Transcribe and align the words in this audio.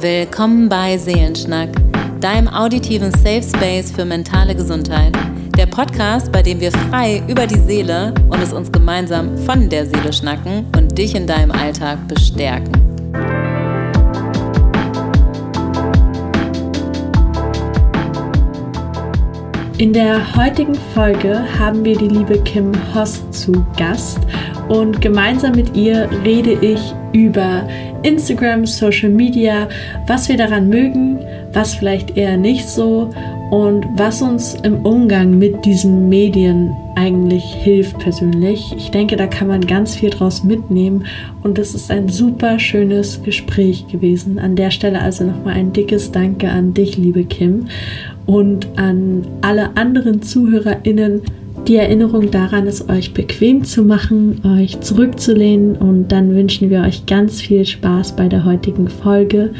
Willkommen 0.00 0.68
bei 0.68 0.96
Seelenschnack, 0.96 1.70
deinem 2.20 2.46
auditiven 2.46 3.10
Safe 3.10 3.42
Space 3.42 3.90
für 3.90 4.04
mentale 4.04 4.54
Gesundheit. 4.54 5.12
Der 5.56 5.66
Podcast, 5.66 6.30
bei 6.30 6.40
dem 6.40 6.60
wir 6.60 6.70
frei 6.70 7.20
über 7.26 7.48
die 7.48 7.58
Seele 7.58 8.14
und 8.28 8.40
es 8.40 8.52
uns 8.52 8.70
gemeinsam 8.70 9.36
von 9.38 9.68
der 9.68 9.86
Seele 9.86 10.12
schnacken 10.12 10.66
und 10.76 10.96
dich 10.96 11.16
in 11.16 11.26
deinem 11.26 11.50
Alltag 11.50 11.98
bestärken. 12.06 12.70
In 19.78 19.92
der 19.92 20.36
heutigen 20.36 20.76
Folge 20.94 21.44
haben 21.58 21.84
wir 21.84 21.98
die 21.98 22.08
liebe 22.08 22.38
Kim 22.44 22.70
Host 22.94 23.34
zu 23.34 23.66
Gast 23.76 24.20
und 24.68 25.00
gemeinsam 25.00 25.56
mit 25.56 25.76
ihr 25.76 26.08
rede 26.24 26.52
ich 26.52 26.94
über 27.12 27.66
Instagram, 28.02 28.66
Social 28.66 29.10
Media, 29.10 29.68
was 30.06 30.28
wir 30.28 30.36
daran 30.36 30.68
mögen, 30.68 31.18
was 31.52 31.74
vielleicht 31.74 32.16
eher 32.16 32.36
nicht 32.36 32.68
so 32.68 33.10
und 33.50 33.86
was 33.94 34.20
uns 34.22 34.54
im 34.62 34.84
Umgang 34.84 35.38
mit 35.38 35.64
diesen 35.64 36.08
Medien 36.08 36.74
eigentlich 36.96 37.44
hilft 37.44 37.98
persönlich. 37.98 38.74
Ich 38.76 38.90
denke, 38.90 39.16
da 39.16 39.26
kann 39.26 39.48
man 39.48 39.60
ganz 39.60 39.94
viel 39.94 40.10
draus 40.10 40.42
mitnehmen 40.42 41.04
und 41.42 41.58
es 41.58 41.74
ist 41.74 41.90
ein 41.90 42.08
super 42.08 42.58
schönes 42.58 43.22
Gespräch 43.22 43.86
gewesen. 43.86 44.38
An 44.38 44.56
der 44.56 44.70
Stelle 44.70 45.00
also 45.00 45.24
nochmal 45.24 45.54
ein 45.54 45.72
dickes 45.72 46.10
Danke 46.10 46.50
an 46.50 46.74
dich, 46.74 46.98
liebe 46.98 47.24
Kim, 47.24 47.68
und 48.26 48.66
an 48.76 49.26
alle 49.40 49.76
anderen 49.76 50.22
ZuhörerInnen 50.22 51.22
die 51.68 51.76
Erinnerung 51.76 52.30
daran 52.30 52.66
ist, 52.66 52.88
euch 52.88 53.12
bequem 53.12 53.62
zu 53.62 53.82
machen, 53.82 54.40
euch 54.58 54.80
zurückzulehnen. 54.80 55.76
Und 55.76 56.08
dann 56.08 56.34
wünschen 56.34 56.70
wir 56.70 56.80
euch 56.80 57.04
ganz 57.04 57.42
viel 57.42 57.66
Spaß 57.66 58.16
bei 58.16 58.26
der 58.26 58.46
heutigen 58.46 58.88
Folge, 58.88 59.50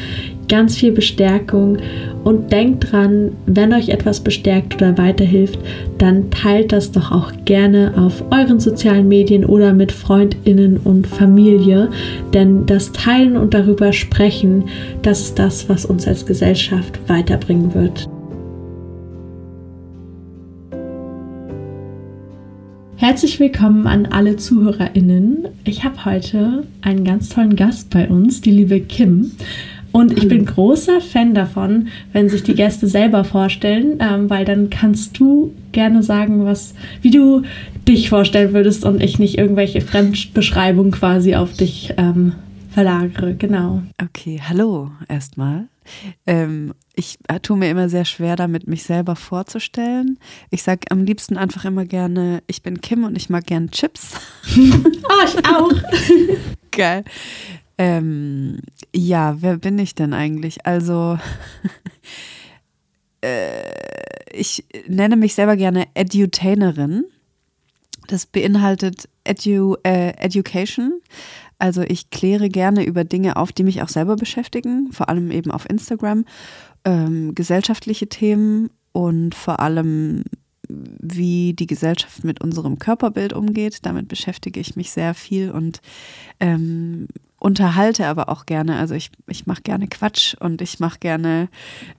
ganz 0.49 0.77
viel 0.77 0.93
Bestärkung. 0.93 1.77
Und 2.25 2.51
denkt 2.51 2.91
dran, 2.91 3.33
wenn 3.47 3.75
euch 3.75 3.91
etwas 3.91 4.21
bestärkt 4.21 4.77
oder 4.77 4.97
weiterhilft, 4.97 5.59
dann 5.99 6.31
teilt 6.31 6.73
das 6.73 6.93
doch 6.93 7.13
auch 7.13 7.33
gerne 7.45 7.93
auf 7.97 8.25
euren 8.31 8.59
sozialen 8.59 9.07
Medien 9.07 9.45
oder 9.45 9.75
mit 9.75 9.93
Freundinnen 9.93 10.79
und 10.79 11.07
Familie, 11.07 11.91
denn 12.35 12.67
das 12.67 12.93
Teilen 12.93 13.37
und 13.37 13.55
darüber 13.55 13.93
sprechen, 13.93 14.65
das 15.03 15.21
ist 15.21 15.39
das, 15.39 15.69
was 15.69 15.85
uns 15.85 16.07
als 16.07 16.27
Gesellschaft 16.27 16.99
weiterbringen 17.07 17.75
wird. 17.75 18.09
Herzlich 23.01 23.39
willkommen 23.39 23.87
an 23.87 24.07
alle 24.07 24.39
ZuhörerInnen. 24.39 25.47
Ich 25.63 25.85
habe 25.85 26.05
heute 26.05 26.67
einen 26.83 27.05
ganz 27.05 27.29
tollen 27.29 27.55
Gast 27.55 27.91
bei 27.91 28.09
uns, 28.09 28.41
die 28.41 28.51
liebe 28.51 28.81
Kim. 28.81 29.31
Und 29.93 30.19
ich 30.19 30.27
bin 30.27 30.45
großer 30.45 31.01
Fan 31.01 31.33
davon, 31.33 31.89
wenn 32.13 32.29
sich 32.29 32.43
die 32.43 32.57
Gäste 32.57 32.89
selber 32.89 33.23
vorstellen, 33.23 34.01
ähm, 34.01 34.29
weil 34.29 34.45
dann 34.45 34.69
kannst 34.69 35.21
du 35.21 35.55
gerne 35.71 36.03
sagen, 36.03 36.45
was, 36.45 36.75
wie 37.01 37.13
du 37.13 37.43
dich 37.87 38.09
vorstellen 38.09 38.53
würdest 38.53 38.85
und 38.85 39.01
ich 39.01 39.21
nicht 39.21 39.39
irgendwelche 39.39 39.81
Fremdbeschreibungen 39.81 40.91
quasi 40.91 41.37
auf 41.37 41.53
dich 41.53 41.95
ähm, 41.99 42.33
verlagere. 42.71 43.35
Genau. 43.35 43.81
Okay, 44.03 44.41
hallo 44.49 44.91
erstmal. 45.09 45.69
Ähm, 46.27 46.75
ich 46.95 47.19
äh, 47.29 47.41
tue 47.41 47.57
mir 47.57 47.71
immer 47.71 47.89
sehr 47.89 48.05
schwer 48.05 48.37
damit, 48.37 48.67
mich 48.67 48.83
selber 48.83 49.17
vorzustellen. 49.17 50.19
Ich 50.51 50.63
sage 50.63 50.91
am 50.91 51.05
liebsten 51.05 51.37
einfach 51.37 51.65
immer 51.65 51.85
gerne, 51.85 52.43
ich 52.47 52.63
bin 52.63 52.81
Kim 52.81 53.05
und 53.05 53.17
ich 53.17 53.31
mag 53.31 53.47
gern 53.47 53.71
Chips. 53.71 54.15
oh, 54.57 55.25
ich 55.25 55.47
auch. 55.47 55.73
Geil. 56.71 57.05
Ähm, 57.79 58.59
ja, 58.95 59.41
wer 59.41 59.57
bin 59.59 59.79
ich 59.79 59.95
denn 59.95 60.13
eigentlich? 60.13 60.67
Also, 60.67 61.19
äh, 63.21 63.63
ich 64.33 64.65
nenne 64.89 65.17
mich 65.17 65.35
selber 65.35 65.57
gerne 65.57 65.87
Edutainerin. 65.95 67.05
Das 68.09 68.27
beinhaltet 68.27 69.09
Edu, 69.25 69.77
äh, 69.85 70.11
Education, 70.17 71.01
also 71.59 71.83
ich 71.83 72.11
kläre 72.11 72.49
gerne 72.49 72.85
über 72.85 73.05
Dinge 73.05 73.37
auf, 73.37 73.53
die 73.53 73.65
mich 73.65 73.83
auch 73.83 73.89
selber 73.89 74.17
beschäftigen, 74.17 74.93
vor 74.93 75.09
allem 75.09 75.31
eben 75.31 75.51
auf 75.51 75.69
Instagram, 75.69 76.25
ähm, 76.85 77.35
gesellschaftliche 77.35 78.09
Themen 78.09 78.71
und 78.93 79.35
vor 79.35 79.61
allem 79.61 80.25
wie 80.69 81.55
die 81.55 81.67
Gesellschaft 81.67 82.25
mit 82.25 82.43
unserem 82.43 82.79
Körperbild 82.79 83.33
umgeht. 83.33 83.87
Damit 83.87 84.09
beschäftige 84.09 84.61
ich 84.61 84.77
mich 84.77 84.91
sehr 84.91 85.15
viel 85.15 85.51
und 85.51 85.81
ähm, 86.41 87.09
unterhalte 87.39 88.07
aber 88.07 88.29
auch 88.29 88.45
gerne. 88.47 88.79
Also 88.79 88.95
ich, 88.95 89.11
ich 89.27 89.47
mache 89.47 89.63
gerne 89.63 89.89
Quatsch 89.89 90.35
und 90.41 90.61
ich 90.61 90.81
mache 90.81 90.99
gerne 90.99 91.49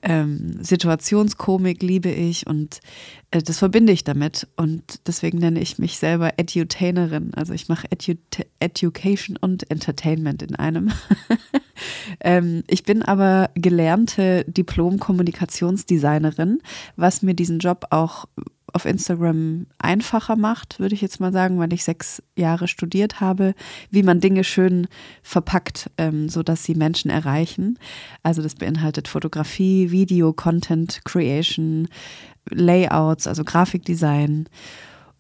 ähm, 0.01 0.61
Situationskomik, 0.61 1.81
liebe 1.81 2.09
ich 2.09 2.45
und 2.45 2.81
äh, 3.31 3.41
das 3.41 3.59
verbinde 3.59 3.94
ich 3.94 4.03
damit. 4.03 4.50
Und 4.57 5.07
deswegen 5.07 5.38
nenne 5.39 5.61
ich 5.61 5.79
mich 5.79 5.97
selber 5.97 6.33
Edutainerin. 6.38 7.33
Also 7.35 7.53
ich 7.53 7.69
mache 7.69 7.88
Edu 7.89 8.16
Education 8.59 9.38
und 9.38 9.72
Entertainment 9.72 10.41
in 10.41 10.55
einem. 10.55 10.91
ähm, 12.19 12.63
ich 12.67 12.83
bin 12.83 13.01
aber 13.01 13.51
gelernte 13.56 14.44
Diplom-Kommunikationsdesignerin, 14.45 16.59
was 16.97 17.21
mir 17.21 17.33
diesen 17.33 17.59
Job 17.59 17.85
auch 17.91 18.25
auf 18.74 18.85
Instagram 18.85 19.68
einfacher 19.78 20.35
macht, 20.35 20.80
würde 20.80 20.96
ich 20.96 21.02
jetzt 21.02 21.19
mal 21.19 21.31
sagen, 21.31 21.59
weil 21.59 21.74
ich 21.74 21.84
sechs 21.84 22.22
Jahre 22.35 22.68
studiert 22.68 23.19
habe, 23.19 23.53
wie 23.90 24.03
man 24.03 24.19
Dinge 24.19 24.44
schön 24.44 24.88
verpackt, 25.22 25.90
ähm, 25.97 26.30
sodass 26.30 26.63
sie 26.63 26.75
Menschen 26.75 27.09
erreichen. 27.09 27.78
Also 28.24 28.41
das 28.41 28.56
beinhaltet 28.56 29.07
Fotografie, 29.07 29.91
Video, 29.91 30.34
Content 30.34 31.02
Creation, 31.06 31.88
Layouts, 32.50 33.28
also 33.28 33.44
Grafikdesign. 33.44 34.47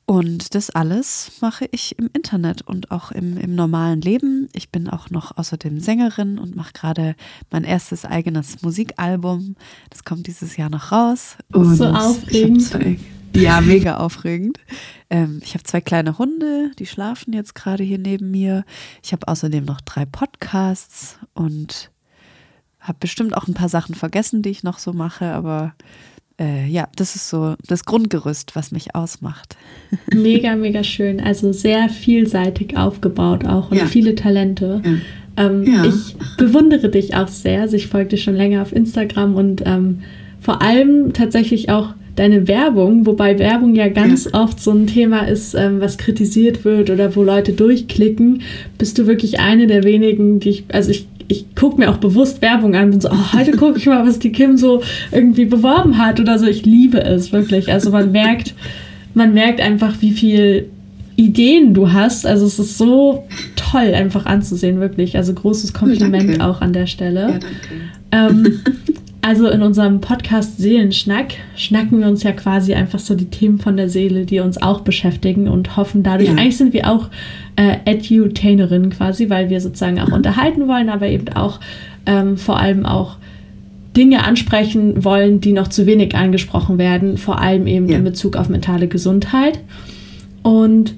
Und 0.09 0.55
das 0.55 0.71
alles 0.71 1.33
mache 1.39 1.67
ich 1.71 1.99
im 1.99 2.09
Internet 2.13 2.63
und 2.63 2.89
auch 2.89 3.11
im, 3.11 3.37
im 3.37 3.53
normalen 3.53 4.01
Leben. 4.01 4.49
Ich 4.53 4.71
bin 4.71 4.89
auch 4.89 5.11
noch 5.11 5.37
außerdem 5.37 5.79
Sängerin 5.79 6.39
und 6.39 6.55
mache 6.55 6.73
gerade 6.73 7.15
mein 7.51 7.63
erstes 7.63 8.05
eigenes 8.05 8.63
Musikalbum. 8.63 9.55
Das 9.91 10.03
kommt 10.03 10.25
dieses 10.25 10.57
Jahr 10.57 10.71
noch 10.71 10.91
raus. 10.91 11.37
Und 11.53 11.75
so 11.75 11.85
aufregend. 11.85 12.71
Ja, 13.35 13.61
mega 13.65 13.97
aufregend. 13.97 14.59
Ähm, 15.09 15.39
ich 15.43 15.53
habe 15.53 15.63
zwei 15.63 15.81
kleine 15.81 16.17
Hunde, 16.17 16.71
die 16.79 16.85
schlafen 16.85 17.33
jetzt 17.33 17.55
gerade 17.55 17.83
hier 17.83 17.97
neben 17.97 18.31
mir. 18.31 18.63
Ich 19.03 19.11
habe 19.11 19.27
außerdem 19.27 19.65
noch 19.65 19.81
drei 19.81 20.05
Podcasts 20.05 21.17
und 21.33 21.91
habe 22.79 22.97
bestimmt 22.99 23.35
auch 23.35 23.47
ein 23.47 23.53
paar 23.53 23.69
Sachen 23.69 23.95
vergessen, 23.95 24.41
die 24.41 24.49
ich 24.49 24.63
noch 24.63 24.79
so 24.79 24.93
mache, 24.93 25.33
aber 25.33 25.73
äh, 26.39 26.67
ja, 26.67 26.87
das 26.95 27.15
ist 27.15 27.29
so 27.29 27.55
das 27.67 27.85
Grundgerüst, 27.85 28.55
was 28.55 28.71
mich 28.71 28.95
ausmacht. 28.95 29.57
Mega, 30.13 30.55
mega 30.55 30.83
schön. 30.83 31.19
Also 31.19 31.51
sehr 31.51 31.89
vielseitig 31.89 32.77
aufgebaut 32.77 33.45
auch 33.45 33.71
und 33.71 33.77
ja. 33.77 33.85
viele 33.85 34.15
Talente. 34.15 34.81
Ja. 34.85 35.45
Ähm, 35.45 35.63
ja. 35.65 35.85
Ich 35.85 36.15
bewundere 36.37 36.89
dich 36.89 37.15
auch 37.15 37.27
sehr. 37.27 37.61
Also 37.61 37.75
ich 37.75 37.87
folge 37.87 38.09
dir 38.09 38.17
schon 38.17 38.35
länger 38.35 38.61
auf 38.61 38.71
Instagram 38.71 39.35
und 39.35 39.63
ähm, 39.65 40.01
vor 40.39 40.61
allem 40.61 41.11
tatsächlich 41.13 41.69
auch 41.69 41.93
deine 42.19 42.47
Werbung, 42.47 43.05
wobei 43.05 43.39
Werbung 43.39 43.75
ja 43.75 43.87
ganz 43.87 44.25
ja. 44.25 44.43
oft 44.43 44.59
so 44.59 44.71
ein 44.71 44.87
Thema 44.87 45.27
ist, 45.27 45.55
ähm, 45.55 45.79
was 45.79 45.97
kritisiert 45.97 46.65
wird 46.65 46.89
oder 46.89 47.15
wo 47.15 47.23
Leute 47.23 47.53
durchklicken, 47.53 48.41
bist 48.77 48.97
du 48.97 49.07
wirklich 49.07 49.39
eine 49.39 49.67
der 49.67 49.85
wenigen, 49.85 50.39
die 50.41 50.49
ich, 50.49 50.63
also 50.67 50.91
ich, 50.91 51.07
ich 51.29 51.55
gucke 51.55 51.79
mir 51.79 51.89
auch 51.89 51.97
bewusst 51.97 52.41
Werbung 52.41 52.75
an 52.75 52.91
und 52.91 53.01
so, 53.01 53.09
oh, 53.09 53.33
heute 53.33 53.51
gucke 53.51 53.77
ich 53.77 53.85
mal, 53.85 54.05
was 54.05 54.19
die 54.19 54.33
Kim 54.33 54.57
so 54.57 54.83
irgendwie 55.11 55.45
beworben 55.45 55.97
hat 55.97 56.19
oder 56.19 56.37
so. 56.37 56.45
Ich 56.45 56.65
liebe 56.65 57.01
es 57.01 57.31
wirklich. 57.31 57.71
Also 57.71 57.91
man 57.91 58.11
merkt, 58.11 58.53
man 59.13 59.33
merkt 59.33 59.61
einfach, 59.61 59.95
wie 60.01 60.11
viel 60.11 60.69
Ideen 61.15 61.73
du 61.73 61.93
hast. 61.93 62.25
Also 62.25 62.45
es 62.45 62.59
ist 62.59 62.77
so 62.77 63.25
toll 63.55 63.93
einfach 63.93 64.25
anzusehen, 64.25 64.79
wirklich. 64.79 65.15
Also 65.15 65.33
großes 65.33 65.73
Kompliment 65.73 66.37
ja, 66.37 66.49
auch 66.49 66.61
an 66.61 66.73
der 66.73 66.87
Stelle. 66.87 67.39
Ja, 68.11 68.29
ähm, 68.29 68.59
Also 69.21 69.49
in 69.49 69.61
unserem 69.61 69.99
Podcast 69.99 70.59
Seelenschnack 70.59 71.33
schnacken 71.55 71.99
wir 71.99 72.07
uns 72.07 72.23
ja 72.23 72.31
quasi 72.31 72.73
einfach 72.73 72.99
so 72.99 73.15
die 73.15 73.29
Themen 73.29 73.59
von 73.59 73.75
der 73.75 73.89
Seele, 73.89 74.25
die 74.25 74.39
uns 74.39 74.61
auch 74.61 74.81
beschäftigen 74.81 75.49
und 75.49 75.75
hoffen 75.75 76.03
dadurch, 76.03 76.29
ja. 76.29 76.35
eigentlich 76.35 76.57
sind 76.57 76.73
wir 76.73 76.89
auch 76.89 77.09
äh, 77.57 77.77
Edutainerinnen 77.83 78.91
quasi, 78.91 79.29
weil 79.29 79.49
wir 79.49 79.59
sozusagen 79.59 79.99
auch 79.99 80.11
unterhalten 80.11 80.69
wollen, 80.69 80.89
aber 80.89 81.07
eben 81.07 81.27
auch 81.29 81.59
ähm, 82.05 82.37
vor 82.37 82.59
allem 82.59 82.85
auch 82.85 83.17
Dinge 83.97 84.23
ansprechen 84.23 85.03
wollen, 85.03 85.41
die 85.41 85.51
noch 85.51 85.67
zu 85.67 85.85
wenig 85.85 86.15
angesprochen 86.15 86.77
werden, 86.77 87.17
vor 87.17 87.41
allem 87.41 87.67
eben 87.67 87.89
ja. 87.89 87.97
in 87.97 88.05
Bezug 88.05 88.37
auf 88.37 88.47
mentale 88.47 88.87
Gesundheit. 88.87 89.59
Und 90.43 90.93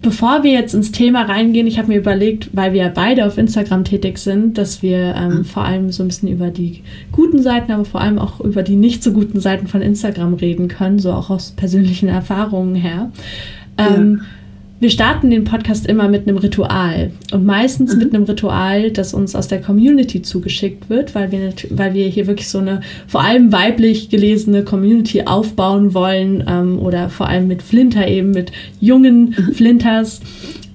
Bevor 0.00 0.44
wir 0.44 0.52
jetzt 0.52 0.74
ins 0.74 0.92
Thema 0.92 1.22
reingehen, 1.22 1.66
ich 1.66 1.78
habe 1.78 1.88
mir 1.88 1.98
überlegt, 1.98 2.50
weil 2.52 2.72
wir 2.72 2.88
beide 2.88 3.26
auf 3.26 3.36
Instagram 3.36 3.82
tätig 3.82 4.18
sind, 4.18 4.56
dass 4.56 4.80
wir 4.80 5.14
ähm, 5.16 5.38
mhm. 5.38 5.44
vor 5.44 5.64
allem 5.64 5.90
so 5.90 6.04
ein 6.04 6.08
bisschen 6.08 6.28
über 6.28 6.50
die 6.50 6.82
guten 7.10 7.42
Seiten, 7.42 7.72
aber 7.72 7.84
vor 7.84 8.00
allem 8.00 8.18
auch 8.20 8.40
über 8.40 8.62
die 8.62 8.76
nicht 8.76 9.02
so 9.02 9.12
guten 9.12 9.40
Seiten 9.40 9.66
von 9.66 9.82
Instagram 9.82 10.34
reden 10.34 10.68
können, 10.68 11.00
so 11.00 11.12
auch 11.12 11.30
aus 11.30 11.50
persönlichen 11.50 12.08
Erfahrungen 12.08 12.76
her. 12.76 13.10
Ähm, 13.76 14.20
ja. 14.20 14.26
Wir 14.80 14.90
starten 14.90 15.30
den 15.30 15.44
Podcast 15.44 15.86
immer 15.86 16.08
mit 16.08 16.28
einem 16.28 16.36
Ritual 16.36 17.10
und 17.32 17.44
meistens 17.44 17.94
mhm. 17.94 17.98
mit 17.98 18.14
einem 18.14 18.24
Ritual, 18.24 18.90
das 18.92 19.12
uns 19.12 19.34
aus 19.34 19.48
der 19.48 19.60
Community 19.60 20.22
zugeschickt 20.22 20.88
wird, 20.88 21.14
weil 21.14 21.32
wir, 21.32 21.52
weil 21.70 21.94
wir 21.94 22.06
hier 22.06 22.26
wirklich 22.26 22.48
so 22.48 22.58
eine 22.58 22.82
vor 23.06 23.22
allem 23.22 23.50
weiblich 23.50 24.08
gelesene 24.08 24.62
Community 24.62 25.22
aufbauen 25.22 25.94
wollen 25.94 26.44
ähm, 26.48 26.78
oder 26.78 27.10
vor 27.10 27.28
allem 27.28 27.48
mit 27.48 27.62
Flinter 27.62 28.06
eben, 28.06 28.30
mit 28.30 28.52
jungen 28.80 29.34
mhm. 29.36 29.52
Flinters. 29.52 30.20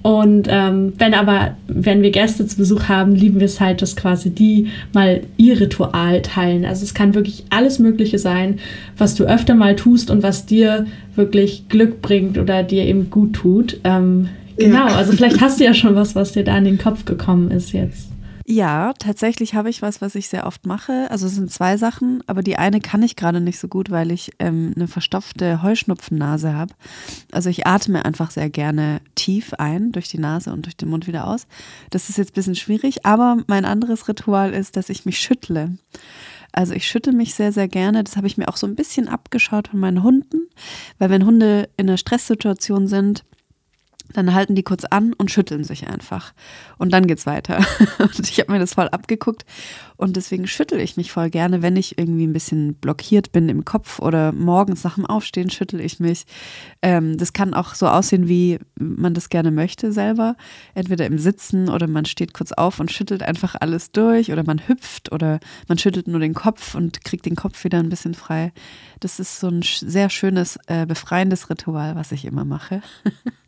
Und 0.04 0.48
ähm, 0.50 0.92
wenn 0.98 1.14
aber, 1.14 1.56
wenn 1.66 2.02
wir 2.02 2.10
Gäste 2.10 2.46
zu 2.46 2.58
Besuch 2.58 2.88
haben, 2.88 3.14
lieben 3.14 3.40
wir 3.40 3.46
es 3.46 3.58
halt, 3.58 3.80
dass 3.80 3.96
quasi 3.96 4.28
die 4.28 4.68
mal 4.92 5.22
ihr 5.38 5.58
Ritual 5.58 6.20
teilen. 6.20 6.66
Also 6.66 6.84
es 6.84 6.92
kann 6.92 7.14
wirklich 7.14 7.44
alles 7.48 7.78
Mögliche 7.78 8.18
sein, 8.18 8.58
was 8.98 9.14
du 9.14 9.24
öfter 9.24 9.54
mal 9.54 9.76
tust 9.76 10.10
und 10.10 10.22
was 10.22 10.44
dir 10.44 10.84
wirklich 11.16 11.70
Glück 11.70 12.02
bringt 12.02 12.36
oder 12.36 12.62
dir 12.62 12.84
eben 12.84 13.08
gut 13.08 13.32
tut. 13.32 13.80
Ähm, 13.82 14.28
genau, 14.58 14.88
ja. 14.88 14.94
also 14.94 15.12
vielleicht 15.12 15.40
hast 15.40 15.58
du 15.58 15.64
ja 15.64 15.72
schon 15.72 15.94
was, 15.94 16.14
was 16.14 16.32
dir 16.32 16.44
da 16.44 16.58
in 16.58 16.66
den 16.66 16.76
Kopf 16.76 17.06
gekommen 17.06 17.50
ist 17.50 17.72
jetzt. 17.72 18.10
Ja, 18.46 18.92
tatsächlich 18.98 19.54
habe 19.54 19.70
ich 19.70 19.80
was, 19.80 20.02
was 20.02 20.14
ich 20.14 20.28
sehr 20.28 20.46
oft 20.46 20.66
mache. 20.66 21.10
Also 21.10 21.26
es 21.26 21.34
sind 21.34 21.50
zwei 21.50 21.78
Sachen, 21.78 22.22
aber 22.26 22.42
die 22.42 22.58
eine 22.58 22.80
kann 22.80 23.02
ich 23.02 23.16
gerade 23.16 23.40
nicht 23.40 23.58
so 23.58 23.68
gut, 23.68 23.90
weil 23.90 24.12
ich 24.12 24.32
ähm, 24.38 24.74
eine 24.76 24.86
verstopfte 24.86 25.62
Heuschnupfennase 25.62 26.52
habe. 26.52 26.74
Also 27.32 27.48
ich 27.48 27.66
atme 27.66 28.04
einfach 28.04 28.30
sehr 28.30 28.50
gerne 28.50 29.00
tief 29.14 29.54
ein 29.54 29.92
durch 29.92 30.08
die 30.08 30.18
Nase 30.18 30.52
und 30.52 30.66
durch 30.66 30.76
den 30.76 30.90
Mund 30.90 31.06
wieder 31.06 31.26
aus. 31.26 31.46
Das 31.88 32.10
ist 32.10 32.18
jetzt 32.18 32.32
ein 32.32 32.34
bisschen 32.34 32.54
schwierig, 32.54 33.06
aber 33.06 33.38
mein 33.46 33.64
anderes 33.64 34.08
Ritual 34.08 34.52
ist, 34.52 34.76
dass 34.76 34.90
ich 34.90 35.06
mich 35.06 35.18
schüttle. 35.18 35.78
Also 36.52 36.74
ich 36.74 36.86
schüttle 36.86 37.12
mich 37.12 37.34
sehr, 37.34 37.50
sehr 37.50 37.66
gerne. 37.66 38.04
Das 38.04 38.16
habe 38.16 38.26
ich 38.26 38.36
mir 38.36 38.48
auch 38.48 38.58
so 38.58 38.66
ein 38.66 38.76
bisschen 38.76 39.08
abgeschaut 39.08 39.68
von 39.68 39.80
meinen 39.80 40.02
Hunden, 40.02 40.48
weil 40.98 41.08
wenn 41.08 41.24
Hunde 41.24 41.70
in 41.78 41.88
einer 41.88 41.96
Stresssituation 41.96 42.88
sind, 42.88 43.24
dann 44.14 44.32
halten 44.32 44.54
die 44.54 44.62
kurz 44.62 44.84
an 44.84 45.12
und 45.12 45.30
schütteln 45.30 45.64
sich 45.64 45.88
einfach. 45.88 46.32
Und 46.78 46.92
dann 46.92 47.06
geht's 47.06 47.26
weiter. 47.26 47.58
Und 47.98 48.28
ich 48.30 48.38
habe 48.40 48.52
mir 48.52 48.58
das 48.58 48.74
voll 48.74 48.88
abgeguckt. 48.88 49.44
Und 49.96 50.16
deswegen 50.16 50.46
schüttel 50.46 50.80
ich 50.80 50.96
mich 50.96 51.12
voll 51.12 51.30
gerne, 51.30 51.62
wenn 51.62 51.76
ich 51.76 51.98
irgendwie 51.98 52.26
ein 52.26 52.32
bisschen 52.32 52.74
blockiert 52.74 53.32
bin 53.32 53.48
im 53.48 53.64
Kopf 53.64 54.00
oder 54.00 54.32
morgens 54.32 54.82
nach 54.82 54.96
dem 54.96 55.06
Aufstehen 55.06 55.50
schüttel 55.50 55.80
ich 55.80 56.00
mich. 56.00 56.24
Ähm, 56.82 57.16
das 57.16 57.32
kann 57.32 57.54
auch 57.54 57.74
so 57.74 57.86
aussehen, 57.86 58.28
wie 58.28 58.58
man 58.78 59.14
das 59.14 59.28
gerne 59.28 59.50
möchte 59.50 59.92
selber. 59.92 60.36
Entweder 60.74 61.06
im 61.06 61.18
Sitzen 61.18 61.68
oder 61.68 61.86
man 61.86 62.06
steht 62.06 62.34
kurz 62.34 62.52
auf 62.52 62.80
und 62.80 62.90
schüttelt 62.90 63.22
einfach 63.22 63.54
alles 63.60 63.92
durch 63.92 64.32
oder 64.32 64.44
man 64.44 64.66
hüpft 64.66 65.12
oder 65.12 65.38
man 65.68 65.78
schüttelt 65.78 66.08
nur 66.08 66.20
den 66.20 66.34
Kopf 66.34 66.74
und 66.74 67.04
kriegt 67.04 67.26
den 67.26 67.36
Kopf 67.36 67.62
wieder 67.64 67.78
ein 67.78 67.88
bisschen 67.88 68.14
frei. 68.14 68.52
Das 69.00 69.20
ist 69.20 69.40
so 69.40 69.48
ein 69.48 69.62
sehr 69.62 70.10
schönes, 70.10 70.58
äh, 70.66 70.86
befreiendes 70.86 71.50
Ritual, 71.50 71.94
was 71.94 72.12
ich 72.12 72.24
immer 72.24 72.44
mache. 72.44 72.82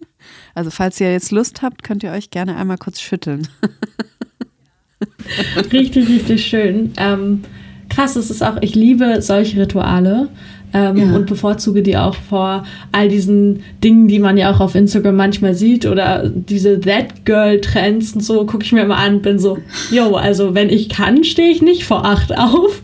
Also 0.54 0.70
falls 0.70 1.00
ihr 1.00 1.12
jetzt 1.12 1.30
Lust 1.30 1.62
habt, 1.62 1.82
könnt 1.82 2.02
ihr 2.02 2.12
euch 2.12 2.30
gerne 2.30 2.56
einmal 2.56 2.78
kurz 2.78 3.00
schütteln. 3.00 3.48
richtig, 5.72 6.08
richtig 6.08 6.46
schön. 6.46 6.92
Ähm, 6.96 7.42
krass, 7.88 8.16
es 8.16 8.30
ist 8.30 8.42
auch, 8.42 8.56
ich 8.60 8.74
liebe 8.74 9.22
solche 9.22 9.60
Rituale 9.60 10.28
ähm, 10.72 10.96
ja. 10.96 11.16
und 11.16 11.26
bevorzuge 11.26 11.82
die 11.82 11.96
auch 11.96 12.14
vor 12.14 12.64
all 12.92 13.08
diesen 13.08 13.62
Dingen, 13.82 14.08
die 14.08 14.18
man 14.18 14.36
ja 14.36 14.52
auch 14.52 14.60
auf 14.60 14.74
Instagram 14.74 15.16
manchmal 15.16 15.54
sieht 15.54 15.86
oder 15.86 16.28
diese 16.28 16.80
That 16.80 17.24
Girl 17.24 17.60
Trends 17.60 18.14
und 18.14 18.22
so, 18.22 18.44
gucke 18.46 18.64
ich 18.64 18.72
mir 18.72 18.82
immer 18.82 18.98
an 18.98 19.16
und 19.16 19.22
bin 19.22 19.38
so, 19.38 19.58
yo, 19.90 20.14
also 20.16 20.54
wenn 20.54 20.68
ich 20.68 20.88
kann, 20.88 21.24
stehe 21.24 21.50
ich 21.50 21.62
nicht 21.62 21.84
vor 21.84 22.04
acht 22.04 22.36
auf. 22.36 22.82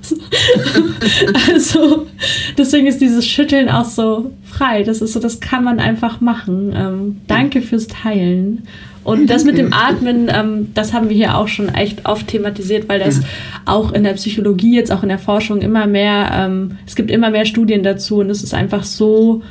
also 1.52 2.06
deswegen 2.56 2.86
ist 2.86 3.00
dieses 3.00 3.26
Schütteln 3.26 3.68
auch 3.68 3.84
so 3.84 4.30
frei. 4.44 4.82
Das 4.82 5.02
ist 5.02 5.12
so, 5.12 5.20
das 5.20 5.40
kann 5.40 5.64
man 5.64 5.80
einfach 5.80 6.20
machen. 6.20 6.72
Ähm, 6.74 7.20
danke 7.26 7.62
fürs 7.62 7.86
Teilen. 7.88 8.66
Und 9.04 9.28
das 9.28 9.44
mit 9.44 9.58
dem 9.58 9.72
Atmen, 9.72 10.30
ähm, 10.32 10.68
das 10.74 10.92
haben 10.92 11.08
wir 11.08 11.16
hier 11.16 11.36
auch 11.36 11.48
schon 11.48 11.68
echt 11.74 12.06
oft 12.06 12.28
thematisiert, 12.28 12.88
weil 12.88 13.00
das 13.00 13.18
ja. 13.18 13.24
auch 13.66 13.92
in 13.92 14.04
der 14.04 14.12
Psychologie, 14.12 14.76
jetzt 14.76 14.92
auch 14.92 15.02
in 15.02 15.08
der 15.08 15.18
Forschung 15.18 15.60
immer 15.60 15.86
mehr, 15.86 16.30
ähm, 16.32 16.78
es 16.86 16.94
gibt 16.94 17.10
immer 17.10 17.30
mehr 17.30 17.44
Studien 17.44 17.82
dazu 17.82 18.18
und 18.18 18.30
es 18.30 18.42
ist 18.44 18.54
einfach 18.54 18.84
so 18.84 19.42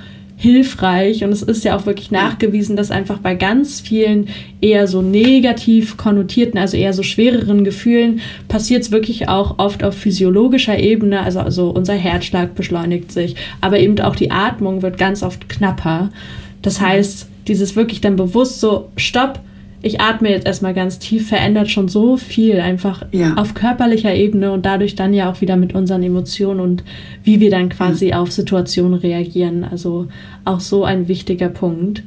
hilfreich 0.41 1.23
und 1.23 1.31
es 1.31 1.43
ist 1.43 1.63
ja 1.63 1.77
auch 1.77 1.85
wirklich 1.85 2.09
nachgewiesen, 2.09 2.75
dass 2.75 2.89
einfach 2.89 3.19
bei 3.19 3.35
ganz 3.35 3.79
vielen 3.79 4.29
eher 4.59 4.87
so 4.87 5.03
negativ 5.03 5.97
konnotierten, 5.97 6.59
also 6.59 6.77
eher 6.77 6.93
so 6.93 7.03
schwereren 7.03 7.63
Gefühlen 7.63 8.21
passiert 8.47 8.81
es 8.81 8.91
wirklich 8.91 9.29
auch 9.29 9.59
oft 9.59 9.83
auf 9.83 9.95
physiologischer 9.95 10.79
Ebene, 10.79 11.21
also, 11.21 11.41
also 11.41 11.69
unser 11.69 11.93
Herzschlag 11.93 12.55
beschleunigt 12.55 13.11
sich, 13.11 13.35
aber 13.61 13.77
eben 13.77 13.99
auch 13.99 14.15
die 14.15 14.31
Atmung 14.31 14.81
wird 14.81 14.97
ganz 14.97 15.21
oft 15.21 15.47
knapper. 15.47 16.09
Das 16.63 16.81
heißt, 16.81 17.27
dieses 17.47 17.75
wirklich 17.75 18.01
dann 18.01 18.15
bewusst 18.15 18.59
so, 18.59 18.89
stopp, 18.97 19.39
ich 19.83 19.99
atme 19.99 20.29
jetzt 20.29 20.45
erstmal 20.45 20.73
ganz 20.73 20.99
tief, 20.99 21.29
verändert 21.29 21.69
schon 21.69 21.87
so 21.87 22.15
viel 22.15 22.59
einfach 22.59 23.03
ja. 23.11 23.33
auf 23.33 23.55
körperlicher 23.55 24.13
Ebene 24.13 24.51
und 24.51 24.65
dadurch 24.65 24.95
dann 24.95 25.13
ja 25.13 25.31
auch 25.31 25.41
wieder 25.41 25.57
mit 25.57 25.73
unseren 25.73 26.03
Emotionen 26.03 26.59
und 26.59 26.83
wie 27.23 27.39
wir 27.39 27.49
dann 27.49 27.69
quasi 27.69 28.09
ja. 28.09 28.21
auf 28.21 28.31
Situationen 28.31 28.93
reagieren. 28.93 29.63
Also 29.63 30.07
auch 30.45 30.59
so 30.59 30.83
ein 30.83 31.07
wichtiger 31.07 31.49
Punkt. 31.49 32.03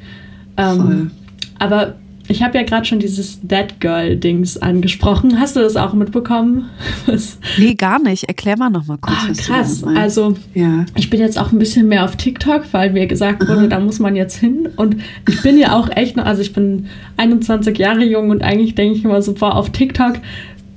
Ähm, 0.56 1.10
aber 1.58 1.94
ich 2.26 2.42
habe 2.42 2.56
ja 2.56 2.64
gerade 2.64 2.86
schon 2.86 3.00
dieses 3.00 3.40
Dead 3.42 3.80
Girl-Dings 3.80 4.56
angesprochen. 4.56 5.38
Hast 5.38 5.56
du 5.56 5.60
das 5.60 5.76
auch 5.76 5.92
mitbekommen? 5.92 6.70
Was? 7.06 7.38
Nee, 7.58 7.74
gar 7.74 8.00
nicht. 8.00 8.24
Erklär 8.24 8.56
mal 8.56 8.70
nochmal 8.70 8.98
kurz. 8.98 9.16
Ah, 9.18 9.56
krass. 9.56 9.84
also, 9.84 10.34
ja. 10.54 10.86
ich 10.96 11.10
bin 11.10 11.20
jetzt 11.20 11.38
auch 11.38 11.52
ein 11.52 11.58
bisschen 11.58 11.86
mehr 11.88 12.04
auf 12.04 12.16
TikTok, 12.16 12.62
weil 12.72 12.92
mir 12.92 13.06
gesagt 13.06 13.46
wurde, 13.46 13.60
Aha. 13.60 13.66
da 13.66 13.80
muss 13.80 13.98
man 13.98 14.16
jetzt 14.16 14.36
hin. 14.36 14.68
Und 14.76 14.96
ich 15.28 15.42
bin 15.42 15.58
ja 15.58 15.76
auch 15.76 15.90
echt 15.94 16.16
noch, 16.16 16.24
also 16.24 16.40
ich 16.40 16.54
bin 16.54 16.86
21 17.18 17.76
Jahre 17.76 18.04
jung 18.04 18.30
und 18.30 18.42
eigentlich 18.42 18.74
denke 18.74 18.96
ich 18.96 19.04
immer 19.04 19.20
so, 19.20 19.34
boah, 19.34 19.54
auf 19.54 19.70
TikTok 19.70 20.14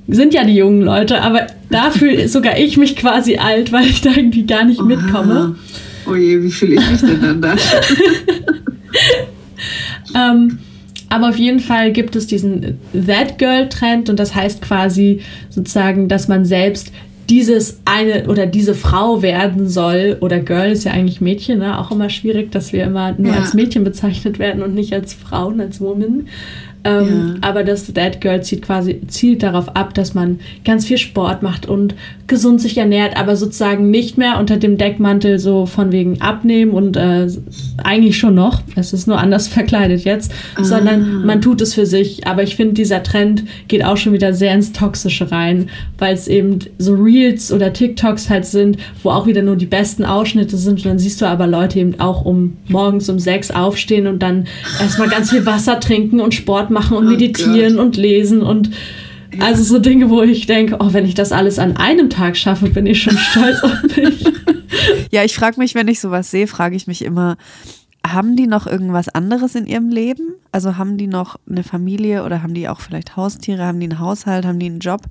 sind 0.10 0.34
ja 0.34 0.44
die 0.44 0.56
jungen 0.56 0.82
Leute, 0.82 1.22
aber 1.22 1.48
dafür 1.70 2.28
sogar 2.28 2.58
ich 2.58 2.76
mich 2.78 2.98
quasi 2.98 3.38
alt, 3.38 3.72
weil 3.72 3.86
ich 3.86 4.02
da 4.02 4.10
irgendwie 4.10 4.46
gar 4.46 4.66
nicht 4.66 4.80
Oha. 4.80 4.88
mitkomme. 4.88 5.56
Oh 6.10 6.16
je, 6.16 6.42
wie 6.44 6.52
fühle 6.52 6.76
ich 6.76 6.92
mich 6.92 7.02
denn 7.02 7.22
dann 7.22 7.42
da? 7.42 7.56
ähm, 10.32 10.60
aber 11.10 11.30
auf 11.30 11.38
jeden 11.38 11.60
Fall 11.60 11.92
gibt 11.92 12.16
es 12.16 12.28
diesen 12.28 12.80
That 12.94 13.38
Girl 13.38 13.70
Trend 13.70 14.10
und 14.10 14.20
das 14.20 14.36
heißt 14.36 14.62
quasi 14.62 15.22
sozusagen, 15.50 16.08
dass 16.08 16.28
man 16.28 16.46
selbst 16.46 16.92
dieses 17.30 17.82
eine 17.86 18.28
oder 18.28 18.46
diese 18.46 18.74
Frau 18.74 19.22
werden 19.22 19.68
soll 19.68 20.18
oder 20.22 20.40
Girl 20.40 20.72
ist 20.72 20.86
ja 20.86 20.94
eigentlich 20.94 21.20
Mädchen, 21.20 21.60
ne? 21.60 21.78
auch 21.78 21.92
immer 21.92 22.10
schwierig, 22.10 22.52
dass 22.52 22.72
wir 22.72 22.86
immer 22.86 23.14
nur 23.18 23.34
ja. 23.34 23.40
als 23.40 23.54
Mädchen 23.54 23.84
bezeichnet 23.84 24.40
werden 24.40 24.64
und 24.64 24.74
nicht 24.74 24.94
als 24.94 25.14
Frauen, 25.14 25.60
als 25.60 25.82
Woman. 25.82 26.28
Ähm, 26.84 27.36
ja. 27.42 27.48
Aber 27.50 27.64
das 27.64 27.92
That 27.94 28.22
Girl 28.22 28.42
zielt 28.44 28.62
quasi 28.62 29.02
zielt 29.08 29.44
darauf 29.44 29.76
ab, 29.76 29.94
dass 29.94 30.14
man 30.14 30.40
ganz 30.64 30.86
viel 30.86 30.98
Sport 30.98 31.44
macht 31.44 31.66
und 31.66 31.96
gesund 32.28 32.60
sich 32.60 32.78
ernährt, 32.78 33.18
aber 33.18 33.38
sozusagen 33.38 33.90
nicht 33.90 34.18
mehr 34.18 34.38
unter 34.38 34.58
dem 34.58 34.78
Deckmantel 34.78 35.40
so 35.40 35.66
von 35.66 35.94
wegen 35.94 36.22
abnehmen 36.22 36.72
und 36.72 36.98
äh, 36.98 37.28
eigentlich 37.82 38.18
schon 38.18 38.36
noch, 38.36 38.62
es 38.76 38.92
ist 38.92 39.08
nur 39.08 39.18
anders 39.18 39.48
verkleidet 39.48 40.04
jetzt, 40.04 40.34
ah. 40.56 40.64
sondern 40.64 41.26
man 41.26 41.42
tut 41.42 41.62
es 41.62 41.74
für 41.74 41.86
sich. 41.86 42.28
Aber 42.28 42.44
ich 42.44 42.58
finde, 42.58 42.74
dieser 42.74 43.02
Trend 43.02 43.46
geht 43.70 43.84
auch 43.84 43.96
schon 43.96 44.12
wieder 44.12 44.34
sehr 44.34 44.54
ins 44.54 44.74
Toxische 44.74 45.32
rein, 45.32 45.70
weil 45.98 46.14
es 46.14 46.28
eben 46.28 46.60
so 46.78 46.94
Reels 46.96 47.52
oder 47.52 47.72
TikToks 47.72 48.30
halt 48.30 48.46
sind, 48.46 48.78
wo 49.04 49.10
auch 49.10 49.26
wieder 49.26 49.42
nur 49.42 49.56
die 49.56 49.66
besten 49.66 50.04
Ausschnitte 50.04 50.58
sind. 50.58 50.80
Und 50.80 50.86
dann 50.86 51.00
siehst 51.00 51.22
du 51.22 51.26
aber 51.26 51.48
Leute 51.48 51.80
eben 51.80 52.00
auch 52.00 52.26
um 52.26 52.58
morgens 52.68 53.08
um 53.10 53.20
sechs 53.20 53.52
aufstehen 53.52 54.06
und 54.06 54.22
dann 54.22 54.48
erstmal 54.82 55.08
ganz 55.08 55.30
viel 55.30 55.46
Wasser 55.46 55.80
trinken 55.80 56.20
und 56.20 56.34
Sport 56.34 56.72
machen 56.72 56.98
und 56.98 57.08
oh 57.08 57.10
meditieren 57.10 57.78
Gott. 57.78 57.86
und 57.86 57.98
lesen 57.98 58.42
und 58.42 58.70
also 59.40 59.64
so 59.64 59.80
Dinge, 59.80 60.10
wo 60.10 60.22
ich 60.22 60.46
denke, 60.46 60.78
oh, 60.80 60.94
wenn 60.94 61.06
ich 61.06 61.14
das 61.14 61.32
alles 61.32 61.60
an 61.60 61.78
einem 61.78 62.10
Tag 62.10 62.38
schaffe, 62.38 62.70
bin 62.70 62.86
ich 62.86 63.02
schon 63.02 63.18
stolz 63.18 63.64
auf 63.64 63.84
mich. 63.96 64.26
Ja, 65.12 65.24
ich 65.24 65.36
frage 65.36 65.60
mich, 65.60 65.76
wenn 65.76 65.88
ich 65.88 66.00
sowas 66.00 66.30
sehe, 66.30 66.48
frage 66.48 66.76
ich 66.76 66.88
mich 66.88 67.04
immer, 67.04 67.38
haben 68.06 68.36
die 68.36 68.48
noch 68.48 68.68
irgendwas 68.68 69.10
anderes 69.10 69.56
in 69.56 69.66
ihrem 69.66 69.90
Leben? 69.90 70.36
Also 70.52 70.78
haben 70.78 70.98
die 70.98 71.08
noch 71.08 71.38
eine 71.50 71.64
Familie 71.64 72.24
oder 72.24 72.44
haben 72.44 72.54
die 72.54 72.70
auch 72.70 72.82
vielleicht 72.82 73.16
Haustiere, 73.16 73.64
haben 73.64 73.80
die 73.80 73.90
einen 73.90 74.00
Haushalt, 74.00 74.46
haben 74.46 74.60
die 74.60 74.68
einen 74.68 74.80
Job? 74.80 75.02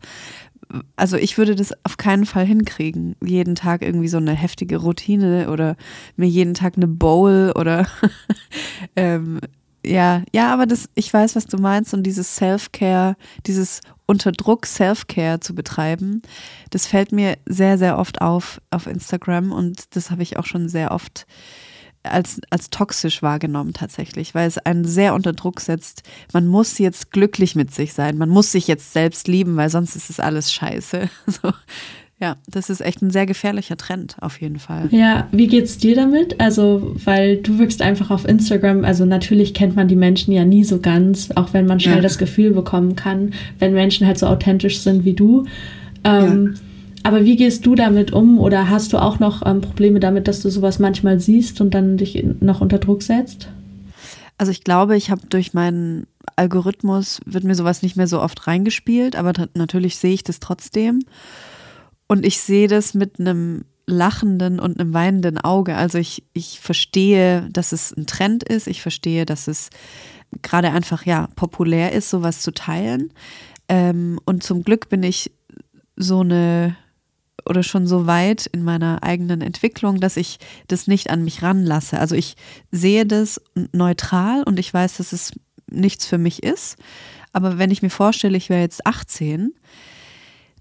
Also 0.96 1.16
ich 1.16 1.38
würde 1.38 1.54
das 1.54 1.72
auf 1.84 1.96
keinen 1.96 2.26
Fall 2.26 2.44
hinkriegen, 2.44 3.16
jeden 3.24 3.54
Tag 3.54 3.82
irgendwie 3.82 4.08
so 4.08 4.18
eine 4.18 4.32
heftige 4.32 4.78
Routine 4.78 5.50
oder 5.50 5.76
mir 6.16 6.28
jeden 6.28 6.54
Tag 6.54 6.76
eine 6.76 6.88
Bowl 6.88 7.52
oder 7.54 7.86
ähm, 8.96 9.40
ja, 9.84 10.22
ja, 10.32 10.52
aber 10.52 10.66
das, 10.66 10.88
ich 10.96 11.12
weiß, 11.12 11.36
was 11.36 11.46
du 11.46 11.58
meinst 11.58 11.94
und 11.94 12.02
dieses 12.02 12.34
Self-Care, 12.34 13.16
dieses 13.46 13.80
unter 14.06 14.32
Druck 14.32 14.66
Self-Care 14.66 15.40
zu 15.40 15.54
betreiben, 15.54 16.22
das 16.70 16.86
fällt 16.86 17.12
mir 17.12 17.36
sehr, 17.46 17.78
sehr 17.78 17.98
oft 17.98 18.20
auf 18.20 18.60
auf 18.70 18.86
Instagram 18.86 19.52
und 19.52 19.96
das 19.96 20.10
habe 20.10 20.22
ich 20.22 20.38
auch 20.38 20.46
schon 20.46 20.68
sehr 20.68 20.92
oft 20.92 21.26
als, 22.04 22.40
als 22.50 22.70
toxisch 22.70 23.22
wahrgenommen 23.22 23.72
tatsächlich, 23.72 24.34
weil 24.34 24.46
es 24.46 24.58
einen 24.58 24.84
sehr 24.84 25.14
unter 25.14 25.32
Druck 25.32 25.60
setzt. 25.60 26.02
Man 26.32 26.46
muss 26.46 26.78
jetzt 26.78 27.10
glücklich 27.10 27.54
mit 27.54 27.74
sich 27.74 27.92
sein, 27.92 28.16
man 28.16 28.28
muss 28.28 28.52
sich 28.52 28.66
jetzt 28.68 28.92
selbst 28.92 29.28
lieben, 29.28 29.56
weil 29.56 29.70
sonst 29.70 29.96
ist 29.96 30.10
es 30.10 30.20
alles 30.20 30.52
scheiße. 30.52 31.08
So, 31.26 31.52
Ja, 32.18 32.36
das 32.48 32.70
ist 32.70 32.80
echt 32.80 33.02
ein 33.02 33.10
sehr 33.10 33.26
gefährlicher 33.26 33.76
Trend, 33.76 34.16
auf 34.22 34.40
jeden 34.40 34.58
Fall. 34.58 34.88
Ja, 34.90 35.28
wie 35.32 35.48
geht's 35.48 35.76
dir 35.76 35.94
damit? 35.94 36.40
Also, 36.40 36.96
weil 37.04 37.36
du 37.36 37.58
wirkst 37.58 37.82
einfach 37.82 38.10
auf 38.10 38.26
Instagram, 38.26 38.84
also 38.84 39.04
natürlich 39.04 39.52
kennt 39.52 39.76
man 39.76 39.86
die 39.86 39.96
Menschen 39.96 40.32
ja 40.32 40.46
nie 40.46 40.64
so 40.64 40.80
ganz, 40.80 41.30
auch 41.34 41.52
wenn 41.52 41.66
man 41.66 41.78
schnell 41.78 41.96
ja. 41.96 42.02
das 42.02 42.16
Gefühl 42.16 42.52
bekommen 42.52 42.96
kann, 42.96 43.34
wenn 43.58 43.74
Menschen 43.74 44.06
halt 44.06 44.18
so 44.18 44.26
authentisch 44.28 44.80
sind 44.80 45.04
wie 45.04 45.12
du. 45.12 45.44
Ähm, 46.04 46.54
ja. 46.54 46.60
Aber 47.02 47.24
wie 47.24 47.36
gehst 47.36 47.66
du 47.66 47.74
damit 47.74 48.12
um 48.12 48.38
oder 48.38 48.70
hast 48.70 48.94
du 48.94 48.98
auch 48.98 49.18
noch 49.18 49.44
ähm, 49.44 49.60
Probleme 49.60 50.00
damit, 50.00 50.26
dass 50.26 50.40
du 50.40 50.48
sowas 50.50 50.78
manchmal 50.78 51.20
siehst 51.20 51.60
und 51.60 51.74
dann 51.74 51.98
dich 51.98 52.24
noch 52.40 52.62
unter 52.62 52.78
Druck 52.78 53.02
setzt? 53.02 53.48
Also 54.38 54.52
ich 54.52 54.64
glaube, 54.64 54.96
ich 54.96 55.10
habe 55.10 55.20
durch 55.28 55.52
meinen 55.54 56.06
Algorithmus, 56.34 57.20
wird 57.26 57.44
mir 57.44 57.54
sowas 57.54 57.82
nicht 57.82 57.96
mehr 57.96 58.06
so 58.06 58.20
oft 58.20 58.46
reingespielt, 58.46 59.16
aber 59.16 59.32
natürlich 59.54 59.98
sehe 59.98 60.14
ich 60.14 60.24
das 60.24 60.40
trotzdem. 60.40 61.04
Und 62.06 62.24
ich 62.24 62.40
sehe 62.40 62.68
das 62.68 62.94
mit 62.94 63.18
einem 63.18 63.64
lachenden 63.86 64.58
und 64.58 64.80
einem 64.80 64.92
weinenden 64.92 65.38
Auge. 65.38 65.76
Also 65.76 65.98
ich, 65.98 66.24
ich 66.32 66.60
verstehe, 66.60 67.48
dass 67.50 67.72
es 67.72 67.96
ein 67.96 68.06
Trend 68.06 68.42
ist. 68.42 68.66
Ich 68.66 68.82
verstehe, 68.82 69.26
dass 69.26 69.48
es 69.48 69.70
gerade 70.42 70.70
einfach 70.70 71.06
ja 71.06 71.28
populär 71.36 71.92
ist, 71.92 72.10
sowas 72.10 72.40
zu 72.40 72.52
teilen. 72.52 73.12
Ähm, 73.68 74.20
und 74.24 74.42
zum 74.42 74.62
Glück 74.62 74.88
bin 74.88 75.02
ich 75.02 75.32
so 75.96 76.20
eine 76.20 76.76
oder 77.48 77.62
schon 77.62 77.86
so 77.86 78.06
weit 78.08 78.46
in 78.46 78.64
meiner 78.64 79.04
eigenen 79.04 79.40
Entwicklung, 79.40 80.00
dass 80.00 80.16
ich 80.16 80.38
das 80.66 80.88
nicht 80.88 81.10
an 81.10 81.22
mich 81.22 81.42
ranlasse. 81.42 82.00
Also 82.00 82.16
ich 82.16 82.34
sehe 82.72 83.06
das 83.06 83.40
neutral 83.72 84.42
und 84.42 84.58
ich 84.58 84.74
weiß, 84.74 84.96
dass 84.96 85.12
es 85.12 85.32
nichts 85.70 86.06
für 86.06 86.18
mich 86.18 86.42
ist. 86.42 86.76
Aber 87.32 87.56
wenn 87.56 87.70
ich 87.70 87.82
mir 87.82 87.90
vorstelle, 87.90 88.36
ich 88.36 88.48
wäre 88.48 88.62
jetzt 88.62 88.84
18, 88.84 89.54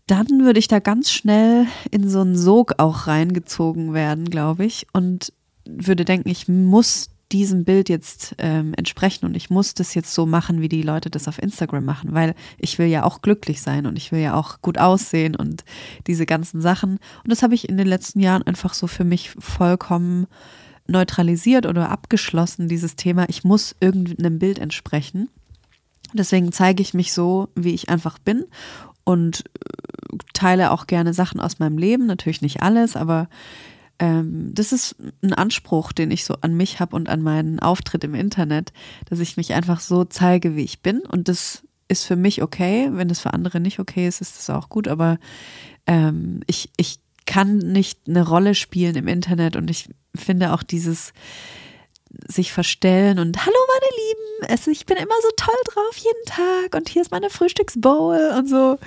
dann 0.07 0.27
würde 0.43 0.59
ich 0.59 0.67
da 0.67 0.79
ganz 0.79 1.11
schnell 1.11 1.65
in 1.89 2.09
so 2.09 2.21
einen 2.21 2.37
Sog 2.37 2.75
auch 2.77 3.07
reingezogen 3.07 3.93
werden, 3.93 4.29
glaube 4.29 4.65
ich, 4.65 4.87
und 4.93 5.33
würde 5.67 6.05
denken, 6.05 6.29
ich 6.29 6.47
muss 6.47 7.09
diesem 7.31 7.65
Bild 7.65 7.89
jetzt 7.89 8.35
ähm, 8.37 8.73
entsprechen 8.77 9.25
und 9.25 9.35
ich 9.35 9.49
muss 9.49 9.73
das 9.73 9.95
jetzt 9.95 10.13
so 10.13 10.27
machen, 10.27 10.61
wie 10.61 10.69
die 10.69 10.83
Leute 10.83 11.09
das 11.09 11.27
auf 11.27 11.41
Instagram 11.41 11.83
machen, 11.83 12.13
weil 12.13 12.35
ich 12.59 12.77
will 12.77 12.85
ja 12.85 13.03
auch 13.03 13.21
glücklich 13.21 13.63
sein 13.63 13.87
und 13.87 13.97
ich 13.97 14.11
will 14.11 14.19
ja 14.19 14.35
auch 14.35 14.61
gut 14.61 14.77
aussehen 14.77 15.35
und 15.35 15.63
diese 16.05 16.27
ganzen 16.27 16.61
Sachen. 16.61 16.99
Und 17.23 17.31
das 17.31 17.41
habe 17.41 17.55
ich 17.55 17.67
in 17.67 17.77
den 17.77 17.87
letzten 17.87 18.19
Jahren 18.19 18.43
einfach 18.43 18.75
so 18.75 18.85
für 18.85 19.03
mich 19.03 19.31
vollkommen 19.39 20.27
neutralisiert 20.87 21.65
oder 21.65 21.89
abgeschlossen, 21.89 22.67
dieses 22.67 22.95
Thema, 22.95 23.27
ich 23.27 23.43
muss 23.43 23.75
irgendeinem 23.79 24.37
Bild 24.37 24.59
entsprechen. 24.59 25.29
Deswegen 26.13 26.51
zeige 26.51 26.83
ich 26.83 26.93
mich 26.93 27.11
so, 27.11 27.49
wie 27.55 27.73
ich 27.73 27.89
einfach 27.89 28.19
bin 28.19 28.45
und 29.05 29.45
äh, 29.45 30.17
teile 30.33 30.71
auch 30.71 30.87
gerne 30.87 31.13
Sachen 31.13 31.39
aus 31.39 31.59
meinem 31.59 31.77
Leben, 31.77 32.05
natürlich 32.05 32.41
nicht 32.41 32.61
alles, 32.61 32.97
aber 32.97 33.29
ähm, 33.99 34.51
das 34.53 34.73
ist 34.73 34.95
ein 35.21 35.33
Anspruch, 35.33 35.93
den 35.93 36.11
ich 36.11 36.25
so 36.25 36.35
an 36.41 36.55
mich 36.57 36.79
habe 36.79 36.95
und 36.95 37.07
an 37.07 37.21
meinen 37.21 37.59
Auftritt 37.59 38.03
im 38.03 38.15
Internet, 38.15 38.73
dass 39.09 39.19
ich 39.19 39.37
mich 39.37 39.53
einfach 39.53 39.79
so 39.79 40.03
zeige, 40.03 40.55
wie 40.55 40.63
ich 40.63 40.81
bin. 40.81 40.99
Und 40.99 41.29
das 41.29 41.63
ist 41.87 42.03
für 42.03 42.15
mich 42.15 42.41
okay. 42.41 42.89
Wenn 42.91 43.09
es 43.09 43.19
für 43.19 43.33
andere 43.33 43.59
nicht 43.59 43.79
okay 43.79 44.07
ist, 44.07 44.19
ist 44.19 44.37
das 44.37 44.49
auch 44.49 44.69
gut, 44.69 44.87
aber 44.87 45.17
ähm, 45.87 46.41
ich, 46.47 46.69
ich 46.77 46.99
kann 47.25 47.57
nicht 47.57 48.01
eine 48.07 48.27
Rolle 48.27 48.53
spielen 48.53 48.95
im 48.95 49.07
Internet. 49.07 49.55
Und 49.55 49.69
ich 49.69 49.89
finde 50.13 50.53
auch 50.53 50.63
dieses 50.63 51.13
sich 52.27 52.51
verstellen 52.51 53.19
und 53.19 53.45
hallo 53.45 53.57
meine 53.73 53.91
Lieben, 53.91 54.53
es, 54.53 54.67
ich 54.67 54.85
bin 54.85 54.97
immer 54.97 55.15
so 55.21 55.29
toll 55.37 55.55
drauf 55.73 55.97
jeden 55.97 56.25
Tag 56.25 56.75
und 56.75 56.89
hier 56.89 57.01
ist 57.01 57.11
meine 57.11 57.29
Frühstücksbowl 57.29 58.33
und 58.37 58.49
so. 58.49 58.77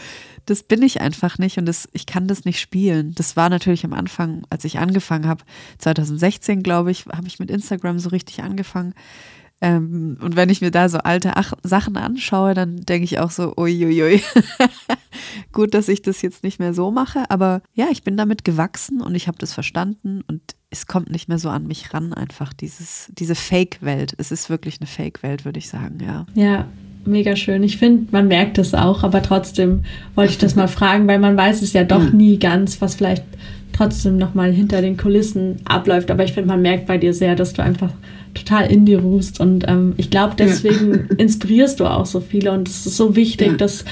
Das 0.46 0.62
bin 0.62 0.82
ich 0.82 1.00
einfach 1.00 1.38
nicht 1.38 1.58
und 1.58 1.66
das, 1.66 1.88
ich 1.92 2.06
kann 2.06 2.26
das 2.26 2.44
nicht 2.44 2.58
spielen. 2.58 3.14
Das 3.14 3.36
war 3.36 3.50
natürlich 3.50 3.84
am 3.84 3.92
Anfang, 3.92 4.44
als 4.48 4.64
ich 4.64 4.78
angefangen 4.78 5.28
habe, 5.28 5.44
2016 5.78 6.62
glaube 6.62 6.90
ich, 6.90 7.04
habe 7.06 7.26
ich 7.26 7.38
mit 7.38 7.50
Instagram 7.50 7.98
so 7.98 8.08
richtig 8.08 8.42
angefangen. 8.42 8.94
Ähm, 9.60 10.16
und 10.20 10.36
wenn 10.36 10.50
ich 10.50 10.60
mir 10.60 10.70
da 10.70 10.88
so 10.88 10.98
alte 10.98 11.32
Ach 11.36 11.52
Sachen 11.62 11.96
anschaue, 11.96 12.54
dann 12.54 12.76
denke 12.76 13.04
ich 13.04 13.18
auch 13.18 13.30
so, 13.30 13.54
uiuiui. 13.56 14.22
Gut, 15.52 15.74
dass 15.74 15.88
ich 15.88 16.02
das 16.02 16.22
jetzt 16.22 16.44
nicht 16.44 16.60
mehr 16.60 16.74
so 16.74 16.90
mache, 16.90 17.28
aber 17.28 17.62
ja, 17.74 17.88
ich 17.90 18.04
bin 18.04 18.16
damit 18.16 18.44
gewachsen 18.44 19.00
und 19.00 19.14
ich 19.14 19.26
habe 19.26 19.38
das 19.38 19.52
verstanden 19.52 20.22
und 20.28 20.54
es 20.70 20.86
kommt 20.86 21.10
nicht 21.10 21.28
mehr 21.28 21.38
so 21.38 21.48
an 21.48 21.66
mich 21.66 21.94
ran, 21.94 22.12
einfach 22.12 22.52
dieses, 22.52 23.10
diese 23.18 23.34
Fake-Welt. 23.34 24.14
Es 24.18 24.30
ist 24.30 24.50
wirklich 24.50 24.78
eine 24.80 24.86
Fake-Welt, 24.86 25.44
würde 25.44 25.58
ich 25.58 25.68
sagen, 25.68 25.98
ja. 26.04 26.26
Ja, 26.34 26.66
mega 27.06 27.36
schön. 27.36 27.62
Ich 27.62 27.78
finde, 27.78 28.08
man 28.10 28.28
merkt 28.28 28.58
es 28.58 28.74
auch, 28.74 29.02
aber 29.02 29.22
trotzdem 29.22 29.84
wollte 30.14 30.32
ich 30.32 30.38
das 30.38 30.56
mal 30.56 30.68
fragen, 30.68 31.08
weil 31.08 31.18
man 31.18 31.36
weiß 31.36 31.62
es 31.62 31.72
ja 31.72 31.84
doch 31.84 32.12
nie 32.12 32.38
ganz, 32.38 32.80
was 32.82 32.96
vielleicht 32.96 33.24
trotzdem 33.72 34.18
nochmal 34.18 34.52
hinter 34.52 34.82
den 34.82 34.96
Kulissen 34.96 35.56
abläuft. 35.64 36.10
Aber 36.10 36.24
ich 36.24 36.32
finde, 36.32 36.48
man 36.48 36.62
merkt 36.62 36.86
bei 36.86 36.98
dir 36.98 37.14
sehr, 37.14 37.34
dass 37.34 37.54
du 37.54 37.62
einfach 37.62 37.92
total 38.34 38.70
in 38.70 38.84
dir 38.84 39.00
ruhst. 39.00 39.40
Und 39.40 39.66
ähm, 39.68 39.94
ich 39.96 40.10
glaube, 40.10 40.34
deswegen 40.36 40.94
ja. 40.94 41.16
inspirierst 41.16 41.80
du 41.80 41.86
auch 41.86 42.06
so 42.06 42.20
viele. 42.20 42.52
Und 42.52 42.68
es 42.68 42.86
ist 42.86 42.96
so 42.96 43.16
wichtig, 43.16 43.48
ja. 43.48 43.54
dass, 43.54 43.84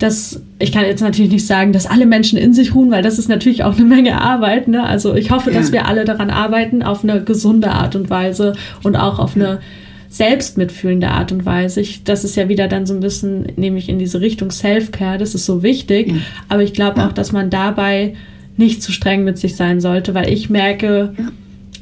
dass, 0.00 0.40
ich 0.58 0.72
kann 0.72 0.86
jetzt 0.86 1.02
natürlich 1.02 1.30
nicht 1.30 1.46
sagen, 1.46 1.72
dass 1.72 1.86
alle 1.86 2.06
Menschen 2.06 2.38
in 2.38 2.54
sich 2.54 2.74
ruhen, 2.74 2.90
weil 2.90 3.02
das 3.02 3.18
ist 3.18 3.28
natürlich 3.28 3.64
auch 3.64 3.76
eine 3.76 3.84
Menge 3.84 4.20
Arbeit. 4.20 4.66
Ne? 4.66 4.82
Also 4.82 5.14
ich 5.14 5.30
hoffe, 5.30 5.52
ja. 5.52 5.58
dass 5.58 5.72
wir 5.72 5.86
alle 5.86 6.04
daran 6.04 6.30
arbeiten, 6.30 6.82
auf 6.82 7.04
eine 7.04 7.22
gesunde 7.22 7.70
Art 7.70 7.94
und 7.94 8.08
Weise 8.08 8.54
und 8.82 8.96
auch 8.96 9.18
auf 9.18 9.36
eine 9.36 9.60
selbstmitfühlende 10.08 11.08
Art 11.08 11.32
und 11.32 11.44
Weise. 11.44 11.82
Ich, 11.82 12.02
das 12.02 12.24
ist 12.24 12.34
ja 12.34 12.48
wieder 12.48 12.66
dann 12.66 12.86
so 12.86 12.94
ein 12.94 13.00
bisschen, 13.00 13.52
nämlich 13.56 13.90
in 13.90 13.98
diese 13.98 14.22
Richtung 14.22 14.50
Self-Care, 14.50 15.18
das 15.18 15.34
ist 15.34 15.44
so 15.44 15.62
wichtig. 15.62 16.14
Aber 16.48 16.62
ich 16.62 16.72
glaube 16.72 17.04
auch, 17.04 17.12
dass 17.12 17.30
man 17.30 17.50
dabei 17.50 18.14
nicht 18.56 18.82
zu 18.82 18.92
streng 18.92 19.22
mit 19.22 19.38
sich 19.38 19.54
sein 19.54 19.82
sollte, 19.82 20.14
weil 20.14 20.32
ich 20.32 20.48
merke, 20.48 21.14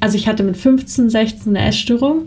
also 0.01 0.17
ich 0.17 0.27
hatte 0.27 0.43
mit 0.43 0.57
15, 0.57 1.09
16 1.09 1.57
eine 1.57 1.69
Essstörung 1.69 2.25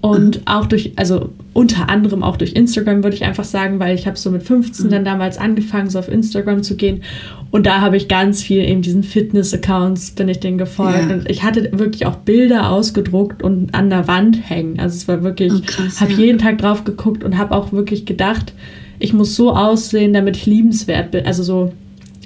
und 0.00 0.42
auch 0.44 0.66
durch, 0.66 0.92
also 0.96 1.30
unter 1.52 1.88
anderem 1.88 2.22
auch 2.22 2.36
durch 2.36 2.52
Instagram 2.52 3.02
würde 3.02 3.16
ich 3.16 3.24
einfach 3.24 3.44
sagen, 3.44 3.80
weil 3.80 3.94
ich 3.94 4.06
habe 4.06 4.16
so 4.16 4.30
mit 4.30 4.42
15 4.42 4.86
mhm. 4.86 4.90
dann 4.90 5.04
damals 5.04 5.38
angefangen, 5.38 5.90
so 5.90 5.98
auf 5.98 6.08
Instagram 6.08 6.62
zu 6.62 6.76
gehen 6.76 7.02
und 7.50 7.66
da 7.66 7.80
habe 7.80 7.96
ich 7.96 8.08
ganz 8.08 8.42
viel 8.42 8.62
eben 8.62 8.82
diesen 8.82 9.02
Fitness-Accounts 9.02 10.12
bin 10.12 10.28
ich 10.28 10.40
denen 10.40 10.58
gefolgt 10.58 11.08
ja. 11.08 11.14
und 11.14 11.30
ich 11.30 11.42
hatte 11.42 11.70
wirklich 11.72 12.06
auch 12.06 12.16
Bilder 12.16 12.70
ausgedruckt 12.70 13.42
und 13.42 13.74
an 13.74 13.88
der 13.88 14.08
Wand 14.08 14.48
hängen. 14.48 14.78
Also 14.78 14.96
es 14.96 15.08
war 15.08 15.22
wirklich, 15.22 15.52
oh, 15.52 16.00
habe 16.00 16.12
ja. 16.12 16.18
jeden 16.18 16.38
Tag 16.38 16.58
drauf 16.58 16.84
geguckt 16.84 17.24
und 17.24 17.38
habe 17.38 17.54
auch 17.54 17.72
wirklich 17.72 18.04
gedacht, 18.04 18.52
ich 18.98 19.12
muss 19.12 19.36
so 19.36 19.54
aussehen, 19.54 20.12
damit 20.12 20.36
ich 20.36 20.46
liebenswert 20.46 21.12
bin. 21.12 21.26
Also 21.26 21.42
so 21.42 21.72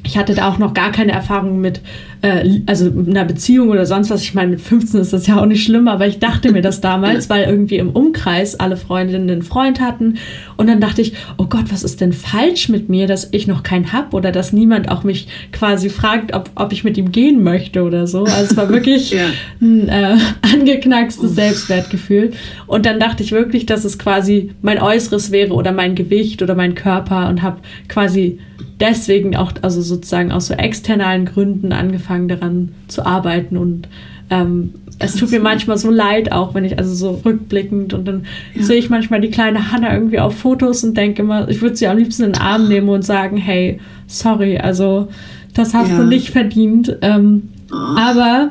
ich 0.04 0.16
hatte 0.16 0.34
da 0.34 0.48
auch 0.48 0.58
noch 0.58 0.74
gar 0.74 0.92
keine 0.92 1.12
Erfahrung 1.12 1.60
mit, 1.60 1.80
äh, 2.22 2.60
also 2.66 2.90
einer 2.90 3.24
Beziehung 3.24 3.68
oder 3.68 3.86
sonst 3.86 4.10
was. 4.10 4.22
Ich 4.22 4.34
meine, 4.34 4.50
mit 4.50 4.60
15 4.60 5.00
ist 5.00 5.12
das 5.12 5.26
ja 5.26 5.40
auch 5.40 5.46
nicht 5.46 5.64
schlimm, 5.64 5.88
aber 5.88 6.06
ich 6.06 6.18
dachte 6.18 6.52
mir 6.52 6.62
das 6.62 6.80
damals, 6.80 7.28
weil 7.30 7.44
irgendwie 7.44 7.76
im 7.76 7.90
Umkreis 7.90 8.58
alle 8.58 8.76
Freundinnen 8.76 9.30
einen 9.30 9.42
Freund 9.42 9.80
hatten. 9.80 10.18
Und 10.60 10.66
dann 10.66 10.78
dachte 10.78 11.00
ich, 11.00 11.14
oh 11.38 11.46
Gott, 11.46 11.72
was 11.72 11.82
ist 11.82 12.02
denn 12.02 12.12
falsch 12.12 12.68
mit 12.68 12.90
mir, 12.90 13.06
dass 13.06 13.30
ich 13.32 13.46
noch 13.46 13.62
keinen 13.62 13.94
hab 13.94 14.12
oder 14.12 14.30
dass 14.30 14.52
niemand 14.52 14.90
auch 14.90 15.04
mich 15.04 15.26
quasi 15.52 15.88
fragt, 15.88 16.34
ob, 16.34 16.50
ob 16.54 16.70
ich 16.74 16.84
mit 16.84 16.98
ihm 16.98 17.12
gehen 17.12 17.42
möchte 17.42 17.82
oder 17.82 18.06
so. 18.06 18.24
Also 18.24 18.50
es 18.50 18.56
war 18.58 18.68
wirklich 18.72 19.10
ja. 19.10 19.24
ein 19.62 19.88
äh, 19.88 20.18
angeknackstes 20.42 21.34
Selbstwertgefühl. 21.34 22.32
Und 22.66 22.84
dann 22.84 23.00
dachte 23.00 23.22
ich 23.22 23.32
wirklich, 23.32 23.64
dass 23.64 23.86
es 23.86 23.98
quasi 23.98 24.50
mein 24.60 24.78
Äußeres 24.82 25.30
wäre 25.30 25.54
oder 25.54 25.72
mein 25.72 25.94
Gewicht 25.94 26.42
oder 26.42 26.54
mein 26.54 26.74
Körper 26.74 27.30
und 27.30 27.40
habe 27.40 27.60
quasi 27.88 28.38
deswegen 28.80 29.36
auch, 29.36 29.52
also 29.62 29.80
sozusagen 29.80 30.30
aus 30.30 30.48
so 30.48 30.52
externalen 30.52 31.24
Gründen 31.24 31.72
angefangen 31.72 32.28
daran 32.28 32.72
zu 32.86 33.06
arbeiten 33.06 33.56
und 33.56 33.88
ähm, 34.28 34.74
es 35.00 35.16
tut 35.16 35.30
mir 35.30 35.40
manchmal 35.40 35.78
so 35.78 35.90
leid, 35.90 36.30
auch 36.30 36.54
wenn 36.54 36.64
ich, 36.64 36.78
also 36.78 36.94
so 36.94 37.22
rückblickend 37.24 37.94
und 37.94 38.06
dann 38.06 38.26
ja. 38.54 38.62
sehe 38.62 38.76
ich 38.76 38.90
manchmal 38.90 39.20
die 39.20 39.30
kleine 39.30 39.72
Hanna 39.72 39.94
irgendwie 39.94 40.20
auf 40.20 40.36
Fotos 40.36 40.84
und 40.84 40.96
denke 40.96 41.22
immer, 41.22 41.48
ich 41.48 41.62
würde 41.62 41.74
sie 41.74 41.88
am 41.88 41.96
liebsten 41.96 42.24
in 42.24 42.32
den 42.32 42.40
Arm 42.40 42.68
nehmen 42.68 42.88
und 42.90 43.02
sagen, 43.02 43.38
hey, 43.38 43.80
sorry, 44.06 44.58
also 44.58 45.08
das 45.54 45.72
hast 45.72 45.90
ja. 45.90 45.96
du 45.96 46.04
nicht 46.04 46.30
verdient. 46.30 46.98
Ähm, 47.00 47.48
oh. 47.72 47.76
Aber 47.76 48.50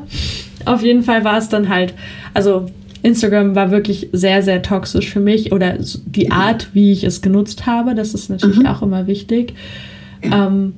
auf 0.65 0.81
jeden 0.81 1.03
Fall 1.03 1.23
war 1.23 1.37
es 1.37 1.49
dann 1.49 1.69
halt, 1.69 1.93
also 2.33 2.65
Instagram 3.03 3.55
war 3.55 3.69
wirklich 3.69 4.09
sehr, 4.11 4.41
sehr 4.41 4.63
toxisch 4.63 5.09
für 5.11 5.19
mich 5.19 5.51
oder 5.51 5.77
die 6.05 6.31
Art, 6.31 6.69
wie 6.73 6.91
ich 6.91 7.03
es 7.03 7.21
genutzt 7.21 7.67
habe, 7.67 7.93
das 7.93 8.15
ist 8.15 8.29
natürlich 8.29 8.59
mhm. 8.59 8.65
auch 8.65 8.81
immer 8.81 9.05
wichtig. 9.05 9.53
Ähm, 10.23 10.73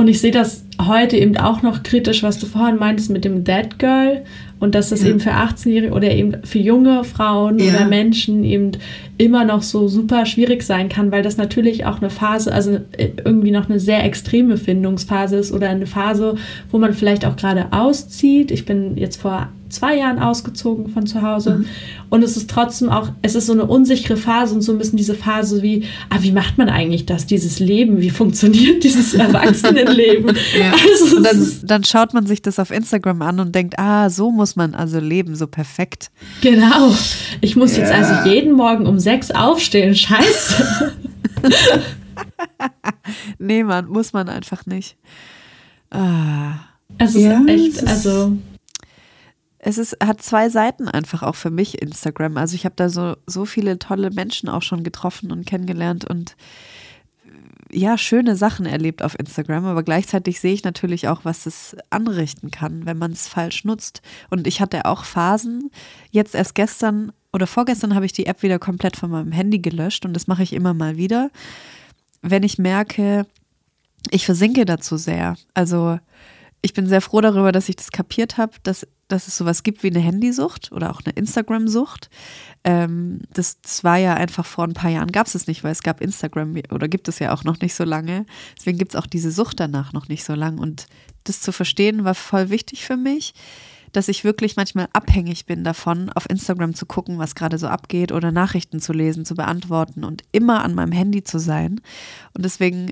und 0.00 0.08
ich 0.08 0.18
sehe 0.22 0.30
das 0.30 0.64
heute 0.80 1.18
eben 1.18 1.36
auch 1.36 1.60
noch 1.60 1.82
kritisch, 1.82 2.22
was 2.22 2.38
du 2.38 2.46
vorhin 2.46 2.76
meintest 2.76 3.10
mit 3.10 3.22
dem 3.22 3.44
Dead 3.44 3.78
Girl 3.78 4.22
und 4.58 4.74
dass 4.74 4.88
das 4.88 5.02
ja. 5.02 5.10
eben 5.10 5.20
für 5.20 5.32
18-Jährige 5.32 5.92
oder 5.92 6.10
eben 6.10 6.42
für 6.42 6.58
junge 6.58 7.04
Frauen 7.04 7.58
ja. 7.58 7.66
oder 7.66 7.84
Menschen 7.86 8.42
eben 8.42 8.72
immer 9.18 9.44
noch 9.44 9.60
so 9.60 9.88
super 9.88 10.24
schwierig 10.24 10.62
sein 10.62 10.88
kann, 10.88 11.12
weil 11.12 11.22
das 11.22 11.36
natürlich 11.36 11.84
auch 11.84 11.98
eine 11.98 12.08
Phase, 12.08 12.50
also 12.50 12.78
irgendwie 12.96 13.50
noch 13.50 13.68
eine 13.68 13.78
sehr 13.78 14.02
extreme 14.02 14.56
Findungsphase 14.56 15.36
ist 15.36 15.52
oder 15.52 15.68
eine 15.68 15.86
Phase, 15.86 16.36
wo 16.70 16.78
man 16.78 16.94
vielleicht 16.94 17.26
auch 17.26 17.36
gerade 17.36 17.66
auszieht. 17.70 18.50
Ich 18.50 18.64
bin 18.64 18.96
jetzt 18.96 19.20
vor 19.20 19.48
zwei 19.70 19.96
Jahren 19.96 20.18
ausgezogen 20.18 20.88
von 20.88 21.06
zu 21.06 21.22
Hause. 21.22 21.58
Mhm. 21.58 21.66
Und 22.10 22.22
es 22.22 22.36
ist 22.36 22.50
trotzdem 22.50 22.90
auch, 22.90 23.10
es 23.22 23.34
ist 23.34 23.46
so 23.46 23.52
eine 23.52 23.64
unsichere 23.64 24.16
Phase 24.16 24.54
und 24.54 24.62
so 24.62 24.72
ein 24.72 24.78
bisschen 24.78 24.96
diese 24.96 25.14
Phase 25.14 25.62
wie, 25.62 25.84
ah, 26.10 26.18
wie 26.20 26.32
macht 26.32 26.58
man 26.58 26.68
eigentlich 26.68 27.06
das, 27.06 27.26
dieses 27.26 27.60
Leben, 27.60 28.00
wie 28.00 28.10
funktioniert 28.10 28.82
dieses 28.84 29.14
Erwachsenenleben? 29.14 30.36
ja. 30.58 30.72
also, 31.02 31.16
und 31.16 31.24
dann, 31.24 31.52
dann 31.62 31.84
schaut 31.84 32.14
man 32.14 32.26
sich 32.26 32.42
das 32.42 32.58
auf 32.58 32.70
Instagram 32.70 33.22
an 33.22 33.40
und 33.40 33.54
denkt, 33.54 33.78
ah, 33.78 34.10
so 34.10 34.30
muss 34.30 34.56
man 34.56 34.74
also 34.74 34.98
leben, 34.98 35.36
so 35.36 35.46
perfekt. 35.46 36.10
Genau. 36.40 36.94
Ich 37.40 37.56
muss 37.56 37.76
ja. 37.76 37.82
jetzt 37.82 37.92
also 37.92 38.28
jeden 38.28 38.52
Morgen 38.52 38.86
um 38.86 38.98
sechs 38.98 39.30
aufstehen, 39.30 39.94
scheiße. 39.94 40.92
nee, 43.38 43.62
man, 43.62 43.86
muss 43.86 44.12
man 44.12 44.28
einfach 44.28 44.66
nicht. 44.66 44.96
Ah. 45.90 46.54
Es 46.98 47.14
ist 47.14 47.22
ja, 47.22 47.42
echt, 47.46 47.86
also. 47.86 48.36
Es 49.62 49.76
ist, 49.76 49.96
hat 50.02 50.22
zwei 50.22 50.48
Seiten 50.48 50.88
einfach 50.88 51.22
auch 51.22 51.34
für 51.34 51.50
mich, 51.50 51.82
Instagram. 51.82 52.38
Also 52.38 52.54
ich 52.54 52.64
habe 52.64 52.74
da 52.76 52.88
so, 52.88 53.16
so 53.26 53.44
viele 53.44 53.78
tolle 53.78 54.10
Menschen 54.10 54.48
auch 54.48 54.62
schon 54.62 54.82
getroffen 54.82 55.30
und 55.32 55.44
kennengelernt 55.46 56.06
und 56.06 56.34
ja, 57.72 57.96
schöne 57.98 58.36
Sachen 58.36 58.66
erlebt 58.66 59.02
auf 59.02 59.18
Instagram, 59.18 59.64
aber 59.64 59.82
gleichzeitig 59.82 60.40
sehe 60.40 60.54
ich 60.54 60.64
natürlich 60.64 61.08
auch, 61.08 61.24
was 61.24 61.46
es 61.46 61.76
anrichten 61.90 62.50
kann, 62.50 62.84
wenn 62.86 62.98
man 62.98 63.12
es 63.12 63.28
falsch 63.28 63.64
nutzt. 63.64 64.02
Und 64.28 64.46
ich 64.46 64.60
hatte 64.60 64.86
auch 64.86 65.04
Phasen, 65.04 65.70
jetzt 66.10 66.34
erst 66.34 66.54
gestern 66.54 67.12
oder 67.32 67.46
vorgestern 67.46 67.94
habe 67.94 68.06
ich 68.06 68.12
die 68.12 68.26
App 68.26 68.42
wieder 68.42 68.58
komplett 68.58 68.96
von 68.96 69.10
meinem 69.10 69.30
Handy 69.30 69.60
gelöscht 69.60 70.04
und 70.04 70.14
das 70.14 70.26
mache 70.26 70.42
ich 70.42 70.52
immer 70.52 70.74
mal 70.74 70.96
wieder, 70.96 71.30
wenn 72.22 72.42
ich 72.42 72.58
merke, 72.58 73.26
ich 74.10 74.24
versinke 74.24 74.64
dazu 74.64 74.96
sehr. 74.96 75.36
Also 75.54 75.98
ich 76.62 76.74
bin 76.74 76.86
sehr 76.86 77.00
froh 77.00 77.20
darüber, 77.20 77.52
dass 77.52 77.68
ich 77.68 77.76
das 77.76 77.92
kapiert 77.92 78.36
habe, 78.36 78.52
dass, 78.62 78.86
dass 79.10 79.28
es 79.28 79.36
sowas 79.36 79.62
gibt 79.62 79.82
wie 79.82 79.90
eine 79.90 80.00
Handysucht 80.00 80.72
oder 80.72 80.90
auch 80.90 81.00
eine 81.04 81.14
Instagram-Sucht. 81.14 82.10
Ähm, 82.64 83.20
das, 83.32 83.60
das 83.60 83.84
war 83.84 83.96
ja 83.98 84.14
einfach 84.14 84.46
vor 84.46 84.64
ein 84.64 84.72
paar 84.72 84.90
Jahren, 84.90 85.12
gab 85.12 85.26
es 85.26 85.34
es 85.34 85.46
nicht, 85.46 85.64
weil 85.64 85.72
es 85.72 85.82
gab 85.82 86.00
Instagram 86.00 86.56
oder 86.70 86.88
gibt 86.88 87.08
es 87.08 87.18
ja 87.18 87.32
auch 87.32 87.44
noch 87.44 87.60
nicht 87.60 87.74
so 87.74 87.84
lange. 87.84 88.26
Deswegen 88.56 88.78
gibt 88.78 88.92
es 88.92 88.96
auch 88.96 89.06
diese 89.06 89.30
Sucht 89.30 89.60
danach 89.60 89.92
noch 89.92 90.08
nicht 90.08 90.24
so 90.24 90.34
lange. 90.34 90.60
Und 90.60 90.86
das 91.24 91.40
zu 91.40 91.52
verstehen 91.52 92.04
war 92.04 92.14
voll 92.14 92.50
wichtig 92.50 92.84
für 92.84 92.96
mich 92.96 93.34
dass 93.92 94.08
ich 94.08 94.24
wirklich 94.24 94.56
manchmal 94.56 94.88
abhängig 94.92 95.46
bin 95.46 95.64
davon, 95.64 96.10
auf 96.10 96.28
Instagram 96.28 96.74
zu 96.74 96.86
gucken, 96.86 97.18
was 97.18 97.34
gerade 97.34 97.58
so 97.58 97.66
abgeht 97.66 98.12
oder 98.12 98.32
Nachrichten 98.32 98.80
zu 98.80 98.92
lesen, 98.92 99.24
zu 99.24 99.34
beantworten 99.34 100.04
und 100.04 100.22
immer 100.32 100.64
an 100.64 100.74
meinem 100.74 100.92
Handy 100.92 101.24
zu 101.24 101.38
sein. 101.38 101.80
Und 102.34 102.44
deswegen 102.44 102.90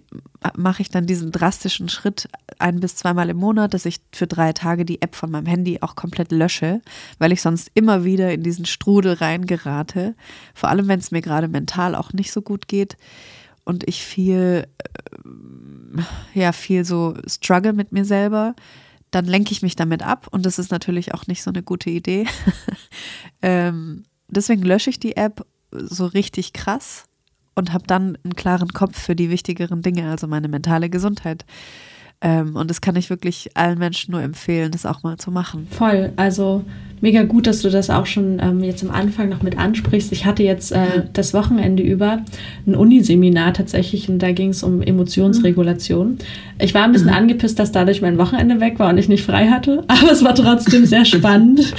mache 0.57 0.83
ich 0.83 0.91
dann 0.91 1.07
diesen 1.07 1.33
drastischen 1.33 1.89
Schritt 1.89 2.29
ein 2.59 2.81
bis 2.81 2.97
zweimal 2.97 3.31
im 3.31 3.37
Monat, 3.37 3.75
dass 3.75 3.87
ich 3.87 4.01
für 4.13 4.27
drei 4.27 4.53
Tage 4.53 4.85
die 4.85 5.03
App 5.03 5.15
von 5.15 5.31
meinem 5.31 5.47
Handy 5.47 5.79
auch 5.81 5.95
komplett 5.95 6.33
lösche, 6.33 6.81
weil 7.19 7.33
ich 7.33 7.43
sonst 7.43 7.71
immer 7.75 8.05
wieder 8.05 8.33
in 8.33 8.43
diesen 8.43 8.67
Strudel 8.67 9.15
reingerate. 9.15 10.15
Vor 10.55 10.69
allem, 10.69 10.89
wenn 10.89 11.01
es 11.01 11.11
mir 11.11 11.23
gerade 11.23 11.49
mental 11.49 11.95
auch 11.95 12.13
nicht 12.13 12.33
so 12.33 12.43
gut 12.43 12.69
geht 12.69 12.97
und 13.65 13.87
ich 13.87 14.03
viel, 14.03 14.67
äh, 14.79 16.03
ja, 16.35 16.53
viel 16.53 16.85
so 16.85 17.15
struggle 17.27 17.73
mit 17.73 17.93
mir 17.93 18.05
selber 18.05 18.55
dann 19.11 19.25
lenke 19.25 19.53
ich 19.53 19.63
mich 19.63 19.77
damit 19.77 20.03
ab 20.03 20.29
und 20.31 20.45
das 20.45 20.59
ist 20.59 20.71
natürlich 20.71 21.15
auch 21.15 21.27
nicht 21.27 21.43
so 21.43 21.51
eine 21.51 21.63
gute 21.63 21.91
Idee. 21.91 22.27
ähm, 23.43 24.05
deswegen 24.29 24.63
lösche 24.63 24.91
ich 24.91 25.01
die 25.01 25.17
App 25.17 25.47
so 25.71 26.07
richtig 26.07 26.53
krass 26.53 27.05
und 27.55 27.73
habe 27.73 27.87
dann 27.87 28.17
einen 28.23 28.37
klaren 28.37 28.69
Kopf 28.69 29.01
für 29.01 29.17
die 29.17 29.31
wichtigeren 29.31 29.83
Dinge, 29.83 30.11
also 30.11 30.27
meine 30.27 30.49
mentale 30.49 30.91
Gesundheit. 30.91 31.45
Ähm, 32.21 32.57
und 32.57 32.69
das 32.69 32.81
kann 32.81 32.97
ich 32.97 33.11
wirklich 33.11 33.51
allen 33.55 33.79
Menschen 33.79 34.13
nur 34.13 34.23
empfehlen, 34.23 34.73
das 34.73 34.87
auch 34.87 35.03
mal 35.05 35.19
zu 35.19 35.31
machen. 35.31 35.69
Voll. 35.71 36.13
Also 36.17 36.65
mega 37.01 37.23
gut, 37.23 37.47
dass 37.47 37.63
du 37.63 37.71
das 37.71 37.91
auch 37.91 38.07
schon 38.07 38.41
ähm, 38.43 38.65
jetzt 38.65 38.83
am 38.83 38.91
Anfang 38.91 39.29
noch 39.29 39.43
mit 39.43 39.57
ansprichst. 39.57 40.11
Ich 40.11 40.27
hatte 40.27 40.43
jetzt 40.43 40.73
äh, 40.73 41.05
das 41.13 41.33
Wochenende 41.33 41.83
über 41.83 42.23
ein 42.67 42.75
Uniseminar 42.75 43.55
tatsächlich 43.55 44.09
und 44.09 44.19
da 44.19 44.33
ging 44.33 44.51
es 44.51 44.65
um 44.65 44.83
Emotionsregulation. 44.83 46.19
Ich 46.59 46.75
war 46.75 46.83
ein 46.83 46.93
bisschen 46.93 47.09
mhm. 47.09 47.15
angepisst, 47.15 47.59
dass 47.59 47.71
dadurch 47.71 48.03
mein 48.03 48.19
Wochenende 48.19 48.61
weg 48.61 48.81
war 48.81 48.91
und 48.91 48.99
ich 48.99 49.09
nicht 49.09 49.25
frei 49.25 49.49
hatte, 49.49 49.85
aber 49.89 50.11
es 50.11 50.25
war 50.25 50.35
trotzdem 50.35 50.87
sehr 50.87 51.05
spannend. 51.05 51.73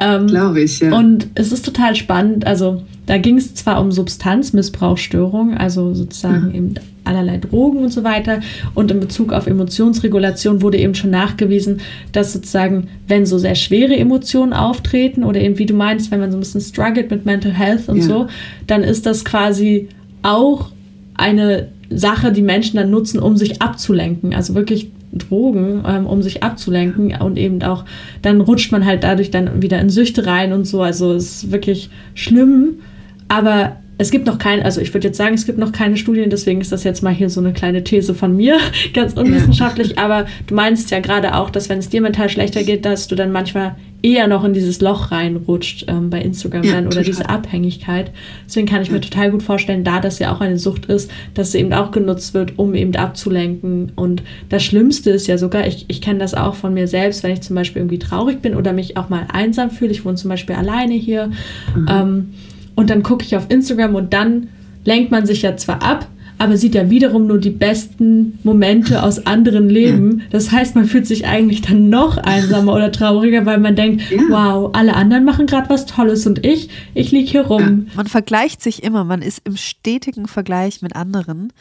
ähm, 0.00 0.26
Glaube 0.26 0.62
ich, 0.62 0.80
ja. 0.80 0.96
Und 0.96 1.28
es 1.34 1.52
ist 1.52 1.64
total 1.64 1.94
spannend. 1.94 2.46
Also 2.46 2.82
da 3.06 3.18
ging 3.18 3.38
es 3.38 3.54
zwar 3.54 3.80
um 3.80 3.92
Substanzmissbrauchsstörungen, 3.92 5.56
also 5.56 5.94
sozusagen 5.94 6.48
mhm. 6.48 6.54
eben 6.54 6.74
allerlei 7.06 7.38
Drogen 7.38 7.78
und 7.78 7.92
so 7.92 8.04
weiter. 8.04 8.40
Und 8.74 8.90
in 8.90 9.00
Bezug 9.00 9.32
auf 9.32 9.46
Emotionsregulation 9.46 10.62
wurde 10.62 10.78
eben 10.78 10.94
schon 10.94 11.10
nachgewiesen, 11.10 11.80
dass 12.12 12.32
sozusagen, 12.32 12.88
wenn 13.08 13.26
so 13.26 13.38
sehr 13.38 13.54
schwere 13.54 13.96
Emotionen 13.96 14.52
auftreten 14.52 15.24
oder 15.24 15.40
eben 15.40 15.58
wie 15.58 15.66
du 15.66 15.74
meinst, 15.74 16.10
wenn 16.10 16.20
man 16.20 16.30
so 16.30 16.36
ein 16.36 16.40
bisschen 16.40 16.60
struggelt 16.60 17.10
mit 17.10 17.26
Mental 17.26 17.52
Health 17.52 17.88
und 17.88 17.98
ja. 17.98 18.02
so, 18.02 18.26
dann 18.66 18.82
ist 18.82 19.06
das 19.06 19.24
quasi 19.24 19.88
auch 20.22 20.70
eine 21.14 21.68
Sache, 21.90 22.32
die 22.32 22.42
Menschen 22.42 22.76
dann 22.76 22.90
nutzen, 22.90 23.18
um 23.20 23.36
sich 23.36 23.62
abzulenken. 23.62 24.34
Also 24.34 24.54
wirklich 24.54 24.90
Drogen, 25.12 25.82
ähm, 25.86 26.06
um 26.06 26.22
sich 26.22 26.42
abzulenken 26.42 27.14
und 27.20 27.38
eben 27.38 27.62
auch, 27.62 27.84
dann 28.22 28.40
rutscht 28.40 28.72
man 28.72 28.84
halt 28.84 29.04
dadurch 29.04 29.30
dann 29.30 29.62
wieder 29.62 29.80
in 29.80 29.88
Süchte 29.88 30.26
rein 30.26 30.52
und 30.52 30.66
so. 30.66 30.82
Also 30.82 31.14
es 31.14 31.44
ist 31.44 31.52
wirklich 31.52 31.90
schlimm, 32.14 32.80
aber 33.28 33.76
es 33.98 34.10
gibt 34.10 34.26
noch 34.26 34.38
keine, 34.38 34.64
also 34.64 34.80
ich 34.80 34.92
würde 34.92 35.08
jetzt 35.08 35.16
sagen, 35.16 35.34
es 35.34 35.46
gibt 35.46 35.58
noch 35.58 35.72
keine 35.72 35.96
Studien, 35.96 36.28
deswegen 36.30 36.60
ist 36.60 36.72
das 36.72 36.84
jetzt 36.84 37.02
mal 37.02 37.14
hier 37.14 37.30
so 37.30 37.40
eine 37.40 37.52
kleine 37.52 37.82
These 37.82 38.14
von 38.14 38.36
mir, 38.36 38.58
ganz 38.94 39.14
unwissenschaftlich, 39.14 39.98
aber 39.98 40.26
du 40.46 40.54
meinst 40.54 40.90
ja 40.90 41.00
gerade 41.00 41.34
auch, 41.34 41.50
dass 41.50 41.68
wenn 41.68 41.78
es 41.78 41.88
dir 41.88 42.00
mental 42.00 42.28
schlechter 42.28 42.62
geht, 42.62 42.84
dass 42.84 43.08
du 43.08 43.14
dann 43.14 43.32
manchmal 43.32 43.76
eher 44.02 44.28
noch 44.28 44.44
in 44.44 44.52
dieses 44.52 44.80
Loch 44.80 45.10
reinrutscht 45.10 45.86
ähm, 45.88 46.10
bei 46.10 46.20
Instagram 46.20 46.62
ja, 46.62 46.74
dann 46.74 46.86
oder 46.86 47.02
diese 47.02 47.28
Abhängigkeit. 47.28 48.12
Deswegen 48.46 48.66
kann 48.66 48.82
ich 48.82 48.90
mir 48.90 49.00
total 49.00 49.30
gut 49.30 49.42
vorstellen, 49.42 49.82
da 49.82 50.00
das 50.00 50.18
ja 50.18 50.32
auch 50.32 50.40
eine 50.40 50.58
Sucht 50.58 50.86
ist, 50.86 51.10
dass 51.34 51.52
sie 51.52 51.58
eben 51.58 51.72
auch 51.72 51.90
genutzt 51.90 52.34
wird, 52.34 52.58
um 52.58 52.74
eben 52.74 52.94
abzulenken. 52.94 53.92
Und 53.96 54.22
das 54.48 54.62
Schlimmste 54.62 55.10
ist 55.10 55.26
ja 55.26 55.38
sogar, 55.38 55.66
ich, 55.66 55.86
ich 55.88 56.00
kenne 56.00 56.20
das 56.20 56.34
auch 56.34 56.54
von 56.54 56.74
mir 56.74 56.86
selbst, 56.86 57.22
wenn 57.22 57.32
ich 57.32 57.40
zum 57.40 57.56
Beispiel 57.56 57.80
irgendwie 57.80 57.98
traurig 57.98 58.42
bin 58.42 58.54
oder 58.54 58.72
mich 58.72 58.96
auch 58.96 59.08
mal 59.08 59.26
einsam 59.32 59.70
fühle, 59.70 59.90
ich 59.90 60.04
wohne 60.04 60.16
zum 60.16 60.28
Beispiel 60.28 60.54
alleine 60.54 60.94
hier. 60.94 61.30
Mhm. 61.74 61.88
Ähm, 61.90 62.28
und 62.76 62.90
dann 62.90 63.02
gucke 63.02 63.24
ich 63.24 63.36
auf 63.36 63.46
Instagram 63.48 63.96
und 63.96 64.12
dann 64.12 64.48
lenkt 64.84 65.10
man 65.10 65.26
sich 65.26 65.42
ja 65.42 65.56
zwar 65.56 65.82
ab, 65.82 66.06
aber 66.38 66.56
sieht 66.56 66.74
ja 66.74 66.90
wiederum 66.90 67.26
nur 67.26 67.38
die 67.38 67.50
besten 67.50 68.38
Momente 68.44 69.02
aus 69.02 69.26
anderen 69.26 69.68
Leben. 69.68 70.22
Das 70.30 70.52
heißt, 70.52 70.74
man 70.74 70.84
fühlt 70.84 71.06
sich 71.06 71.26
eigentlich 71.26 71.62
dann 71.62 71.88
noch 71.88 72.18
einsamer 72.18 72.74
oder 72.74 72.92
trauriger, 72.92 73.46
weil 73.46 73.58
man 73.58 73.74
denkt, 73.74 74.02
ja. 74.10 74.20
wow, 74.28 74.70
alle 74.74 74.94
anderen 74.94 75.24
machen 75.24 75.46
gerade 75.46 75.70
was 75.70 75.86
Tolles 75.86 76.26
und 76.26 76.44
ich, 76.44 76.68
ich 76.94 77.10
liege 77.10 77.30
hier 77.30 77.46
rum. 77.46 77.88
Man 77.96 78.06
vergleicht 78.06 78.62
sich 78.62 78.82
immer, 78.82 79.04
man 79.04 79.22
ist 79.22 79.40
im 79.44 79.56
stetigen 79.56 80.28
Vergleich 80.28 80.82
mit 80.82 80.94
anderen 80.94 81.52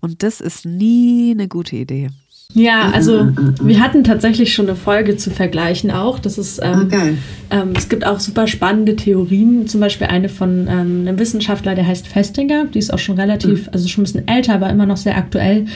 und 0.00 0.22
das 0.22 0.40
ist 0.40 0.66
nie 0.66 1.30
eine 1.32 1.48
gute 1.48 1.76
Idee. 1.76 2.10
Ja, 2.54 2.90
also 2.92 3.28
wir 3.60 3.80
hatten 3.80 4.02
tatsächlich 4.02 4.54
schon 4.54 4.66
eine 4.66 4.76
Folge 4.76 5.16
zu 5.16 5.30
vergleichen 5.30 5.90
auch. 5.90 6.18
Das 6.18 6.38
ist, 6.38 6.58
ähm, 6.62 6.88
ah, 6.90 7.54
ähm, 7.54 7.72
es 7.76 7.88
gibt 7.88 8.06
auch 8.06 8.18
super 8.18 8.46
spannende 8.46 8.96
Theorien, 8.96 9.66
zum 9.66 9.80
Beispiel 9.80 10.06
eine 10.06 10.28
von 10.28 10.66
ähm, 10.68 11.00
einem 11.02 11.18
Wissenschaftler, 11.18 11.74
der 11.74 11.86
heißt 11.86 12.08
Festinger, 12.08 12.64
die 12.66 12.78
ist 12.78 12.92
auch 12.94 12.98
schon 12.98 13.18
relativ, 13.18 13.66
mhm. 13.66 13.72
also 13.72 13.88
schon 13.88 14.02
ein 14.02 14.04
bisschen 14.04 14.28
älter, 14.28 14.54
aber 14.54 14.70
immer 14.70 14.86
noch 14.86 14.96
sehr 14.96 15.18
aktuell. 15.18 15.66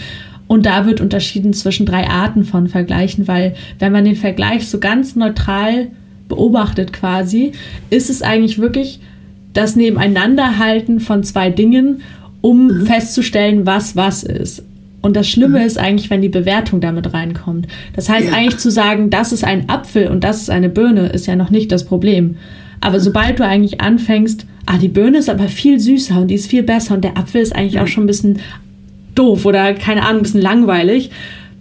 Und 0.47 0.65
da 0.65 0.87
wird 0.87 1.01
unterschieden 1.01 1.53
zwischen 1.53 1.87
drei 1.87 2.09
Arten 2.09 2.45
von 2.45 2.67
Vergleichen, 2.67 3.29
weil 3.29 3.55
wenn 3.79 3.93
man 3.93 4.05
den 4.05 4.17
Vergleich 4.17 4.69
so 4.69 4.81
ganz 4.81 5.15
neutral 5.17 5.89
beobachtet 6.29 6.93
quasi, 6.93 7.53
ist 7.91 8.09
es 8.09 8.23
eigentlich 8.23 8.59
wirklich 8.59 9.01
das 9.53 9.77
Nebeneinanderhalten 9.77 11.01
von 11.01 11.25
zwei 11.25 11.51
Dingen, 11.51 12.01
um 12.41 12.69
mhm. 12.69 12.87
festzustellen, 12.87 13.67
was 13.67 13.97
was 13.97 14.23
ist. 14.23 14.65
Und 15.01 15.17
das 15.17 15.29
Schlimme 15.29 15.61
mhm. 15.61 15.67
ist 15.67 15.79
eigentlich, 15.79 16.11
wenn 16.11 16.23
die 16.23 16.29
Bewertung 16.29 16.81
damit 16.81 17.13
reinkommt. 17.13 17.67
Das 17.95 18.09
heißt 18.09 18.29
ja. 18.29 18.35
eigentlich 18.35 18.59
zu 18.59 18.71
sagen, 18.71 19.11
das 19.11 19.33
ist 19.33 19.45
ein 19.45 19.69
Apfel 19.69 20.09
und 20.09 20.25
das 20.25 20.43
ist 20.43 20.51
eine 20.51 20.69
Birne, 20.69 21.09
ist 21.09 21.27
ja 21.27 21.37
noch 21.37 21.51
nicht 21.51 21.73
das 21.73 21.85
Problem. 21.85 22.37
Aber 22.81 22.99
mhm. 22.99 23.03
sobald 23.03 23.39
du 23.39 23.45
eigentlich 23.45 23.81
anfängst, 23.81 24.47
ah, 24.67 24.79
die 24.79 24.89
Birne 24.89 25.19
ist 25.19 25.31
aber 25.31 25.49
viel 25.49 25.81
süßer 25.81 26.21
und 26.21 26.29
die 26.29 26.35
ist 26.35 26.49
viel 26.49 26.63
besser 26.63 26.95
und 26.95 27.05
der 27.05 27.17
Apfel 27.17 27.41
ist 27.41 27.55
eigentlich 27.55 27.75
ja. 27.75 27.83
auch 27.83 27.89
schon 27.89 28.05
ein 28.05 28.09
bisschen 28.09 28.41
doof 29.15 29.45
oder 29.45 29.75
keine 29.75 30.03
Ahnung, 30.03 30.21
ein 30.21 30.23
bisschen 30.23 30.43
langweilig, 30.43 31.11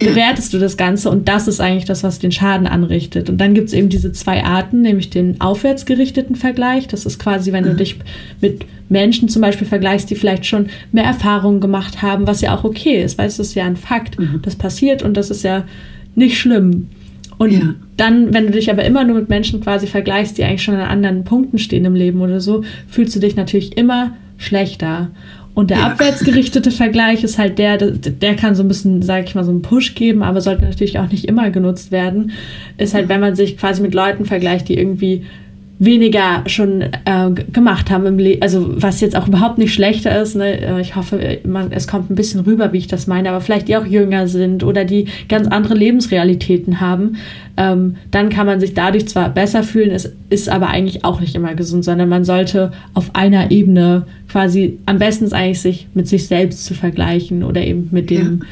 bewertest 0.00 0.52
du 0.52 0.58
das 0.58 0.76
Ganze 0.76 1.10
und 1.10 1.28
das 1.28 1.46
ist 1.46 1.60
eigentlich 1.60 1.84
das, 1.84 2.02
was 2.02 2.18
den 2.18 2.32
Schaden 2.32 2.66
anrichtet. 2.66 3.30
Und 3.30 3.38
dann 3.38 3.54
gibt 3.54 3.68
es 3.68 3.74
eben 3.74 3.88
diese 3.88 4.12
zwei 4.12 4.42
Arten, 4.44 4.80
nämlich 4.82 5.10
den 5.10 5.40
aufwärtsgerichteten 5.40 6.36
Vergleich. 6.36 6.88
Das 6.88 7.06
ist 7.06 7.18
quasi, 7.18 7.52
wenn 7.52 7.64
du 7.64 7.72
mhm. 7.72 7.76
dich 7.76 7.96
mit 8.40 8.64
Menschen 8.88 9.28
zum 9.28 9.42
Beispiel 9.42 9.66
vergleichst, 9.66 10.10
die 10.10 10.16
vielleicht 10.16 10.46
schon 10.46 10.66
mehr 10.90 11.04
Erfahrungen 11.04 11.60
gemacht 11.60 12.02
haben, 12.02 12.26
was 12.26 12.40
ja 12.40 12.56
auch 12.56 12.64
okay 12.64 13.02
ist, 13.02 13.18
weil 13.18 13.28
es 13.28 13.38
ist 13.38 13.54
ja 13.54 13.64
ein 13.64 13.76
Fakt. 13.76 14.18
Mhm. 14.18 14.40
Das 14.42 14.56
passiert 14.56 15.02
und 15.02 15.16
das 15.16 15.30
ist 15.30 15.44
ja 15.44 15.64
nicht 16.14 16.38
schlimm. 16.38 16.88
Und 17.38 17.52
ja. 17.52 17.74
dann, 17.96 18.34
wenn 18.34 18.46
du 18.46 18.52
dich 18.52 18.70
aber 18.70 18.84
immer 18.84 19.04
nur 19.04 19.16
mit 19.16 19.28
Menschen 19.28 19.60
quasi 19.62 19.86
vergleichst, 19.86 20.36
die 20.36 20.44
eigentlich 20.44 20.62
schon 20.62 20.74
an 20.74 20.88
anderen 20.88 21.24
Punkten 21.24 21.58
stehen 21.58 21.84
im 21.84 21.94
Leben 21.94 22.20
oder 22.20 22.40
so, 22.40 22.64
fühlst 22.88 23.14
du 23.16 23.20
dich 23.20 23.36
natürlich 23.36 23.76
immer 23.78 24.14
schlechter. 24.36 25.10
Und 25.60 25.68
der 25.68 25.76
ja. 25.76 25.86
abwärtsgerichtete 25.88 26.70
Vergleich 26.70 27.22
ist 27.22 27.36
halt 27.36 27.58
der, 27.58 27.76
der, 27.76 27.90
der 27.90 28.34
kann 28.34 28.54
so 28.54 28.62
ein 28.62 28.68
bisschen, 28.68 29.02
sag 29.02 29.24
ich 29.24 29.34
mal, 29.34 29.44
so 29.44 29.50
einen 29.50 29.60
Push 29.60 29.94
geben, 29.94 30.22
aber 30.22 30.40
sollte 30.40 30.62
natürlich 30.62 30.98
auch 30.98 31.10
nicht 31.10 31.26
immer 31.26 31.50
genutzt 31.50 31.92
werden. 31.92 32.32
Ist 32.78 32.94
halt, 32.94 33.10
wenn 33.10 33.20
man 33.20 33.36
sich 33.36 33.58
quasi 33.58 33.82
mit 33.82 33.92
Leuten 33.92 34.24
vergleicht, 34.24 34.70
die 34.70 34.78
irgendwie 34.78 35.26
weniger 35.80 36.44
schon 36.46 36.82
äh, 36.82 37.30
gemacht 37.52 37.90
haben 37.90 38.04
im 38.04 38.18
Leben, 38.18 38.42
also 38.42 38.70
was 38.74 39.00
jetzt 39.00 39.16
auch 39.16 39.26
überhaupt 39.26 39.56
nicht 39.56 39.72
schlechter 39.72 40.20
ist. 40.20 40.36
Ne? 40.36 40.60
Äh, 40.60 40.80
ich 40.82 40.94
hoffe, 40.94 41.38
man, 41.44 41.72
es 41.72 41.88
kommt 41.88 42.10
ein 42.10 42.14
bisschen 42.14 42.40
rüber, 42.40 42.74
wie 42.74 42.78
ich 42.78 42.86
das 42.86 43.06
meine, 43.06 43.30
aber 43.30 43.40
vielleicht 43.40 43.66
die 43.66 43.76
auch 43.78 43.86
jünger 43.86 44.28
sind 44.28 44.62
oder 44.62 44.84
die 44.84 45.06
ganz 45.30 45.48
andere 45.48 45.72
Lebensrealitäten 45.72 46.82
haben, 46.82 47.16
ähm, 47.56 47.96
dann 48.10 48.28
kann 48.28 48.46
man 48.46 48.60
sich 48.60 48.74
dadurch 48.74 49.08
zwar 49.08 49.30
besser 49.30 49.62
fühlen, 49.62 49.90
es 49.90 50.12
ist 50.28 50.50
aber 50.50 50.68
eigentlich 50.68 51.02
auch 51.02 51.18
nicht 51.18 51.34
immer 51.34 51.54
gesund, 51.54 51.82
sondern 51.82 52.10
man 52.10 52.26
sollte 52.26 52.72
auf 52.92 53.14
einer 53.14 53.50
Ebene 53.50 54.04
quasi 54.28 54.78
am 54.84 54.98
besten 54.98 55.32
eigentlich 55.32 55.62
sich 55.62 55.86
mit 55.94 56.06
sich 56.08 56.26
selbst 56.26 56.66
zu 56.66 56.74
vergleichen 56.74 57.42
oder 57.42 57.62
eben 57.62 57.88
mit 57.90 58.10
dem 58.10 58.40
ja 58.42 58.46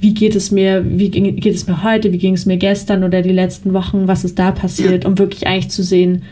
wie 0.00 0.12
geht 0.12 0.36
es 0.36 0.50
mir, 0.50 0.84
wie 0.86 1.08
geht 1.08 1.54
es 1.54 1.66
mir 1.66 1.82
heute, 1.82 2.12
wie 2.12 2.18
ging 2.18 2.34
es 2.34 2.44
mir 2.44 2.58
gestern 2.58 3.04
oder 3.04 3.22
die 3.22 3.32
letzten 3.32 3.72
Wochen, 3.72 4.06
was 4.06 4.22
ist 4.22 4.38
da 4.38 4.50
passiert, 4.50 5.06
um 5.06 5.18
wirklich 5.18 5.46
eigentlich 5.46 5.70
zu 5.70 5.82
sehen, 5.82 6.24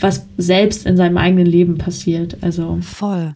was 0.00 0.26
selbst 0.36 0.86
in 0.86 0.96
seinem 0.96 1.18
eigenen 1.18 1.46
Leben 1.46 1.78
passiert. 1.78 2.38
Also 2.42 2.78
voll. 2.82 3.34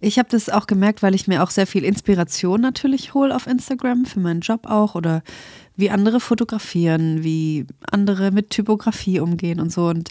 Ich 0.00 0.18
habe 0.18 0.28
das 0.30 0.48
auch 0.48 0.66
gemerkt, 0.66 1.02
weil 1.02 1.14
ich 1.14 1.28
mir 1.28 1.42
auch 1.42 1.50
sehr 1.50 1.66
viel 1.66 1.84
Inspiration 1.84 2.60
natürlich 2.60 3.14
hole 3.14 3.34
auf 3.34 3.46
Instagram 3.46 4.04
für 4.04 4.20
meinen 4.20 4.40
Job 4.40 4.66
auch 4.66 4.94
oder 4.94 5.22
wie 5.76 5.90
andere 5.90 6.20
fotografieren, 6.20 7.22
wie 7.22 7.66
andere 7.90 8.32
mit 8.32 8.50
Typografie 8.50 9.20
umgehen 9.20 9.60
und 9.60 9.72
so. 9.72 9.86
Und 9.86 10.10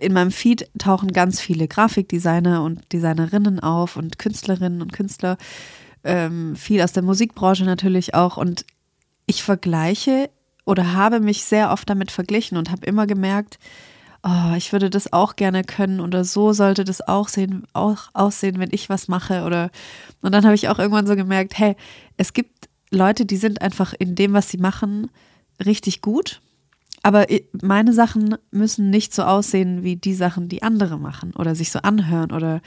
in 0.00 0.12
meinem 0.12 0.30
Feed 0.30 0.68
tauchen 0.78 1.12
ganz 1.12 1.40
viele 1.40 1.66
Grafikdesigner 1.66 2.62
und 2.62 2.92
Designerinnen 2.92 3.60
auf 3.60 3.96
und 3.96 4.18
Künstlerinnen 4.18 4.82
und 4.82 4.92
Künstler, 4.92 5.38
ähm, 6.04 6.54
viel 6.56 6.82
aus 6.82 6.92
der 6.92 7.02
Musikbranche 7.02 7.64
natürlich 7.64 8.14
auch. 8.14 8.36
Und 8.36 8.66
ich 9.26 9.42
vergleiche 9.42 10.30
oder 10.64 10.92
habe 10.92 11.20
mich 11.20 11.44
sehr 11.44 11.70
oft 11.70 11.88
damit 11.88 12.10
verglichen 12.10 12.58
und 12.58 12.70
habe 12.70 12.86
immer 12.86 13.06
gemerkt, 13.06 13.58
oh, 14.22 14.54
ich 14.56 14.72
würde 14.72 14.90
das 14.90 15.12
auch 15.12 15.36
gerne 15.36 15.64
können 15.64 16.00
oder 16.00 16.24
so 16.24 16.52
sollte 16.52 16.84
das 16.84 17.06
auch 17.06 17.28
sehen, 17.28 17.66
auch 17.72 18.08
aussehen, 18.12 18.58
wenn 18.58 18.70
ich 18.72 18.88
was 18.88 19.08
mache 19.08 19.44
oder 19.44 19.70
und 20.22 20.32
dann 20.32 20.44
habe 20.44 20.54
ich 20.54 20.68
auch 20.68 20.78
irgendwann 20.78 21.06
so 21.06 21.16
gemerkt, 21.16 21.58
hey, 21.58 21.76
es 22.16 22.32
gibt 22.32 22.68
Leute, 22.90 23.26
die 23.26 23.36
sind 23.36 23.62
einfach 23.62 23.94
in 23.98 24.14
dem, 24.14 24.32
was 24.32 24.48
sie 24.48 24.58
machen, 24.58 25.10
richtig 25.64 26.00
gut. 26.00 26.40
Aber 27.02 27.26
meine 27.62 27.92
Sachen 27.92 28.36
müssen 28.50 28.90
nicht 28.90 29.14
so 29.14 29.22
aussehen 29.22 29.84
wie 29.84 29.96
die 29.96 30.14
Sachen, 30.14 30.48
die 30.48 30.62
andere 30.62 30.98
machen 30.98 31.32
oder 31.36 31.54
sich 31.54 31.70
so 31.70 31.78
anhören 31.80 32.32
oder 32.32 32.60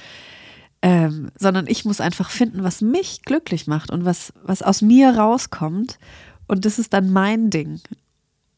ähm, 0.81 1.29
sondern 1.37 1.67
ich 1.67 1.85
muss 1.85 2.01
einfach 2.01 2.29
finden, 2.29 2.63
was 2.63 2.81
mich 2.81 3.21
glücklich 3.23 3.67
macht 3.67 3.91
und 3.91 4.05
was, 4.05 4.33
was 4.43 4.63
aus 4.63 4.81
mir 4.81 5.15
rauskommt. 5.15 5.99
Und 6.47 6.65
das 6.65 6.79
ist 6.79 6.93
dann 6.93 7.11
mein 7.11 7.49
Ding. 7.49 7.81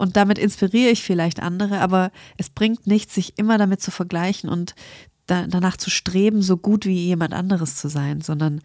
Und 0.03 0.17
damit 0.17 0.37
inspiriere 0.37 0.91
ich 0.91 1.01
vielleicht 1.01 1.41
andere, 1.41 1.79
aber 1.79 2.11
es 2.35 2.49
bringt 2.49 2.87
nichts, 2.87 3.15
sich 3.15 3.39
immer 3.39 3.57
damit 3.57 3.81
zu 3.81 3.89
vergleichen 3.89 4.49
und 4.49 4.75
da, 5.27 5.47
danach 5.47 5.77
zu 5.77 5.89
streben, 5.89 6.41
so 6.41 6.57
gut 6.57 6.85
wie 6.85 7.05
jemand 7.05 7.33
anderes 7.33 7.77
zu 7.77 7.87
sein, 7.87 8.19
sondern 8.19 8.59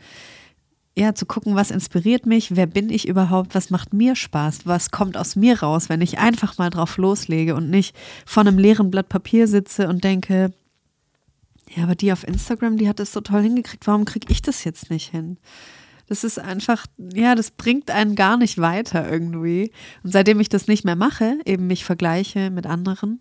ja, 0.97 1.15
zu 1.15 1.27
gucken, 1.27 1.55
was 1.55 1.71
inspiriert 1.71 2.27
mich, 2.27 2.57
wer 2.57 2.67
bin 2.67 2.91
ich 2.91 3.07
überhaupt, 3.07 3.55
was 3.55 3.71
macht 3.71 3.93
mir 3.93 4.17
Spaß, 4.17 4.67
was 4.67 4.91
kommt 4.91 5.17
aus 5.17 5.37
mir 5.37 5.63
raus, 5.63 5.89
wenn 5.89 6.01
ich 6.01 6.19
einfach 6.19 6.59
mal 6.59 6.71
drauf 6.71 6.97
loslege 6.97 7.55
und 7.55 7.71
nicht 7.71 7.95
vor 8.27 8.41
einem 8.41 8.59
leeren 8.59 8.91
Blatt 8.91 9.09
Papier 9.09 9.47
sitze 9.47 9.87
und 9.89 10.03
denke, 10.03 10.53
ja, 11.73 11.85
aber 11.85 11.95
die 11.95 12.11
auf 12.11 12.27
Instagram, 12.27 12.79
die 12.79 12.89
hat 12.89 12.99
es 12.99 13.13
so 13.13 13.21
toll 13.21 13.43
hingekriegt, 13.43 13.87
warum 13.87 14.07
kriege 14.07 14.27
ich 14.33 14.43
das 14.43 14.65
jetzt 14.65 14.91
nicht 14.91 15.13
hin? 15.13 15.39
Das 16.09 16.25
ist 16.25 16.39
einfach, 16.39 16.87
ja, 17.15 17.35
das 17.35 17.51
bringt 17.51 17.91
einen 17.91 18.15
gar 18.15 18.37
nicht 18.37 18.59
weiter 18.59 19.11
irgendwie. 19.11 19.73
Und 20.03 20.13
seitdem 20.13 20.41
ich 20.41 20.49
das 20.49 20.67
nicht 20.67 20.85
mehr 20.85 20.97
mache, 20.97 21.39
eben 21.45 21.67
mich 21.67 21.85
vergleiche 21.85 22.51
mit 22.51 22.67
anderen, 22.67 23.21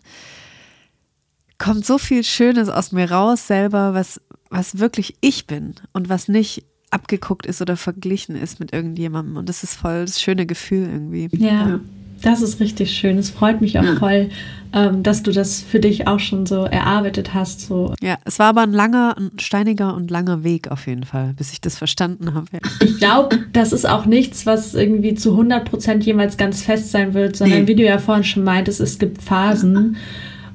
kommt 1.58 1.84
so 1.84 1.98
viel 1.98 2.24
Schönes 2.24 2.68
aus 2.68 2.92
mir 2.92 3.10
raus 3.10 3.46
selber, 3.46 3.92
was, 3.94 4.20
was 4.48 4.78
wirklich 4.78 5.16
ich 5.20 5.46
bin 5.46 5.74
und 5.92 6.08
was 6.08 6.28
nicht 6.28 6.64
abgeguckt 6.90 7.44
ist 7.44 7.60
oder 7.60 7.76
verglichen 7.76 8.36
ist 8.36 8.60
mit 8.60 8.72
irgendjemandem. 8.72 9.36
Und 9.36 9.48
das 9.48 9.62
ist 9.62 9.74
voll 9.74 10.06
das 10.06 10.20
schöne 10.20 10.46
Gefühl 10.46 10.88
irgendwie. 10.88 11.28
Ja. 11.36 11.68
ja. 11.68 11.80
Das 12.22 12.42
ist 12.42 12.60
richtig 12.60 12.90
schön. 12.90 13.18
Es 13.18 13.30
freut 13.30 13.60
mich 13.60 13.78
auch 13.78 13.84
ja. 13.84 13.96
voll, 13.96 14.30
ähm, 14.72 15.02
dass 15.02 15.22
du 15.22 15.32
das 15.32 15.62
für 15.62 15.80
dich 15.80 16.06
auch 16.06 16.20
schon 16.20 16.46
so 16.46 16.64
erarbeitet 16.64 17.32
hast. 17.34 17.60
So. 17.60 17.94
Ja, 18.02 18.18
es 18.24 18.38
war 18.38 18.48
aber 18.48 18.62
ein 18.62 18.72
langer, 18.72 19.16
ein 19.16 19.30
steiniger 19.38 19.94
und 19.94 20.10
langer 20.10 20.44
Weg 20.44 20.70
auf 20.70 20.86
jeden 20.86 21.04
Fall, 21.04 21.34
bis 21.36 21.52
ich 21.52 21.60
das 21.60 21.76
verstanden 21.76 22.34
habe. 22.34 22.46
Ich 22.82 22.98
glaube, 22.98 23.38
das 23.52 23.72
ist 23.72 23.88
auch 23.88 24.06
nichts, 24.06 24.46
was 24.46 24.74
irgendwie 24.74 25.14
zu 25.14 25.32
100 25.32 25.68
Prozent 25.68 26.04
jemals 26.04 26.36
ganz 26.36 26.62
fest 26.62 26.90
sein 26.90 27.14
wird, 27.14 27.36
sondern 27.36 27.62
nee. 27.62 27.68
wie 27.68 27.74
du 27.76 27.84
ja 27.84 27.98
vorhin 27.98 28.24
schon 28.24 28.44
meintest, 28.44 28.80
es 28.80 28.98
gibt 28.98 29.22
Phasen. 29.22 29.94
Ja. 29.94 30.00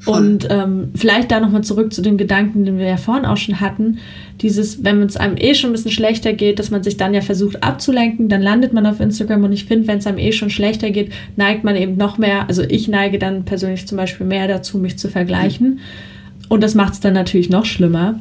Und 0.05 0.47
ähm, 0.49 0.91
vielleicht 0.95 1.31
da 1.31 1.39
nochmal 1.39 1.63
zurück 1.63 1.93
zu 1.93 2.01
dem 2.01 2.17
Gedanken, 2.17 2.65
den 2.65 2.77
wir 2.77 2.87
ja 2.87 2.97
vorhin 2.97 3.25
auch 3.25 3.37
schon 3.37 3.61
hatten. 3.61 3.99
Dieses, 4.41 4.83
wenn 4.83 5.01
es 5.01 5.15
einem 5.15 5.37
eh 5.37 5.55
schon 5.55 5.69
ein 5.69 5.73
bisschen 5.73 5.91
schlechter 5.91 6.33
geht, 6.33 6.59
dass 6.59 6.71
man 6.71 6.83
sich 6.83 6.97
dann 6.97 7.13
ja 7.13 7.21
versucht 7.21 7.63
abzulenken, 7.63 8.27
dann 8.27 8.41
landet 8.41 8.73
man 8.73 8.85
auf 8.85 8.99
Instagram 8.99 9.43
und 9.45 9.53
ich 9.53 9.65
finde, 9.65 9.87
wenn 9.87 9.99
es 9.99 10.07
einem 10.07 10.17
eh 10.17 10.33
schon 10.33 10.49
schlechter 10.49 10.89
geht, 10.89 11.11
neigt 11.37 11.63
man 11.63 11.77
eben 11.77 11.95
noch 11.95 12.17
mehr, 12.17 12.49
also 12.49 12.63
ich 12.63 12.87
neige 12.89 13.17
dann 13.17 13.45
persönlich 13.45 13.87
zum 13.87 13.97
Beispiel 13.97 14.25
mehr 14.25 14.47
dazu, 14.47 14.77
mich 14.77 14.97
zu 14.97 15.07
vergleichen. 15.07 15.79
Und 16.49 16.61
das 16.61 16.75
macht 16.75 16.93
es 16.93 16.99
dann 16.99 17.13
natürlich 17.13 17.49
noch 17.49 17.65
schlimmer. 17.65 18.19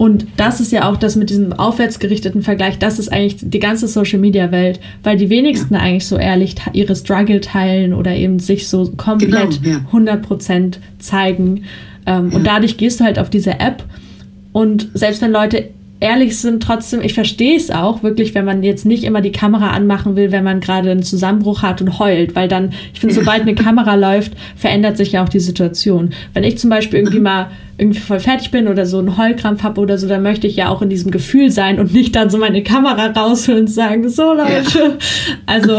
Und 0.00 0.26
das 0.38 0.60
ist 0.60 0.72
ja 0.72 0.88
auch 0.88 0.96
das 0.96 1.14
mit 1.14 1.28
diesem 1.28 1.52
aufwärtsgerichteten 1.52 2.40
Vergleich, 2.40 2.78
das 2.78 2.98
ist 2.98 3.12
eigentlich 3.12 3.36
die 3.38 3.58
ganze 3.58 3.86
Social-Media-Welt, 3.86 4.80
weil 5.02 5.18
die 5.18 5.28
wenigsten 5.28 5.74
ja. 5.74 5.80
eigentlich 5.80 6.06
so 6.06 6.16
ehrlich 6.16 6.54
ihre 6.72 6.96
Struggle 6.96 7.42
teilen 7.42 7.92
oder 7.92 8.16
eben 8.16 8.38
sich 8.38 8.66
so 8.66 8.90
komplett 8.96 9.62
genau, 9.62 9.80
ja. 9.92 10.14
100% 10.14 10.78
zeigen. 11.00 11.64
Ähm, 12.06 12.30
ja. 12.30 12.36
Und 12.38 12.46
dadurch 12.46 12.78
gehst 12.78 13.00
du 13.00 13.04
halt 13.04 13.18
auf 13.18 13.28
diese 13.28 13.60
App 13.60 13.84
und 14.52 14.88
selbst 14.94 15.20
wenn 15.20 15.32
Leute 15.32 15.68
ehrlich 16.00 16.38
sind, 16.38 16.62
trotzdem, 16.62 17.02
ich 17.02 17.12
verstehe 17.12 17.56
es 17.56 17.70
auch 17.70 18.02
wirklich, 18.02 18.34
wenn 18.34 18.46
man 18.46 18.62
jetzt 18.62 18.86
nicht 18.86 19.04
immer 19.04 19.20
die 19.20 19.32
Kamera 19.32 19.70
anmachen 19.70 20.16
will, 20.16 20.32
wenn 20.32 20.44
man 20.44 20.60
gerade 20.60 20.90
einen 20.90 21.02
Zusammenbruch 21.02 21.62
hat 21.62 21.82
und 21.82 21.98
heult, 21.98 22.34
weil 22.34 22.48
dann, 22.48 22.72
ich 22.94 23.00
finde, 23.00 23.14
sobald 23.14 23.42
eine 23.42 23.54
Kamera 23.54 23.94
läuft, 23.96 24.32
verändert 24.56 24.96
sich 24.96 25.12
ja 25.12 25.22
auch 25.22 25.28
die 25.28 25.40
Situation. 25.40 26.10
Wenn 26.32 26.42
ich 26.42 26.58
zum 26.58 26.70
Beispiel 26.70 27.00
irgendwie 27.00 27.20
mal 27.20 27.48
irgendwie 27.76 28.00
voll 28.00 28.20
fertig 28.20 28.50
bin 28.50 28.68
oder 28.68 28.84
so 28.84 28.98
einen 28.98 29.16
Heulkrampf 29.16 29.62
habe 29.62 29.80
oder 29.80 29.96
so, 29.98 30.08
dann 30.08 30.22
möchte 30.22 30.46
ich 30.46 30.56
ja 30.56 30.68
auch 30.68 30.82
in 30.82 30.90
diesem 30.90 31.10
Gefühl 31.10 31.50
sein 31.50 31.78
und 31.78 31.94
nicht 31.94 32.14
dann 32.14 32.28
so 32.28 32.36
meine 32.36 32.62
Kamera 32.62 33.06
rausholen 33.06 33.62
und 33.62 33.68
sagen, 33.68 34.08
so 34.08 34.34
Leute. 34.34 34.78
Ja. 34.78 34.90
Also 35.46 35.78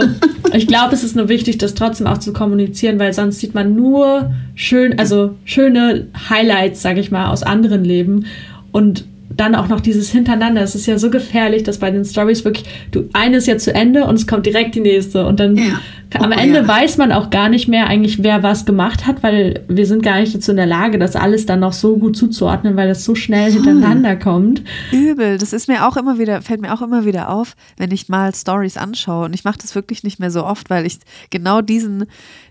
ich 0.54 0.68
glaube, 0.68 0.94
es 0.94 1.04
ist 1.04 1.16
nur 1.16 1.30
wichtig, 1.30 1.58
das 1.60 1.76
trotzdem 1.76 2.08
auch 2.08 2.18
zu 2.18 2.34
kommunizieren, 2.34 2.98
weil 3.00 3.14
sonst 3.14 3.40
sieht 3.40 3.54
man 3.54 3.76
nur 3.76 4.32
schön, 4.56 4.98
also 4.98 5.36
schöne 5.46 6.08
Highlights, 6.30 6.82
sage 6.82 7.00
ich 7.00 7.12
mal, 7.12 7.30
aus 7.30 7.44
anderen 7.44 7.84
Leben 7.84 8.26
und 8.72 9.06
dann 9.38 9.56
auch 9.56 9.68
noch 9.68 9.82
dieses 9.82 10.12
Hintereinander. 10.12 10.62
Es 10.62 10.76
ist 10.76 10.86
ja 10.86 10.98
so 10.98 11.10
gefährlich, 11.10 11.64
dass 11.64 11.78
bei 11.78 11.92
den 11.92 12.06
Stories 12.06 12.46
wirklich, 12.46 12.66
du, 12.92 13.10
eine 13.14 13.38
ist 13.38 13.48
ja 13.48 13.58
zu 13.58 13.74
Ende 13.74 14.06
und 14.06 14.16
es 14.16 14.28
kommt 14.28 14.46
direkt 14.46 14.76
die 14.76 14.82
nächste. 14.82 15.26
Und 15.26 15.40
dann 15.40 15.56
ja. 15.56 15.80
Oh, 16.20 16.24
am 16.24 16.32
Ende 16.32 16.60
ja. 16.60 16.68
weiß 16.68 16.98
man 16.98 17.12
auch 17.12 17.30
gar 17.30 17.50
nicht 17.50 17.68
mehr 17.68 17.88
eigentlich, 17.88 18.24
wer 18.24 18.44
was 18.44 18.66
gemacht 18.66 19.08
hat, 19.08 19.24
weil 19.24 19.64
wir 19.68 19.86
sind 19.86 20.04
gar 20.04 20.20
nicht 20.20 20.36
dazu 20.36 20.52
in 20.52 20.58
der 20.58 20.66
Lage, 20.66 21.00
das 21.00 21.16
alles 21.16 21.46
dann 21.46 21.62
noch 21.62 21.74
so 21.74 21.98
gut 21.98 22.18
zuzuordnen, 22.18 22.76
weil 22.76 22.88
das 22.88 23.06
so 23.06 23.16
schnell 23.16 23.52
hm. 23.52 23.64
hintereinander 23.64 24.16
kommt. 24.16 24.64
Übel. 24.92 25.38
Das 25.38 25.54
ist 25.54 25.68
mir 25.68 25.88
auch 25.88 25.98
immer 25.98 26.20
wieder, 26.20 26.42
fällt 26.42 26.62
mir 26.62 26.74
auch 26.74 26.82
immer 26.82 27.06
wieder 27.06 27.30
auf, 27.30 27.56
wenn 27.78 27.92
ich 27.92 28.10
mal 28.10 28.34
Stories 28.36 28.78
anschaue. 28.78 29.26
Und 29.26 29.34
ich 29.34 29.44
mache 29.44 29.60
das 29.60 29.76
wirklich 29.76 30.04
nicht 30.04 30.20
mehr 30.20 30.32
so 30.32 30.46
oft, 30.46 30.70
weil 30.70 30.86
ich 30.86 31.00
genau 31.30 31.62
diesen, 31.62 32.06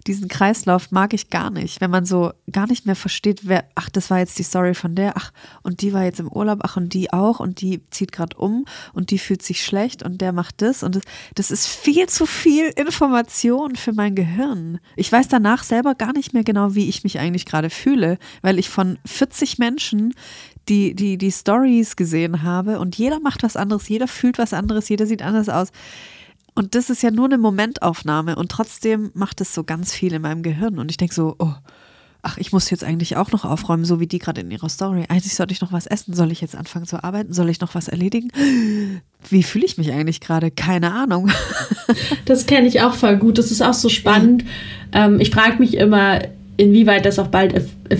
diesen 0.07 0.29
Kreislauf 0.29 0.91
mag 0.91 1.13
ich 1.13 1.31
gar 1.31 1.51
nicht. 1.51 1.81
Wenn 1.81 1.91
man 1.91 2.05
so 2.05 2.33
gar 2.51 2.67
nicht 2.67 2.87
mehr 2.87 2.97
versteht, 2.97 3.43
wer, 3.45 3.65
ach, 3.75 3.91
das 3.91 4.11
war 4.11 4.19
jetzt 4.19 4.39
die 4.39 4.43
Story 4.43 4.75
von 4.75 4.95
der, 4.95 5.17
ach, 5.17 5.33
und 5.63 5.83
die 5.83 5.93
war 5.93 6.05
jetzt 6.05 6.21
im 6.21 6.29
Urlaub, 6.29 6.61
ach, 6.63 6.77
und 6.77 6.95
die 6.95 7.13
auch, 7.13 7.41
und 7.41 7.61
die 7.61 7.83
zieht 7.91 8.13
gerade 8.13 8.37
um 8.37 8.65
und 8.95 9.11
die 9.11 9.19
fühlt 9.19 9.43
sich 9.43 9.63
schlecht 9.63 10.03
und 10.03 10.21
der 10.21 10.33
macht 10.33 10.63
das. 10.63 10.83
Und 10.83 10.97
das, 10.97 11.03
das 11.35 11.51
ist 11.51 11.67
viel 11.67 12.09
zu 12.09 12.25
viel 12.25 12.69
Information 12.77 13.50
für 13.75 13.93
mein 13.93 14.15
Gehirn. 14.15 14.79
Ich 14.97 15.11
weiß 15.11 15.29
danach 15.29 15.65
selber 15.65 15.95
gar 15.95 16.13
nicht 16.13 16.33
mehr 16.35 16.45
genau, 16.45 16.75
wie 16.75 16.89
ich 16.89 17.05
mich 17.05 17.19
eigentlich 17.19 17.47
gerade 17.47 17.71
fühle, 17.71 18.19
weil 18.43 18.59
ich 18.59 18.69
von 18.69 18.99
40 19.07 19.59
Menschen 19.59 20.15
die, 20.69 20.95
die, 20.95 21.19
die 21.19 21.33
Stories 21.33 21.97
gesehen 21.97 22.43
habe 22.43 22.79
und 22.79 22.97
jeder 22.97 23.21
macht 23.21 23.43
was 23.43 23.57
anderes, 23.57 23.89
jeder 23.89 24.09
fühlt 24.09 24.39
was 24.39 24.53
anderes, 24.53 24.89
jeder 24.89 25.07
sieht 25.07 25.23
anders 25.23 25.49
aus. 25.49 25.69
Und 26.55 26.75
das 26.75 26.91
ist 26.91 27.03
ja 27.03 27.11
nur 27.11 27.27
eine 27.27 27.39
Momentaufnahme 27.39 28.37
und 28.37 28.51
trotzdem 28.51 29.11
macht 29.15 29.41
es 29.41 29.55
so 29.55 29.65
ganz 29.65 29.93
viel 29.93 30.13
in 30.13 30.23
meinem 30.23 30.43
Gehirn. 30.43 30.79
Und 30.79 30.91
ich 30.91 30.97
denke 30.97 31.15
so, 31.15 31.37
oh, 31.39 31.55
ach, 32.23 32.39
ich 32.39 32.53
muss 32.53 32.71
jetzt 32.71 32.85
eigentlich 32.85 33.17
auch 33.17 33.33
noch 33.33 33.45
aufräumen, 33.45 33.85
so 33.85 34.01
wie 34.01 34.07
die 34.07 34.19
gerade 34.19 34.41
in 34.41 34.51
ihrer 34.51 34.69
Story. 34.69 35.05
Eigentlich 35.09 35.35
sollte 35.35 35.53
ich 35.53 35.61
noch 35.61 35.73
was 35.73 35.87
essen. 35.87 36.15
Soll 36.15 36.31
ich 36.33 36.41
jetzt 36.41 36.57
anfangen 36.57 36.87
zu 36.87 37.03
arbeiten? 37.03 37.33
Soll 37.33 37.49
ich 37.49 37.61
noch 37.61 37.75
was 37.75 37.89
erledigen? 37.89 38.31
Wie 39.29 39.43
fühle 39.43 39.65
ich 39.65 39.79
mich 39.79 39.93
eigentlich 39.93 40.21
gerade? 40.21 40.51
Keine 40.51 40.93
Ahnung. 40.93 41.31
Das 42.25 42.47
kenne 42.47 42.69
ich 42.69 42.83
auch 42.83 42.95
voll 42.95 43.17
gut. 43.17 43.37
Das 43.37 43.51
ist 43.51 43.63
auch 43.63 43.75
so 43.75 43.89
spannend. 43.89 44.45
Ähm, 44.93 45.19
ich 45.19 45.31
frage 45.31 45.59
mich 45.59 45.77
immer, 45.77 46.21
inwieweit 46.61 47.07
das 47.07 47.19
auch 47.19 47.29
bald 47.29 47.55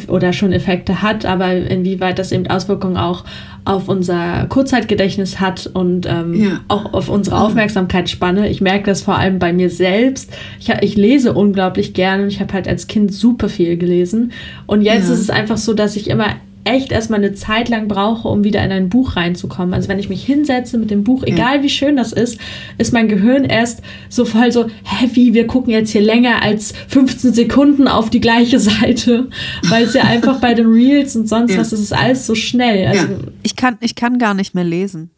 oder 0.09 0.35
schon 0.35 0.53
Effekte 0.53 1.01
hat, 1.01 1.25
aber 1.25 1.51
inwieweit 1.51 2.19
das 2.19 2.31
eben 2.31 2.47
Auswirkungen 2.47 2.99
auch 2.99 3.25
auf 3.65 3.89
unser 3.89 4.47
Kurzzeitgedächtnis 4.49 5.41
hat 5.41 5.67
und 5.73 6.07
ähm, 6.07 6.35
ja. 6.35 6.61
auch 6.69 6.93
auf 6.93 7.09
unsere 7.09 7.41
Aufmerksamkeitsspanne. 7.41 8.49
Ich 8.51 8.61
merke 8.61 8.85
das 8.85 9.03
vor 9.03 9.17
allem 9.17 9.39
bei 9.39 9.55
mir 9.55 9.71
selbst. 9.71 10.31
Ich, 10.59 10.69
ich 10.69 10.97
lese 10.97 11.33
unglaublich 11.33 11.95
gerne 11.95 12.25
und 12.25 12.29
ich 12.29 12.41
habe 12.41 12.53
halt 12.53 12.69
als 12.69 12.87
Kind 12.87 13.15
super 13.15 13.49
viel 13.49 13.79
gelesen. 13.79 14.33
Und 14.67 14.83
jetzt 14.83 15.09
ja. 15.09 15.15
ist 15.15 15.21
es 15.21 15.31
einfach 15.31 15.57
so, 15.57 15.73
dass 15.73 15.97
ich 15.97 16.11
immer 16.11 16.37
echt 16.71 16.93
erstmal 16.93 17.19
eine 17.19 17.35
Zeit 17.35 17.69
lang 17.69 17.89
brauche, 17.89 18.29
um 18.29 18.45
wieder 18.45 18.65
in 18.65 18.73
ein 18.73 18.89
Buch 18.89 19.17
reinzukommen. 19.17 19.75
Also 19.75 19.89
wenn 19.89 19.99
ich 19.99 20.09
mich 20.09 20.25
hinsetze 20.25 20.79
mit 20.79 20.91
dem 20.91 21.05
Buch, 21.05 21.23
egal 21.25 21.63
wie 21.63 21.69
schön 21.69 21.97
das 21.97 22.13
ist, 22.13 22.39
ist 22.79 22.93
mein 22.93 23.09
Gehirn 23.09 23.45
erst 23.45 23.83
so 24.09 24.25
voll 24.25 24.53
so, 24.53 24.67
heavy, 24.85 25.35
wir 25.35 25.47
gucken 25.47 25.73
jetzt 25.73 25.91
hier 25.91 26.01
länger 26.01 26.43
als 26.43 26.73
15 26.89 27.33
Sekunden 27.33 27.89
auf 27.89 28.11
die 28.11 28.21
gleiche 28.21 28.59
Seite, 28.61 29.29
weil 29.69 29.85
es 29.85 29.95
ja 29.95 30.05
einfach 30.05 30.41
bei 30.41 30.55
den 30.55 30.67
Reels 30.67 31.17
und 31.17 31.29
sonst 31.29 31.53
ja. 31.53 31.59
was, 31.59 31.71
das 31.71 31.81
ist 31.81 31.93
alles 31.93 32.27
so 32.27 32.35
schnell. 32.35 32.87
Also 32.87 33.07
ja. 33.07 33.19
ich, 33.43 33.57
kann, 33.57 33.77
ich 33.81 33.95
kann 33.95 34.19
gar 34.19 34.35
nicht 34.35 34.55
mehr 34.55 34.65
lesen. 34.65 35.11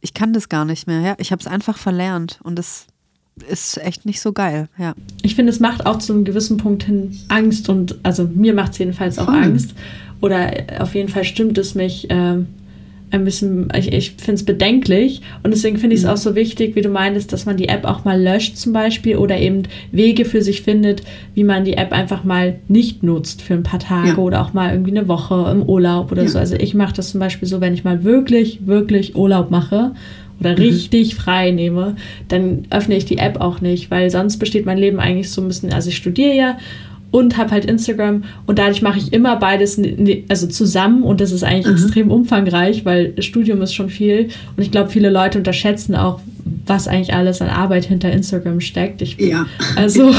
Ich 0.00 0.14
kann 0.14 0.32
das 0.32 0.48
gar 0.48 0.64
nicht 0.64 0.86
mehr. 0.86 1.00
Ja, 1.00 1.14
ich 1.18 1.32
habe 1.32 1.40
es 1.40 1.46
einfach 1.46 1.78
verlernt 1.78 2.38
und 2.42 2.58
es 2.58 2.86
ist 3.48 3.78
echt 3.78 4.06
nicht 4.06 4.20
so 4.20 4.32
geil, 4.32 4.68
ja. 4.78 4.94
Ich 5.22 5.34
finde, 5.34 5.50
es 5.50 5.60
macht 5.60 5.86
auch 5.86 5.98
zu 5.98 6.12
einem 6.12 6.24
gewissen 6.24 6.56
Punkt 6.56 6.84
hin 6.84 7.18
Angst 7.28 7.68
und 7.68 7.98
also 8.02 8.24
mir 8.24 8.54
macht 8.54 8.72
es 8.72 8.78
jedenfalls 8.78 9.18
auch 9.18 9.26
Voll. 9.26 9.42
Angst, 9.42 9.74
oder 10.20 10.52
auf 10.78 10.94
jeden 10.94 11.08
Fall 11.08 11.24
stimmt 11.24 11.58
es 11.58 11.74
mich 11.74 12.06
ähm, 12.10 12.46
ein 13.14 13.24
bisschen, 13.24 13.68
ich, 13.76 13.92
ich 13.92 14.10
finde 14.12 14.34
es 14.34 14.44
bedenklich 14.44 15.20
und 15.42 15.52
deswegen 15.52 15.78
finde 15.78 15.94
ich 15.94 16.00
es 16.00 16.06
mhm. 16.06 16.12
auch 16.12 16.16
so 16.16 16.34
wichtig, 16.34 16.74
wie 16.74 16.82
du 16.82 16.88
meintest, 16.88 17.32
dass 17.32 17.46
man 17.46 17.56
die 17.56 17.68
App 17.68 17.84
auch 17.84 18.04
mal 18.04 18.20
löscht 18.20 18.56
zum 18.56 18.72
Beispiel 18.72 19.16
oder 19.16 19.38
eben 19.38 19.62
Wege 19.92 20.24
für 20.24 20.42
sich 20.42 20.62
findet, 20.62 21.02
wie 21.34 21.44
man 21.44 21.64
die 21.64 21.74
App 21.74 21.92
einfach 21.92 22.24
mal 22.24 22.56
nicht 22.68 23.02
nutzt 23.02 23.42
für 23.42 23.54
ein 23.54 23.62
paar 23.62 23.78
Tage 23.78 24.08
ja. 24.08 24.16
oder 24.16 24.42
auch 24.42 24.52
mal 24.52 24.72
irgendwie 24.72 24.90
eine 24.90 25.08
Woche 25.08 25.48
im 25.50 25.62
Urlaub 25.62 26.10
oder 26.10 26.24
ja. 26.24 26.28
so. 26.28 26.38
Also 26.38 26.56
ich 26.56 26.74
mache 26.74 26.94
das 26.94 27.10
zum 27.10 27.20
Beispiel 27.20 27.46
so, 27.46 27.60
wenn 27.60 27.74
ich 27.74 27.84
mal 27.84 28.04
wirklich, 28.04 28.66
wirklich 28.66 29.14
Urlaub 29.14 29.50
mache 29.50 29.92
oder 30.40 30.52
mhm. 30.52 30.58
richtig 30.58 31.14
frei 31.14 31.52
nehme, 31.52 31.96
dann 32.28 32.64
öffne 32.70 32.96
ich 32.96 33.04
die 33.04 33.18
App 33.18 33.40
auch 33.40 33.60
nicht, 33.60 33.90
weil 33.90 34.10
sonst 34.10 34.38
besteht 34.38 34.66
mein 34.66 34.78
Leben 34.78 34.98
eigentlich 34.98 35.30
so 35.30 35.40
ein 35.40 35.48
bisschen, 35.48 35.72
also 35.72 35.88
ich 35.88 35.96
studiere 35.96 36.34
ja 36.34 36.58
und 37.14 37.36
habe 37.36 37.52
halt 37.52 37.64
Instagram 37.64 38.24
und 38.44 38.58
dadurch 38.58 38.82
mache 38.82 38.98
ich 38.98 39.12
immer 39.12 39.36
beides 39.36 39.80
also 40.28 40.48
zusammen 40.48 41.04
und 41.04 41.20
das 41.20 41.30
ist 41.30 41.44
eigentlich 41.44 41.66
mhm. 41.66 41.84
extrem 41.84 42.10
umfangreich, 42.10 42.84
weil 42.84 43.14
Studium 43.22 43.62
ist 43.62 43.72
schon 43.72 43.88
viel 43.88 44.30
und 44.56 44.64
ich 44.64 44.72
glaube, 44.72 44.90
viele 44.90 45.10
Leute 45.10 45.38
unterschätzen 45.38 45.94
auch, 45.94 46.18
was 46.66 46.88
eigentlich 46.88 47.14
alles 47.14 47.40
an 47.40 47.50
Arbeit 47.50 47.84
hinter 47.84 48.10
Instagram 48.10 48.60
steckt. 48.60 49.00
Ich, 49.00 49.16
ja. 49.20 49.46
Also 49.76 50.12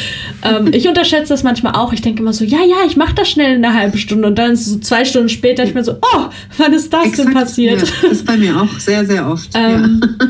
ähm, 0.42 0.68
ich 0.72 0.86
unterschätze 0.86 1.30
das 1.30 1.42
manchmal 1.42 1.72
auch. 1.74 1.94
Ich 1.94 2.02
denke 2.02 2.20
immer 2.20 2.34
so, 2.34 2.44
ja, 2.44 2.58
ja, 2.58 2.86
ich 2.86 2.98
mache 2.98 3.14
das 3.14 3.30
schnell 3.30 3.56
in 3.56 3.64
einer 3.64 3.74
halben 3.74 3.96
Stunde 3.96 4.28
und 4.28 4.38
dann 4.38 4.54
so 4.54 4.78
zwei 4.78 5.06
Stunden 5.06 5.30
später 5.30 5.64
ich 5.64 5.72
mir 5.72 5.84
so, 5.84 5.92
oh, 5.92 6.24
wann 6.58 6.74
ist 6.74 6.92
das 6.92 7.06
Exakt, 7.06 7.28
denn 7.28 7.34
passiert? 7.34 7.80
Ja, 7.80 7.88
das 8.02 8.12
ist 8.12 8.26
bei 8.26 8.36
mir 8.36 8.60
auch 8.60 8.78
sehr, 8.78 9.06
sehr 9.06 9.26
oft. 9.26 9.48
ähm, 9.54 10.02
ja. 10.02 10.26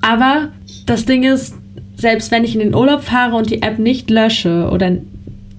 aber 0.00 0.48
das 0.86 1.04
Ding 1.04 1.22
ist, 1.22 1.54
selbst 1.96 2.32
wenn 2.32 2.42
ich 2.42 2.54
in 2.54 2.60
den 2.60 2.74
Urlaub 2.74 3.04
fahre 3.04 3.36
und 3.36 3.50
die 3.50 3.62
App 3.62 3.78
nicht 3.78 4.10
lösche 4.10 4.68
oder 4.72 4.90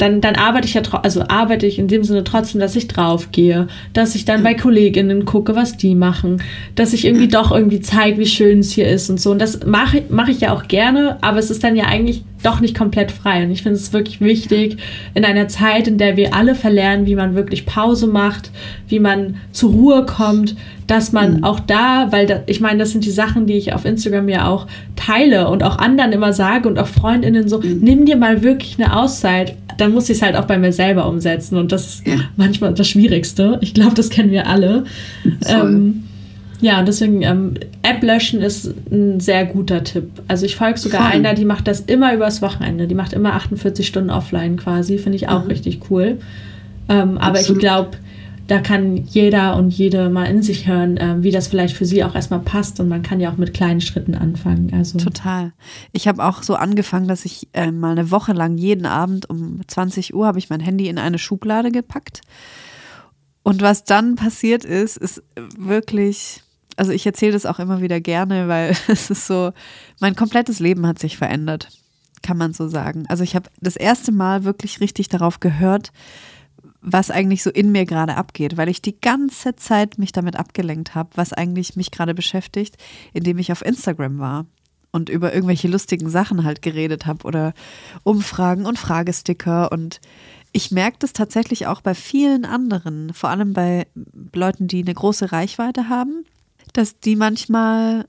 dann, 0.03 0.19
dann 0.19 0.35
arbeite 0.35 0.67
ich 0.67 0.73
ja, 0.73 0.81
also 1.01 1.23
arbeite 1.29 1.65
ich 1.65 1.79
in 1.79 1.87
dem 1.87 2.03
Sinne 2.03 2.25
trotzdem, 2.25 2.59
dass 2.59 2.75
ich 2.75 2.89
draufgehe, 2.89 3.67
dass 3.93 4.15
ich 4.15 4.25
dann 4.25 4.43
bei 4.43 4.53
Kolleginnen 4.53 5.23
gucke, 5.23 5.55
was 5.55 5.77
die 5.77 5.95
machen, 5.95 6.43
dass 6.75 6.91
ich 6.91 7.05
irgendwie 7.05 7.29
doch 7.29 7.51
irgendwie 7.51 7.79
zeige, 7.79 8.17
wie 8.17 8.25
schön 8.25 8.59
es 8.59 8.73
hier 8.73 8.87
ist 8.89 9.09
und 9.09 9.21
so. 9.21 9.31
Und 9.31 9.39
das 9.39 9.65
mache 9.65 10.03
mach 10.09 10.27
ich 10.27 10.41
ja 10.41 10.53
auch 10.53 10.67
gerne, 10.67 11.17
aber 11.21 11.39
es 11.39 11.49
ist 11.49 11.63
dann 11.63 11.77
ja 11.77 11.85
eigentlich 11.85 12.23
doch 12.43 12.59
nicht 12.59 12.77
komplett 12.77 13.11
frei. 13.11 13.43
Und 13.43 13.51
ich 13.51 13.63
finde 13.63 13.77
es 13.77 13.93
wirklich 13.93 14.21
wichtig, 14.21 14.77
in 15.13 15.25
einer 15.25 15.47
Zeit, 15.47 15.87
in 15.87 15.97
der 15.97 16.17
wir 16.17 16.33
alle 16.35 16.55
verlernen, 16.55 17.05
wie 17.05 17.15
man 17.15 17.35
wirklich 17.35 17.65
Pause 17.65 18.07
macht, 18.07 18.51
wie 18.87 18.99
man 18.99 19.35
zur 19.51 19.71
Ruhe 19.71 20.05
kommt, 20.05 20.55
dass 20.87 21.11
man 21.11 21.37
mhm. 21.37 21.43
auch 21.43 21.59
da, 21.59 22.11
weil 22.11 22.25
da, 22.25 22.41
ich 22.45 22.59
meine, 22.59 22.79
das 22.79 22.91
sind 22.91 23.05
die 23.05 23.11
Sachen, 23.11 23.47
die 23.47 23.53
ich 23.53 23.73
auf 23.73 23.85
Instagram 23.85 24.29
ja 24.29 24.47
auch 24.47 24.67
teile 24.95 25.49
und 25.49 25.63
auch 25.63 25.77
anderen 25.77 26.11
immer 26.11 26.33
sage 26.33 26.67
und 26.67 26.77
auch 26.77 26.87
Freundinnen 26.87 27.47
so, 27.47 27.59
mhm. 27.59 27.79
nimm 27.81 28.05
dir 28.05 28.17
mal 28.17 28.43
wirklich 28.43 28.77
eine 28.79 28.95
Auszeit 28.95 29.55
dann 29.77 29.91
muss 29.91 30.07
ich 30.07 30.17
es 30.17 30.21
halt 30.21 30.35
auch 30.35 30.45
bei 30.45 30.59
mir 30.59 30.71
selber 30.71 31.07
umsetzen. 31.07 31.57
Und 31.57 31.71
das 31.71 31.87
ist 31.87 32.07
ja. 32.07 32.15
manchmal 32.35 32.75
das 32.75 32.87
Schwierigste. 32.87 33.57
Ich 33.61 33.73
glaube, 33.73 33.95
das 33.95 34.11
kennen 34.11 34.29
wir 34.29 34.47
alle. 34.47 34.83
Ähm, 35.47 36.03
ja, 36.63 36.81
deswegen 36.81 37.21
ähm, 37.23 37.55
App 37.81 38.01
löschen 38.01 38.41
ist 38.41 38.73
ein 38.89 39.19
sehr 39.19 39.45
guter 39.45 39.83
Tipp. 39.83 40.23
Also 40.29 40.45
ich 40.45 40.55
folge 40.55 40.79
sogar 40.79 41.01
Voll. 41.01 41.11
einer, 41.11 41.33
die 41.33 41.43
macht 41.43 41.67
das 41.67 41.81
immer 41.81 42.13
übers 42.13 42.41
Wochenende. 42.41 42.87
Die 42.87 42.95
macht 42.95 43.11
immer 43.11 43.33
48 43.33 43.85
Stunden 43.85 44.09
offline 44.09 44.55
quasi. 44.55 44.97
Finde 44.97 45.17
ich 45.17 45.27
auch 45.27 45.43
mhm. 45.43 45.49
richtig 45.49 45.81
cool. 45.89 46.19
Ähm, 46.87 47.17
aber 47.17 47.41
ich 47.41 47.53
glaube, 47.57 47.97
da 48.47 48.59
kann 48.59 48.95
jeder 48.95 49.57
und 49.57 49.71
jede 49.71 50.09
mal 50.09 50.23
in 50.23 50.41
sich 50.41 50.65
hören, 50.65 50.95
äh, 50.95 51.15
wie 51.19 51.31
das 51.31 51.49
vielleicht 51.49 51.75
für 51.75 51.85
sie 51.85 52.01
auch 52.01 52.15
erstmal 52.15 52.39
passt. 52.39 52.79
Und 52.79 52.87
man 52.87 53.03
kann 53.03 53.19
ja 53.19 53.29
auch 53.29 53.37
mit 53.37 53.53
kleinen 53.53 53.81
Schritten 53.81 54.15
anfangen. 54.15 54.71
Also 54.73 54.99
Total. 54.99 55.51
Ich 55.91 56.07
habe 56.07 56.23
auch 56.23 56.43
so 56.43 56.55
angefangen, 56.55 57.09
dass 57.09 57.25
ich 57.25 57.49
äh, 57.51 57.71
mal 57.71 57.91
eine 57.91 58.09
Woche 58.09 58.31
lang 58.31 58.57
jeden 58.57 58.85
Abend 58.85 59.29
um 59.29 59.59
20 59.67 60.13
Uhr 60.13 60.25
habe 60.25 60.39
ich 60.39 60.49
mein 60.49 60.61
Handy 60.61 60.87
in 60.87 60.97
eine 60.97 61.19
Schublade 61.19 61.71
gepackt. 61.71 62.21
Und 63.43 63.61
was 63.61 63.83
dann 63.83 64.15
passiert 64.15 64.63
ist, 64.63 64.95
ist 64.95 65.21
wirklich, 65.57 66.41
also 66.77 66.91
ich 66.91 67.05
erzähle 67.05 67.33
das 67.33 67.45
auch 67.45 67.59
immer 67.59 67.81
wieder 67.81 67.99
gerne, 67.99 68.47
weil 68.47 68.75
es 68.87 69.09
ist 69.09 69.27
so, 69.27 69.51
mein 69.99 70.15
komplettes 70.15 70.59
Leben 70.59 70.87
hat 70.87 70.99
sich 70.99 71.17
verändert, 71.17 71.69
kann 72.21 72.37
man 72.37 72.53
so 72.53 72.67
sagen. 72.67 73.05
Also 73.07 73.23
ich 73.23 73.35
habe 73.35 73.49
das 73.59 73.75
erste 73.75 74.11
Mal 74.11 74.43
wirklich 74.43 74.79
richtig 74.79 75.09
darauf 75.09 75.39
gehört, 75.39 75.91
was 76.81 77.11
eigentlich 77.11 77.43
so 77.43 77.49
in 77.49 77.71
mir 77.71 77.85
gerade 77.85 78.15
abgeht, 78.15 78.57
weil 78.57 78.69
ich 78.69 78.81
die 78.81 78.99
ganze 78.99 79.55
Zeit 79.55 79.97
mich 79.97 80.11
damit 80.11 80.35
abgelenkt 80.35 80.95
habe, 80.95 81.09
was 81.15 81.31
eigentlich 81.31 81.75
mich 81.75 81.91
gerade 81.91 82.13
beschäftigt, 82.13 82.77
indem 83.13 83.37
ich 83.37 83.51
auf 83.51 83.63
Instagram 83.63 84.19
war 84.19 84.45
und 84.91 85.09
über 85.09 85.33
irgendwelche 85.33 85.69
lustigen 85.69 86.09
Sachen 86.09 86.43
halt 86.43 86.61
geredet 86.61 87.05
habe 87.05 87.25
oder 87.25 87.53
Umfragen 88.03 88.65
und 88.65 88.77
Fragesticker 88.77 89.71
und 89.71 90.01
ich 90.55 90.69
merke 90.69 90.97
das 90.99 91.13
tatsächlich 91.13 91.65
auch 91.65 91.81
bei 91.81 91.95
vielen 91.95 92.45
anderen, 92.45 93.11
vor 93.13 93.31
allem 93.31 93.53
bei 93.53 93.87
Leuten, 94.35 94.67
die 94.67 94.83
eine 94.83 94.93
große 94.93 95.31
Reichweite 95.31 95.89
haben, 95.89 96.25
dass 96.73 96.99
die 96.99 97.15
manchmal 97.15 98.05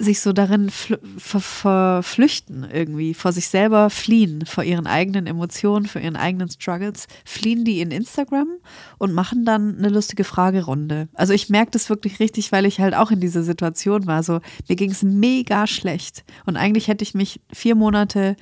sich 0.00 0.20
so 0.20 0.32
darin 0.32 0.70
verflüchten 0.70 2.66
irgendwie, 2.72 3.12
vor 3.12 3.32
sich 3.32 3.48
selber 3.48 3.90
fliehen, 3.90 4.46
vor 4.46 4.64
ihren 4.64 4.86
eigenen 4.86 5.26
Emotionen, 5.26 5.84
vor 5.84 6.00
ihren 6.00 6.16
eigenen 6.16 6.48
Struggles, 6.48 7.06
fliehen 7.26 7.66
die 7.66 7.82
in 7.82 7.90
Instagram 7.90 8.48
und 8.96 9.12
machen 9.12 9.44
dann 9.44 9.76
eine 9.76 9.90
lustige 9.90 10.24
Fragerunde. 10.24 11.08
Also 11.12 11.34
ich 11.34 11.50
merke 11.50 11.72
das 11.72 11.90
wirklich 11.90 12.18
richtig, 12.18 12.50
weil 12.50 12.64
ich 12.64 12.80
halt 12.80 12.94
auch 12.94 13.10
in 13.10 13.20
dieser 13.20 13.42
Situation 13.42 14.06
war. 14.06 14.22
So, 14.22 14.40
mir 14.68 14.76
ging 14.76 14.90
es 14.90 15.02
mega 15.02 15.66
schlecht 15.66 16.24
und 16.46 16.56
eigentlich 16.56 16.88
hätte 16.88 17.02
ich 17.02 17.12
mich 17.12 17.42
vier 17.52 17.74
Monate 17.74 18.36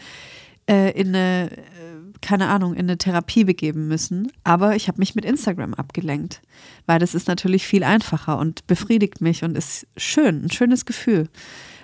äh, 0.70 0.92
in 0.92 1.08
eine 1.08 1.50
keine 2.20 2.48
Ahnung, 2.48 2.74
in 2.74 2.80
eine 2.80 2.98
Therapie 2.98 3.44
begeben 3.44 3.88
müssen. 3.88 4.30
Aber 4.44 4.76
ich 4.76 4.88
habe 4.88 4.98
mich 4.98 5.14
mit 5.14 5.24
Instagram 5.24 5.74
abgelenkt, 5.74 6.40
weil 6.86 6.98
das 6.98 7.14
ist 7.14 7.28
natürlich 7.28 7.66
viel 7.66 7.84
einfacher 7.84 8.38
und 8.38 8.66
befriedigt 8.66 9.20
mich 9.20 9.44
und 9.44 9.56
ist 9.56 9.86
schön, 9.96 10.44
ein 10.44 10.50
schönes 10.50 10.86
Gefühl, 10.86 11.28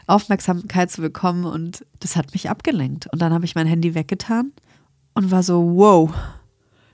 Aufmerksamkeit 0.06 0.90
zu 0.90 1.00
bekommen. 1.00 1.44
Und 1.44 1.84
das 2.00 2.16
hat 2.16 2.32
mich 2.32 2.50
abgelenkt. 2.50 3.06
Und 3.12 3.22
dann 3.22 3.32
habe 3.32 3.44
ich 3.44 3.54
mein 3.54 3.66
Handy 3.66 3.94
weggetan 3.94 4.52
und 5.14 5.30
war 5.30 5.42
so, 5.42 5.76
wow, 5.76 6.12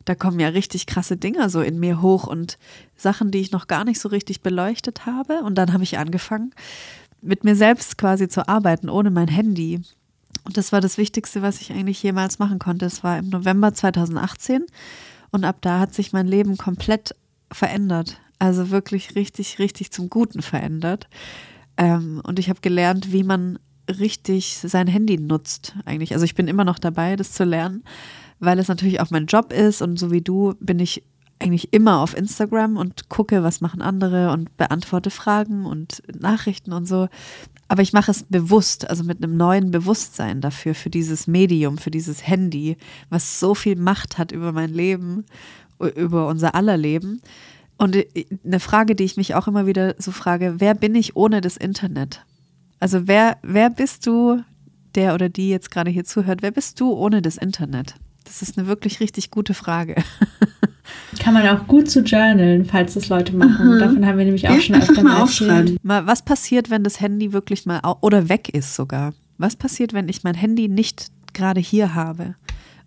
da 0.05 0.15
kommen 0.15 0.41
ja 0.41 0.49
richtig 0.49 0.87
krasse 0.87 1.17
Dinger 1.17 1.51
so 1.51 1.61
in 1.61 1.79
mir 1.79 2.03
hoch 2.03 2.27
und 2.27 2.59
Sachen, 2.97 3.31
die 3.31 3.39
ich 3.39 3.53
noch 3.53 3.67
gar 3.67 3.85
nicht 3.85 4.01
so 4.01 4.09
richtig 4.09 4.43
beleuchtet 4.43 5.07
habe. 5.07 5.43
Und 5.43 5.57
dann 5.57 5.73
habe 5.73 5.85
ich 5.85 5.99
angefangen, 5.99 6.53
mit 7.23 7.45
mir 7.45 7.55
selbst 7.55 7.99
quasi 7.99 8.29
zu 8.29 8.49
arbeiten, 8.49 8.89
ohne 8.89 9.11
mein 9.11 9.29
Handy. 9.29 9.83
Und 10.51 10.57
das 10.57 10.73
war 10.73 10.81
das 10.81 10.99
Wichtigste, 10.99 11.43
was 11.43 11.61
ich 11.61 11.71
eigentlich 11.71 12.03
jemals 12.03 12.41
machen 12.41 12.59
konnte. 12.59 12.85
Es 12.85 13.05
war 13.05 13.17
im 13.17 13.29
November 13.29 13.73
2018 13.73 14.67
und 15.31 15.45
ab 15.45 15.59
da 15.61 15.79
hat 15.79 15.95
sich 15.95 16.13
mein 16.13 16.27
Leben 16.27 16.57
komplett 16.57 17.15
verändert. 17.53 18.21
Also 18.41 18.71
wirklich 18.71 19.15
richtig, 19.15 19.61
richtig 19.61 19.93
zum 19.93 20.11
Guten 20.11 20.43
verändert. 20.43 21.07
Ähm, 21.77 22.21
und 22.25 22.41
ich 22.41 22.49
habe 22.49 22.63
gelernt, 22.63 23.13
wie 23.13 23.23
man 23.23 23.61
richtig 23.89 24.59
sein 24.59 24.89
Handy 24.89 25.19
nutzt 25.19 25.77
eigentlich. 25.85 26.15
Also 26.15 26.25
ich 26.25 26.35
bin 26.35 26.49
immer 26.49 26.65
noch 26.65 26.81
dabei, 26.81 27.15
das 27.15 27.31
zu 27.31 27.45
lernen, 27.45 27.85
weil 28.41 28.59
es 28.59 28.67
natürlich 28.67 29.01
auch 29.01 29.11
mein 29.11 29.27
Job 29.27 29.53
ist 29.53 29.83
und 29.83 30.01
so 30.01 30.11
wie 30.11 30.21
du 30.21 30.55
bin 30.59 30.81
ich 30.81 31.05
eigentlich 31.39 31.73
immer 31.73 32.01
auf 32.01 32.17
Instagram 32.17 32.77
und 32.77 33.09
gucke, 33.09 33.45
was 33.45 33.61
machen 33.61 33.83
andere 33.83 34.33
und 34.33 34.57
beantworte 34.57 35.11
Fragen 35.11 35.65
und 35.65 36.03
Nachrichten 36.21 36.73
und 36.73 36.87
so. 36.87 37.09
Aber 37.71 37.83
ich 37.83 37.93
mache 37.93 38.11
es 38.11 38.25
bewusst, 38.25 38.91
also 38.91 39.05
mit 39.05 39.23
einem 39.23 39.37
neuen 39.37 39.71
Bewusstsein 39.71 40.41
dafür, 40.41 40.75
für 40.75 40.91
dieses 40.91 41.29
Medium, 41.29 41.79
für 41.79 41.93
dieses 41.93 42.27
Handy, 42.27 42.77
was 43.11 43.39
so 43.39 43.55
viel 43.55 43.77
Macht 43.77 44.19
hat 44.19 44.33
über 44.33 44.51
mein 44.51 44.71
Leben, 44.71 45.25
über 45.79 46.27
unser 46.27 46.57
aller 46.57 46.77
Leben. 46.77 47.23
Und 47.79 47.95
äh, 47.95 48.27
eine 48.45 48.59
Frage, 48.59 48.97
die 48.97 49.05
ich 49.05 49.17
mich 49.17 49.37
auch 49.37 49.47
immer 49.47 49.67
wieder 49.67 49.95
so 49.99 50.11
frage, 50.11 50.57
wer 50.59 50.75
bin 50.75 50.97
ich 50.97 51.15
ohne 51.15 51.41
das 51.41 51.57
Internet? 51.57 52.25
Also 52.81 53.07
wer, 53.07 53.39
wer 53.43 53.71
bist 53.71 54.05
du, 54.05 54.43
der 54.97 55.15
oder 55.15 55.29
die 55.29 55.49
jetzt 55.49 55.71
gerade 55.71 55.93
hier 55.93 56.05
zuhört, 56.05 56.43
wer 56.43 56.51
bist 56.51 56.81
du 56.81 56.93
ohne 56.93 57.23
das 57.23 57.37
Internet? 57.37 57.95
Das 58.25 58.43
ist 58.43 58.59
eine 58.59 58.67
wirklich 58.67 58.99
richtig 58.99 59.31
gute 59.31 59.55
Frage. 59.55 59.95
Kann 61.19 61.35
man 61.35 61.47
auch 61.49 61.67
gut 61.67 61.91
zu 61.91 62.01
journalen, 62.01 62.65
falls 62.65 62.95
das 62.95 63.09
Leute 63.09 63.35
machen. 63.35 63.75
Mhm. 63.75 63.79
Davon 63.79 64.07
haben 64.07 64.19
wir 64.19 64.25
nämlich 64.25 64.49
auch 64.49 64.55
ja, 64.55 64.61
schon 64.61 64.77
öfter 64.83 65.03
mal 65.03 65.21
erzählt. 65.21 65.83
Mal, 65.85 66.07
was 66.07 66.23
passiert, 66.23 66.71
wenn 66.71 66.85
das 66.85 67.01
Handy 67.01 67.33
wirklich 67.33 67.67
mal 67.67 67.81
oder 68.01 68.29
weg 68.29 68.49
ist 68.55 68.75
sogar? 68.75 69.13
Was 69.39 69.57
passiert, 69.57 69.93
wenn 69.93 70.09
ich 70.09 70.23
mein 70.23 70.35
Handy 70.35 70.69
nicht 70.69 71.09
gerade 71.33 71.61
hier 71.61 71.95
habe? 71.95 72.35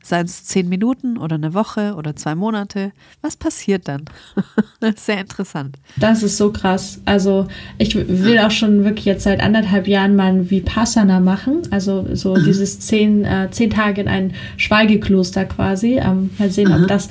Seien 0.06 0.26
es 0.26 0.44
zehn 0.44 0.68
Minuten 0.68 1.18
oder 1.18 1.36
eine 1.36 1.54
Woche 1.54 1.96
oder 1.96 2.14
zwei 2.14 2.36
Monate. 2.36 2.92
Was 3.22 3.38
passiert 3.38 3.88
dann? 3.88 4.04
Sehr 4.98 5.22
interessant. 5.22 5.78
Das 5.96 6.24
ist 6.24 6.36
so 6.36 6.52
krass. 6.52 7.00
Also 7.06 7.48
ich 7.78 7.96
will 7.96 8.38
auch 8.40 8.52
schon 8.52 8.84
wirklich 8.84 9.06
jetzt 9.06 9.24
seit 9.24 9.40
anderthalb 9.40 9.88
Jahren 9.88 10.18
mal 10.18 10.34
ein 10.34 10.50
Vipassana 10.50 11.22
machen. 11.22 11.62
Also 11.72 12.06
so 12.16 12.36
dieses 12.36 12.82
zehn, 12.82 13.24
äh, 13.24 13.48
zehn 13.52 13.70
Tage 13.70 14.02
in 14.02 14.10
ein 14.10 14.34
Schweigekloster 14.58 15.46
quasi. 15.46 16.00
Ähm, 16.00 16.32
mal 16.38 16.52
sehen, 16.52 16.74
ob 16.74 16.86
das 16.90 17.08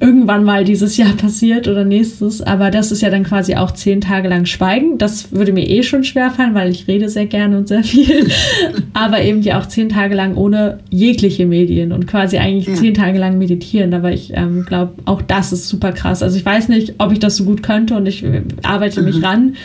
irgendwann 0.00 0.44
mal 0.44 0.64
dieses 0.64 0.96
Jahr 0.96 1.12
passiert 1.16 1.68
oder 1.68 1.84
nächstes. 1.84 2.42
Aber 2.42 2.70
das 2.70 2.92
ist 2.92 3.02
ja 3.02 3.10
dann 3.10 3.24
quasi 3.24 3.54
auch 3.54 3.72
zehn 3.72 4.00
Tage 4.00 4.28
lang 4.28 4.46
Schweigen. 4.46 4.98
Das 4.98 5.32
würde 5.32 5.52
mir 5.52 5.68
eh 5.68 5.82
schon 5.82 6.04
schwerfallen, 6.04 6.54
weil 6.54 6.70
ich 6.70 6.86
rede 6.88 7.08
sehr 7.08 7.26
gerne 7.26 7.58
und 7.58 7.68
sehr 7.68 7.84
viel. 7.84 8.28
Aber 8.92 9.22
eben 9.22 9.42
ja 9.42 9.60
auch 9.60 9.66
zehn 9.66 9.88
Tage 9.88 10.14
lang 10.14 10.36
ohne 10.36 10.80
jegliche 10.90 11.46
Medien 11.46 11.92
und 11.92 12.06
quasi 12.06 12.38
eigentlich 12.38 12.68
ja. 12.68 12.74
zehn 12.74 12.94
Tage 12.94 13.18
lang 13.18 13.38
meditieren. 13.38 13.94
Aber 13.94 14.12
ich 14.12 14.32
ähm, 14.34 14.64
glaube, 14.64 14.94
auch 15.04 15.22
das 15.22 15.52
ist 15.52 15.68
super 15.68 15.92
krass. 15.92 16.22
Also 16.22 16.36
ich 16.36 16.44
weiß 16.44 16.68
nicht, 16.68 16.94
ob 16.98 17.12
ich 17.12 17.18
das 17.18 17.36
so 17.36 17.44
gut 17.44 17.62
könnte 17.62 17.96
und 17.96 18.06
ich 18.06 18.24
äh, 18.24 18.42
arbeite 18.62 19.00
mhm. 19.00 19.06
mich 19.06 19.22
ran. 19.22 19.56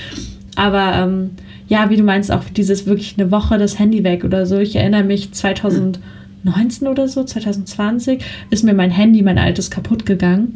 Aber 0.56 0.94
ähm, 0.96 1.32
ja, 1.68 1.89
wie 1.89 1.98
du 1.98 2.04
meinst, 2.04 2.32
auch 2.32 2.44
dieses 2.56 2.86
wirklich 2.86 3.15
eine 3.18 3.32
Woche 3.32 3.58
das 3.58 3.78
Handy 3.78 4.04
weg 4.04 4.24
oder 4.24 4.46
so. 4.46 4.58
Ich 4.58 4.76
erinnere 4.76 5.04
mich 5.04 5.32
2000. 5.32 5.98
Mhm 5.98 6.04
2019 6.43 6.88
oder 6.88 7.08
so, 7.08 7.23
2020, 7.23 8.23
ist 8.49 8.63
mir 8.63 8.73
mein 8.73 8.91
Handy, 8.91 9.21
mein 9.21 9.38
altes, 9.38 9.69
kaputt 9.69 10.06
gegangen. 10.06 10.56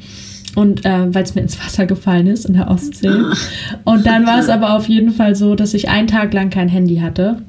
Und 0.56 0.86
äh, 0.86 1.14
weil 1.14 1.24
es 1.24 1.34
mir 1.34 1.42
ins 1.42 1.60
Wasser 1.60 1.88
gefallen 1.88 2.28
ist 2.28 2.46
in 2.46 2.54
der 2.54 2.70
Ostsee. 2.70 3.10
Und 3.86 4.06
dann 4.06 4.26
war 4.28 4.40
es 4.40 4.50
aber 4.50 4.76
auf 4.76 4.88
jeden 4.88 5.12
Fall 5.12 5.36
so, 5.36 5.56
dass 5.56 5.74
ich 5.74 5.90
einen 5.90 6.08
Tag 6.08 6.34
lang 6.34 6.52
kein 6.52 6.70
Handy 6.70 6.98
hatte. 6.98 7.42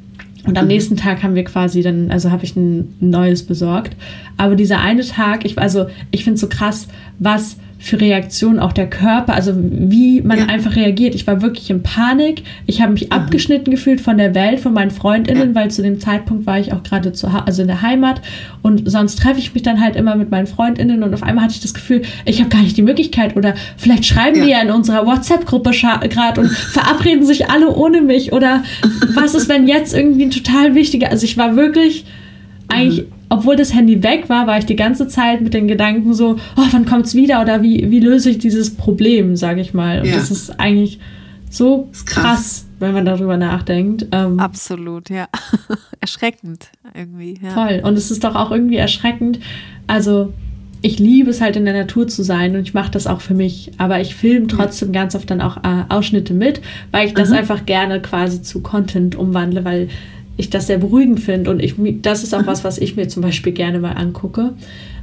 Und 0.46 0.58
am 0.58 0.66
nächsten 0.66 0.96
Tag 0.96 1.22
haben 1.22 1.34
wir 1.34 1.44
quasi 1.44 1.82
dann, 1.82 2.10
also 2.10 2.30
habe 2.30 2.44
ich 2.44 2.54
ein 2.54 2.94
neues 3.00 3.44
besorgt. 3.44 3.96
Aber 4.36 4.56
dieser 4.56 4.80
eine 4.80 5.02
Tag, 5.02 5.44
ich, 5.44 5.58
also 5.58 5.86
ich 6.10 6.24
finde 6.24 6.34
es 6.34 6.40
so 6.40 6.48
krass, 6.48 6.88
was 7.18 7.56
für 7.84 8.00
Reaktionen 8.00 8.60
auch 8.60 8.72
der 8.72 8.88
Körper, 8.88 9.34
also 9.34 9.52
wie 9.54 10.22
man 10.22 10.38
ja. 10.38 10.46
einfach 10.46 10.74
reagiert. 10.74 11.14
Ich 11.14 11.26
war 11.26 11.42
wirklich 11.42 11.68
in 11.68 11.82
Panik. 11.82 12.42
Ich 12.64 12.80
habe 12.80 12.92
mich 12.92 13.10
mhm. 13.10 13.12
abgeschnitten 13.12 13.70
gefühlt 13.70 14.00
von 14.00 14.16
der 14.16 14.34
Welt, 14.34 14.60
von 14.60 14.72
meinen 14.72 14.90
Freundinnen, 14.90 15.50
ja. 15.50 15.54
weil 15.54 15.70
zu 15.70 15.82
dem 15.82 16.00
Zeitpunkt 16.00 16.46
war 16.46 16.58
ich 16.58 16.72
auch 16.72 16.82
gerade 16.82 17.12
zu 17.12 17.28
also 17.28 17.60
in 17.60 17.68
der 17.68 17.82
Heimat 17.82 18.22
und 18.62 18.90
sonst 18.90 19.18
treffe 19.18 19.38
ich 19.38 19.52
mich 19.52 19.62
dann 19.64 19.82
halt 19.82 19.96
immer 19.96 20.16
mit 20.16 20.30
meinen 20.30 20.46
Freundinnen 20.46 21.02
und 21.02 21.12
auf 21.12 21.22
einmal 21.22 21.44
hatte 21.44 21.56
ich 21.56 21.60
das 21.60 21.74
Gefühl, 21.74 22.00
ich 22.24 22.40
habe 22.40 22.48
gar 22.48 22.62
nicht 22.62 22.74
die 22.74 22.82
Möglichkeit 22.82 23.36
oder 23.36 23.54
vielleicht 23.76 24.06
schreiben 24.06 24.38
ja. 24.38 24.44
die 24.44 24.50
ja 24.52 24.62
in 24.62 24.70
unserer 24.70 25.06
WhatsApp-Gruppe 25.06 25.72
gerade 26.08 26.40
und 26.40 26.50
verabreden 26.72 27.26
sich 27.26 27.50
alle 27.50 27.68
ohne 27.70 28.00
mich 28.00 28.32
oder 28.32 28.64
was 29.14 29.34
ist, 29.34 29.50
wenn 29.50 29.68
jetzt 29.68 29.92
irgendwie 29.92 30.24
ein 30.24 30.30
total 30.30 30.74
wichtiger, 30.74 31.10
also 31.10 31.24
ich 31.26 31.36
war 31.36 31.54
wirklich 31.54 32.06
eigentlich 32.68 33.02
mhm 33.02 33.23
obwohl 33.34 33.56
das 33.56 33.74
Handy 33.74 34.02
weg 34.02 34.28
war, 34.28 34.46
war 34.46 34.58
ich 34.58 34.66
die 34.66 34.76
ganze 34.76 35.08
Zeit 35.08 35.40
mit 35.40 35.54
den 35.54 35.66
Gedanken 35.66 36.14
so, 36.14 36.36
oh, 36.56 36.62
wann 36.70 36.86
kommt 36.86 37.06
es 37.06 37.14
wieder 37.14 37.42
oder 37.42 37.62
wie, 37.62 37.90
wie 37.90 38.00
löse 38.00 38.30
ich 38.30 38.38
dieses 38.38 38.76
Problem, 38.76 39.36
sage 39.36 39.60
ich 39.60 39.74
mal. 39.74 40.00
Und 40.00 40.06
ja. 40.06 40.14
das 40.14 40.30
ist 40.30 40.60
eigentlich 40.60 41.00
so 41.50 41.88
ist 41.92 42.06
krass. 42.06 42.24
krass. 42.24 42.66
wenn 42.78 42.94
man 42.94 43.04
darüber 43.04 43.36
nachdenkt. 43.36 44.06
Ähm, 44.12 44.38
Absolut, 44.38 45.10
ja. 45.10 45.26
erschreckend 46.00 46.68
irgendwie. 46.94 47.38
Ja. 47.42 47.50
Voll. 47.50 47.80
Und 47.84 47.98
es 47.98 48.10
ist 48.10 48.22
doch 48.22 48.36
auch 48.36 48.52
irgendwie 48.52 48.76
erschreckend. 48.76 49.40
Also 49.86 50.32
ich 50.80 50.98
liebe 50.98 51.30
es 51.30 51.40
halt 51.40 51.56
in 51.56 51.64
der 51.64 51.74
Natur 51.74 52.06
zu 52.06 52.22
sein 52.22 52.54
und 52.54 52.62
ich 52.62 52.74
mache 52.74 52.90
das 52.90 53.06
auch 53.06 53.20
für 53.20 53.34
mich. 53.34 53.72
Aber 53.78 54.00
ich 54.00 54.14
filme 54.14 54.46
trotzdem 54.46 54.92
ganz 54.92 55.16
oft 55.16 55.30
dann 55.30 55.40
auch 55.40 55.56
äh, 55.58 55.84
Ausschnitte 55.88 56.34
mit, 56.34 56.60
weil 56.92 57.06
ich 57.06 57.14
das 57.14 57.30
mhm. 57.30 57.36
einfach 57.36 57.66
gerne 57.66 58.00
quasi 58.00 58.42
zu 58.42 58.60
Content 58.60 59.16
umwandle, 59.16 59.64
weil 59.64 59.88
ich 60.36 60.50
das 60.50 60.66
sehr 60.66 60.78
beruhigend 60.78 61.20
finde 61.20 61.50
und 61.50 61.62
ich, 61.62 61.74
das 62.02 62.22
ist 62.22 62.34
auch 62.34 62.46
was, 62.46 62.64
was 62.64 62.78
ich 62.78 62.96
mir 62.96 63.08
zum 63.08 63.22
Beispiel 63.22 63.52
gerne 63.52 63.78
mal 63.78 63.92
angucke. 63.92 64.54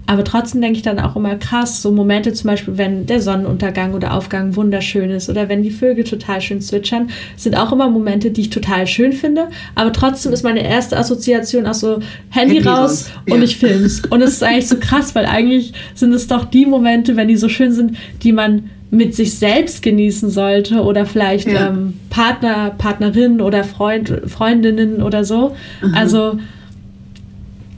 Aber 0.07 0.23
trotzdem 0.23 0.61
denke 0.61 0.77
ich 0.77 0.83
dann 0.83 0.99
auch 0.99 1.15
immer 1.15 1.35
krass, 1.35 1.81
so 1.81 1.91
Momente 1.91 2.33
zum 2.33 2.49
Beispiel, 2.49 2.77
wenn 2.77 3.05
der 3.05 3.21
Sonnenuntergang 3.21 3.93
oder 3.93 4.13
Aufgang 4.13 4.55
wunderschön 4.55 5.09
ist 5.11 5.29
oder 5.29 5.47
wenn 5.47 5.63
die 5.63 5.71
Vögel 5.71 6.03
total 6.03 6.41
schön 6.41 6.59
zwitschern, 6.59 7.09
sind 7.37 7.55
auch 7.55 7.71
immer 7.71 7.89
Momente, 7.89 8.31
die 8.31 8.41
ich 8.41 8.49
total 8.49 8.87
schön 8.87 9.13
finde. 9.13 9.47
Aber 9.75 9.93
trotzdem 9.93 10.33
ist 10.33 10.43
meine 10.43 10.67
erste 10.67 10.97
Assoziation 10.97 11.65
auch 11.65 11.75
so 11.75 11.99
Handy, 12.29 12.55
Handy 12.55 12.67
raus, 12.67 13.11
und 13.29 13.37
ja. 13.37 13.43
ich 13.43 13.57
film's. 13.57 14.01
Und 14.09 14.21
es 14.21 14.33
ist 14.33 14.43
eigentlich 14.43 14.67
so 14.67 14.77
krass, 14.79 15.13
weil 15.15 15.25
eigentlich 15.25 15.73
sind 15.93 16.13
es 16.13 16.27
doch 16.27 16.45
die 16.45 16.65
Momente, 16.65 17.15
wenn 17.15 17.27
die 17.27 17.37
so 17.37 17.47
schön 17.47 17.71
sind, 17.71 17.95
die 18.23 18.33
man 18.33 18.69
mit 18.91 19.15
sich 19.15 19.37
selbst 19.37 19.81
genießen 19.81 20.29
sollte 20.29 20.83
oder 20.83 21.05
vielleicht 21.05 21.47
ja. 21.47 21.69
ähm, 21.69 21.99
Partner, 22.09 22.71
Partnerin 22.77 23.39
oder 23.39 23.63
Freund, 23.63 24.21
Freundinnen 24.27 25.01
oder 25.01 25.23
so. 25.23 25.55
Mhm. 25.81 25.95
Also 25.95 26.39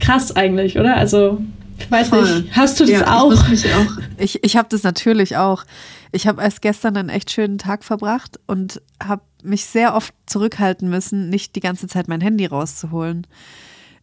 krass 0.00 0.34
eigentlich, 0.34 0.76
oder? 0.78 0.96
Also 0.96 1.40
ich 1.78 1.90
weiß 1.90 2.08
Voll. 2.08 2.40
nicht, 2.40 2.56
hast 2.56 2.80
du 2.80 2.84
das 2.84 2.92
ja, 2.92 3.20
auch? 3.20 3.48
Ich, 3.50 3.64
auch. 3.66 3.92
ich, 4.18 4.42
ich 4.42 4.56
habe 4.56 4.68
das 4.70 4.82
natürlich 4.82 5.36
auch. 5.36 5.64
Ich 6.10 6.26
habe 6.26 6.42
erst 6.42 6.62
gestern 6.62 6.96
einen 6.96 7.08
echt 7.08 7.30
schönen 7.30 7.58
Tag 7.58 7.84
verbracht 7.84 8.40
und 8.46 8.82
habe 9.02 9.22
mich 9.42 9.66
sehr 9.66 9.94
oft 9.94 10.14
zurückhalten 10.26 10.88
müssen, 10.88 11.28
nicht 11.30 11.54
die 11.54 11.60
ganze 11.60 11.86
Zeit 11.86 12.08
mein 12.08 12.20
Handy 12.20 12.46
rauszuholen. 12.46 13.26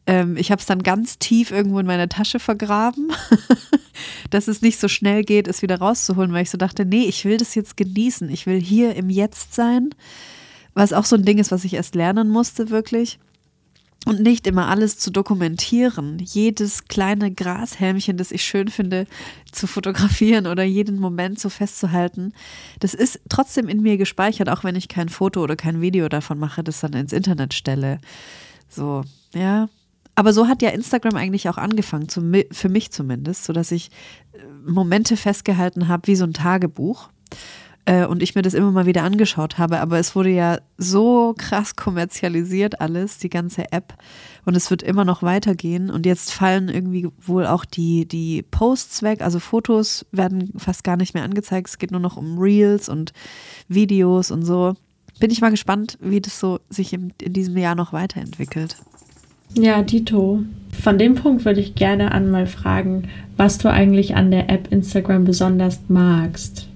Ähm, 0.07 0.35
ich 0.37 0.51
habe 0.51 0.59
es 0.59 0.65
dann 0.65 0.83
ganz 0.83 1.19
tief 1.19 1.51
irgendwo 1.51 1.79
in 1.79 1.85
meiner 1.85 2.09
Tasche 2.09 2.39
vergraben, 2.39 3.11
dass 4.29 4.47
es 4.47 4.61
nicht 4.61 4.79
so 4.79 4.87
schnell 4.87 5.23
geht, 5.23 5.47
es 5.47 5.61
wieder 5.61 5.79
rauszuholen, 5.79 6.33
weil 6.33 6.43
ich 6.43 6.49
so 6.49 6.57
dachte, 6.57 6.85
nee, 6.85 7.05
ich 7.05 7.25
will 7.25 7.37
das 7.37 7.55
jetzt 7.55 7.77
genießen. 7.77 8.29
Ich 8.29 8.45
will 8.45 8.59
hier 8.59 8.95
im 8.95 9.09
Jetzt 9.09 9.53
sein, 9.53 9.89
was 10.73 10.93
auch 10.93 11.05
so 11.05 11.15
ein 11.15 11.25
Ding 11.25 11.37
ist, 11.37 11.51
was 11.51 11.65
ich 11.65 11.73
erst 11.73 11.95
lernen 11.95 12.29
musste, 12.29 12.69
wirklich. 12.69 13.19
Und 14.07 14.19
nicht 14.19 14.47
immer 14.47 14.67
alles 14.67 14.97
zu 14.97 15.11
dokumentieren, 15.11 16.17
jedes 16.17 16.85
kleine 16.85 17.31
Grashelmchen, 17.31 18.17
das 18.17 18.31
ich 18.31 18.43
schön 18.43 18.69
finde, 18.69 19.05
zu 19.51 19.67
fotografieren 19.67 20.47
oder 20.47 20.63
jeden 20.63 20.99
Moment 20.99 21.39
so 21.39 21.49
festzuhalten. 21.49 22.33
Das 22.79 22.95
ist 22.95 23.19
trotzdem 23.29 23.69
in 23.69 23.83
mir 23.83 23.97
gespeichert, 23.97 24.49
auch 24.49 24.63
wenn 24.63 24.75
ich 24.75 24.87
kein 24.87 25.09
Foto 25.09 25.43
oder 25.43 25.55
kein 25.55 25.81
Video 25.81 26.09
davon 26.09 26.39
mache, 26.39 26.63
das 26.63 26.79
dann 26.79 26.93
ins 26.93 27.13
Internet 27.13 27.53
stelle. 27.53 27.99
So, 28.69 29.03
ja, 29.35 29.69
aber 30.15 30.34
so 30.34 30.47
hat 30.47 30.62
ja 30.62 30.69
Instagram 30.69 31.15
eigentlich 31.15 31.50
auch 31.50 31.58
angefangen, 31.58 32.08
für 32.52 32.69
mich 32.69 32.91
zumindest, 32.91 33.45
sodass 33.45 33.71
ich 33.71 33.91
äh, 34.34 34.39
Momente 34.65 35.17
festgehalten 35.17 35.88
habe 35.88 36.08
wie 36.08 36.15
so 36.15 36.26
ein 36.26 36.34
Tagebuch 36.34 37.10
äh, 37.86 38.06
und 38.06 38.21
ich 38.21 38.36
mir 38.36 38.41
das 38.41 38.54
immer 38.54 38.71
mal 38.71 38.86
wieder 38.86 39.04
angeschaut 39.04 39.58
habe. 39.58 39.80
Aber 39.80 40.00
es 40.00 40.15
wurde 40.15 40.30
ja 40.30 40.60
so 40.78 41.34
krass 41.38 41.76
kommerzialisiert 41.76 42.82
alles, 42.82 43.17
die 43.17 43.30
ganze 43.30 43.71
App. 43.71 43.95
Und 44.45 44.56
es 44.56 44.69
wird 44.69 44.84
immer 44.84 45.06
noch 45.06 45.24
weitergehen. 45.24 45.89
Und 45.89 46.06
jetzt 46.06 46.32
fallen 46.32 46.69
irgendwie 46.69 47.10
wohl 47.19 47.47
auch 47.47 47.65
die, 47.65 48.08
die 48.08 48.43
Posts 48.43 49.04
weg. 49.04 49.21
Also 49.21 49.39
Fotos 49.39 50.06
werden 50.12 50.54
fast 50.58 50.84
gar 50.84 50.97
nicht 50.97 51.13
mehr 51.13 51.24
angezeigt. 51.24 51.69
Es 51.69 51.78
geht 51.78 51.91
nur 51.91 52.00
noch 52.00 52.17
um 52.17 52.38
Reels 52.38 52.89
und 52.89 53.13
Videos 53.67 54.32
und 54.32 54.43
so. 54.43 54.74
Bin 55.19 55.32
ich 55.32 55.41
mal 55.41 55.52
gespannt, 55.52 55.97
wie 56.02 56.21
das 56.21 56.39
so 56.39 56.60
sich 56.69 56.93
in, 56.93 57.13
in 57.21 57.34
diesem 57.34 57.58
Jahr 57.58 57.76
noch 57.76 57.93
weiterentwickelt. 57.93 58.78
Ja, 59.55 59.81
Dito. 59.81 60.43
Von 60.81 60.97
dem 60.97 61.15
Punkt 61.15 61.45
würde 61.45 61.59
ich 61.59 61.75
gerne 61.75 62.11
einmal 62.11 62.47
fragen, 62.47 63.09
was 63.37 63.57
du 63.57 63.69
eigentlich 63.69 64.15
an 64.15 64.31
der 64.31 64.49
App 64.49 64.71
Instagram 64.71 65.25
besonders 65.25 65.79
magst. 65.87 66.67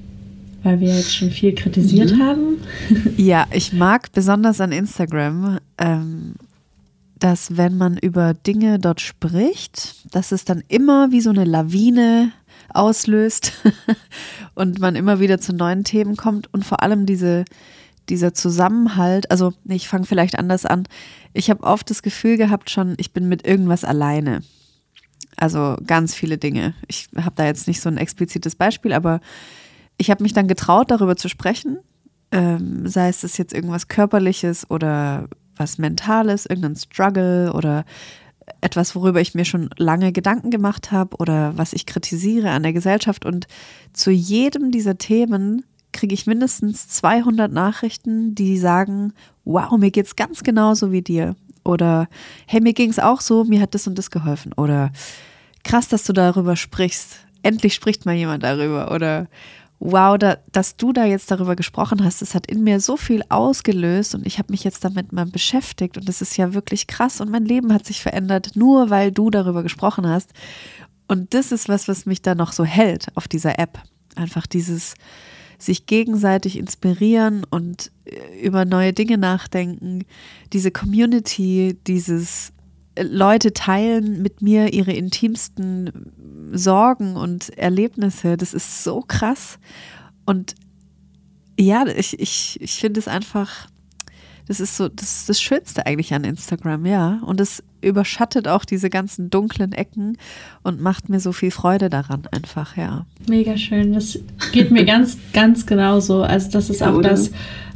Weil 0.63 0.79
wir 0.79 0.95
jetzt 0.95 1.15
schon 1.15 1.31
viel 1.31 1.53
kritisiert 1.53 2.15
mhm. 2.15 2.21
haben. 2.21 2.57
Ja, 3.17 3.47
ich 3.51 3.71
mag 3.71 4.11
besonders 4.11 4.59
an 4.59 4.71
Instagram, 4.71 5.59
ähm, 5.77 6.35
dass 7.19 7.55
wenn 7.57 7.77
man 7.77 7.97
über 7.97 8.33
Dinge 8.33 8.79
dort 8.79 8.99
spricht, 8.99 10.13
dass 10.13 10.31
es 10.31 10.43
dann 10.43 10.63
immer 10.67 11.11
wie 11.11 11.21
so 11.21 11.29
eine 11.29 11.45
Lawine 11.45 12.31
auslöst 12.73 13.53
und 14.55 14.79
man 14.79 14.95
immer 14.95 15.19
wieder 15.19 15.39
zu 15.39 15.53
neuen 15.53 15.83
Themen 15.83 16.17
kommt 16.17 16.53
und 16.53 16.65
vor 16.65 16.83
allem 16.83 17.05
diese, 17.05 17.45
dieser 18.09 18.33
Zusammenhalt, 18.33 19.31
also 19.31 19.53
ich 19.65 19.87
fange 19.87 20.05
vielleicht 20.05 20.37
anders 20.37 20.65
an. 20.65 20.87
Ich 21.33 21.49
habe 21.49 21.63
oft 21.63 21.89
das 21.89 22.03
Gefühl 22.03 22.37
gehabt 22.37 22.69
schon, 22.69 22.95
ich 22.97 23.13
bin 23.13 23.27
mit 23.27 23.45
irgendwas 23.45 23.83
alleine. 23.83 24.41
Also 25.37 25.75
ganz 25.85 26.13
viele 26.15 26.37
Dinge. 26.37 26.73
Ich 26.87 27.09
habe 27.15 27.35
da 27.35 27.45
jetzt 27.45 27.67
nicht 27.67 27.81
so 27.81 27.89
ein 27.89 27.97
explizites 27.97 28.55
Beispiel, 28.55 28.93
aber 28.93 29.19
ich 29.97 30.09
habe 30.09 30.23
mich 30.23 30.33
dann 30.33 30.47
getraut, 30.47 30.91
darüber 30.91 31.15
zu 31.15 31.29
sprechen. 31.29 31.79
Ähm, 32.31 32.87
sei 32.87 33.09
es 33.09 33.21
das 33.21 33.37
jetzt 33.37 33.53
irgendwas 33.53 33.87
Körperliches 33.87 34.69
oder 34.69 35.27
was 35.55 35.77
Mentales, 35.77 36.45
irgendein 36.45 36.75
Struggle 36.75 37.53
oder 37.53 37.85
etwas, 38.61 38.95
worüber 38.95 39.21
ich 39.21 39.35
mir 39.35 39.45
schon 39.45 39.69
lange 39.77 40.11
Gedanken 40.11 40.51
gemacht 40.51 40.91
habe 40.91 41.17
oder 41.17 41.57
was 41.57 41.73
ich 41.73 41.85
kritisiere 41.85 42.51
an 42.51 42.63
der 42.63 42.73
Gesellschaft. 42.73 43.25
Und 43.25 43.47
zu 43.93 44.11
jedem 44.11 44.71
dieser 44.71 44.97
Themen 44.97 45.65
kriege 45.95 46.13
ich 46.13 46.27
mindestens 46.27 46.87
200 46.89 47.51
Nachrichten, 47.51 48.35
die 48.35 48.57
sagen, 48.57 49.13
wow, 49.45 49.71
mir 49.77 49.91
geht 49.91 50.05
es 50.05 50.15
ganz 50.15 50.43
genauso 50.43 50.91
wie 50.91 51.01
dir. 51.01 51.35
Oder 51.63 52.07
hey, 52.45 52.61
mir 52.61 52.73
ging 52.73 52.91
es 52.91 52.99
auch 52.99 53.21
so, 53.21 53.43
mir 53.45 53.61
hat 53.61 53.73
das 53.73 53.87
und 53.87 53.97
das 53.97 54.11
geholfen. 54.11 54.53
Oder 54.53 54.91
krass, 55.63 55.87
dass 55.87 56.03
du 56.03 56.13
darüber 56.13 56.55
sprichst. 56.55 57.19
Endlich 57.41 57.73
spricht 57.73 58.05
mal 58.05 58.13
jemand 58.13 58.43
darüber. 58.43 58.91
Oder 58.91 59.27
wow, 59.79 60.17
da, 60.17 60.37
dass 60.51 60.77
du 60.77 60.93
da 60.93 61.05
jetzt 61.05 61.31
darüber 61.31 61.55
gesprochen 61.55 62.03
hast, 62.03 62.21
das 62.21 62.35
hat 62.35 62.45
in 62.47 62.63
mir 62.63 62.79
so 62.79 62.97
viel 62.97 63.23
ausgelöst 63.29 64.15
und 64.15 64.25
ich 64.25 64.37
habe 64.37 64.51
mich 64.51 64.63
jetzt 64.63 64.83
damit 64.83 65.11
mal 65.11 65.25
beschäftigt 65.25 65.97
und 65.97 66.07
das 66.07 66.21
ist 66.21 66.37
ja 66.37 66.53
wirklich 66.53 66.87
krass 66.87 67.21
und 67.21 67.29
mein 67.29 67.45
Leben 67.45 67.73
hat 67.73 67.85
sich 67.85 68.01
verändert, 68.01 68.51
nur 68.55 68.89
weil 68.89 69.11
du 69.11 69.29
darüber 69.29 69.63
gesprochen 69.63 70.07
hast. 70.07 70.31
Und 71.07 71.33
das 71.33 71.51
ist 71.51 71.69
was, 71.69 71.87
was 71.87 72.05
mich 72.05 72.21
da 72.21 72.35
noch 72.35 72.51
so 72.51 72.63
hält 72.63 73.07
auf 73.15 73.27
dieser 73.27 73.59
App. 73.59 73.81
Einfach 74.15 74.47
dieses 74.47 74.95
sich 75.57 75.85
gegenseitig 75.85 76.57
inspirieren 76.57 77.43
und 77.49 77.91
äh, 78.05 78.45
über 78.45 78.65
neue 78.65 78.93
Dinge 78.93 79.17
nachdenken, 79.17 80.03
diese 80.53 80.71
Community, 80.71 81.77
dieses 81.87 82.53
äh, 82.95 83.03
Leute 83.03 83.53
teilen 83.53 84.21
mit 84.21 84.41
mir 84.41 84.73
ihre 84.73 84.93
intimsten 84.93 86.11
Sorgen 86.51 87.15
und 87.15 87.57
Erlebnisse, 87.57 88.37
das 88.37 88.53
ist 88.53 88.83
so 88.83 89.01
krass. 89.01 89.59
Und 90.25 90.55
ja, 91.59 91.85
ich, 91.87 92.19
ich, 92.19 92.59
ich 92.61 92.75
finde 92.75 92.99
es 92.99 93.07
einfach, 93.07 93.67
das 94.47 94.59
ist 94.59 94.77
so, 94.77 94.89
das 94.89 95.19
ist 95.19 95.29
das 95.29 95.41
Schönste 95.41 95.85
eigentlich 95.85 96.13
an 96.13 96.23
Instagram, 96.23 96.85
ja. 96.85 97.21
Und 97.25 97.39
es 97.39 97.63
überschattet 97.85 98.47
auch 98.47 98.65
diese 98.65 98.89
ganzen 98.89 99.29
dunklen 99.29 99.71
Ecken 99.71 100.17
und 100.63 100.81
macht 100.81 101.09
mir 101.09 101.19
so 101.19 101.31
viel 101.31 101.51
Freude 101.51 101.89
daran 101.89 102.23
einfach, 102.31 102.75
ja. 102.75 103.05
Mega 103.27 103.57
schön. 103.57 103.93
Das 103.93 104.19
geht 104.51 104.71
mir 104.71 104.85
ganz, 104.85 105.17
ganz 105.33 105.65
genauso. 105.65 106.23
Also 106.23 106.51
das 106.51 106.69
ist 106.69 106.81
ja, 106.81 106.91
auch 106.91 106.95
oder? 106.95 107.09
das, 107.09 107.31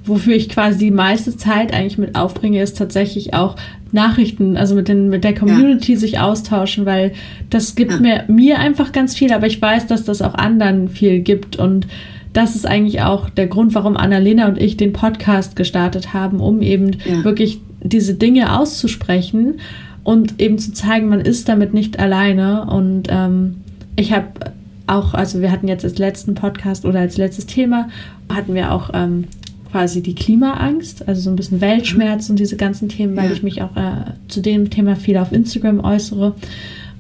wofür 0.06 0.36
ich 0.36 0.50
quasi 0.50 0.80
die 0.80 0.92
meiste 0.92 1.38
Zeit 1.38 1.74
eigentlich 1.74 1.98
mit 1.98 2.16
aufbringe, 2.16 2.62
ist 2.62 2.78
tatsächlich 2.78 3.34
auch 3.34 3.56
Nachrichten, 3.92 4.58
also 4.58 4.76
mit, 4.76 4.88
den, 4.88 5.10
mit 5.10 5.24
der 5.24 5.36
Community 5.36 5.94
ja. 5.94 6.00
sich 6.00 6.20
austauschen, 6.20 6.86
weil 6.86 7.14
das 7.50 7.76
gibt 7.76 7.92
ja. 7.92 8.00
mir, 8.00 8.26
mir 8.28 8.60
einfach 8.60 8.92
ganz 8.92 9.16
viel, 9.16 9.32
aber 9.32 9.48
ich 9.48 9.62
weiß, 9.62 9.88
dass 9.88 10.04
das 10.04 10.22
auch 10.22 10.36
anderen 10.36 10.90
viel 10.90 11.20
gibt 11.20 11.56
und 11.56 11.88
das 12.34 12.56
ist 12.56 12.68
eigentlich 12.68 13.02
auch 13.02 13.30
der 13.30 13.48
Grund, 13.48 13.74
warum 13.74 13.98
Annalena 13.98 14.48
und 14.48 14.62
ich 14.62 14.78
den 14.78 14.94
Podcast 14.94 15.56
gestartet 15.56 16.14
haben, 16.14 16.40
um 16.40 16.62
eben 16.62 16.98
ja. 17.06 17.24
wirklich 17.24 17.60
diese 17.82 18.14
Dinge 18.14 18.58
auszusprechen 18.58 19.60
und 20.10 20.42
eben 20.42 20.58
zu 20.58 20.74
zeigen, 20.74 21.08
man 21.10 21.22
ist 21.22 21.48
damit 21.50 21.76
nicht 21.76 22.00
alleine. 22.00 22.66
Und 22.66 23.04
ähm, 23.12 23.58
ich 23.96 24.12
habe 24.12 24.26
auch, 24.88 25.14
also 25.14 25.40
wir 25.40 25.52
hatten 25.52 25.68
jetzt 25.68 25.86
als 25.86 26.00
letzten 26.00 26.34
Podcast 26.34 26.84
oder 26.84 27.02
als 27.02 27.18
letztes 27.18 27.46
Thema, 27.46 27.90
hatten 28.28 28.56
wir 28.56 28.72
auch 28.72 28.90
ähm, 28.96 29.26
quasi 29.72 30.02
die 30.02 30.16
Klimaangst, 30.16 31.08
also 31.08 31.22
so 31.22 31.30
ein 31.30 31.36
bisschen 31.36 31.62
Weltschmerz 31.62 32.28
und 32.28 32.40
diese 32.40 32.58
ganzen 32.58 32.90
Themen, 32.90 33.16
weil 33.16 33.28
ja. 33.28 33.34
ich 33.34 33.44
mich 33.44 33.62
auch 33.62 33.76
äh, 33.76 34.14
zu 34.28 34.42
dem 34.42 34.72
Thema 34.72 34.96
viel 34.96 35.16
auf 35.16 35.32
Instagram 35.32 35.80
äußere 35.82 36.34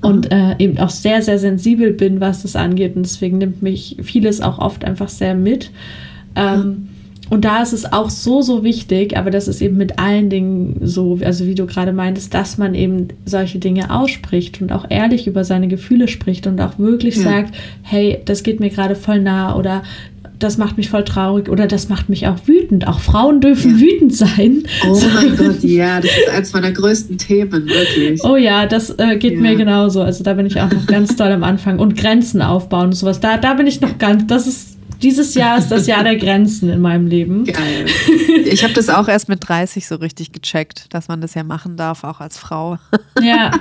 und 0.01 0.31
äh, 0.31 0.55
eben 0.59 0.77
auch 0.77 0.91
sehr, 0.91 1.23
sehr 1.23 1.39
sensibel 1.39 1.93
bin, 1.93 2.19
was 2.19 2.43
das 2.43 2.55
angeht. 2.55 2.95
Und 2.95 3.07
deswegen 3.07 3.39
nimmt 3.39 3.63
mich 3.63 3.97
vieles 4.03 4.39
auch 4.39 4.59
oft 4.59 4.85
einfach 4.85 5.09
sehr 5.09 5.33
mit. 5.33 5.71
Ähm, 6.35 6.88
und 7.29 7.45
da 7.45 7.61
ist 7.61 7.73
es 7.73 7.91
auch 7.91 8.09
so, 8.09 8.41
so 8.41 8.63
wichtig, 8.63 9.17
aber 9.17 9.31
das 9.31 9.47
ist 9.47 9.61
eben 9.61 9.77
mit 9.77 9.99
allen 9.99 10.29
Dingen 10.29 10.77
so, 10.81 11.19
also 11.23 11.45
wie 11.45 11.55
du 11.55 11.65
gerade 11.65 11.93
meintest, 11.93 12.33
dass 12.33 12.57
man 12.57 12.73
eben 12.73 13.09
solche 13.25 13.59
Dinge 13.59 13.93
ausspricht 13.93 14.61
und 14.61 14.71
auch 14.71 14.85
ehrlich 14.89 15.27
über 15.27 15.43
seine 15.43 15.67
Gefühle 15.67 16.07
spricht 16.07 16.47
und 16.47 16.59
auch 16.59 16.79
wirklich 16.79 17.17
ja. 17.17 17.23
sagt, 17.23 17.55
hey, 17.83 18.19
das 18.25 18.43
geht 18.43 18.59
mir 18.59 18.69
gerade 18.69 18.95
voll 18.95 19.19
nah 19.19 19.55
oder 19.55 19.83
das 20.39 20.57
macht 20.57 20.77
mich 20.77 20.89
voll 20.89 21.03
traurig 21.03 21.49
oder 21.49 21.67
das 21.67 21.89
macht 21.89 22.09
mich 22.09 22.27
auch 22.27 22.37
wütend. 22.45 22.87
Auch 22.87 22.99
Frauen 22.99 23.41
dürfen 23.41 23.77
ja. 23.77 23.81
wütend 23.81 24.15
sein. 24.15 24.63
Oh 24.87 24.99
mein 25.13 25.35
Gott, 25.37 25.63
ja, 25.63 25.99
das 25.99 26.09
ist 26.09 26.29
eines 26.29 26.53
meiner 26.53 26.71
größten 26.71 27.17
Themen, 27.17 27.67
wirklich. 27.67 28.23
Oh 28.23 28.37
ja, 28.37 28.65
das 28.65 28.89
äh, 28.97 29.17
geht 29.17 29.33
ja. 29.33 29.41
mir 29.41 29.55
genauso. 29.55 30.01
Also 30.01 30.23
da 30.23 30.33
bin 30.33 30.45
ich 30.45 30.59
auch 30.59 30.71
noch 30.71 30.87
ganz 30.87 31.15
doll 31.15 31.31
am 31.31 31.43
Anfang. 31.43 31.79
Und 31.79 31.97
Grenzen 31.97 32.41
aufbauen 32.41 32.87
und 32.87 32.93
sowas. 32.93 33.19
Da, 33.19 33.37
da 33.37 33.53
bin 33.53 33.67
ich 33.67 33.81
noch 33.81 33.97
ganz, 33.97 34.27
das 34.27 34.47
ist, 34.47 34.77
dieses 35.01 35.33
Jahr 35.35 35.57
ist 35.57 35.69
das 35.69 35.87
Jahr 35.87 36.03
der 36.03 36.17
Grenzen 36.17 36.69
in 36.69 36.81
meinem 36.81 37.07
Leben. 37.07 37.45
Geil. 37.45 37.85
Ich 38.45 38.63
habe 38.63 38.73
das 38.73 38.89
auch 38.89 39.07
erst 39.07 39.29
mit 39.29 39.47
30 39.47 39.87
so 39.87 39.95
richtig 39.95 40.31
gecheckt, 40.31 40.93
dass 40.93 41.07
man 41.07 41.21
das 41.21 41.35
ja 41.35 41.43
machen 41.43 41.77
darf, 41.77 42.03
auch 42.03 42.19
als 42.19 42.37
Frau. 42.37 42.77
Ja, 43.21 43.51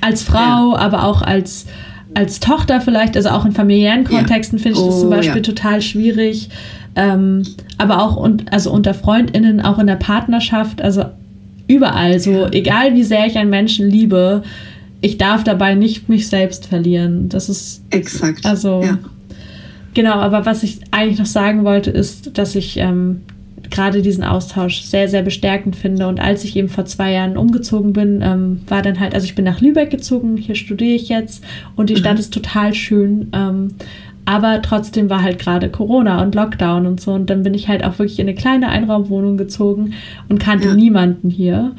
als 0.00 0.22
Frau, 0.22 0.72
ja. 0.72 0.78
aber 0.78 1.04
auch 1.04 1.22
als 1.22 1.66
als 2.14 2.40
Tochter 2.40 2.80
vielleicht, 2.80 3.16
also 3.16 3.30
auch 3.30 3.44
in 3.44 3.52
familiären 3.52 4.04
Kontexten 4.04 4.58
ja. 4.58 4.62
finde 4.62 4.78
ich 4.78 4.84
oh, 4.84 4.90
das 4.90 5.00
zum 5.00 5.10
Beispiel 5.10 5.36
ja. 5.36 5.42
total 5.42 5.82
schwierig. 5.82 6.48
Ähm, 6.96 7.42
aber 7.76 8.02
auch 8.02 8.16
und, 8.16 8.52
also 8.52 8.72
unter 8.72 8.94
FreundInnen, 8.94 9.60
auch 9.60 9.78
in 9.78 9.86
der 9.86 9.96
Partnerschaft, 9.96 10.80
also 10.80 11.04
überall 11.68 12.18
so, 12.18 12.46
egal 12.46 12.94
wie 12.94 13.04
sehr 13.04 13.26
ich 13.26 13.36
einen 13.36 13.50
Menschen 13.50 13.88
liebe, 13.88 14.42
ich 15.00 15.18
darf 15.18 15.44
dabei 15.44 15.74
nicht 15.74 16.08
mich 16.08 16.28
selbst 16.28 16.66
verlieren. 16.66 17.28
Das 17.28 17.48
ist. 17.48 17.82
Exakt. 17.90 18.44
Also. 18.44 18.82
Ja. 18.82 18.98
Genau, 19.94 20.14
aber 20.14 20.46
was 20.46 20.62
ich 20.62 20.80
eigentlich 20.90 21.18
noch 21.18 21.26
sagen 21.26 21.64
wollte, 21.64 21.90
ist, 21.90 22.36
dass 22.38 22.54
ich 22.54 22.76
ähm, 22.76 23.22
gerade 23.70 24.02
diesen 24.02 24.24
Austausch 24.24 24.82
sehr, 24.82 25.08
sehr 25.08 25.22
bestärkend 25.22 25.76
finde. 25.76 26.08
Und 26.08 26.20
als 26.20 26.44
ich 26.44 26.56
eben 26.56 26.68
vor 26.68 26.84
zwei 26.84 27.12
Jahren 27.12 27.36
umgezogen 27.36 27.92
bin, 27.92 28.20
ähm, 28.22 28.60
war 28.68 28.82
dann 28.82 29.00
halt, 29.00 29.14
also 29.14 29.24
ich 29.24 29.34
bin 29.34 29.44
nach 29.44 29.60
Lübeck 29.60 29.90
gezogen, 29.90 30.36
hier 30.36 30.54
studiere 30.54 30.94
ich 30.94 31.08
jetzt 31.08 31.44
und 31.76 31.90
die 31.90 31.96
Stadt 31.96 32.14
mhm. 32.14 32.20
ist 32.20 32.32
total 32.32 32.74
schön. 32.74 33.28
Ähm, 33.32 33.74
aber 34.24 34.60
trotzdem 34.60 35.08
war 35.08 35.22
halt 35.22 35.38
gerade 35.38 35.70
Corona 35.70 36.22
und 36.22 36.34
Lockdown 36.34 36.86
und 36.86 37.00
so. 37.00 37.12
Und 37.12 37.30
dann 37.30 37.42
bin 37.42 37.54
ich 37.54 37.68
halt 37.68 37.82
auch 37.82 37.98
wirklich 37.98 38.18
in 38.18 38.28
eine 38.28 38.34
kleine 38.34 38.68
Einraumwohnung 38.68 39.38
gezogen 39.38 39.94
und 40.28 40.38
kannte 40.38 40.68
ja. 40.68 40.74
niemanden 40.74 41.30
hier. 41.30 41.72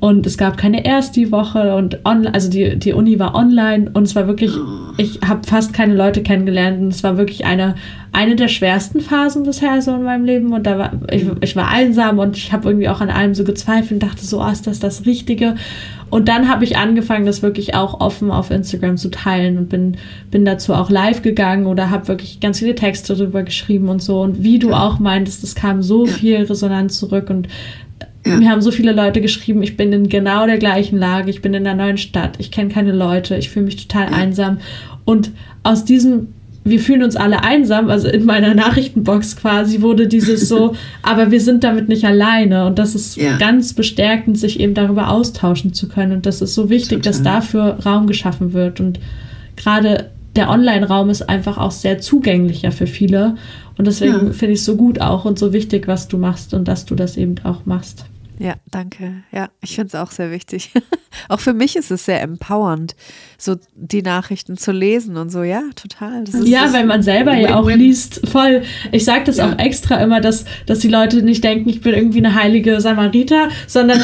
Und 0.00 0.26
es 0.26 0.38
gab 0.38 0.56
keine 0.56 0.86
erst 0.86 1.14
die 1.14 1.30
Woche 1.30 1.76
und 1.76 2.00
on, 2.06 2.26
also 2.26 2.48
die, 2.48 2.78
die 2.78 2.94
Uni 2.94 3.18
war 3.18 3.34
online 3.34 3.90
und 3.92 4.04
es 4.04 4.16
war 4.16 4.26
wirklich, 4.26 4.50
ich 4.96 5.20
habe 5.26 5.46
fast 5.46 5.74
keine 5.74 5.94
Leute 5.94 6.22
kennengelernt 6.22 6.80
und 6.80 6.88
es 6.88 7.04
war 7.04 7.18
wirklich 7.18 7.44
eine, 7.44 7.74
eine 8.10 8.34
der 8.34 8.48
schwersten 8.48 9.00
Phasen 9.00 9.42
bisher 9.42 9.82
so 9.82 9.94
in 9.94 10.02
meinem 10.02 10.24
Leben 10.24 10.54
und 10.54 10.66
da 10.66 10.78
war, 10.78 10.92
ich, 11.12 11.26
ich 11.42 11.54
war 11.54 11.68
einsam 11.68 12.18
und 12.18 12.38
ich 12.38 12.50
habe 12.50 12.70
irgendwie 12.70 12.88
auch 12.88 13.02
an 13.02 13.10
allem 13.10 13.34
so 13.34 13.44
gezweifelt 13.44 14.02
und 14.02 14.02
dachte 14.02 14.24
so, 14.24 14.42
oh, 14.42 14.48
ist 14.48 14.66
das 14.66 14.80
das 14.80 15.04
Richtige? 15.04 15.56
Und 16.08 16.28
dann 16.28 16.48
habe 16.48 16.64
ich 16.64 16.78
angefangen, 16.78 17.26
das 17.26 17.42
wirklich 17.42 17.74
auch 17.74 18.00
offen 18.00 18.30
auf 18.30 18.50
Instagram 18.50 18.96
zu 18.96 19.10
teilen 19.10 19.58
und 19.58 19.68
bin, 19.68 19.98
bin 20.30 20.46
dazu 20.46 20.72
auch 20.72 20.88
live 20.88 21.20
gegangen 21.20 21.66
oder 21.66 21.90
habe 21.90 22.08
wirklich 22.08 22.40
ganz 22.40 22.58
viele 22.58 22.74
Texte 22.74 23.14
darüber 23.14 23.42
geschrieben 23.42 23.88
und 23.90 24.02
so. 24.02 24.22
Und 24.22 24.42
wie 24.42 24.58
du 24.58 24.72
auch 24.72 24.98
meintest, 24.98 25.44
es 25.44 25.54
kam 25.54 25.82
so 25.82 26.06
viel 26.06 26.36
Resonanz 26.36 26.98
zurück 26.98 27.28
und 27.28 27.48
ja. 28.26 28.36
Mir 28.36 28.50
haben 28.50 28.60
so 28.60 28.70
viele 28.70 28.92
Leute 28.92 29.20
geschrieben, 29.20 29.62
ich 29.62 29.76
bin 29.76 29.92
in 29.92 30.08
genau 30.08 30.46
der 30.46 30.58
gleichen 30.58 30.98
Lage, 30.98 31.30
ich 31.30 31.40
bin 31.40 31.54
in 31.54 31.66
einer 31.66 31.82
neuen 31.82 31.96
Stadt, 31.96 32.34
ich 32.38 32.50
kenne 32.50 32.68
keine 32.68 32.92
Leute, 32.92 33.36
ich 33.36 33.48
fühle 33.48 33.66
mich 33.66 33.86
total 33.86 34.10
ja. 34.10 34.16
einsam. 34.16 34.58
Und 35.06 35.30
aus 35.62 35.86
diesem, 35.86 36.28
wir 36.62 36.80
fühlen 36.80 37.02
uns 37.02 37.16
alle 37.16 37.42
einsam, 37.42 37.88
also 37.88 38.08
in 38.08 38.26
meiner 38.26 38.54
Nachrichtenbox 38.54 39.36
quasi 39.36 39.80
wurde 39.80 40.06
dieses 40.06 40.48
so, 40.48 40.74
aber 41.02 41.30
wir 41.30 41.40
sind 41.40 41.64
damit 41.64 41.88
nicht 41.88 42.04
alleine. 42.04 42.66
Und 42.66 42.78
das 42.78 42.94
ist 42.94 43.16
ja. 43.16 43.38
ganz 43.38 43.72
bestärkend, 43.72 44.38
sich 44.38 44.60
eben 44.60 44.74
darüber 44.74 45.08
austauschen 45.08 45.72
zu 45.72 45.88
können. 45.88 46.12
Und 46.12 46.26
das 46.26 46.42
ist 46.42 46.54
so 46.54 46.68
wichtig, 46.68 46.98
total. 46.98 47.12
dass 47.12 47.22
dafür 47.22 47.78
Raum 47.86 48.06
geschaffen 48.06 48.52
wird. 48.52 48.80
Und 48.80 49.00
gerade 49.56 50.10
der 50.36 50.50
Online-Raum 50.50 51.08
ist 51.08 51.26
einfach 51.26 51.56
auch 51.56 51.72
sehr 51.72 52.00
zugänglicher 52.00 52.70
für 52.70 52.86
viele. 52.86 53.36
Und 53.78 53.86
deswegen 53.86 54.26
ja. 54.26 54.32
finde 54.32 54.52
ich 54.52 54.60
es 54.60 54.66
so 54.66 54.76
gut 54.76 55.00
auch 55.00 55.24
und 55.24 55.38
so 55.38 55.54
wichtig, 55.54 55.88
was 55.88 56.06
du 56.06 56.18
machst 56.18 56.52
und 56.52 56.68
dass 56.68 56.84
du 56.84 56.94
das 56.94 57.16
eben 57.16 57.36
auch 57.44 57.64
machst. 57.64 58.04
Ja, 58.40 58.54
danke. 58.70 59.22
Ja, 59.32 59.50
ich 59.60 59.74
finde 59.74 59.88
es 59.88 59.94
auch 59.94 60.10
sehr 60.10 60.30
wichtig. 60.30 60.70
auch 61.28 61.40
für 61.40 61.52
mich 61.52 61.76
ist 61.76 61.90
es 61.90 62.06
sehr 62.06 62.22
empowernd, 62.22 62.96
so 63.36 63.56
die 63.74 64.00
Nachrichten 64.00 64.56
zu 64.56 64.72
lesen 64.72 65.18
und 65.18 65.28
so. 65.28 65.42
Ja, 65.42 65.64
total. 65.76 66.24
ja, 66.44 66.72
weil 66.72 66.86
man 66.86 67.02
selber 67.02 67.34
ja 67.34 67.56
auch 67.56 67.68
liest. 67.68 68.26
Voll. 68.26 68.62
Ich 68.92 69.04
sage 69.04 69.24
das 69.24 69.36
ja. 69.36 69.46
auch 69.46 69.58
extra 69.58 69.96
immer, 69.96 70.22
dass, 70.22 70.46
dass 70.64 70.78
die 70.78 70.88
Leute 70.88 71.22
nicht 71.22 71.44
denken, 71.44 71.68
ich 71.68 71.82
bin 71.82 71.92
irgendwie 71.92 72.24
eine 72.24 72.34
heilige 72.34 72.80
Samariter, 72.80 73.50
sondern, 73.66 74.00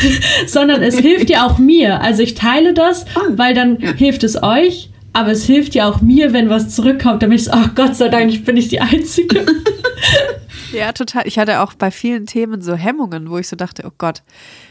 sondern 0.46 0.82
es 0.82 0.98
hilft 0.98 1.30
ja 1.30 1.46
auch 1.46 1.56
mir. 1.56 2.02
Also 2.02 2.22
ich 2.22 2.34
teile 2.34 2.74
das, 2.74 3.06
weil 3.30 3.54
dann 3.54 3.80
ja. 3.80 3.94
hilft 3.94 4.22
es 4.22 4.42
euch. 4.42 4.90
Aber 5.14 5.30
es 5.30 5.44
hilft 5.44 5.74
ja 5.74 5.88
auch 5.88 6.02
mir, 6.02 6.34
wenn 6.34 6.50
was 6.50 6.68
zurückkommt, 6.74 7.22
damit 7.22 7.40
ich 7.40 7.46
so, 7.46 7.52
oh 7.54 7.70
Gott 7.74 7.96
sei 7.96 8.10
Dank, 8.10 8.30
ich 8.30 8.44
bin 8.44 8.54
nicht 8.54 8.70
die 8.70 8.82
Einzige. 8.82 9.46
Ja, 10.72 10.92
total. 10.92 11.26
Ich 11.26 11.38
hatte 11.38 11.60
auch 11.60 11.74
bei 11.74 11.90
vielen 11.90 12.26
Themen 12.26 12.60
so 12.60 12.74
Hemmungen, 12.74 13.30
wo 13.30 13.38
ich 13.38 13.48
so 13.48 13.56
dachte, 13.56 13.84
oh 13.86 13.92
Gott, 13.96 14.22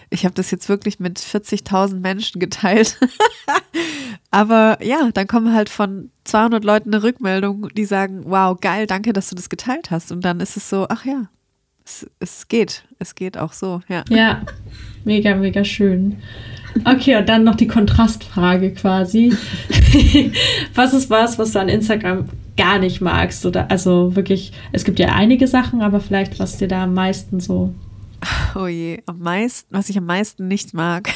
ich 0.09 0.25
habe 0.25 0.35
das 0.35 0.51
jetzt 0.51 0.69
wirklich 0.69 0.99
mit 0.99 1.19
40.000 1.19 1.99
Menschen 1.99 2.39
geteilt. 2.39 2.97
Aber 4.31 4.77
ja, 4.81 5.09
dann 5.13 5.27
kommen 5.27 5.53
halt 5.53 5.69
von 5.69 6.11
200 6.25 6.63
Leuten 6.63 6.93
eine 6.93 7.03
Rückmeldung, 7.03 7.69
die 7.75 7.85
sagen, 7.85 8.23
wow, 8.25 8.59
geil, 8.59 8.87
danke, 8.87 9.13
dass 9.13 9.29
du 9.29 9.35
das 9.35 9.49
geteilt 9.49 9.91
hast. 9.91 10.11
Und 10.11 10.23
dann 10.23 10.39
ist 10.39 10.57
es 10.57 10.69
so, 10.69 10.85
ach 10.89 11.05
ja, 11.05 11.29
es, 11.85 12.09
es 12.19 12.47
geht. 12.47 12.83
Es 12.99 13.15
geht 13.15 13.37
auch 13.37 13.53
so, 13.53 13.81
ja. 13.87 14.03
Ja, 14.09 14.43
mega, 15.05 15.35
mega 15.35 15.63
schön. 15.63 16.17
Okay, 16.85 17.15
und 17.15 17.27
dann 17.27 17.43
noch 17.43 17.55
die 17.55 17.67
Kontrastfrage 17.67 18.73
quasi. 18.73 19.35
was 20.75 20.93
ist 20.93 21.09
was, 21.09 21.39
was 21.39 21.53
du 21.53 21.59
an 21.59 21.69
Instagram 21.69 22.29
gar 22.57 22.79
nicht 22.79 23.01
magst? 23.01 23.45
Oder 23.45 23.71
also 23.71 24.15
wirklich, 24.15 24.51
es 24.71 24.83
gibt 24.83 24.99
ja 24.99 25.09
einige 25.09 25.47
Sachen, 25.47 25.81
aber 25.81 26.01
vielleicht 26.01 26.39
was 26.39 26.57
dir 26.57 26.67
da 26.67 26.83
am 26.83 26.93
meisten 26.93 27.39
so 27.39 27.73
Oh 28.55 28.67
je, 28.67 29.01
am 29.05 29.19
meisten, 29.19 29.73
was 29.73 29.89
ich 29.89 29.97
am 29.97 30.05
meisten 30.05 30.47
nicht 30.47 30.73
mag. 30.73 31.09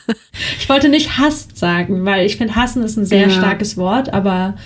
ich 0.58 0.68
wollte 0.68 0.88
nicht 0.88 1.18
hasst 1.18 1.56
sagen, 1.56 2.04
weil 2.04 2.26
ich 2.26 2.36
finde, 2.36 2.54
hassen 2.54 2.82
ist 2.82 2.96
ein 2.96 3.06
sehr 3.06 3.28
ja. 3.28 3.30
starkes 3.30 3.76
Wort, 3.76 4.12
aber. 4.12 4.56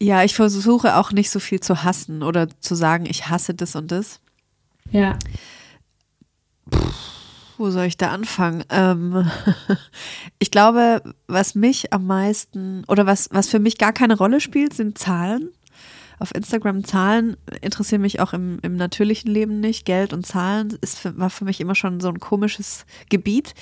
Ja, 0.00 0.24
ich 0.24 0.34
versuche 0.34 0.96
auch 0.96 1.12
nicht 1.12 1.30
so 1.30 1.40
viel 1.40 1.60
zu 1.60 1.82
hassen 1.82 2.22
oder 2.22 2.48
zu 2.60 2.74
sagen, 2.74 3.04
ich 3.06 3.28
hasse 3.28 3.52
das 3.52 3.76
und 3.76 3.90
das. 3.92 4.20
Ja. 4.90 5.18
Puh, 6.70 6.80
wo 7.58 7.70
soll 7.70 7.84
ich 7.84 7.98
da 7.98 8.10
anfangen? 8.10 8.64
Ähm, 8.70 9.30
ich 10.38 10.50
glaube, 10.50 11.02
was 11.26 11.54
mich 11.54 11.92
am 11.92 12.06
meisten 12.06 12.84
oder 12.86 13.04
was, 13.04 13.28
was 13.32 13.48
für 13.48 13.58
mich 13.58 13.76
gar 13.76 13.92
keine 13.92 14.16
Rolle 14.16 14.40
spielt, 14.40 14.72
sind 14.72 14.96
Zahlen 14.96 15.50
auf 16.18 16.34
Instagram 16.34 16.84
Zahlen 16.84 17.36
interessieren 17.60 18.02
mich 18.02 18.20
auch 18.20 18.32
im, 18.32 18.58
im 18.62 18.76
natürlichen 18.76 19.30
Leben 19.30 19.60
nicht. 19.60 19.84
Geld 19.84 20.12
und 20.12 20.26
Zahlen 20.26 20.76
ist 20.80 20.98
für, 20.98 21.16
war 21.16 21.30
für 21.30 21.44
mich 21.44 21.60
immer 21.60 21.74
schon 21.74 22.00
so 22.00 22.08
ein 22.08 22.20
komisches 22.20 22.86
Gebiet. 23.08 23.54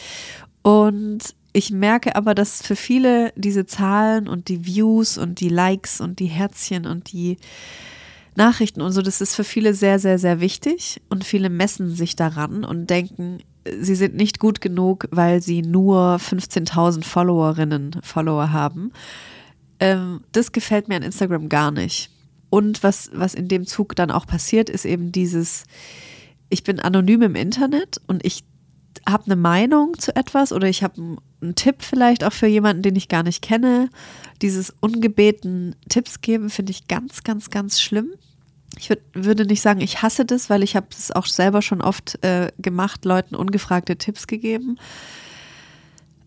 Und 0.63 1.35
ich 1.53 1.71
merke 1.71 2.17
aber, 2.17 2.35
dass 2.35 2.63
für 2.63 2.77
viele 2.77 3.33
diese 3.37 3.67
Zahlen 3.67 4.29
und 4.29 4.49
die 4.49 4.67
Views 4.67 5.17
und 5.17 5.41
die 5.41 5.49
Likes 5.49 6.01
und 6.01 6.19
die 6.19 6.27
Herzchen 6.27 6.87
und 6.87 7.13
die 7.13 7.39
Nachrichten 8.35 8.83
und 8.83 8.93
so, 8.93 9.01
das 9.01 9.21
ist 9.21 9.35
für 9.35 9.45
viele 9.45 9.73
sehr, 9.73 9.99
sehr, 9.99 10.19
sehr 10.19 10.41
wichtig. 10.41 11.01
Und 11.09 11.25
viele 11.25 11.49
messen 11.49 11.95
sich 11.95 12.17
daran 12.17 12.65
und 12.65 12.91
denken, 12.91 13.39
sie 13.81 13.95
sind 13.95 14.15
nicht 14.15 14.39
gut 14.39 14.61
genug, 14.61 15.09
weil 15.11 15.43
sie 15.43 15.63
nur 15.63 16.17
15.000 16.17 17.05
Followerinnen, 17.05 18.01
Follower 18.03 18.53
haben. 18.53 18.93
Ähm, 19.81 20.21
das 20.33 20.53
gefällt 20.53 20.89
mir 20.89 20.97
an 20.97 21.03
Instagram 21.03 21.49
gar 21.49 21.71
nicht. 21.71 22.11
Und 22.51 22.83
was, 22.83 23.11
was 23.13 23.35
in 23.35 23.49
dem 23.49 23.67
Zug 23.67 23.97
dann 23.97 24.11
auch 24.11 24.27
passiert, 24.27 24.71
ist 24.71 24.85
eben 24.85 25.13
dieses, 25.13 25.65
ich 26.49 26.63
bin 26.63 26.81
anonym 26.81 27.23
im 27.23 27.35
Internet 27.35 28.01
und 28.07 28.25
ich 28.25 28.45
habe 29.09 29.27
eine 29.27 29.37
Meinung 29.37 29.99
zu 29.99 30.15
etwas 30.17 30.53
oder 30.53 30.69
ich 30.69 30.83
habe 30.83 31.19
einen 31.41 31.55
Tipp 31.55 31.77
vielleicht 31.83 32.25
auch 32.25 32.33
für 32.33 32.47
jemanden, 32.47 32.83
den 32.83 32.97
ich 32.97 33.09
gar 33.09 33.23
nicht 33.23 33.43
kenne. 33.43 33.91
Dieses 34.43 34.75
ungebeten 34.81 35.77
Tipps 35.89 36.21
geben 36.21 36.51
finde 36.51 36.73
ich 36.73 36.89
ganz, 36.89 37.23
ganz, 37.23 37.51
ganz 37.51 37.81
schlimm. 37.81 38.11
Ich 38.79 38.91
würd, 38.91 39.01
würde 39.15 39.47
nicht 39.47 39.63
sagen, 39.63 39.81
ich 39.81 40.03
hasse 40.03 40.25
das, 40.25 40.51
weil 40.51 40.63
ich 40.63 40.77
habe 40.77 40.89
es 40.91 41.11
auch 41.11 41.27
selber 41.27 41.63
schon 41.63 41.81
oft 41.81 42.23
äh, 42.25 42.53
gemacht, 42.59 43.05
Leuten 43.05 43.35
ungefragte 43.35 43.97
Tipps 43.97 44.27
gegeben. 44.27 44.79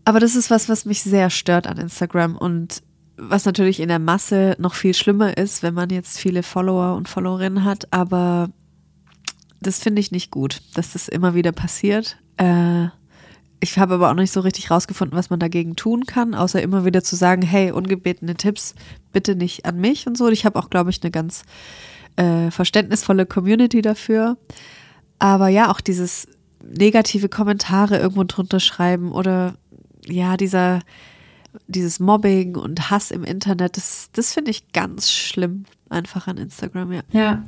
Aber 0.04 0.18
das 0.18 0.34
ist 0.34 0.50
was, 0.50 0.68
was 0.68 0.84
mich 0.84 1.02
sehr 1.02 1.30
stört 1.30 1.66
an 1.66 1.78
Instagram 1.78 2.36
und 2.36 2.82
was 3.20 3.44
natürlich 3.44 3.80
in 3.80 3.88
der 3.88 3.98
Masse 3.98 4.56
noch 4.58 4.74
viel 4.74 4.94
schlimmer 4.94 5.36
ist, 5.36 5.62
wenn 5.62 5.74
man 5.74 5.90
jetzt 5.90 6.18
viele 6.18 6.42
Follower 6.42 6.96
und 6.96 7.08
Followerinnen 7.08 7.64
hat, 7.64 7.92
aber 7.92 8.50
das 9.60 9.78
finde 9.78 10.00
ich 10.00 10.10
nicht 10.10 10.30
gut, 10.30 10.62
dass 10.74 10.94
das 10.94 11.08
immer 11.08 11.34
wieder 11.34 11.52
passiert. 11.52 12.16
Äh, 12.38 12.86
ich 13.60 13.78
habe 13.78 13.94
aber 13.94 14.10
auch 14.10 14.14
nicht 14.14 14.32
so 14.32 14.40
richtig 14.40 14.70
rausgefunden, 14.70 15.16
was 15.16 15.28
man 15.28 15.38
dagegen 15.38 15.76
tun 15.76 16.06
kann, 16.06 16.34
außer 16.34 16.62
immer 16.62 16.86
wieder 16.86 17.04
zu 17.04 17.14
sagen, 17.14 17.42
hey, 17.42 17.72
ungebetene 17.72 18.34
Tipps 18.34 18.74
bitte 19.12 19.36
nicht 19.36 19.66
an 19.66 19.78
mich 19.78 20.06
und 20.06 20.16
so. 20.16 20.28
Ich 20.28 20.46
habe 20.46 20.58
auch, 20.58 20.70
glaube 20.70 20.88
ich, 20.88 21.02
eine 21.02 21.10
ganz 21.10 21.42
äh, 22.16 22.50
verständnisvolle 22.50 23.26
Community 23.26 23.82
dafür. 23.82 24.38
Aber 25.18 25.48
ja, 25.48 25.70
auch 25.70 25.82
dieses 25.82 26.26
negative 26.62 27.28
Kommentare 27.28 27.98
irgendwo 27.98 28.24
drunter 28.24 28.60
schreiben 28.60 29.12
oder 29.12 29.56
ja, 30.06 30.38
dieser 30.38 30.80
dieses 31.66 32.00
Mobbing 32.00 32.56
und 32.56 32.90
Hass 32.90 33.10
im 33.10 33.24
Internet, 33.24 33.76
das, 33.76 34.10
das 34.12 34.34
finde 34.34 34.50
ich 34.50 34.72
ganz 34.72 35.10
schlimm, 35.10 35.64
einfach 35.88 36.26
an 36.26 36.38
Instagram, 36.38 36.92
ja. 36.92 37.00
Ja. 37.12 37.42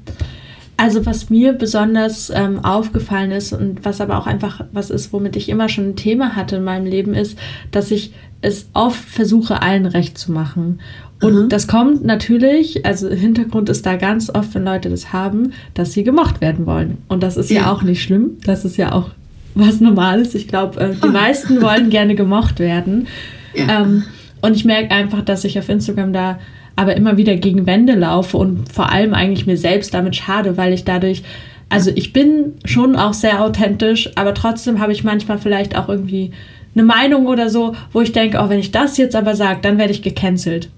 Also 0.76 1.06
was 1.06 1.30
mir 1.30 1.52
besonders 1.52 2.30
ähm, 2.30 2.64
aufgefallen 2.64 3.30
ist 3.30 3.52
und 3.52 3.84
was 3.84 4.00
aber 4.00 4.18
auch 4.18 4.26
einfach 4.26 4.64
was 4.72 4.90
ist, 4.90 5.12
womit 5.12 5.36
ich 5.36 5.48
immer 5.48 5.68
schon 5.68 5.90
ein 5.90 5.96
Thema 5.96 6.34
hatte 6.34 6.56
in 6.56 6.64
meinem 6.64 6.86
Leben, 6.86 7.14
ist, 7.14 7.38
dass 7.70 7.90
ich 7.90 8.12
es 8.40 8.68
oft 8.72 8.98
versuche, 8.98 9.62
allen 9.62 9.86
recht 9.86 10.18
zu 10.18 10.32
machen. 10.32 10.80
Und 11.20 11.34
mhm. 11.34 11.48
das 11.48 11.68
kommt 11.68 12.04
natürlich, 12.04 12.84
also 12.84 13.08
Hintergrund 13.08 13.68
ist 13.68 13.86
da 13.86 13.96
ganz 13.96 14.28
oft, 14.28 14.54
wenn 14.54 14.64
Leute 14.64 14.90
das 14.90 15.12
haben, 15.12 15.52
dass 15.74 15.92
sie 15.92 16.02
gemocht 16.02 16.40
werden 16.40 16.66
wollen. 16.66 16.98
Und 17.06 17.22
das 17.22 17.36
ist 17.36 17.50
ja, 17.50 17.62
ja 17.62 17.72
auch 17.72 17.82
nicht 17.82 18.02
schlimm. 18.02 18.38
Das 18.44 18.64
ist 18.64 18.76
ja 18.76 18.92
auch 18.92 19.10
was 19.54 19.80
Normales. 19.80 20.34
Ich 20.34 20.48
glaube, 20.48 20.80
äh, 20.80 20.94
die 20.94 21.08
meisten 21.12 21.62
wollen 21.62 21.90
gerne 21.90 22.16
gemocht 22.16 22.58
werden. 22.58 23.06
Ja. 23.54 23.82
Ähm, 23.82 24.04
und 24.40 24.56
ich 24.56 24.64
merke 24.64 24.92
einfach, 24.92 25.22
dass 25.22 25.44
ich 25.44 25.58
auf 25.58 25.68
Instagram 25.68 26.12
da 26.12 26.38
aber 26.74 26.96
immer 26.96 27.16
wieder 27.16 27.36
gegen 27.36 27.66
Wände 27.66 27.94
laufe 27.94 28.36
und 28.36 28.72
vor 28.72 28.90
allem 28.90 29.14
eigentlich 29.14 29.46
mir 29.46 29.56
selbst 29.56 29.94
damit 29.94 30.16
schade, 30.16 30.56
weil 30.56 30.72
ich 30.72 30.84
dadurch, 30.84 31.22
also 31.68 31.90
ich 31.94 32.12
bin 32.12 32.54
schon 32.64 32.96
auch 32.96 33.12
sehr 33.12 33.42
authentisch, 33.42 34.10
aber 34.16 34.34
trotzdem 34.34 34.80
habe 34.80 34.92
ich 34.92 35.04
manchmal 35.04 35.38
vielleicht 35.38 35.76
auch 35.76 35.88
irgendwie 35.88 36.32
eine 36.74 36.84
Meinung 36.84 37.26
oder 37.26 37.50
so, 37.50 37.74
wo 37.92 38.00
ich 38.00 38.12
denke, 38.12 38.40
auch 38.40 38.46
oh, 38.46 38.48
wenn 38.50 38.58
ich 38.58 38.72
das 38.72 38.96
jetzt 38.96 39.14
aber 39.14 39.36
sage, 39.36 39.60
dann 39.62 39.78
werde 39.78 39.92
ich 39.92 40.02
gecancelt. 40.02 40.70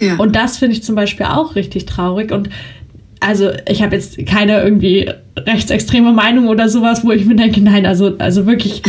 Ja. 0.00 0.16
Und 0.16 0.36
das 0.36 0.58
finde 0.58 0.74
ich 0.74 0.82
zum 0.82 0.94
Beispiel 0.94 1.26
auch 1.26 1.54
richtig 1.54 1.86
traurig. 1.86 2.32
Und 2.32 2.50
also 3.20 3.50
ich 3.68 3.82
habe 3.82 3.96
jetzt 3.96 4.24
keine 4.26 4.62
irgendwie 4.62 5.10
rechtsextreme 5.38 6.12
Meinung 6.12 6.48
oder 6.48 6.68
sowas, 6.68 7.04
wo 7.04 7.12
ich 7.12 7.24
mir 7.26 7.36
denke, 7.36 7.60
nein, 7.60 7.84
also, 7.84 8.16
also 8.18 8.46
wirklich. 8.46 8.82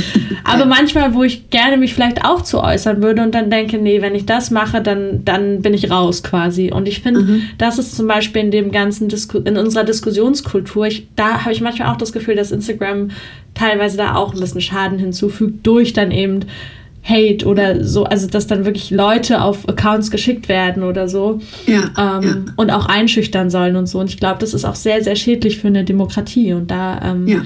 Aber 0.43 0.65
manchmal, 0.65 1.13
wo 1.13 1.23
ich 1.23 1.49
gerne 1.49 1.77
mich 1.77 1.93
vielleicht 1.93 2.23
auch 2.23 2.41
zu 2.41 2.61
äußern 2.63 3.01
würde 3.01 3.21
und 3.21 3.35
dann 3.35 3.49
denke, 3.49 3.77
nee, 3.77 4.01
wenn 4.01 4.15
ich 4.15 4.25
das 4.25 4.49
mache, 4.49 4.81
dann, 4.81 5.25
dann 5.25 5.61
bin 5.61 5.73
ich 5.73 5.91
raus 5.91 6.23
quasi. 6.23 6.71
Und 6.71 6.87
ich 6.87 7.01
finde, 7.01 7.21
mhm. 7.21 7.41
das 7.57 7.79
ist 7.79 7.95
zum 7.95 8.07
Beispiel 8.07 8.43
in 8.43 8.51
dem 8.51 8.71
ganzen 8.71 9.09
Disku 9.09 9.39
in 9.39 9.57
unserer 9.57 9.83
Diskussionskultur, 9.83 10.87
ich, 10.87 11.07
da 11.15 11.41
habe 11.41 11.51
ich 11.51 11.61
manchmal 11.61 11.89
auch 11.89 11.97
das 11.97 12.13
Gefühl, 12.13 12.35
dass 12.35 12.51
Instagram 12.51 13.09
teilweise 13.53 13.97
da 13.97 14.15
auch 14.15 14.33
ein 14.33 14.39
bisschen 14.39 14.61
Schaden 14.61 14.99
hinzufügt, 14.99 15.65
durch 15.67 15.93
dann 15.93 16.11
eben 16.11 16.41
Hate 17.07 17.45
oder 17.45 17.83
so, 17.85 18.03
also 18.03 18.27
dass 18.27 18.47
dann 18.47 18.65
wirklich 18.65 18.91
Leute 18.91 19.41
auf 19.41 19.67
Accounts 19.69 20.11
geschickt 20.11 20.49
werden 20.49 20.83
oder 20.83 21.07
so 21.07 21.39
ja, 21.65 22.19
ähm, 22.19 22.23
ja. 22.23 22.53
und 22.57 22.69
auch 22.69 22.85
einschüchtern 22.87 23.49
sollen 23.49 23.75
und 23.75 23.87
so. 23.87 23.99
Und 23.99 24.09
ich 24.09 24.19
glaube, 24.19 24.39
das 24.39 24.53
ist 24.53 24.65
auch 24.65 24.75
sehr, 24.75 25.03
sehr 25.03 25.15
schädlich 25.15 25.57
für 25.59 25.67
eine 25.67 25.85
Demokratie. 25.85 26.53
Und 26.53 26.69
da 26.69 26.99
ähm, 27.03 27.27
ja, 27.27 27.41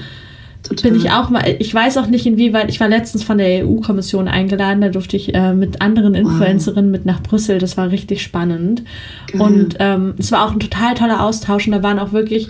bin 0.82 0.96
ich 0.96 1.10
auch 1.10 1.30
mal, 1.30 1.44
ich 1.60 1.72
weiß 1.72 1.98
auch 1.98 2.08
nicht 2.08 2.26
inwieweit, 2.26 2.70
ich 2.70 2.80
war 2.80 2.88
letztens 2.88 3.22
von 3.22 3.38
der 3.38 3.64
EU-Kommission 3.64 4.26
eingeladen, 4.26 4.80
da 4.80 4.88
durfte 4.88 5.16
ich 5.16 5.32
äh, 5.32 5.54
mit 5.54 5.80
anderen 5.80 6.14
Influencerinnen 6.14 6.90
wow. 6.90 6.98
mit 6.98 7.06
nach 7.06 7.22
Brüssel, 7.22 7.58
das 7.58 7.76
war 7.76 7.90
richtig 7.90 8.22
spannend. 8.22 8.82
Geil. 9.30 9.40
Und 9.40 9.76
ähm, 9.78 10.14
es 10.18 10.32
war 10.32 10.44
auch 10.44 10.52
ein 10.52 10.60
total 10.60 10.94
toller 10.94 11.22
Austausch 11.22 11.66
und 11.66 11.72
da 11.72 11.82
waren 11.84 12.00
auch 12.00 12.12
wirklich, 12.12 12.48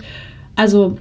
also 0.55 0.97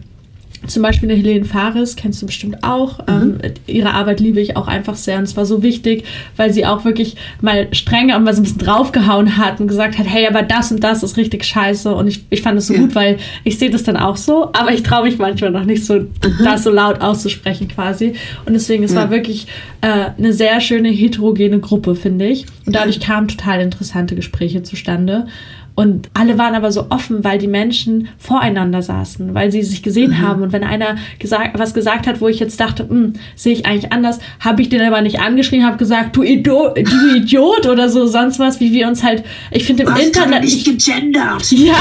zum 0.67 0.83
Beispiel 0.83 1.11
eine 1.11 1.19
Helene 1.19 1.45
Fares, 1.45 1.97
kennst 1.97 2.23
du 2.23 2.27
bestimmt 2.27 2.63
auch. 2.63 2.99
Mhm. 3.07 3.39
Ähm, 3.43 3.53
ihre 3.67 3.93
Arbeit 3.95 4.21
liebe 4.21 4.41
ich 4.41 4.57
auch 4.57 4.69
einfach 4.69 4.95
sehr. 4.95 5.19
Und 5.19 5.25
es 5.25 5.37
war 5.37 5.45
so 5.45 5.63
wichtig, 5.63 6.05
weil 6.37 6.53
sie 6.53 6.65
auch 6.67 6.85
wirklich 6.85 7.17
mal 7.41 7.69
strenger 7.73 8.17
und 8.17 8.25
mal 8.25 8.35
so 8.35 8.41
ein 8.41 8.45
bisschen 8.45 8.59
draufgehauen 8.59 9.37
hat 9.37 9.61
und 9.61 9.67
gesagt 9.67 9.99
hat, 9.99 10.07
hey, 10.09 10.27
aber 10.27 10.43
das 10.43 10.71
und 10.71 10.83
das 10.85 11.03
ist 11.03 11.17
richtig 11.17 11.45
scheiße. 11.45 11.93
Und 11.95 12.07
ich, 12.07 12.25
ich 12.31 12.43
fand 12.43 12.59
es 12.59 12.69
so 12.69 12.75
ja. 12.75 12.81
gut, 12.81 12.95
weil 12.95 13.19
ich 13.45 13.59
sehe 13.59 13.71
das 13.71 13.83
dann 13.83 13.97
auch 13.97 14.17
so, 14.17 14.51
aber 14.53 14.73
ich 14.73 14.83
traue 14.83 15.05
mich 15.05 15.19
manchmal 15.19 15.51
noch 15.51 15.65
nicht 15.65 15.85
so, 15.85 15.95
mhm. 15.95 16.09
das 16.45 16.63
so 16.63 16.71
laut 16.71 17.01
auszusprechen 17.01 17.69
quasi. 17.69 18.15
Und 18.47 18.53
deswegen, 18.53 18.85
es 18.85 18.93
ja. 18.93 19.01
war 19.01 19.11
wirklich 19.11 19.47
äh, 19.81 20.11
eine 20.17 20.33
sehr 20.33 20.61
schöne 20.61 20.91
heterogene 20.91 21.59
Gruppe, 21.59 21.97
finde 21.97 22.27
ich. 22.27 22.47
Und 22.67 22.77
dadurch 22.77 23.01
kamen 23.01 23.29
total 23.29 23.61
interessante 23.61 24.15
Gespräche 24.15 24.63
zustande. 24.63 25.27
Und 25.75 26.11
alle 26.13 26.37
waren 26.37 26.55
aber 26.55 26.71
so 26.71 26.87
offen, 26.91 27.25
weil 27.25 27.39
die 27.39 27.47
Menschen 27.47 28.09
voreinander 28.19 28.83
saßen, 28.83 29.33
weil 29.33 29.51
sie 29.51 29.63
sich 29.63 29.83
gesehen 29.83 30.11
mhm. 30.11 30.19
haben. 30.21 30.43
Und 30.43 30.53
wenn 30.53 30.65
einer 30.65 30.97
gesagt, 31.19 31.59
was 31.59 31.73
gesagt 31.73 32.07
hat, 32.07 32.21
wo 32.21 32.29
ich 32.29 32.41
jetzt 32.41 32.61
dachte, 32.61 32.87
hm, 32.87 33.15
sehe 33.37 33.55
ich 33.55 33.65
eigentlich 33.65 33.91
anders, 33.91 34.19
habe 34.39 34.61
ich 34.61 34.69
den 34.69 34.83
aber 34.83 35.01
nicht 35.01 35.21
angeschrien, 35.21 35.65
habe 35.65 35.79
gesagt, 35.79 36.15
du, 36.15 36.23
Ido 36.23 36.75
du 36.75 37.17
Idiot 37.17 37.67
oder 37.67 37.89
so, 37.89 38.07
sonst 38.07 38.39
was, 38.39 38.61
wie 38.61 38.73
wir 38.73 38.87
uns 38.87 39.03
halt, 39.03 39.25
ich 39.51 39.65
finde 39.65 39.85
im 39.85 39.89
was 39.91 40.01
Internet. 40.01 40.43
nicht 40.43 40.65
gegendert. 40.67 41.51
Ja. 41.53 41.75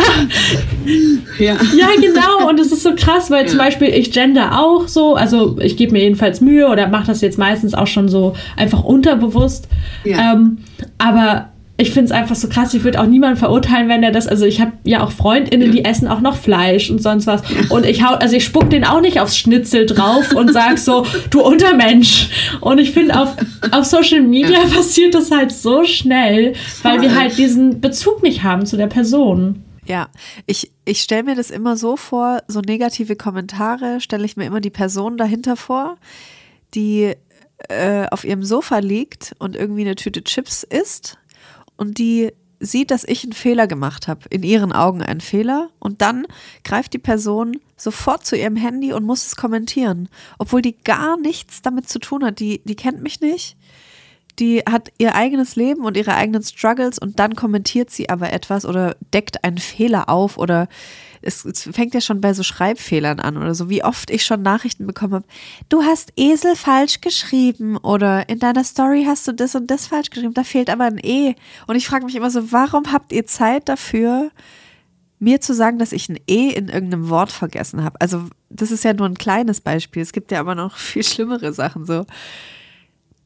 ja. 1.39 1.57
Ja, 1.75 1.87
genau. 1.99 2.49
Und 2.49 2.59
es 2.59 2.71
ist 2.71 2.83
so 2.83 2.95
krass, 2.95 3.29
weil 3.29 3.43
ja. 3.43 3.47
zum 3.47 3.57
Beispiel 3.57 3.89
ich 3.89 4.11
gender 4.11 4.59
auch 4.59 4.87
so, 4.87 5.15
also 5.15 5.57
ich 5.59 5.75
gebe 5.75 5.91
mir 5.91 6.03
jedenfalls 6.03 6.39
Mühe 6.39 6.67
oder 6.67 6.87
mache 6.87 7.07
das 7.07 7.21
jetzt 7.21 7.37
meistens 7.37 7.73
auch 7.73 7.87
schon 7.87 8.07
so 8.07 8.35
einfach 8.55 8.83
unterbewusst. 8.83 9.67
Ja. 10.05 10.33
Ähm, 10.33 10.59
aber 10.97 11.50
ich 11.81 11.91
finde 11.91 12.05
es 12.05 12.11
einfach 12.11 12.35
so 12.35 12.47
krass. 12.47 12.73
Ich 12.73 12.83
würde 12.83 13.01
auch 13.01 13.07
niemanden 13.07 13.37
verurteilen, 13.37 13.89
wenn 13.89 14.03
er 14.03 14.11
das. 14.11 14.27
Also 14.27 14.45
ich 14.45 14.61
habe 14.61 14.73
ja 14.83 15.03
auch 15.03 15.11
Freundinnen, 15.11 15.71
die 15.71 15.83
essen 15.83 16.07
auch 16.07 16.21
noch 16.21 16.37
Fleisch 16.37 16.89
und 16.91 17.01
sonst 17.01 17.25
was. 17.25 17.41
Und 17.69 17.85
ich 17.85 18.03
hau, 18.03 18.13
also 18.13 18.35
ich 18.35 18.45
spuck 18.45 18.69
den 18.69 18.85
auch 18.85 19.01
nicht 19.01 19.19
aufs 19.19 19.37
Schnitzel 19.37 19.85
drauf 19.87 20.33
und 20.33 20.53
sag 20.53 20.77
so, 20.77 21.05
du 21.31 21.41
Untermensch. 21.41 22.29
Und 22.61 22.79
ich 22.79 22.91
finde 22.91 23.19
auf, 23.19 23.35
auf 23.71 23.85
Social 23.85 24.21
Media 24.21 24.59
passiert 24.73 25.15
das 25.15 25.31
halt 25.31 25.51
so 25.51 25.83
schnell, 25.83 26.53
weil 26.83 27.01
wir 27.01 27.15
halt 27.15 27.37
diesen 27.37 27.81
Bezug 27.81 28.21
nicht 28.21 28.43
haben 28.43 28.65
zu 28.65 28.77
der 28.77 28.87
Person. 28.87 29.63
Ja, 29.85 30.09
ich, 30.45 30.71
ich 30.85 31.01
stelle 31.01 31.23
mir 31.23 31.35
das 31.35 31.49
immer 31.49 31.75
so 31.75 31.97
vor, 31.97 32.43
so 32.47 32.61
negative 32.61 33.15
Kommentare 33.15 33.99
stelle 33.99 34.25
ich 34.25 34.37
mir 34.37 34.45
immer 34.45 34.61
die 34.61 34.69
Person 34.69 35.17
dahinter 35.17 35.55
vor, 35.55 35.97
die 36.75 37.13
äh, 37.69 38.05
auf 38.11 38.23
ihrem 38.23 38.43
Sofa 38.43 38.79
liegt 38.79 39.33
und 39.39 39.55
irgendwie 39.55 39.81
eine 39.81 39.95
Tüte 39.95 40.23
Chips 40.23 40.63
isst 40.63 41.17
und 41.81 41.97
die 41.97 42.31
sieht, 42.59 42.91
dass 42.91 43.03
ich 43.03 43.23
einen 43.23 43.33
Fehler 43.33 43.65
gemacht 43.65 44.07
habe, 44.07 44.27
in 44.29 44.43
ihren 44.43 44.71
Augen 44.71 45.01
einen 45.01 45.19
Fehler, 45.19 45.71
und 45.79 46.03
dann 46.03 46.27
greift 46.63 46.93
die 46.93 46.99
Person 46.99 47.59
sofort 47.75 48.23
zu 48.23 48.37
ihrem 48.37 48.55
Handy 48.55 48.93
und 48.93 49.03
muss 49.03 49.25
es 49.25 49.35
kommentieren, 49.35 50.07
obwohl 50.37 50.61
die 50.61 50.77
gar 50.77 51.17
nichts 51.17 51.63
damit 51.63 51.89
zu 51.89 51.97
tun 51.97 52.23
hat. 52.23 52.39
Die, 52.39 52.61
die 52.65 52.75
kennt 52.75 53.01
mich 53.01 53.19
nicht, 53.19 53.57
die 54.37 54.59
hat 54.59 54.91
ihr 54.99 55.15
eigenes 55.15 55.55
Leben 55.55 55.83
und 55.83 55.97
ihre 55.97 56.13
eigenen 56.13 56.43
Struggles. 56.43 56.99
Und 56.99 57.17
dann 57.17 57.35
kommentiert 57.35 57.89
sie 57.89 58.09
aber 58.09 58.31
etwas 58.31 58.63
oder 58.63 58.95
deckt 59.11 59.43
einen 59.43 59.57
Fehler 59.57 60.07
auf 60.07 60.37
oder 60.37 60.67
es, 61.21 61.45
es, 61.45 61.63
fängt 61.63 61.93
ja 61.93 62.01
schon 62.01 62.21
bei 62.21 62.33
so 62.33 62.43
Schreibfehlern 62.43 63.19
an 63.19 63.37
oder 63.37 63.53
so, 63.53 63.69
wie 63.69 63.83
oft 63.83 64.09
ich 64.09 64.25
schon 64.25 64.41
Nachrichten 64.41 64.87
bekommen 64.87 65.13
habe. 65.13 65.25
Du 65.69 65.83
hast 65.83 66.13
Esel 66.15 66.55
falsch 66.55 67.01
geschrieben 67.01 67.77
oder 67.77 68.27
in 68.29 68.39
deiner 68.39 68.63
Story 68.63 69.05
hast 69.05 69.27
du 69.27 69.31
das 69.31 69.55
und 69.55 69.67
das 69.67 69.87
falsch 69.87 70.09
geschrieben, 70.09 70.33
da 70.33 70.43
fehlt 70.43 70.69
aber 70.69 70.85
ein 70.85 70.99
E. 71.01 71.35
Und 71.67 71.75
ich 71.75 71.87
frage 71.87 72.05
mich 72.05 72.15
immer 72.15 72.31
so, 72.31 72.51
warum 72.51 72.91
habt 72.91 73.11
ihr 73.11 73.25
Zeit 73.25 73.69
dafür, 73.69 74.31
mir 75.19 75.39
zu 75.39 75.53
sagen, 75.53 75.77
dass 75.77 75.91
ich 75.91 76.09
ein 76.09 76.19
E 76.27 76.49
in 76.49 76.69
irgendeinem 76.69 77.09
Wort 77.09 77.31
vergessen 77.31 77.83
habe? 77.83 78.01
Also, 78.01 78.25
das 78.49 78.71
ist 78.71 78.83
ja 78.83 78.93
nur 78.93 79.07
ein 79.07 79.17
kleines 79.17 79.61
Beispiel. 79.61 80.01
Es 80.01 80.13
gibt 80.13 80.31
ja 80.31 80.39
aber 80.39 80.55
noch 80.55 80.77
viel 80.77 81.03
schlimmere 81.03 81.53
Sachen 81.53 81.85
so. 81.85 82.05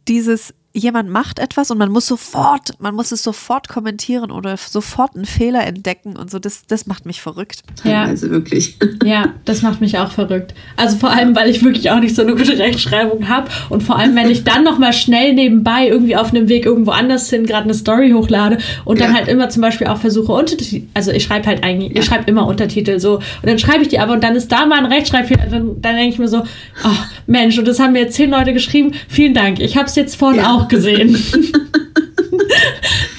Dieses 0.08 0.54
jemand 0.76 1.09
macht 1.09 1.39
etwas 1.39 1.71
und 1.71 1.78
man 1.78 1.89
muss 1.89 2.05
sofort, 2.05 2.71
man 2.80 2.93
muss 2.93 3.13
es 3.13 3.23
sofort 3.23 3.69
kommentieren 3.69 4.30
oder 4.30 4.57
sofort 4.57 5.15
einen 5.15 5.26
Fehler 5.26 5.65
entdecken 5.65 6.17
und 6.17 6.30
so, 6.30 6.38
das, 6.38 6.63
das 6.67 6.86
macht 6.86 7.05
mich 7.05 7.21
verrückt. 7.21 7.63
Ja, 7.84 8.03
also 8.03 8.30
wirklich. 8.30 8.78
Ja, 9.03 9.34
das 9.45 9.61
macht 9.61 9.82
mich 9.82 9.99
auch 9.99 10.11
verrückt. 10.11 10.53
Also 10.78 10.97
vor 10.97 11.11
allem, 11.11 11.36
weil 11.36 11.49
ich 11.49 11.63
wirklich 11.63 11.91
auch 11.91 11.99
nicht 11.99 12.15
so 12.15 12.23
eine 12.23 12.34
gute 12.36 12.57
Rechtschreibung 12.57 13.28
habe 13.30 13.49
und 13.69 13.84
vor 13.84 13.97
allem, 13.97 14.15
wenn 14.15 14.30
ich 14.30 14.43
dann 14.43 14.63
nochmal 14.63 14.93
schnell 14.93 15.34
nebenbei 15.34 15.88
irgendwie 15.88 16.15
auf 16.15 16.30
einem 16.30 16.49
Weg 16.49 16.65
irgendwo 16.65 16.91
anders 16.91 17.30
hin 17.30 17.45
gerade 17.45 17.65
eine 17.65 17.73
Story 17.73 18.11
hochlade 18.11 18.57
und 18.84 18.99
dann 18.99 19.11
ja. 19.11 19.17
halt 19.17 19.28
immer 19.28 19.49
zum 19.49 19.61
Beispiel 19.61 19.88
auch 19.88 19.97
versuche 19.97 20.32
Untertitel, 20.32 20.88
also 20.93 21.11
ich 21.11 21.23
schreibe 21.23 21.45
halt 21.47 21.63
eigentlich, 21.63 21.93
ja. 21.93 21.99
ich 21.99 22.05
schreibe 22.05 22.23
immer 22.30 22.47
Untertitel 22.47 22.99
so 22.99 23.15
und 23.15 23.23
dann 23.43 23.59
schreibe 23.59 23.84
ich 23.84 23.89
die 23.89 23.99
aber 23.99 24.13
und 24.13 24.23
dann 24.23 24.36
ist 24.36 24.51
da 24.51 24.65
mal 24.65 24.80
ein 24.80 24.91
Rechtschreibfehler, 24.91 25.45
dann, 25.51 25.82
dann 25.82 25.95
denke 25.95 26.13
ich 26.13 26.19
mir 26.19 26.28
so, 26.28 26.39
oh 26.84 26.89
Mensch, 27.28 27.59
und 27.59 27.67
das 27.67 27.80
haben 27.80 27.93
mir 27.93 27.99
jetzt 27.99 28.15
zehn 28.15 28.32
Leute 28.32 28.53
geschrieben, 28.53 28.93
vielen 29.07 29.34
Dank, 29.34 29.59
ich 29.59 29.78
habe 29.78 29.86
es 29.86 29.95
jetzt 29.95 30.15
vorhin 30.15 30.41
ja. 30.41 30.55
auch 30.55 30.64
auch 30.66 30.68
gesehen. 30.68 31.16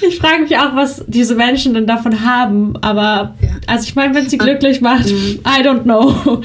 ich 0.07 0.19
frage 0.19 0.43
mich 0.43 0.57
auch, 0.57 0.75
was 0.75 1.03
diese 1.07 1.35
Menschen 1.35 1.73
denn 1.73 1.87
davon 1.87 2.25
haben. 2.25 2.75
Aber 2.77 3.35
ja. 3.41 3.49
also 3.67 3.85
ich 3.85 3.95
meine, 3.95 4.15
wenn 4.15 4.29
sie 4.29 4.37
glücklich 4.37 4.81
macht, 4.81 5.07
mhm. 5.07 5.39
I 5.45 5.63
don't 5.63 5.83
know. 5.83 6.41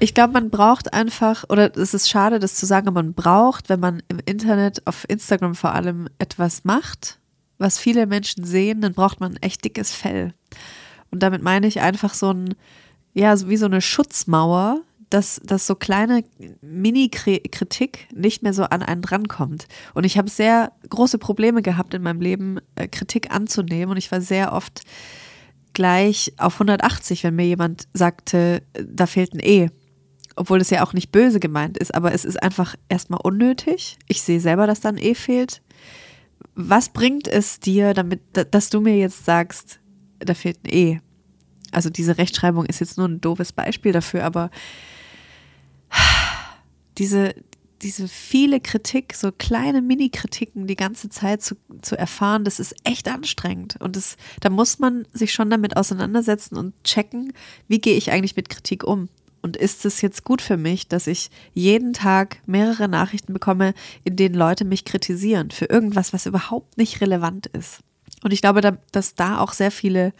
Ich 0.00 0.14
glaube, 0.14 0.34
man 0.34 0.50
braucht 0.50 0.92
einfach, 0.92 1.44
oder 1.48 1.76
es 1.76 1.94
ist 1.94 2.08
schade, 2.08 2.38
das 2.38 2.54
zu 2.54 2.66
sagen, 2.66 2.88
aber 2.88 3.02
man 3.02 3.14
braucht, 3.14 3.68
wenn 3.68 3.80
man 3.80 4.02
im 4.08 4.18
Internet, 4.24 4.86
auf 4.86 5.04
Instagram 5.08 5.54
vor 5.54 5.74
allem 5.74 6.08
etwas 6.18 6.64
macht, 6.64 7.18
was 7.58 7.78
viele 7.78 8.06
Menschen 8.06 8.44
sehen, 8.44 8.80
dann 8.80 8.94
braucht 8.94 9.20
man 9.20 9.36
echt 9.36 9.64
dickes 9.64 9.92
Fell. 9.92 10.34
Und 11.10 11.22
damit 11.22 11.42
meine 11.42 11.66
ich 11.66 11.80
einfach 11.80 12.14
so 12.14 12.30
ein, 12.30 12.54
ja, 13.14 13.34
wie 13.48 13.56
so 13.56 13.66
eine 13.66 13.80
Schutzmauer, 13.80 14.80
dass, 15.10 15.40
dass 15.44 15.66
so 15.66 15.74
kleine 15.74 16.24
Mini-Kritik 16.62 18.08
nicht 18.14 18.42
mehr 18.42 18.52
so 18.52 18.64
an 18.64 18.82
einen 18.82 19.02
drankommt. 19.02 19.66
Und 19.94 20.04
ich 20.04 20.18
habe 20.18 20.28
sehr 20.28 20.72
große 20.88 21.18
Probleme 21.18 21.62
gehabt 21.62 21.94
in 21.94 22.02
meinem 22.02 22.20
Leben, 22.20 22.58
äh, 22.74 22.88
Kritik 22.88 23.30
anzunehmen. 23.30 23.92
Und 23.92 23.96
ich 23.98 24.10
war 24.10 24.20
sehr 24.20 24.52
oft 24.52 24.82
gleich 25.74 26.32
auf 26.38 26.54
180, 26.54 27.22
wenn 27.22 27.36
mir 27.36 27.46
jemand 27.46 27.86
sagte, 27.92 28.62
da 28.72 29.06
fehlt 29.06 29.34
ein 29.34 29.40
E. 29.40 29.68
Obwohl 30.34 30.60
es 30.60 30.70
ja 30.70 30.84
auch 30.84 30.92
nicht 30.92 31.12
böse 31.12 31.40
gemeint 31.40 31.78
ist, 31.78 31.94
aber 31.94 32.12
es 32.12 32.24
ist 32.24 32.42
einfach 32.42 32.74
erstmal 32.88 33.20
unnötig. 33.22 33.96
Ich 34.08 34.22
sehe 34.22 34.40
selber, 34.40 34.66
dass 34.66 34.80
da 34.80 34.88
ein 34.90 34.98
E 34.98 35.14
fehlt. 35.14 35.62
Was 36.54 36.90
bringt 36.90 37.28
es 37.28 37.60
dir, 37.60 37.94
damit, 37.94 38.20
dass 38.50 38.70
du 38.70 38.80
mir 38.80 38.96
jetzt 38.96 39.24
sagst, 39.24 39.80
da 40.18 40.34
fehlt 40.34 40.58
ein 40.64 40.72
E? 40.72 41.00
Also 41.72 41.90
diese 41.90 42.18
Rechtschreibung 42.18 42.66
ist 42.66 42.80
jetzt 42.80 42.98
nur 42.98 43.08
ein 43.08 43.20
doofes 43.20 43.52
Beispiel 43.52 43.92
dafür, 43.92 44.24
aber 44.24 44.50
diese, 46.98 47.34
diese 47.82 48.08
viele 48.08 48.60
Kritik, 48.60 49.14
so 49.14 49.32
kleine 49.32 49.82
Mini-Kritiken 49.82 50.66
die 50.66 50.76
ganze 50.76 51.08
Zeit 51.08 51.42
zu, 51.42 51.56
zu 51.82 51.96
erfahren, 51.96 52.44
das 52.44 52.58
ist 52.58 52.74
echt 52.84 53.08
anstrengend. 53.08 53.76
Und 53.80 53.96
das, 53.96 54.16
da 54.40 54.50
muss 54.50 54.78
man 54.78 55.06
sich 55.12 55.32
schon 55.32 55.50
damit 55.50 55.76
auseinandersetzen 55.76 56.56
und 56.56 56.72
checken, 56.84 57.32
wie 57.68 57.80
gehe 57.80 57.96
ich 57.96 58.10
eigentlich 58.10 58.36
mit 58.36 58.48
Kritik 58.48 58.84
um. 58.84 59.08
Und 59.42 59.56
ist 59.56 59.84
es 59.84 60.00
jetzt 60.00 60.24
gut 60.24 60.42
für 60.42 60.56
mich, 60.56 60.88
dass 60.88 61.06
ich 61.06 61.30
jeden 61.54 61.92
Tag 61.92 62.38
mehrere 62.46 62.88
Nachrichten 62.88 63.32
bekomme, 63.32 63.74
in 64.02 64.16
denen 64.16 64.34
Leute 64.34 64.64
mich 64.64 64.84
kritisieren 64.84 65.52
für 65.52 65.66
irgendwas, 65.66 66.12
was 66.12 66.26
überhaupt 66.26 66.76
nicht 66.78 67.00
relevant 67.00 67.46
ist? 67.46 67.80
Und 68.24 68.32
ich 68.32 68.40
glaube, 68.40 68.78
dass 68.90 69.14
da 69.14 69.38
auch 69.38 69.52
sehr 69.52 69.70
viele 69.70 70.12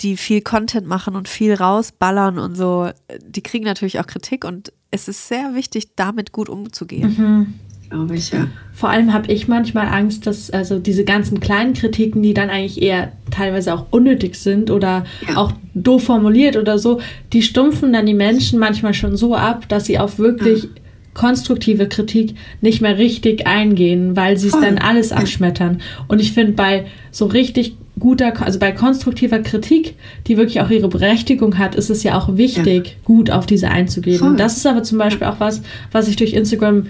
die 0.00 0.16
viel 0.16 0.40
Content 0.40 0.86
machen 0.86 1.14
und 1.16 1.28
viel 1.28 1.54
rausballern 1.54 2.38
und 2.38 2.54
so, 2.56 2.90
die 3.26 3.42
kriegen 3.42 3.64
natürlich 3.64 4.00
auch 4.00 4.06
Kritik 4.06 4.44
und 4.44 4.72
es 4.90 5.08
ist 5.08 5.28
sehr 5.28 5.54
wichtig, 5.54 5.94
damit 5.96 6.32
gut 6.32 6.48
umzugehen. 6.48 7.14
Mhm. 7.16 7.54
Glaube 7.90 8.16
ich, 8.16 8.30
ja. 8.32 8.48
Vor 8.72 8.88
allem 8.88 9.12
habe 9.12 9.30
ich 9.30 9.46
manchmal 9.46 9.86
Angst, 9.86 10.26
dass 10.26 10.50
also 10.50 10.78
diese 10.78 11.04
ganzen 11.04 11.38
kleinen 11.38 11.74
Kritiken, 11.74 12.22
die 12.22 12.34
dann 12.34 12.50
eigentlich 12.50 12.82
eher 12.82 13.12
teilweise 13.30 13.74
auch 13.74 13.86
unnötig 13.90 14.36
sind 14.36 14.70
oder 14.70 15.04
ja. 15.28 15.36
auch 15.36 15.52
doof 15.74 16.04
formuliert 16.04 16.56
oder 16.56 16.78
so, 16.78 17.00
die 17.32 17.42
stumpfen 17.42 17.92
dann 17.92 18.06
die 18.06 18.14
Menschen 18.14 18.58
manchmal 18.58 18.94
schon 18.94 19.16
so 19.16 19.34
ab, 19.34 19.68
dass 19.68 19.84
sie 19.84 19.98
auf 19.98 20.18
wirklich 20.18 20.64
ja. 20.64 20.68
konstruktive 21.12 21.86
Kritik 21.88 22.34
nicht 22.60 22.80
mehr 22.80 22.98
richtig 22.98 23.46
eingehen, 23.46 24.16
weil 24.16 24.38
sie 24.38 24.48
es 24.48 24.58
dann 24.58 24.78
alles 24.78 25.12
abschmettern. 25.12 25.80
Und 26.08 26.20
ich 26.20 26.32
finde, 26.32 26.52
bei 26.52 26.86
so 27.12 27.26
richtig 27.26 27.76
guter, 27.98 28.32
also 28.42 28.58
bei 28.58 28.72
konstruktiver 28.72 29.38
Kritik, 29.38 29.94
die 30.26 30.36
wirklich 30.36 30.60
auch 30.60 30.70
ihre 30.70 30.88
Berechtigung 30.88 31.58
hat, 31.58 31.74
ist 31.74 31.90
es 31.90 32.02
ja 32.02 32.18
auch 32.18 32.36
wichtig, 32.36 32.86
ja. 32.86 32.92
gut 33.04 33.30
auf 33.30 33.46
diese 33.46 33.68
einzugehen. 33.70 34.18
Voll. 34.18 34.30
Und 34.30 34.40
das 34.40 34.56
ist 34.56 34.66
aber 34.66 34.82
zum 34.82 34.98
Beispiel 34.98 35.26
auch 35.26 35.40
was, 35.40 35.62
was 35.92 36.08
ich 36.08 36.16
durch 36.16 36.32
Instagram 36.32 36.86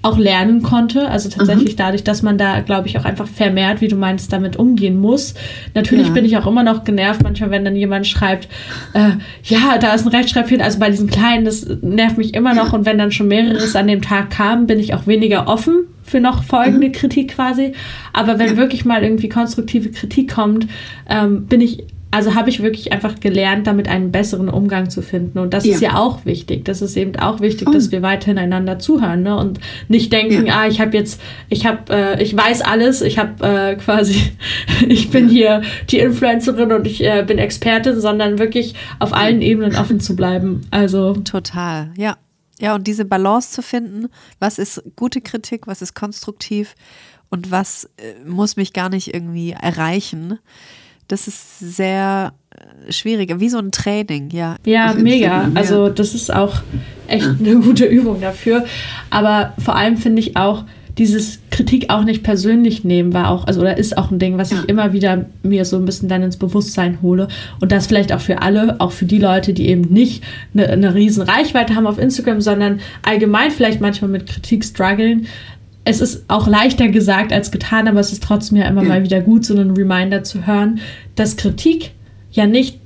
auch 0.00 0.16
lernen 0.16 0.62
konnte. 0.62 1.08
Also 1.08 1.28
tatsächlich 1.28 1.72
mhm. 1.72 1.76
dadurch, 1.76 2.04
dass 2.04 2.22
man 2.22 2.38
da, 2.38 2.60
glaube 2.60 2.88
ich, 2.88 2.98
auch 2.98 3.04
einfach 3.04 3.26
vermehrt, 3.26 3.80
wie 3.80 3.88
du 3.88 3.96
meinst, 3.96 4.32
damit 4.32 4.56
umgehen 4.56 4.98
muss. 4.98 5.34
Natürlich 5.74 6.08
ja. 6.08 6.12
bin 6.12 6.24
ich 6.24 6.36
auch 6.38 6.46
immer 6.46 6.62
noch 6.62 6.84
genervt, 6.84 7.22
manchmal, 7.22 7.50
wenn 7.50 7.64
dann 7.64 7.76
jemand 7.76 8.06
schreibt, 8.06 8.48
äh, 8.94 9.10
ja, 9.44 9.76
da 9.78 9.94
ist 9.94 10.06
ein 10.06 10.14
Rechtschreibfehler. 10.14 10.64
Also 10.64 10.78
bei 10.78 10.90
diesen 10.90 11.10
kleinen, 11.10 11.44
das 11.44 11.66
nervt 11.82 12.16
mich 12.16 12.32
immer 12.34 12.54
noch. 12.54 12.72
Und 12.72 12.86
wenn 12.86 12.96
dann 12.96 13.10
schon 13.10 13.28
mehreres 13.28 13.76
an 13.76 13.88
dem 13.88 14.00
Tag 14.00 14.30
kam, 14.30 14.66
bin 14.66 14.78
ich 14.78 14.94
auch 14.94 15.06
weniger 15.06 15.48
offen 15.48 15.86
für 16.08 16.20
noch 16.20 16.44
folgende 16.44 16.88
mhm. 16.88 16.92
Kritik 16.92 17.34
quasi. 17.34 17.72
Aber 18.12 18.38
wenn 18.38 18.50
ja. 18.50 18.56
wirklich 18.56 18.84
mal 18.84 19.02
irgendwie 19.02 19.28
konstruktive 19.28 19.90
Kritik 19.90 20.32
kommt, 20.32 20.66
ähm, 21.08 21.46
bin 21.46 21.60
ich 21.60 21.84
also 22.10 22.34
habe 22.34 22.48
ich 22.48 22.62
wirklich 22.62 22.92
einfach 22.92 23.20
gelernt, 23.20 23.66
damit 23.66 23.88
einen 23.88 24.12
besseren 24.12 24.48
Umgang 24.48 24.88
zu 24.88 25.02
finden. 25.02 25.38
Und 25.38 25.52
das 25.52 25.66
ja. 25.66 25.74
ist 25.74 25.80
ja 25.82 25.96
auch 25.96 26.24
wichtig. 26.24 26.64
Das 26.64 26.80
ist 26.80 26.96
eben 26.96 27.16
auch 27.16 27.40
wichtig, 27.40 27.68
oh. 27.68 27.72
dass 27.72 27.92
wir 27.92 28.00
weiterhin 28.02 28.38
einander 28.38 28.78
zuhören 28.78 29.22
ne? 29.22 29.36
und 29.36 29.60
nicht 29.88 30.12
denken, 30.12 30.46
ja. 30.46 30.60
ah, 30.60 30.66
ich 30.66 30.80
habe 30.80 30.96
jetzt, 30.96 31.20
ich 31.50 31.66
habe, 31.66 31.92
äh, 31.92 32.22
ich 32.22 32.34
weiß 32.34 32.62
alles, 32.62 33.02
ich 33.02 33.18
habe 33.18 33.46
äh, 33.46 33.76
quasi, 33.76 34.32
ich 34.88 35.10
bin 35.10 35.28
hier 35.28 35.62
die 35.90 35.98
Influencerin 35.98 36.72
und 36.72 36.86
ich 36.86 37.04
äh, 37.04 37.24
bin 37.26 37.38
Expertin, 37.38 38.00
sondern 38.00 38.38
wirklich 38.38 38.74
auf 38.98 39.12
allen 39.12 39.42
Ebenen 39.42 39.76
offen 39.76 40.00
zu 40.00 40.16
bleiben. 40.16 40.62
Also 40.70 41.12
total, 41.12 41.90
ja. 41.96 42.16
Ja, 42.60 42.74
und 42.74 42.86
diese 42.86 43.04
Balance 43.04 43.52
zu 43.52 43.62
finden, 43.62 44.08
was 44.40 44.58
ist 44.58 44.82
gute 44.96 45.20
Kritik, 45.20 45.66
was 45.66 45.82
ist 45.82 45.94
konstruktiv 45.94 46.74
und 47.30 47.50
was 47.50 47.88
äh, 47.98 48.28
muss 48.28 48.56
mich 48.56 48.72
gar 48.72 48.88
nicht 48.88 49.14
irgendwie 49.14 49.52
erreichen, 49.52 50.38
das 51.08 51.26
ist 51.26 51.58
sehr 51.58 52.34
äh, 52.50 52.92
schwierig, 52.92 53.32
wie 53.40 53.48
so 53.48 53.58
ein 53.58 53.72
Training, 53.72 54.30
ja. 54.30 54.56
Ja, 54.64 54.92
mega. 54.92 55.50
Also 55.54 55.88
das 55.88 56.14
ist 56.14 56.32
auch 56.32 56.60
echt 57.06 57.26
eine 57.26 57.56
gute 57.60 57.86
Übung 57.86 58.20
dafür. 58.20 58.66
Aber 59.08 59.54
vor 59.58 59.74
allem 59.74 59.96
finde 59.96 60.20
ich 60.20 60.36
auch, 60.36 60.64
dieses 60.98 61.38
Kritik 61.50 61.90
auch 61.90 62.02
nicht 62.02 62.24
persönlich 62.24 62.82
nehmen 62.82 63.14
war 63.14 63.30
auch, 63.30 63.46
also 63.46 63.60
oder 63.60 63.78
ist 63.78 63.96
auch 63.96 64.10
ein 64.10 64.18
Ding, 64.18 64.36
was 64.36 64.50
ich 64.50 64.68
immer 64.68 64.92
wieder 64.92 65.26
mir 65.42 65.64
so 65.64 65.76
ein 65.76 65.84
bisschen 65.84 66.08
dann 66.08 66.24
ins 66.24 66.36
Bewusstsein 66.36 67.00
hole. 67.02 67.28
Und 67.60 67.70
das 67.70 67.86
vielleicht 67.86 68.12
auch 68.12 68.20
für 68.20 68.42
alle, 68.42 68.80
auch 68.80 68.90
für 68.90 69.04
die 69.04 69.18
Leute, 69.18 69.52
die 69.52 69.68
eben 69.68 69.92
nicht 69.92 70.24
eine, 70.54 70.68
eine 70.68 70.94
riesen 70.94 71.22
Reichweite 71.22 71.76
haben 71.76 71.86
auf 71.86 71.98
Instagram, 71.98 72.40
sondern 72.40 72.80
allgemein 73.02 73.52
vielleicht 73.52 73.80
manchmal 73.80 74.10
mit 74.10 74.26
Kritik 74.26 74.64
strugglen. 74.64 75.26
Es 75.84 76.00
ist 76.00 76.24
auch 76.28 76.48
leichter 76.48 76.88
gesagt 76.88 77.32
als 77.32 77.50
getan, 77.50 77.86
aber 77.86 78.00
es 78.00 78.12
ist 78.12 78.22
trotzdem 78.22 78.58
ja 78.58 78.66
immer 78.66 78.82
ja. 78.82 78.88
mal 78.88 79.04
wieder 79.04 79.20
gut, 79.20 79.44
so 79.44 79.54
einen 79.54 79.70
Reminder 79.70 80.24
zu 80.24 80.46
hören, 80.46 80.80
dass 81.14 81.36
Kritik 81.36 81.92
ja 82.32 82.46
nicht 82.46 82.80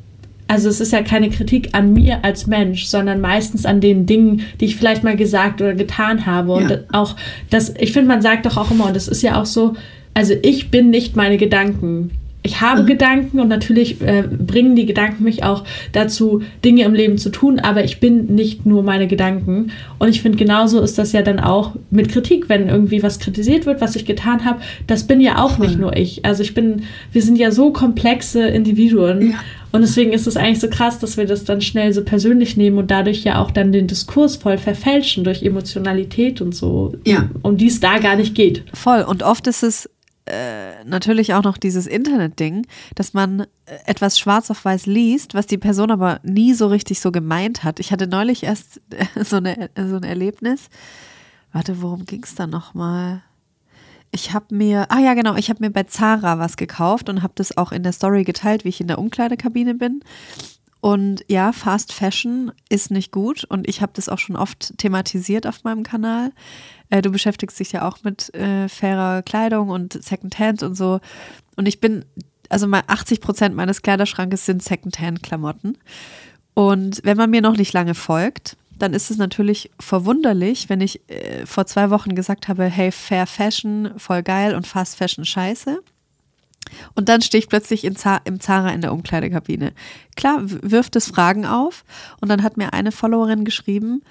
also 0.49 0.69
es 0.69 0.81
ist 0.81 0.93
ja 0.93 1.03
keine 1.03 1.31
Kritik 1.31 1.71
an 1.73 1.93
mir 1.93 2.25
als 2.25 2.47
Mensch, 2.47 2.85
sondern 2.87 3.21
meistens 3.21 3.65
an 3.65 3.81
den 3.81 4.07
Dingen, 4.07 4.43
die 4.61 4.67
ich 4.67 4.77
vielleicht 4.77 5.03
mal 5.03 5.17
gesagt 5.17 5.61
oder 5.63 5.75
getan 5.75 6.27
habe. 6.27 6.53
Und 6.53 6.71
ja. 6.71 6.79
auch 6.93 7.17
das, 7.51 7.75
ich 7.79 7.93
finde, 7.93 8.09
man 8.09 8.23
sagt 8.23 8.47
doch 8.47 8.57
auch 8.57 8.71
immer, 8.71 8.87
und 8.87 8.97
das 8.97 9.09
ist 9.09 9.23
ja 9.23 9.41
auch 9.41 9.47
so, 9.47 9.75
also 10.15 10.35
ich 10.43 10.71
bin 10.71 10.91
nicht 10.91 11.17
meine 11.17 11.39
Gedanken. 11.39 12.11
ich 12.43 12.61
habe 12.61 12.83
mhm. 12.83 12.87
Gedanken 12.87 13.41
und 13.41 13.49
natürlich 13.49 14.01
äh, 14.03 14.23
bringen 14.23 14.75
die 14.75 14.85
Gedanken 14.85 15.25
mich 15.25 15.45
auch 15.45 15.65
dazu, 15.93 16.43
Dinge 16.65 16.85
im 16.85 16.93
Leben 16.93 17.17
zu 17.17 17.31
tun, 17.31 17.61
aber 17.61 17.85
ich 17.85 18.01
bin 18.01 18.35
nicht 18.35 18.67
nur 18.67 18.83
meine 18.83 19.07
Gedanken. 19.07 19.71
Und 19.99 20.09
ich 20.09 20.23
finde, 20.23 20.39
genauso 20.39 20.81
ist 20.81 20.99
das 20.99 21.13
ja 21.13 21.23
dann 21.23 21.39
auch 21.39 21.77
mit 21.91 22.09
Kritik, 22.11 22.49
wenn 22.49 22.69
irgendwie 22.69 23.03
was 23.03 23.21
kritisiert 23.21 23.65
wird, 23.65 23.81
was 23.81 23.95
ich 23.97 24.05
getan 24.05 24.45
habe, 24.45 24.61
das 24.87 25.07
bin 25.07 25.21
ja 25.21 25.43
auch 25.43 25.53
voll. 25.53 25.69
nicht 25.69 25.79
nur 25.79 25.97
ich. 25.97 26.25
Also 26.25 26.43
ich 26.43 26.53
bin, 26.53 26.83
wir 27.13 27.23
sind 27.23 27.39
ja 27.39 27.53
so 27.53 27.71
komplexe 27.71 28.47
Individuen. 28.47 29.31
Ja. 29.31 29.39
Und 29.73 29.81
deswegen 29.81 30.13
ist 30.13 30.27
es 30.27 30.37
eigentlich 30.37 30.61
so 30.61 30.69
krass, 30.69 30.99
dass 30.99 31.17
wir 31.17 31.27
das 31.27 31.45
dann 31.45 31.63
schnell 31.63 31.93
so 31.93 32.05
persönlich 32.05 32.57
nehmen 32.57 32.79
und 32.79 32.91
dadurch 32.91 33.25
ja 33.25 33.43
auch 33.43 33.51
dann 33.51 33.73
den 33.73 33.87
Diskurs 33.87 34.37
voll 34.37 34.59
verfälschen 34.59 35.25
durch 35.25 35.43
Emotionalität 35.43 36.41
und 36.43 36.55
so, 36.55 36.95
ja. 37.05 37.31
um 37.41 37.57
die 37.57 37.69
es 37.69 37.81
da 37.81 37.99
gar 37.99 38.17
nicht 38.17 38.35
geht. 38.35 38.65
Voll. 38.75 39.03
Und 39.03 39.23
oft 39.23 39.47
ist 39.47 39.63
es 39.63 39.89
äh, 40.27 40.85
natürlich 40.85 41.35
auch 41.35 41.43
noch 41.43 41.57
dieses 41.57 41.87
Internet-Ding, 41.87 42.67
dass 42.95 43.15
man 43.15 43.41
äh, 43.41 43.47
etwas 43.87 44.19
schwarz 44.19 44.51
auf 44.51 44.65
weiß 44.65 44.87
liest, 44.87 45.35
was 45.35 45.47
die 45.47 45.59
Person 45.59 45.91
aber 45.91 46.21
nie 46.23 46.55
so 46.55 46.67
richtig 46.69 47.01
so 47.01 47.11
gemeint 47.11 47.65
hat. 47.65 47.81
Ich 47.81 47.93
hatte 47.93 48.07
neulich 48.07 48.45
erst 48.45 48.81
so, 49.25 49.37
eine, 49.37 49.71
so 49.75 49.97
ein 49.97 50.05
Erlebnis. 50.05 50.69
Warte, 51.53 51.83
worum 51.83 52.07
ging 52.07 52.23
es 52.23 52.35
da 52.35 52.47
nochmal? 52.47 53.23
Ich 54.15 54.35
habe 54.35 54.55
mir, 54.55 54.87
ah 54.91 55.01
ja 55.01 55.15
genau, 55.15 55.37
ich 55.37 55.49
habe 55.49 55.65
mir 55.65 55.71
bei 55.71 55.85
Zara 55.85 56.39
was 56.39 56.57
gekauft 56.57 57.09
und 57.09 57.23
habe 57.23 57.33
das 57.35 57.57
auch 57.57 57.73
in 57.73 57.83
der 57.83 57.93
Story 57.93 58.25
geteilt, 58.25 58.65
wie 58.65 58.69
ich 58.69 58.81
in 58.81 58.87
der 58.87 58.99
Umkleidekabine 58.99 59.75
bin. 59.75 60.05
Und 60.83 61.25
ja, 61.29 61.53
Fast 61.53 61.93
Fashion 61.93 62.53
ist 62.69 62.91
nicht 62.91 63.13
gut 63.13 63.45
und 63.45 63.69
ich 63.69 63.81
habe 63.81 63.93
das 63.95 64.09
auch 64.09 64.19
schon 64.19 64.37
oft 64.37 64.77
thematisiert 64.79 65.47
auf 65.47 65.65
meinem 65.65 65.83
Kanal. 65.85 66.33
Äh, 66.91 67.03
du 67.03 67.11
beschäftigst 67.11 67.59
dich 67.59 67.73
ja 67.73 67.89
auch 67.89 68.03
mit 68.03 68.35
äh, 68.35 68.69
fairer 68.69 69.23
Kleidung 69.23 69.71
und 69.71 70.03
Secondhand 70.03 70.63
und 70.63 70.75
so. 70.75 71.01
Und 71.57 71.67
ich 71.67 71.81
bin, 71.81 72.05
also 72.49 72.67
mal 72.67 72.83
80 72.89 73.21
Prozent 73.21 73.55
meines 73.55 73.81
Kleiderschrankes 73.81 74.45
sind 74.45 74.63
Secondhand-Klamotten. 74.63 75.79
Und 76.55 77.01
wenn 77.05 77.17
man 77.17 77.31
mir 77.31 77.41
noch 77.41 77.57
nicht 77.57 77.73
lange 77.73 77.95
folgt, 77.95 78.57
dann 78.83 78.95
ist 78.95 79.13
es 79.13 79.17
natürlich 79.17 79.71
verwunderlich, 79.79 80.69
wenn 80.69 80.81
ich 80.81 81.09
äh, 81.09 81.47
vor 81.47 81.67
zwei 81.67 81.91
Wochen 81.91 82.17
gesagt 82.17 82.49
habe, 82.49 82.65
hey, 82.65 82.91
Fair 82.91 83.29
Fashion, 83.29 83.93
voll 83.97 84.25
geil 84.25 84.57
und 84.57 84.67
Fast 84.67 84.97
Fashion 84.97 85.25
scheiße. 85.25 85.81
Und 86.95 87.09
dann 87.09 87.23
stehe 87.23 87.39
ich 87.39 87.49
plötzlich 87.49 87.85
im 87.85 87.97
Zara 87.97 88.71
in 88.71 88.81
der 88.81 88.93
Umkleidekabine. 88.93 89.73
Klar, 90.17 90.41
wirft 90.43 90.97
es 90.97 91.09
Fragen 91.09 91.47
auf. 91.47 91.85
Und 92.21 92.29
dann 92.29 92.43
hat 92.43 92.57
mir 92.57 92.73
eine 92.73 92.91
Followerin 92.91 93.45
geschrieben, 93.45 94.03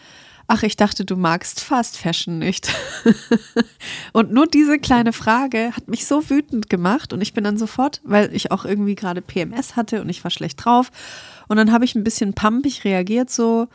ach, 0.47 0.63
ich 0.63 0.77
dachte, 0.77 1.03
du 1.03 1.17
magst 1.17 1.59
Fast 1.59 1.97
Fashion 1.97 2.39
nicht. 2.39 2.73
und 4.13 4.31
nur 4.31 4.47
diese 4.47 4.79
kleine 4.79 5.11
Frage 5.11 5.75
hat 5.75 5.89
mich 5.89 6.05
so 6.05 6.29
wütend 6.29 6.69
gemacht. 6.69 7.11
Und 7.11 7.19
ich 7.19 7.33
bin 7.33 7.43
dann 7.43 7.57
sofort, 7.57 7.99
weil 8.05 8.33
ich 8.33 8.51
auch 8.51 8.63
irgendwie 8.63 8.95
gerade 8.95 9.21
PMS 9.21 9.75
hatte 9.75 9.99
und 10.01 10.07
ich 10.07 10.23
war 10.23 10.31
schlecht 10.31 10.63
drauf. 10.63 10.91
Und 11.49 11.57
dann 11.57 11.73
habe 11.73 11.83
ich 11.83 11.95
ein 11.95 12.05
bisschen 12.05 12.33
pumpig 12.33 12.85
reagiert, 12.85 13.29
so, 13.29 13.67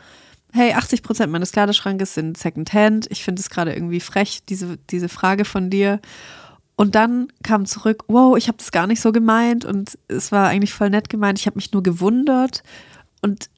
hey, 0.53 0.73
80 0.73 1.03
Prozent 1.03 1.31
meines 1.31 1.51
Kleiderschrankes 1.51 2.13
sind 2.13 2.37
Secondhand. 2.37 3.07
Ich 3.11 3.23
finde 3.23 3.39
es 3.39 3.49
gerade 3.49 3.73
irgendwie 3.73 3.99
frech, 3.99 4.43
diese, 4.47 4.77
diese 4.89 5.09
Frage 5.09 5.45
von 5.45 5.69
dir. 5.69 5.99
Und 6.75 6.95
dann 6.95 7.27
kam 7.43 7.65
zurück, 7.65 8.03
wow, 8.07 8.37
ich 8.37 8.47
habe 8.47 8.57
das 8.57 8.71
gar 8.71 8.87
nicht 8.87 9.01
so 9.01 9.11
gemeint 9.11 9.65
und 9.65 9.97
es 10.07 10.31
war 10.31 10.47
eigentlich 10.47 10.73
voll 10.73 10.89
nett 10.89 11.09
gemeint. 11.09 11.39
Ich 11.39 11.47
habe 11.47 11.55
mich 11.55 11.71
nur 11.73 11.83
gewundert. 11.83 12.63
Und 13.21 13.49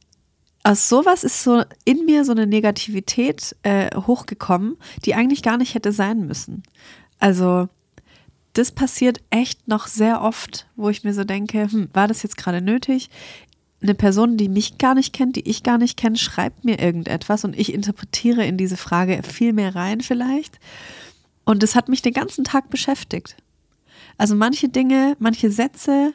aus 0.63 0.87
sowas 0.87 1.23
ist 1.23 1.43
so 1.43 1.63
in 1.83 2.05
mir 2.05 2.25
so 2.25 2.31
eine 2.31 2.47
Negativität 2.47 3.55
äh, 3.63 3.93
hochgekommen, 3.95 4.77
die 5.05 5.15
eigentlich 5.15 5.43
gar 5.43 5.57
nicht 5.57 5.75
hätte 5.75 5.91
sein 5.91 6.25
müssen. 6.25 6.63
Also 7.19 7.67
das 8.53 8.71
passiert 8.71 9.21
echt 9.29 9.67
noch 9.67 9.87
sehr 9.87 10.21
oft, 10.21 10.67
wo 10.75 10.89
ich 10.89 11.03
mir 11.03 11.13
so 11.13 11.23
denke, 11.23 11.71
hm, 11.71 11.89
war 11.93 12.07
das 12.07 12.23
jetzt 12.23 12.37
gerade 12.37 12.61
nötig? 12.61 13.09
Eine 13.81 13.95
Person, 13.95 14.35
die 14.35 14.49
mich 14.49 14.77
gar 14.77 14.93
nicht 14.93 15.13
kennt, 15.13 15.35
die 15.37 15.47
ich 15.47 15.63
gar 15.63 15.77
nicht 15.77 15.97
kenne, 15.97 16.17
schreibt 16.17 16.65
mir 16.65 16.79
irgendetwas 16.79 17.45
und 17.45 17.57
ich 17.57 17.73
interpretiere 17.73 18.45
in 18.45 18.57
diese 18.57 18.77
Frage 18.77 19.21
viel 19.23 19.53
mehr 19.53 19.75
rein 19.75 20.01
vielleicht. 20.01 20.59
Und 21.45 21.63
es 21.63 21.75
hat 21.75 21.87
mich 21.89 22.01
den 22.01 22.13
ganzen 22.13 22.43
Tag 22.43 22.69
beschäftigt. 22.69 23.37
Also 24.17 24.35
manche 24.35 24.67
Dinge, 24.67 25.15
manche 25.19 25.49
Sätze, 25.49 26.13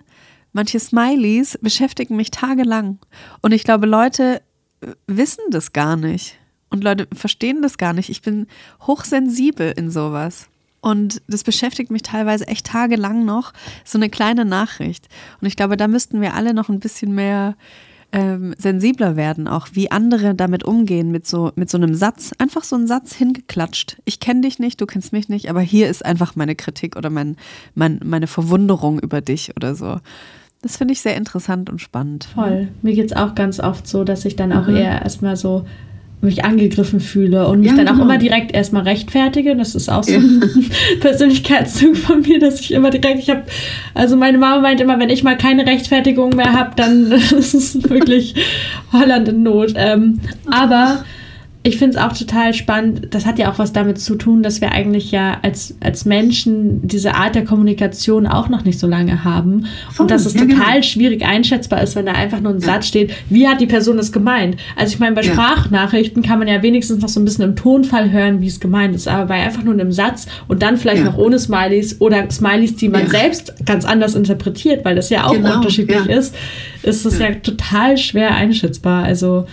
manche 0.53 0.79
Smileys 0.79 1.59
beschäftigen 1.61 2.17
mich 2.17 2.31
tagelang. 2.31 2.99
Und 3.41 3.53
ich 3.53 3.65
glaube, 3.65 3.87
Leute 3.87 4.43
äh, 4.81 4.89
wissen 5.07 5.43
das 5.51 5.73
gar 5.73 5.97
nicht. 5.97 6.39
Und 6.71 6.85
Leute 6.85 7.09
verstehen 7.15 7.63
das 7.63 7.79
gar 7.79 7.93
nicht. 7.93 8.11
Ich 8.11 8.21
bin 8.21 8.47
hochsensibel 8.83 9.73
in 9.77 9.91
sowas. 9.91 10.49
Und 10.85 11.23
das 11.29 11.45
beschäftigt 11.45 11.91
mich 11.91 12.03
teilweise 12.03 12.47
echt 12.47 12.67
tagelang 12.67 13.25
noch. 13.25 13.55
So 13.85 13.97
eine 13.97 14.11
kleine 14.11 14.45
Nachricht. 14.45 15.09
Und 15.41 15.49
ich 15.49 15.57
glaube, 15.57 15.79
da 15.79 15.89
müssten 15.89 16.21
wir 16.21 16.35
alle 16.35 16.53
noch 16.53 16.69
ein 16.69 16.79
bisschen 16.79 17.15
mehr 17.15 17.57
ähm, 18.13 18.55
sensibler 18.59 19.17
werden, 19.17 19.49
auch 19.49 19.69
wie 19.73 19.91
andere 19.91 20.35
damit 20.35 20.63
umgehen, 20.63 21.11
mit 21.11 21.27
so, 21.27 21.53
mit 21.57 21.71
so 21.71 21.79
einem 21.79 21.95
Satz. 21.95 22.33
Einfach 22.37 22.65
so 22.65 22.77
einen 22.77 22.87
Satz 22.87 23.15
hingeklatscht. 23.15 23.97
Ich 24.05 24.21
kenne 24.21 24.43
dich 24.43 24.59
nicht, 24.59 24.79
du 24.79 24.85
kennst 24.85 25.15
mich 25.15 25.31
nicht, 25.31 25.49
aber 25.49 25.63
hier 25.63 25.89
ist 25.89 26.05
einfach 26.05 26.37
meine 26.37 26.55
Kritik 26.55 26.97
oder 26.97 27.09
mein, 27.09 27.37
mein, 27.75 28.01
meine 28.05 28.27
Verwunderung 28.27 29.01
über 29.01 29.23
dich 29.23 29.57
oder 29.57 29.75
so. 29.75 30.01
Das 30.61 30.77
finde 30.77 30.93
ich 30.93 31.01
sehr 31.01 31.17
interessant 31.17 31.71
und 31.71 31.81
spannend. 31.81 32.25
Voll. 32.35 32.69
Mir 32.83 32.95
geht 32.95 33.07
es 33.07 33.17
auch 33.17 33.35
ganz 33.35 33.59
oft 33.59 33.87
so, 33.87 34.05
dass 34.05 34.27
ich 34.27 34.37
dann 34.37 34.53
auch 34.53 34.67
mhm. 34.67 34.77
eher 34.77 35.01
erstmal 35.01 35.37
so 35.37 35.65
mich 36.25 36.45
angegriffen 36.45 37.01
fühle 37.01 37.47
und 37.47 37.61
mich 37.61 37.71
ja, 37.71 37.77
dann 37.77 37.89
auch 37.89 37.93
genau. 37.93 38.05
immer 38.05 38.19
direkt 38.19 38.55
erstmal 38.55 38.83
rechtfertige. 38.83 39.57
Das 39.57 39.75
ist 39.75 39.89
auch 39.89 40.03
so 40.03 40.15
ein 40.15 40.71
Persönlichkeitszug 41.01 41.97
von 41.97 42.23
mir, 42.23 42.39
dass 42.39 42.61
ich 42.61 42.73
immer 42.73 42.91
direkt, 42.91 43.21
ich 43.21 43.31
habe, 43.31 43.43
also 43.95 44.17
meine 44.17 44.39
Mama 44.39 44.61
meint 44.61 44.81
immer, 44.81 44.99
wenn 44.99 45.11
ich 45.11 45.23
mal 45.23 45.37
keine 45.37 45.67
Rechtfertigung 45.67 46.31
mehr 46.31 46.53
habe, 46.53 46.73
dann 46.77 47.13
ist 47.39 47.55
es 47.55 47.89
wirklich 47.89 48.35
Holland 48.93 49.29
in 49.29 49.43
Not. 49.43 49.75
Ähm, 49.77 50.21
aber 50.51 51.05
ich 51.67 51.79
finde 51.79 51.97
es 51.97 52.03
auch 52.03 52.13
total 52.13 52.53
spannend. 52.53 53.09
Das 53.15 53.25
hat 53.25 53.39
ja 53.39 53.51
auch 53.51 53.59
was 53.59 53.73
damit 53.73 53.99
zu 53.99 54.17
tun, 54.17 54.43
dass 54.43 54.61
wir 54.61 54.73
eigentlich 54.73 55.11
ja 55.11 55.39
als, 55.41 55.75
als 55.81 56.05
Menschen 56.05 56.87
diese 56.87 57.15
Art 57.15 57.35
der 57.35 57.45
Kommunikation 57.45 58.27
auch 58.27 58.51
noch 58.51 58.67
nicht 58.67 58.79
so 58.79 58.87
lange 58.87 59.25
haben. 59.25 59.65
und 59.97 60.11
dass 60.11 60.27
es 60.27 60.35
ja, 60.35 60.43
total 60.43 60.75
genau. 60.75 60.83
schwierig 60.83 61.25
einschätzbar 61.25 61.83
ist, 61.83 61.97
wenn 61.97 62.05
da 62.05 62.13
einfach 62.13 62.41
nur 62.41 62.53
ein 62.53 62.61
ja. 62.61 62.67
Satz 62.67 62.87
steht, 62.87 63.15
wie 63.31 63.49
hat 63.49 63.63
die 63.63 63.67
Person 63.67 63.99
es 63.99 64.13
gemeint? 64.13 64.59
Also 64.77 64.93
ich 64.93 65.01
meine, 65.01 65.15
bei 65.15 65.23
ja. 65.23 65.33
Sprachnachrichten 65.33 66.23
kann 66.23 66.39
man 66.39 66.49
ja 66.49 66.63
wenigstens 66.63 67.01
noch 67.01 67.09
so 67.09 67.19
ein 67.19 67.25
bisschen 67.25 67.45
im 67.45 67.57
Tonfall 67.57 68.13
hören, 68.13 68.43
wie 68.43 68.49
es 68.49 68.61
gemeint 68.61 68.95
ist. 68.95 69.09
Aber 69.09 69.25
bei 69.25 69.43
einfach 69.43 69.65
nur 69.65 69.73
einem 69.73 69.91
Satz 69.91 70.27
und 70.49 70.63
dann 70.63 70.77
vielleicht 70.77 71.03
noch 71.03 71.17
ohne 71.17 71.39
Smileys 71.39 71.99
oder 71.99 72.31
Smileys, 72.31 72.77
die 72.77 72.91
man 72.91 73.09
selbst 73.09 73.55
ganz 73.65 73.87
anders 73.87 74.15
interpretiert, 74.15 74.85
weil 74.85 74.97
das 74.97 75.09
ja 75.09 75.25
auch 75.25 75.33
genau. 75.33 75.57
unterschiedlich 75.57 76.07
ist, 76.11 76.37
ist 76.83 77.07
es 77.07 77.19
ja. 77.19 77.31
total 77.37 77.97
schwer 77.97 78.35
einschätzbar. 78.35 79.05
Also 79.05 79.47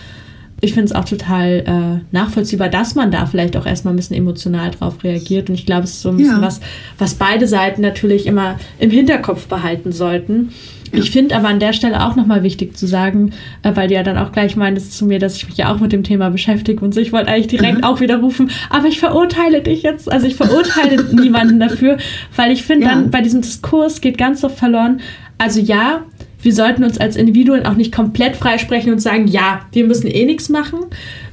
ich 0.64 0.74
finde 0.74 0.86
es 0.86 0.92
auch 0.92 1.04
total 1.04 1.64
äh, 1.66 2.14
nachvollziehbar, 2.14 2.68
dass 2.68 2.94
man 2.94 3.10
da 3.10 3.26
vielleicht 3.26 3.56
auch 3.56 3.66
erstmal 3.66 3.92
ein 3.92 3.96
bisschen 3.96 4.16
emotional 4.16 4.70
drauf 4.70 5.02
reagiert. 5.02 5.48
Und 5.48 5.56
ich 5.56 5.66
glaube, 5.66 5.82
es 5.82 5.90
ist 5.90 6.02
so 6.02 6.10
ein 6.10 6.16
bisschen 6.18 6.40
ja. 6.40 6.40
was, 6.40 6.60
was 6.98 7.14
beide 7.14 7.48
Seiten 7.48 7.82
natürlich 7.82 8.26
immer 8.26 8.60
im 8.78 8.90
Hinterkopf 8.90 9.48
behalten 9.48 9.90
sollten. 9.90 10.52
Ja. 10.92 11.00
Ich 11.00 11.10
finde 11.10 11.34
aber 11.34 11.48
an 11.48 11.58
der 11.58 11.72
Stelle 11.72 12.06
auch 12.06 12.14
nochmal 12.14 12.44
wichtig 12.44 12.76
zu 12.76 12.86
sagen, 12.86 13.32
äh, 13.64 13.74
weil 13.74 13.88
du 13.88 13.94
ja 13.94 14.04
dann 14.04 14.16
auch 14.16 14.30
gleich 14.30 14.54
meintest 14.54 14.96
zu 14.96 15.04
mir, 15.04 15.18
dass 15.18 15.36
ich 15.36 15.48
mich 15.48 15.56
ja 15.56 15.74
auch 15.74 15.80
mit 15.80 15.90
dem 15.90 16.04
Thema 16.04 16.30
beschäftige 16.30 16.84
und 16.84 16.94
so. 16.94 17.00
Ich 17.00 17.12
wollte 17.12 17.32
eigentlich 17.32 17.48
direkt 17.48 17.78
mhm. 17.78 17.84
auch 17.84 17.98
wieder 17.98 18.18
rufen, 18.18 18.52
aber 18.70 18.86
ich 18.86 19.00
verurteile 19.00 19.62
dich 19.62 19.82
jetzt, 19.82 20.12
also 20.12 20.28
ich 20.28 20.36
verurteile 20.36 21.02
niemanden 21.12 21.58
dafür, 21.58 21.98
weil 22.36 22.52
ich 22.52 22.62
finde 22.62 22.86
ja. 22.86 22.92
dann 22.92 23.10
bei 23.10 23.20
diesem 23.20 23.40
Diskurs 23.40 24.00
geht 24.00 24.16
ganz 24.16 24.44
oft 24.44 24.58
verloren. 24.58 25.00
Also 25.38 25.58
ja, 25.58 26.02
wir 26.42 26.52
sollten 26.52 26.84
uns 26.84 26.98
als 26.98 27.16
Individuen 27.16 27.64
auch 27.64 27.74
nicht 27.74 27.92
komplett 27.92 28.36
freisprechen 28.36 28.92
und 28.92 28.98
sagen, 28.98 29.26
ja, 29.26 29.62
wir 29.72 29.86
müssen 29.86 30.08
eh 30.08 30.26
nichts 30.26 30.48
machen. 30.48 30.80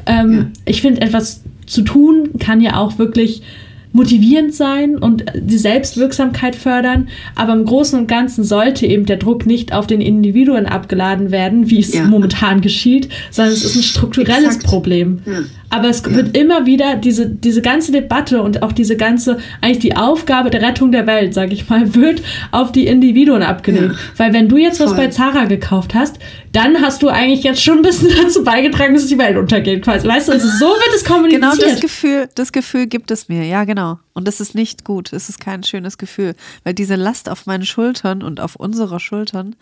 Ähm, 0.06 0.34
ja. 0.34 0.46
Ich 0.66 0.82
finde, 0.82 1.02
etwas 1.02 1.44
zu 1.66 1.82
tun 1.82 2.30
kann 2.40 2.62
ja 2.62 2.78
auch 2.78 2.98
wirklich 2.98 3.42
motivierend 3.92 4.54
sein 4.54 4.98
und 4.98 5.26
die 5.36 5.58
Selbstwirksamkeit 5.58 6.56
fördern, 6.56 7.10
aber 7.36 7.54
im 7.54 7.66
Großen 7.66 7.98
und 7.98 8.08
Ganzen 8.08 8.44
sollte 8.44 8.86
eben 8.86 9.06
der 9.06 9.18
Druck 9.18 9.48
nicht 9.48 9.74
auf 9.74 9.88
den 9.88 10.00
Individuen 10.00 10.68
abgeladen 10.68 11.32
werden, 11.32 11.72
wie 11.72 11.80
es 11.80 11.94
ja. 11.94 12.04
momentan 12.04 12.62
geschieht, 12.62 13.10
sondern 13.32 13.54
es 13.54 13.64
ist 13.64 13.76
ein 13.76 13.84
strukturelles 13.84 14.58
Exakt. 14.58 14.66
Problem. 14.66 15.20
Ja. 15.26 15.40
Aber 15.70 15.90
es 15.90 16.02
ja. 16.02 16.14
wird 16.14 16.36
immer 16.36 16.66
wieder 16.66 16.96
diese, 16.96 17.28
diese 17.28 17.62
ganze 17.62 17.92
Debatte 17.92 18.42
und 18.42 18.64
auch 18.64 18.72
diese 18.72 18.98
ganze, 18.98 19.38
eigentlich 19.62 19.80
die 19.80 19.96
Aufgabe 19.96 20.50
der 20.50 20.62
Rettung 20.62 20.92
der 20.92 21.06
Welt, 21.06 21.34
sage 21.34 21.54
ich 21.54 21.70
mal, 21.70 21.94
wird 21.96 22.22
auf 22.52 22.72
die 22.72 22.88
Individuen 22.88 23.44
abgelegt. 23.44 23.96
Weil 24.18 24.34
wenn 24.34 24.50
du 24.50 24.58
jetzt 24.58 24.78
Voll. 24.78 24.88
was 24.88 24.96
bei 24.96 25.08
Zara 25.08 25.46
gekauft 25.46 25.94
hast, 25.94 26.18
dann 26.52 26.82
hast 26.82 27.04
du 27.04 27.10
eigentlich 27.10 27.44
jetzt 27.44 27.64
schon 27.64 27.78
ein 27.78 27.84
bisschen 27.84 28.10
dazu 28.24 28.44
beigetragen, 28.44 28.94
dass 28.94 29.08
die 29.08 29.18
Welt 29.18 29.38
untergeht. 29.38 29.84
Quasi. 29.84 30.08
Weißt 30.08 30.28
du, 30.28 30.34
also 30.34 30.48
so 30.48 30.66
wird 30.66 30.96
es 30.96 31.06
kommuniziert. 31.06 31.42
Genau 31.42 31.56
das 31.56 31.80
Gefühl, 31.80 32.30
das 32.36 32.52
Gefühl 32.52 32.88
gibt 32.88 33.12
es 33.12 33.30
mir, 33.30 33.46
ja 33.46 33.64
genau. 33.64 34.00
Und 34.14 34.28
das 34.28 34.42
ist 34.42 34.56
nicht 34.56 34.84
gut, 34.84 35.14
es 35.14 35.30
ist 35.30 35.40
kein 35.40 35.64
schönes 35.64 35.98
Gefühl, 35.98 36.36
weil 36.64 36.74
diese 36.74 36.96
Last 36.96 37.30
auf 37.30 37.46
meinen 37.46 37.66
Schultern 37.66 38.24
und 38.24 38.40
auf 38.40 38.56
unserer 38.56 39.00
Schultern, 39.00 39.56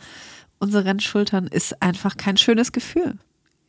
unseren 0.59 0.99
Schultern 0.99 1.47
ist 1.47 1.81
einfach 1.81 2.17
kein 2.17 2.37
schönes 2.37 2.71
Gefühl. 2.71 3.15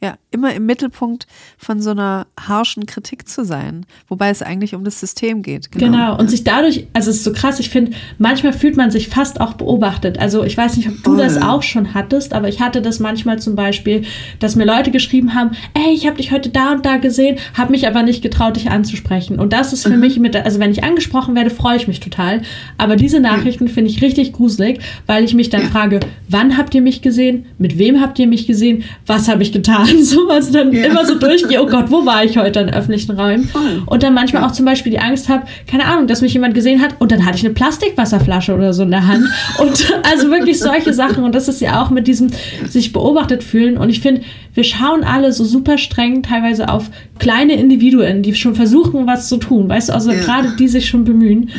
Ja, 0.01 0.15
immer 0.31 0.55
im 0.55 0.65
Mittelpunkt 0.65 1.27
von 1.57 1.81
so 1.83 1.91
einer 1.91 2.29
harschen 2.39 2.87
Kritik 2.87 3.29
zu 3.29 3.45
sein, 3.45 3.85
wobei 4.07 4.31
es 4.31 4.43
eigentlich 4.43 4.77
um 4.77 4.85
das 4.85 5.01
System 5.01 5.43
geht. 5.43 5.73
Genau, 5.73 5.87
genau. 5.87 6.19
und 6.19 6.31
sich 6.31 6.45
dadurch, 6.45 6.87
also 6.93 7.11
es 7.11 7.17
ist 7.17 7.25
so 7.25 7.33
krass, 7.33 7.59
ich 7.59 7.69
finde, 7.71 7.93
manchmal 8.17 8.53
fühlt 8.53 8.77
man 8.77 8.93
sich 8.93 9.09
fast 9.09 9.41
auch 9.41 9.55
beobachtet. 9.55 10.21
Also 10.21 10.45
ich 10.45 10.57
weiß 10.57 10.77
nicht, 10.77 10.89
ob 10.89 11.03
du 11.03 11.17
das 11.17 11.43
auch 11.43 11.65
schon 11.65 11.95
hattest, 11.95 12.33
aber 12.33 12.49
ich 12.49 12.61
hatte 12.61 12.81
das 12.81 13.01
manchmal 13.01 13.41
zum 13.41 13.57
Beispiel, 13.57 14.05
dass 14.39 14.55
mir 14.55 14.67
Leute 14.67 14.93
geschrieben 14.93 15.35
haben, 15.35 15.57
ey, 15.75 15.93
ich 15.93 16.07
habe 16.07 16.19
dich 16.19 16.31
heute 16.31 16.51
da 16.51 16.73
und 16.73 16.87
da 16.87 16.99
gesehen, 16.99 17.39
habe 17.55 17.73
mich 17.73 17.89
aber 17.89 18.05
nicht 18.05 18.23
getraut, 18.23 18.55
dich 18.55 18.71
anzusprechen. 18.71 19.41
Und 19.41 19.53
das 19.53 19.73
ist 19.73 19.83
für 19.83 19.95
mhm. 19.95 20.01
mich 20.01 20.21
mit, 20.21 20.37
also 20.37 20.61
wenn 20.61 20.71
ich 20.71 20.85
angesprochen 20.85 21.35
werde, 21.35 21.51
freue 21.51 21.77
ich 21.77 21.89
mich 21.89 21.99
total. 21.99 22.43
Aber 22.77 22.95
diese 22.95 23.19
Nachrichten 23.19 23.67
finde 23.67 23.91
ich 23.91 24.01
richtig 24.01 24.33
gruselig, 24.33 24.79
weil 25.07 25.25
ich 25.25 25.35
mich 25.35 25.51
dann 25.51 25.63
ja. 25.63 25.69
frage, 25.69 25.99
wann 26.29 26.57
habt 26.57 26.73
ihr 26.77 26.83
mich 26.83 27.03
gesehen? 27.03 27.47
Mit 27.59 27.79
wem 27.79 28.01
habt 28.01 28.21
ihr 28.21 28.29
mich 28.29 28.47
gesehen? 28.47 28.85
Was 29.05 29.29
habe 29.29 29.43
ich 29.43 29.51
getan? 29.51 29.88
An, 29.89 30.05
so 30.05 30.29
was 30.29 30.51
dann 30.51 30.73
ja. 30.73 30.85
immer 30.85 31.05
so 31.05 31.19
durchgehe, 31.19 31.63
oh 31.63 31.67
Gott, 31.67 31.91
wo 31.91 32.05
war 32.05 32.25
ich 32.25 32.37
heute 32.37 32.61
in 32.61 32.71
öffentlichen 32.71 33.13
Räumen? 33.13 33.45
Voll. 33.45 33.83
Und 33.87 34.03
dann 34.03 34.15
manchmal 34.15 34.43
ja. 34.43 34.49
auch 34.49 34.53
zum 34.53 34.65
Beispiel 34.65 34.93
die 34.93 34.99
Angst 34.99 35.29
habe, 35.29 35.47
keine 35.67 35.85
Ahnung, 35.87 36.07
dass 36.07 36.23
mich 36.23 36.33
jemand 36.33 36.55
gesehen 36.55 36.81
hat 36.81 36.97
und 36.99 37.13
dann 37.13 37.25
hatte 37.25 37.37
ich 37.37 37.45
eine 37.45 37.55
Plastikwasserflasche 37.55 38.55
oder 38.55 38.73
so 38.73 38.83
in 38.83 38.91
der 38.91 39.07
Hand. 39.07 39.25
Und 39.59 39.93
also 40.03 40.31
wirklich 40.31 40.59
solche 40.59 40.93
Sachen. 40.93 41.25
Und 41.25 41.35
das 41.35 41.49
ist 41.49 41.61
ja 41.61 41.83
auch 41.83 41.91
mit 41.91 42.07
diesem 42.07 42.31
sich 42.69 42.93
beobachtet 42.93 43.43
fühlen. 43.43 43.77
Und 43.77 43.91
ich 43.91 44.01
finde, 44.01 44.23
wir 44.55 44.65
schauen 44.65 45.05
alle 45.05 45.33
so 45.33 45.45
super 45.45 45.79
streng 45.79 46.23
teilweise 46.23 46.69
auf 46.69 46.91
kleine 47.19 47.55
Individuen, 47.55 48.23
die 48.23 48.35
schon 48.35 48.55
versuchen, 48.55 49.07
was 49.07 49.29
zu 49.29 49.37
tun. 49.39 49.69
Weißt 49.69 49.89
du, 49.89 49.95
also 49.95 50.13
ja. 50.13 50.21
gerade 50.21 50.57
die 50.59 50.69
sich 50.69 50.89
schon 50.89 51.05
bemühen. 51.05 51.51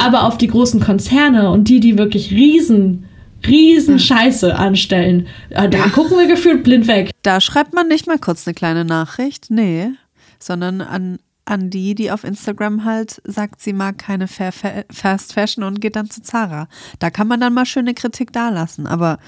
Aber 0.00 0.24
auf 0.24 0.36
die 0.36 0.48
großen 0.48 0.80
Konzerne 0.80 1.50
und 1.50 1.68
die, 1.68 1.80
die 1.80 1.96
wirklich 1.96 2.30
riesen 2.30 3.07
Riesenscheiße 3.46 4.54
anstellen. 4.54 5.26
Äh, 5.50 5.68
da 5.68 5.88
gucken 5.88 6.18
wir 6.18 6.26
gefühlt 6.26 6.64
blind 6.64 6.86
weg. 6.86 7.10
Da 7.22 7.40
schreibt 7.40 7.72
man 7.72 7.88
nicht 7.88 8.06
mal 8.06 8.18
kurz 8.18 8.46
eine 8.46 8.54
kleine 8.54 8.84
Nachricht, 8.84 9.46
nee, 9.50 9.90
sondern 10.38 10.80
an, 10.80 11.18
an 11.44 11.70
die, 11.70 11.94
die 11.94 12.10
auf 12.10 12.24
Instagram 12.24 12.84
halt 12.84 13.20
sagt, 13.24 13.60
sie 13.60 13.72
mag 13.72 13.98
keine 13.98 14.28
Fast 14.28 15.32
Fashion 15.32 15.64
und 15.64 15.80
geht 15.80 15.96
dann 15.96 16.10
zu 16.10 16.22
Zara. 16.22 16.68
Da 16.98 17.10
kann 17.10 17.28
man 17.28 17.40
dann 17.40 17.54
mal 17.54 17.66
schöne 17.66 17.94
Kritik 17.94 18.32
dalassen. 18.32 18.86
Aber 18.86 19.18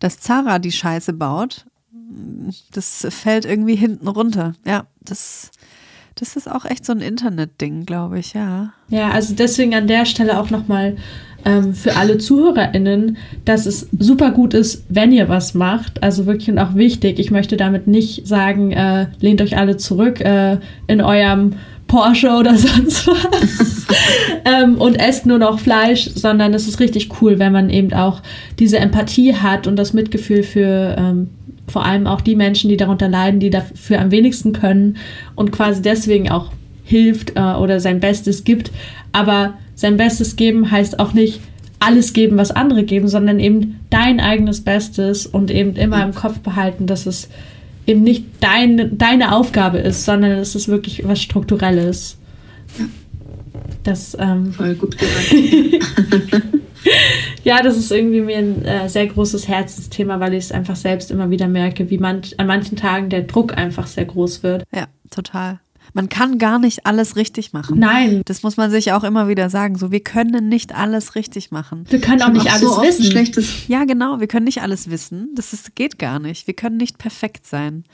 dass 0.00 0.18
Zara 0.18 0.58
die 0.58 0.72
Scheiße 0.72 1.12
baut, 1.12 1.66
das 2.72 3.06
fällt 3.10 3.44
irgendwie 3.44 3.76
hinten 3.76 4.08
runter. 4.08 4.54
Ja, 4.66 4.86
das, 5.00 5.50
das 6.16 6.36
ist 6.36 6.50
auch 6.50 6.64
echt 6.64 6.84
so 6.84 6.92
ein 6.92 7.00
Internet-Ding, 7.00 7.86
glaube 7.86 8.18
ich, 8.18 8.32
ja. 8.32 8.72
Ja, 8.88 9.10
also 9.10 9.34
deswegen 9.34 9.74
an 9.74 9.86
der 9.86 10.06
Stelle 10.06 10.40
auch 10.40 10.50
nochmal 10.50 10.96
ähm, 11.44 11.74
für 11.74 11.96
alle 11.96 12.18
ZuhörerInnen, 12.18 13.16
dass 13.44 13.66
es 13.66 13.88
super 13.98 14.30
gut 14.30 14.54
ist, 14.54 14.84
wenn 14.88 15.12
ihr 15.12 15.28
was 15.28 15.54
macht. 15.54 16.02
Also 16.02 16.26
wirklich 16.26 16.50
und 16.50 16.58
auch 16.58 16.74
wichtig. 16.74 17.18
Ich 17.18 17.30
möchte 17.30 17.56
damit 17.56 17.86
nicht 17.86 18.26
sagen, 18.26 18.72
äh, 18.72 19.06
lehnt 19.20 19.40
euch 19.40 19.56
alle 19.56 19.76
zurück 19.76 20.20
äh, 20.20 20.58
in 20.86 21.00
eurem 21.00 21.54
Porsche 21.86 22.30
oder 22.30 22.54
sonst 22.56 23.06
was 23.08 23.86
ähm, 24.44 24.76
und 24.76 24.94
esst 24.94 25.26
nur 25.26 25.38
noch 25.38 25.58
Fleisch, 25.58 26.08
sondern 26.14 26.54
es 26.54 26.68
ist 26.68 26.78
richtig 26.78 27.08
cool, 27.20 27.38
wenn 27.38 27.52
man 27.52 27.68
eben 27.68 27.92
auch 27.92 28.22
diese 28.58 28.78
Empathie 28.78 29.34
hat 29.34 29.66
und 29.66 29.76
das 29.76 29.92
Mitgefühl 29.92 30.44
für 30.44 30.96
ähm, 30.96 31.30
vor 31.66 31.84
allem 31.84 32.06
auch 32.06 32.20
die 32.20 32.36
Menschen, 32.36 32.68
die 32.68 32.76
darunter 32.76 33.08
leiden, 33.08 33.40
die 33.40 33.50
dafür 33.50 34.00
am 34.00 34.10
wenigsten 34.10 34.52
können 34.52 34.96
und 35.34 35.52
quasi 35.52 35.82
deswegen 35.82 36.30
auch 36.30 36.52
hilft 36.84 37.36
äh, 37.36 37.40
oder 37.40 37.80
sein 37.80 38.00
Bestes 38.00 38.44
gibt. 38.44 38.70
Aber 39.12 39.54
sein 39.80 39.96
Bestes 39.96 40.36
geben 40.36 40.70
heißt 40.70 40.98
auch 40.98 41.14
nicht 41.14 41.40
alles 41.78 42.12
geben, 42.12 42.36
was 42.36 42.50
andere 42.50 42.84
geben, 42.84 43.08
sondern 43.08 43.40
eben 43.40 43.80
dein 43.88 44.20
eigenes 44.20 44.60
Bestes 44.60 45.24
und 45.24 45.50
eben 45.50 45.74
immer 45.74 46.04
im 46.04 46.14
Kopf 46.14 46.40
behalten, 46.40 46.86
dass 46.86 47.06
es 47.06 47.30
eben 47.86 48.02
nicht 48.02 48.26
dein, 48.40 48.98
deine 48.98 49.34
Aufgabe 49.34 49.78
ist, 49.78 50.04
sondern 50.04 50.32
es 50.32 50.54
ist 50.54 50.68
wirklich 50.68 51.08
was 51.08 51.22
Strukturelles. 51.22 52.18
Ja. 52.78 52.84
Das, 53.82 54.14
ähm, 54.20 54.52
Voll 54.52 54.74
gut 54.74 54.98
gesagt. 54.98 55.34
ja, 57.44 57.62
das 57.62 57.78
ist 57.78 57.90
irgendwie 57.90 58.20
mir 58.20 58.36
ein 58.36 58.62
äh, 58.66 58.86
sehr 58.90 59.06
großes 59.06 59.48
Herzensthema, 59.48 60.20
weil 60.20 60.34
ich 60.34 60.44
es 60.44 60.52
einfach 60.52 60.76
selbst 60.76 61.10
immer 61.10 61.30
wieder 61.30 61.48
merke, 61.48 61.88
wie 61.88 61.96
man 61.96 62.20
an 62.36 62.46
manchen 62.46 62.76
Tagen 62.76 63.08
der 63.08 63.22
Druck 63.22 63.56
einfach 63.56 63.86
sehr 63.86 64.04
groß 64.04 64.42
wird. 64.42 64.64
Ja, 64.74 64.88
total. 65.10 65.60
Man 65.92 66.08
kann 66.08 66.38
gar 66.38 66.58
nicht 66.58 66.86
alles 66.86 67.16
richtig 67.16 67.52
machen. 67.52 67.78
Nein. 67.78 68.22
Das 68.24 68.42
muss 68.42 68.56
man 68.56 68.70
sich 68.70 68.92
auch 68.92 69.04
immer 69.04 69.28
wieder 69.28 69.50
sagen. 69.50 69.76
So, 69.76 69.90
wir 69.90 70.00
können 70.00 70.48
nicht 70.48 70.74
alles 70.74 71.14
richtig 71.14 71.50
machen. 71.50 71.84
Wir 71.88 72.00
können 72.00 72.22
auch 72.22 72.30
nicht 72.30 72.48
auch 72.48 72.52
alles 72.52 72.74
so 72.74 72.82
wissen. 72.82 73.04
Schlechtes 73.04 73.68
ja, 73.68 73.84
genau. 73.84 74.20
Wir 74.20 74.26
können 74.26 74.44
nicht 74.44 74.62
alles 74.62 74.90
wissen. 74.90 75.30
Das 75.34 75.52
ist, 75.52 75.74
geht 75.74 75.98
gar 75.98 76.18
nicht. 76.18 76.46
Wir 76.46 76.54
können 76.54 76.76
nicht 76.76 76.98
perfekt 76.98 77.46
sein. 77.46 77.84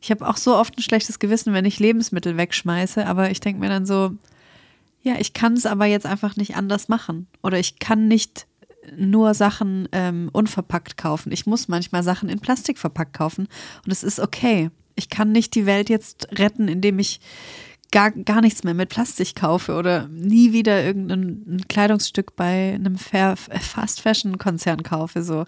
Ich 0.00 0.10
habe 0.10 0.26
auch 0.28 0.36
so 0.36 0.56
oft 0.56 0.78
ein 0.78 0.82
schlechtes 0.82 1.18
Gewissen, 1.18 1.52
wenn 1.52 1.64
ich 1.64 1.78
Lebensmittel 1.78 2.36
wegschmeiße. 2.36 3.06
Aber 3.06 3.30
ich 3.30 3.40
denke 3.40 3.60
mir 3.60 3.68
dann 3.68 3.86
so, 3.86 4.12
ja, 5.02 5.14
ich 5.18 5.32
kann 5.32 5.54
es 5.54 5.66
aber 5.66 5.86
jetzt 5.86 6.06
einfach 6.06 6.36
nicht 6.36 6.56
anders 6.56 6.88
machen. 6.88 7.26
Oder 7.42 7.58
ich 7.58 7.78
kann 7.78 8.08
nicht 8.08 8.46
nur 8.96 9.34
Sachen 9.34 9.88
ähm, 9.92 10.30
unverpackt 10.32 10.96
kaufen. 10.96 11.32
Ich 11.32 11.46
muss 11.46 11.68
manchmal 11.68 12.02
Sachen 12.02 12.28
in 12.28 12.40
Plastik 12.40 12.78
verpackt 12.78 13.14
kaufen. 13.14 13.48
Und 13.84 13.92
es 13.92 14.02
ist 14.02 14.20
okay 14.20 14.70
ich 15.00 15.08
kann 15.08 15.32
nicht 15.32 15.54
die 15.54 15.64
Welt 15.64 15.88
jetzt 15.88 16.28
retten, 16.38 16.68
indem 16.68 16.98
ich 16.98 17.20
gar, 17.90 18.10
gar 18.10 18.42
nichts 18.42 18.64
mehr 18.64 18.74
mit 18.74 18.90
Plastik 18.90 19.34
kaufe 19.34 19.74
oder 19.74 20.08
nie 20.08 20.52
wieder 20.52 20.84
irgendein 20.84 21.62
Kleidungsstück 21.68 22.36
bei 22.36 22.74
einem 22.74 22.96
Fast 22.98 24.00
Fashion 24.00 24.36
Konzern 24.38 24.82
kaufe. 24.82 25.22
So. 25.22 25.46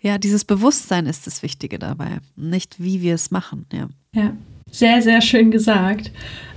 Ja, 0.00 0.18
dieses 0.18 0.44
Bewusstsein 0.44 1.06
ist 1.06 1.26
das 1.26 1.42
Wichtige 1.42 1.78
dabei, 1.78 2.18
nicht 2.36 2.82
wie 2.82 3.02
wir 3.02 3.14
es 3.14 3.30
machen. 3.30 3.66
Ja. 3.72 3.88
ja. 4.14 4.32
Sehr, 4.70 5.02
sehr 5.02 5.20
schön 5.20 5.50
gesagt. 5.50 6.12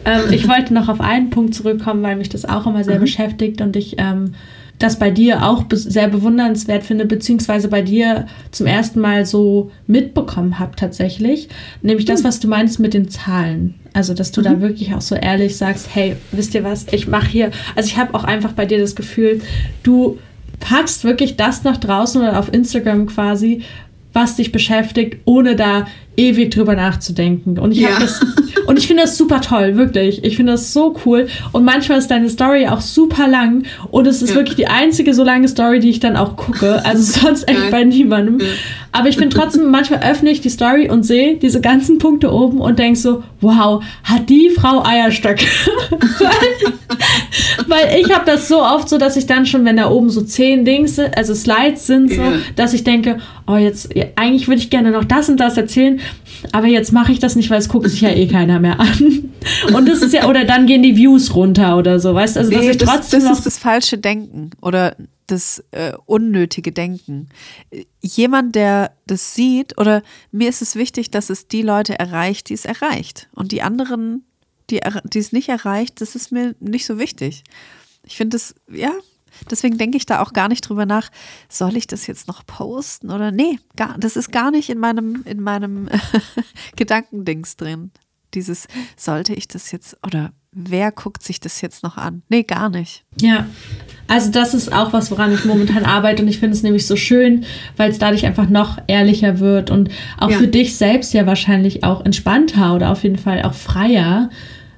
Ähm, 0.05 0.31
ich 0.31 0.47
wollte 0.47 0.73
noch 0.73 0.87
auf 0.87 1.01
einen 1.01 1.31
Punkt 1.31 1.53
zurückkommen, 1.53 2.01
weil 2.01 2.15
mich 2.15 2.29
das 2.29 2.45
auch 2.45 2.65
immer 2.65 2.85
sehr 2.85 2.97
mhm. 2.97 3.01
beschäftigt 3.01 3.59
und 3.59 3.75
ich 3.75 3.95
ähm, 3.97 4.35
das 4.79 4.99
bei 4.99 5.09
dir 5.09 5.45
auch 5.45 5.63
sehr 5.71 6.07
bewundernswert 6.07 6.83
finde, 6.83 7.05
beziehungsweise 7.05 7.69
bei 7.69 7.81
dir 7.81 8.27
zum 8.51 8.67
ersten 8.67 8.99
Mal 8.99 9.25
so 9.25 9.71
mitbekommen 9.87 10.59
habe 10.59 10.75
tatsächlich. 10.75 11.49
Nämlich 11.81 12.05
das, 12.05 12.19
hm. 12.19 12.27
was 12.27 12.39
du 12.39 12.47
meinst 12.47 12.79
mit 12.79 12.93
den 12.93 13.09
Zahlen. 13.09 13.75
Also, 13.93 14.13
dass 14.13 14.33
du 14.33 14.41
mhm. 14.41 14.45
da 14.45 14.61
wirklich 14.61 14.93
auch 14.93 14.99
so 14.99 15.15
ehrlich 15.15 15.55
sagst, 15.55 15.87
hey, 15.93 16.17
wisst 16.33 16.53
ihr 16.53 16.65
was, 16.65 16.85
ich 16.91 17.07
mache 17.07 17.27
hier, 17.27 17.51
also 17.77 17.87
ich 17.87 17.97
habe 17.97 18.13
auch 18.13 18.25
einfach 18.25 18.51
bei 18.51 18.65
dir 18.65 18.77
das 18.77 18.93
Gefühl, 18.93 19.39
du 19.83 20.17
packst 20.59 21.05
wirklich 21.05 21.37
das 21.37 21.63
nach 21.63 21.77
draußen 21.77 22.21
oder 22.21 22.37
auf 22.37 22.53
Instagram 22.53 23.05
quasi, 23.05 23.61
was 24.15 24.37
dich 24.37 24.51
beschäftigt, 24.51 25.17
ohne 25.25 25.55
da 25.55 25.87
ewig 26.15 26.51
drüber 26.51 26.75
nachzudenken. 26.75 27.59
Und 27.59 27.73
ich 27.73 27.79
ja. 27.79 27.99
das 27.99 28.21
und 28.65 28.79
ich 28.79 28.87
finde 28.87 29.03
das 29.03 29.17
super 29.17 29.41
toll, 29.41 29.75
wirklich. 29.75 30.23
Ich 30.23 30.37
finde 30.37 30.53
das 30.53 30.73
so 30.73 30.95
cool. 31.05 31.27
Und 31.51 31.65
manchmal 31.65 31.99
ist 31.99 32.09
deine 32.09 32.29
Story 32.29 32.67
auch 32.67 32.81
super 32.81 33.27
lang 33.27 33.63
und 33.91 34.07
es 34.07 34.21
ist 34.21 34.29
ja. 34.29 34.35
wirklich 34.35 34.55
die 34.55 34.67
einzige 34.67 35.13
so 35.13 35.23
lange 35.23 35.47
Story, 35.47 35.79
die 35.79 35.89
ich 35.89 35.99
dann 35.99 36.15
auch 36.15 36.35
gucke. 36.35 36.83
Also 36.85 37.19
sonst 37.21 37.47
echt 37.47 37.69
bei 37.71 37.83
niemandem. 37.83 38.39
Aber 38.95 39.09
ich 39.09 39.17
finde 39.17 39.35
trotzdem, 39.35 39.69
manchmal 39.69 39.99
öffne 39.99 40.29
ich 40.29 40.41
die 40.41 40.49
Story 40.49 40.89
und 40.89 41.03
sehe 41.03 41.35
diese 41.35 41.59
ganzen 41.61 41.97
Punkte 41.97 42.31
oben 42.31 42.59
und 42.59 42.79
denke 42.79 42.97
so, 42.97 43.23
wow, 43.41 43.83
hat 44.03 44.29
die 44.29 44.49
Frau 44.49 44.83
Eierstöcke. 44.83 45.45
weil, 45.99 47.67
weil 47.67 47.99
ich 47.99 48.13
habe 48.13 48.25
das 48.25 48.47
so 48.47 48.61
oft 48.61 48.87
so, 48.87 48.97
dass 48.97 49.17
ich 49.17 49.25
dann 49.25 49.45
schon, 49.45 49.65
wenn 49.65 49.77
da 49.77 49.89
oben 49.89 50.09
so 50.09 50.21
zehn 50.21 50.63
Dings, 50.63 50.97
also 50.97 51.35
Slides 51.35 51.85
sind, 51.87 52.13
so, 52.13 52.21
dass 52.55 52.73
ich 52.73 52.83
denke, 52.83 53.17
oh, 53.47 53.57
jetzt, 53.57 53.89
eigentlich 54.15 54.47
würde 54.47 54.61
ich 54.61 54.69
gerne 54.69 54.91
noch 54.91 55.03
das 55.03 55.29
und 55.29 55.39
das 55.39 55.57
erzählen, 55.57 55.99
aber 56.51 56.67
jetzt 56.67 56.91
mache 56.93 57.11
ich 57.11 57.19
das 57.19 57.35
nicht, 57.35 57.49
weil 57.49 57.59
es 57.59 57.69
guckt 57.69 57.89
sich 57.89 58.01
ja 58.01 58.09
eh 58.09 58.27
keiner 58.27 58.59
mehr 58.59 58.79
an. 58.79 59.29
Und 59.73 59.87
das 59.87 60.01
ist 60.01 60.13
ja, 60.13 60.27
oder 60.27 60.43
dann 60.43 60.65
gehen 60.65 60.81
die 60.81 60.95
Views 60.97 61.35
runter 61.35 61.77
oder 61.77 61.99
so, 61.99 62.15
weißt 62.15 62.35
du? 62.35 62.39
Also, 62.39 62.51
nee, 62.51 62.71
das, 62.75 63.09
das 63.09 63.23
ist 63.23 63.45
das 63.45 63.57
falsche 63.59 63.97
Denken 63.97 64.49
oder 64.61 64.95
das 65.27 65.63
äh, 65.71 65.93
unnötige 66.05 66.71
Denken. 66.71 67.29
Jemand, 68.01 68.55
der 68.55 68.95
das 69.07 69.33
sieht, 69.35 69.77
oder 69.77 70.03
mir 70.31 70.49
ist 70.49 70.61
es 70.61 70.75
wichtig, 70.75 71.11
dass 71.11 71.29
es 71.29 71.47
die 71.47 71.61
Leute 71.61 71.97
erreicht, 71.97 72.49
die 72.49 72.53
es 72.53 72.65
erreicht. 72.65 73.29
Und 73.33 73.51
die 73.51 73.61
anderen, 73.61 74.25
die, 74.69 74.81
die 75.03 75.19
es 75.19 75.31
nicht 75.31 75.49
erreicht, 75.49 76.01
das 76.01 76.15
ist 76.15 76.31
mir 76.31 76.55
nicht 76.59 76.85
so 76.85 76.99
wichtig. 76.99 77.43
Ich 78.03 78.17
finde 78.17 78.37
es, 78.37 78.55
ja, 78.71 78.91
Deswegen 79.49 79.77
denke 79.77 79.97
ich 79.97 80.05
da 80.05 80.21
auch 80.21 80.33
gar 80.33 80.47
nicht 80.47 80.61
drüber 80.61 80.85
nach, 80.85 81.09
soll 81.49 81.75
ich 81.75 81.87
das 81.87 82.07
jetzt 82.07 82.27
noch 82.27 82.45
posten 82.45 83.11
oder 83.11 83.31
nee, 83.31 83.59
gar, 83.75 83.97
das 83.97 84.15
ist 84.15 84.31
gar 84.31 84.51
nicht 84.51 84.69
in 84.69 84.79
meinem, 84.79 85.23
in 85.25 85.41
meinem 85.41 85.89
Gedankendings 86.75 87.57
drin. 87.57 87.91
Dieses, 88.33 88.67
sollte 88.97 89.33
ich 89.33 89.47
das 89.47 89.71
jetzt 89.71 89.97
oder 90.05 90.33
wer 90.55 90.91
guckt 90.91 91.21
sich 91.21 91.39
das 91.39 91.61
jetzt 91.61 91.83
noch 91.83 91.97
an? 91.97 92.23
Nee, 92.29 92.43
gar 92.43 92.69
nicht. 92.69 93.03
Ja, 93.19 93.45
also 94.07 94.31
das 94.31 94.53
ist 94.53 94.71
auch 94.71 94.93
was, 94.93 95.11
woran 95.11 95.33
ich 95.33 95.45
momentan 95.45 95.83
arbeite 95.83 96.23
und 96.23 96.29
ich 96.29 96.39
finde 96.39 96.55
es 96.55 96.63
nämlich 96.63 96.87
so 96.87 96.95
schön, 96.95 97.45
weil 97.77 97.91
es 97.91 97.99
dadurch 97.99 98.25
einfach 98.25 98.49
noch 98.49 98.79
ehrlicher 98.87 99.39
wird 99.39 99.69
und 99.69 99.89
auch 100.17 100.31
ja. 100.31 100.37
für 100.37 100.47
dich 100.47 100.77
selbst 100.77 101.13
ja 101.13 101.25
wahrscheinlich 101.25 101.83
auch 101.83 102.05
entspannter 102.05 102.73
oder 102.73 102.91
auf 102.91 103.03
jeden 103.03 103.17
Fall 103.17 103.43
auch 103.43 103.53
freier. 103.53 104.29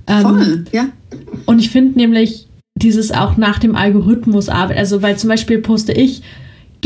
Ähm, 0.08 0.22
Voll, 0.22 0.42
ähm, 0.42 0.66
ja. 0.72 0.86
Und 1.46 1.60
ich 1.60 1.70
finde 1.70 2.00
nämlich, 2.00 2.48
dieses 2.76 3.12
auch 3.12 3.38
nach 3.38 3.60
dem 3.60 3.76
Algorithmus 3.76 4.50
arbeiten. 4.50 4.80
Also, 4.80 5.02
weil 5.02 5.18
zum 5.18 5.30
Beispiel 5.30 5.60
poste 5.60 5.92
ich 5.94 6.22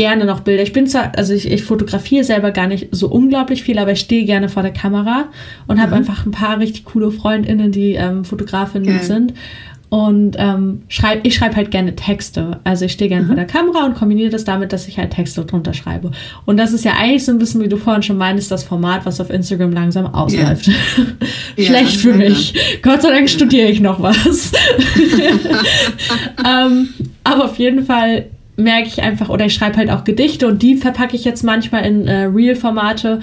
gerne 0.01 0.25
noch 0.25 0.39
Bilder. 0.39 0.63
Ich 0.63 0.73
bin 0.73 0.87
zwar, 0.87 1.11
also 1.15 1.31
ich, 1.31 1.51
ich 1.51 1.63
fotografiere 1.63 2.23
selber 2.23 2.49
gar 2.49 2.65
nicht 2.65 2.87
so 2.89 3.07
unglaublich 3.07 3.61
viel, 3.61 3.77
aber 3.77 3.91
ich 3.91 3.99
stehe 3.99 4.25
gerne 4.25 4.49
vor 4.49 4.63
der 4.63 4.73
Kamera 4.73 5.25
und 5.67 5.79
habe 5.79 5.91
mhm. 5.91 5.97
einfach 5.97 6.25
ein 6.25 6.31
paar 6.31 6.57
richtig 6.57 6.85
coole 6.85 7.11
FreundInnen, 7.11 7.71
die 7.71 7.93
ähm, 7.93 8.25
Fotografinnen 8.25 8.95
okay. 8.95 9.05
sind. 9.05 9.33
Und 9.89 10.37
ähm, 10.39 10.81
schreib, 10.87 11.19
ich 11.23 11.35
schreibe 11.35 11.55
halt 11.55 11.69
gerne 11.69 11.95
Texte. 11.95 12.61
Also 12.63 12.85
ich 12.85 12.93
stehe 12.93 13.09
gerne 13.09 13.25
mhm. 13.25 13.27
vor 13.27 13.35
der 13.35 13.45
Kamera 13.45 13.85
und 13.85 13.93
kombiniere 13.93 14.31
das 14.31 14.43
damit, 14.43 14.73
dass 14.73 14.87
ich 14.87 14.97
halt 14.97 15.11
Texte 15.11 15.45
drunter 15.45 15.75
schreibe. 15.75 16.09
Und 16.45 16.57
das 16.57 16.73
ist 16.73 16.83
ja 16.83 16.93
eigentlich 16.93 17.23
so 17.23 17.31
ein 17.31 17.37
bisschen, 17.37 17.61
wie 17.61 17.69
du 17.69 17.77
vorhin 17.77 18.01
schon 18.01 18.17
meinst, 18.17 18.49
das 18.49 18.63
Format, 18.63 19.05
was 19.05 19.21
auf 19.21 19.29
Instagram 19.29 19.71
langsam 19.71 20.07
ausläuft. 20.07 20.67
Yeah. 20.67 21.67
Schlecht 21.67 21.97
für 21.97 22.13
mich. 22.13 22.55
Gott 22.81 23.03
sei 23.03 23.11
Dank 23.11 23.29
studiere 23.29 23.67
ich 23.67 23.81
noch 23.81 24.01
was. 24.01 24.51
ähm, 26.43 26.89
aber 27.23 27.45
auf 27.45 27.59
jeden 27.59 27.85
Fall 27.85 28.25
merke 28.61 28.87
ich 28.87 29.01
einfach, 29.01 29.29
oder 29.29 29.45
ich 29.45 29.53
schreibe 29.53 29.77
halt 29.77 29.89
auch 29.89 30.03
Gedichte 30.03 30.47
und 30.47 30.61
die 30.61 30.75
verpacke 30.75 31.15
ich 31.15 31.25
jetzt 31.25 31.43
manchmal 31.43 31.85
in 31.85 32.07
äh, 32.07 32.23
Real-Formate. 32.23 33.19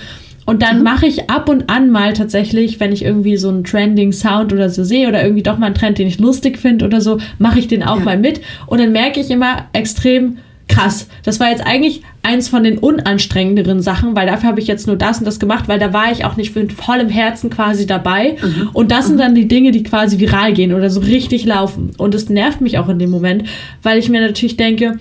Und 0.47 0.63
dann 0.63 0.79
mhm. 0.79 0.85
mache 0.85 1.07
ich 1.07 1.29
ab 1.29 1.49
und 1.51 1.69
an 1.69 1.91
mal 1.91 2.15
tatsächlich, 2.15 2.81
wenn 2.81 2.91
ich 2.91 3.05
irgendwie 3.05 3.37
so 3.37 3.51
einen 3.51 3.65
trending 3.65 4.13
Sound 4.13 4.53
oder 4.53 4.71
so 4.71 4.83
sehe 4.83 5.07
oder 5.07 5.23
irgendwie 5.23 5.43
doch 5.43 5.59
mal 5.59 5.67
einen 5.67 5.75
Trend, 5.75 5.99
den 5.99 6.09
ich 6.09 6.19
lustig 6.19 6.59
finde 6.59 6.87
oder 6.87 7.03
so, 7.03 7.19
mache 7.39 7.59
ich 7.59 7.69
den 7.69 7.83
auch 7.83 7.99
ja. 7.99 8.05
mal 8.05 8.19
mit. 8.19 8.41
Und 8.67 8.81
dann 8.81 8.93
merke 8.93 9.21
ich 9.21 9.31
immer 9.31 9.67
extrem 9.75 10.39
krass. 10.69 11.09
Das 11.23 11.41
war 11.41 11.51
jetzt 11.51 11.67
eigentlich 11.67 12.03
eins 12.23 12.49
von 12.49 12.63
den 12.63 12.79
unanstrengenderen 12.79 13.83
Sachen, 13.83 14.15
weil 14.15 14.27
dafür 14.27 14.51
habe 14.51 14.61
ich 14.61 14.67
jetzt 14.67 14.87
nur 14.87 14.97
das 14.97 15.19
und 15.19 15.25
das 15.25 15.41
gemacht, 15.41 15.67
weil 15.67 15.79
da 15.79 15.93
war 15.93 16.13
ich 16.13 16.25
auch 16.25 16.37
nicht 16.37 16.55
mit 16.55 16.73
vollem 16.73 17.09
Herzen 17.09 17.51
quasi 17.51 17.87
dabei. 17.87 18.37
Mhm. 18.41 18.71
Und 18.73 18.91
das 18.91 19.07
sind 19.07 19.17
mhm. 19.17 19.21
dann 19.21 19.35
die 19.35 19.49
Dinge, 19.49 19.71
die 19.73 19.83
quasi 19.83 20.19
viral 20.19 20.53
gehen 20.53 20.73
oder 20.73 20.91
so 20.91 21.01
richtig 21.01 21.45
laufen. 21.45 21.91
Und 21.97 22.15
es 22.15 22.29
nervt 22.29 22.61
mich 22.61 22.79
auch 22.79 22.89
in 22.89 22.99
dem 22.99 23.11
Moment, 23.11 23.45
weil 23.83 23.99
ich 23.99 24.09
mir 24.09 24.21
natürlich 24.21 24.57
denke, 24.57 24.99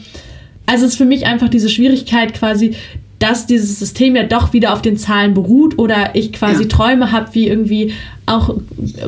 also 0.68 0.86
es 0.86 0.92
ist 0.92 0.98
für 0.98 1.06
mich 1.06 1.26
einfach 1.26 1.50
diese 1.50 1.70
Schwierigkeit 1.70 2.34
quasi, 2.34 2.76
dass 3.20 3.48
dieses 3.48 3.80
System 3.80 4.16
ja 4.16 4.24
doch 4.24 4.54
wieder 4.54 4.74
auf 4.74 4.82
den 4.82 4.98
Zahlen 4.98 5.34
beruht 5.34 5.80
oder 5.80 6.12
ich 6.14 6.34
quasi 6.34 6.64
ja. 6.64 6.70
Träume 6.70 7.12
habe, 7.12 7.34
wie 7.34 7.48
irgendwie 7.48 7.94
auch 8.28 8.56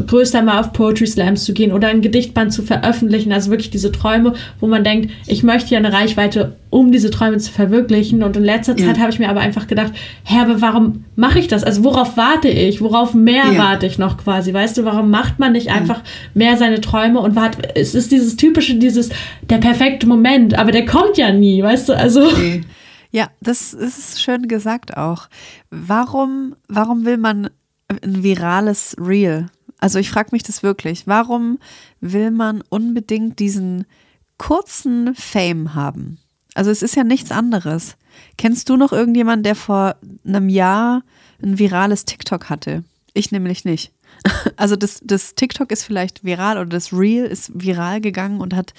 größer 0.08 0.42
mal 0.42 0.62
auf 0.62 0.72
Poetry 0.72 1.06
Slams 1.06 1.44
zu 1.44 1.54
gehen 1.54 1.74
oder 1.74 1.90
ein 1.90 2.02
Gedichtband 2.02 2.54
zu 2.54 2.64
veröffentlichen. 2.64 3.34
Also 3.34 3.52
wirklich 3.52 3.70
diese 3.70 3.92
Träume, 3.92 4.34
wo 4.62 4.68
man 4.68 4.86
denkt, 4.86 5.12
ich 5.28 5.44
möchte 5.44 5.72
ja 5.72 5.78
eine 5.78 5.92
Reichweite, 5.92 6.56
um 6.70 6.94
diese 6.94 7.12
Träume 7.12 7.38
zu 7.38 7.52
verwirklichen. 7.52 8.24
Und 8.24 8.38
in 8.38 8.46
letzter 8.46 8.78
ja. 8.78 8.88
Zeit 8.88 9.00
habe 9.00 9.12
ich 9.12 9.20
mir 9.20 9.30
aber 9.30 9.42
einfach 9.42 9.68
gedacht, 9.68 9.92
Herr, 10.24 10.44
aber 10.44 10.62
warum 10.62 11.04
mache 11.18 11.38
ich 11.38 11.50
das? 11.50 11.66
Also 11.66 11.84
worauf 11.84 12.16
warte 12.16 12.48
ich? 12.48 12.82
Worauf 12.82 13.14
mehr 13.14 13.44
ja. 13.52 13.58
warte 13.58 13.86
ich 13.86 14.00
noch 14.00 14.18
quasi? 14.18 14.54
Weißt 14.54 14.78
du, 14.78 14.86
warum 14.86 15.12
macht 15.12 15.38
man 15.38 15.52
nicht 15.52 15.70
einfach 15.70 16.02
mehr 16.34 16.56
seine 16.56 16.80
Träume 16.80 17.20
und 17.20 17.36
wart, 17.36 17.58
es 17.76 17.94
ist 17.94 18.14
dieses 18.14 18.38
typische, 18.38 18.76
dieses, 18.76 19.10
der 19.50 19.58
perfekte 19.58 20.08
Moment, 20.08 20.58
aber 20.58 20.72
der 20.72 20.86
kommt 20.86 21.18
ja 21.18 21.32
nie, 21.32 21.62
weißt 21.62 21.90
du? 21.90 21.94
Also. 21.94 22.24
Okay. 22.24 22.64
Ja, 23.12 23.30
das 23.42 23.74
ist 23.74 24.22
schön 24.22 24.48
gesagt 24.48 24.98
auch. 24.98 25.30
Warum, 25.72 26.56
warum 26.68 27.06
will 27.06 27.18
man 27.18 27.50
ein 27.88 28.24
virales 28.24 28.96
Reel? 29.00 29.50
Also 29.80 29.98
ich 29.98 30.10
frage 30.10 30.30
mich 30.32 30.44
das 30.44 30.62
wirklich. 30.62 31.08
Warum 31.08 31.60
will 32.02 32.32
man 32.32 32.62
unbedingt 32.70 33.40
diesen 33.40 33.86
kurzen 34.38 35.16
Fame 35.16 35.74
haben? 35.74 36.20
Also 36.54 36.70
es 36.72 36.82
ist 36.82 36.96
ja 36.96 37.04
nichts 37.04 37.32
anderes. 37.32 37.96
Kennst 38.38 38.70
du 38.70 38.76
noch 38.76 38.92
irgendjemanden, 38.92 39.44
der 39.44 39.56
vor 39.56 39.96
einem 40.26 40.50
Jahr 40.50 41.04
ein 41.42 41.58
virales 41.58 42.06
TikTok 42.06 42.50
hatte? 42.50 42.84
Ich 43.14 43.32
nämlich 43.32 43.66
nicht. 43.66 43.92
Also 44.58 44.76
das, 44.76 45.00
das 45.04 45.36
TikTok 45.36 45.72
ist 45.72 45.84
vielleicht 45.84 46.26
viral 46.26 46.58
oder 46.58 46.66
das 46.70 46.92
Reel 46.92 47.26
ist 47.26 47.52
viral 47.54 48.02
gegangen 48.02 48.42
und 48.42 48.54
hat 48.54 48.74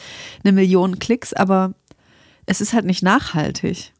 eine 0.45 0.53
Million 0.53 0.99
Klicks, 0.99 1.33
aber 1.33 1.74
es 2.45 2.61
ist 2.61 2.74
halt 2.74 2.85
nicht 2.85 3.03
nachhaltig. 3.03 3.93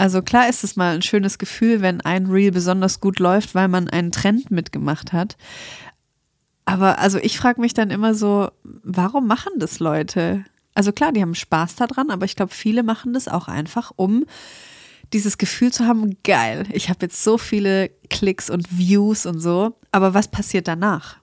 Also 0.00 0.22
klar 0.22 0.48
ist 0.48 0.64
es 0.64 0.76
mal 0.76 0.94
ein 0.94 1.02
schönes 1.02 1.36
Gefühl, 1.36 1.82
wenn 1.82 2.00
ein 2.00 2.24
Reel 2.24 2.52
besonders 2.52 3.00
gut 3.00 3.18
läuft, 3.18 3.54
weil 3.54 3.68
man 3.68 3.90
einen 3.90 4.12
Trend 4.12 4.50
mitgemacht 4.50 5.12
hat. 5.12 5.36
Aber 6.64 6.98
also 7.00 7.18
ich 7.18 7.36
frage 7.36 7.60
mich 7.60 7.74
dann 7.74 7.90
immer 7.90 8.14
so, 8.14 8.50
warum 8.62 9.26
machen 9.26 9.52
das 9.58 9.78
Leute? 9.78 10.46
Also 10.72 10.92
klar, 10.92 11.12
die 11.12 11.20
haben 11.20 11.34
Spaß 11.34 11.76
daran, 11.76 12.08
aber 12.08 12.24
ich 12.24 12.34
glaube, 12.34 12.54
viele 12.54 12.82
machen 12.82 13.12
das 13.12 13.28
auch 13.28 13.46
einfach, 13.46 13.92
um 13.94 14.24
dieses 15.12 15.36
Gefühl 15.36 15.70
zu 15.70 15.86
haben, 15.86 16.16
geil, 16.24 16.66
ich 16.72 16.88
habe 16.88 17.00
jetzt 17.02 17.22
so 17.22 17.36
viele 17.36 17.90
Klicks 18.08 18.48
und 18.48 18.78
Views 18.78 19.26
und 19.26 19.40
so, 19.40 19.76
aber 19.92 20.14
was 20.14 20.28
passiert 20.28 20.66
danach? 20.66 21.19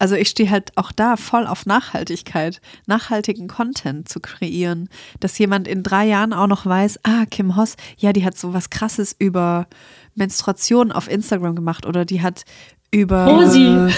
Also 0.00 0.14
ich 0.14 0.30
stehe 0.30 0.50
halt 0.50 0.76
auch 0.76 0.92
da 0.92 1.18
voll 1.18 1.46
auf 1.46 1.66
Nachhaltigkeit, 1.66 2.62
nachhaltigen 2.86 3.48
Content 3.48 4.08
zu 4.08 4.18
kreieren, 4.18 4.88
dass 5.20 5.36
jemand 5.36 5.68
in 5.68 5.82
drei 5.82 6.06
Jahren 6.06 6.32
auch 6.32 6.46
noch 6.46 6.64
weiß, 6.64 7.00
ah, 7.02 7.26
Kim 7.30 7.54
Hoss, 7.54 7.76
ja, 7.98 8.14
die 8.14 8.24
hat 8.24 8.38
so 8.38 8.54
was 8.54 8.70
Krasses 8.70 9.14
über 9.18 9.66
Menstruation 10.14 10.90
auf 10.90 11.08
Instagram 11.08 11.54
gemacht 11.54 11.84
oder 11.84 12.06
die 12.06 12.22
hat 12.22 12.44
über 12.90 13.26
Rosi. 13.26 13.92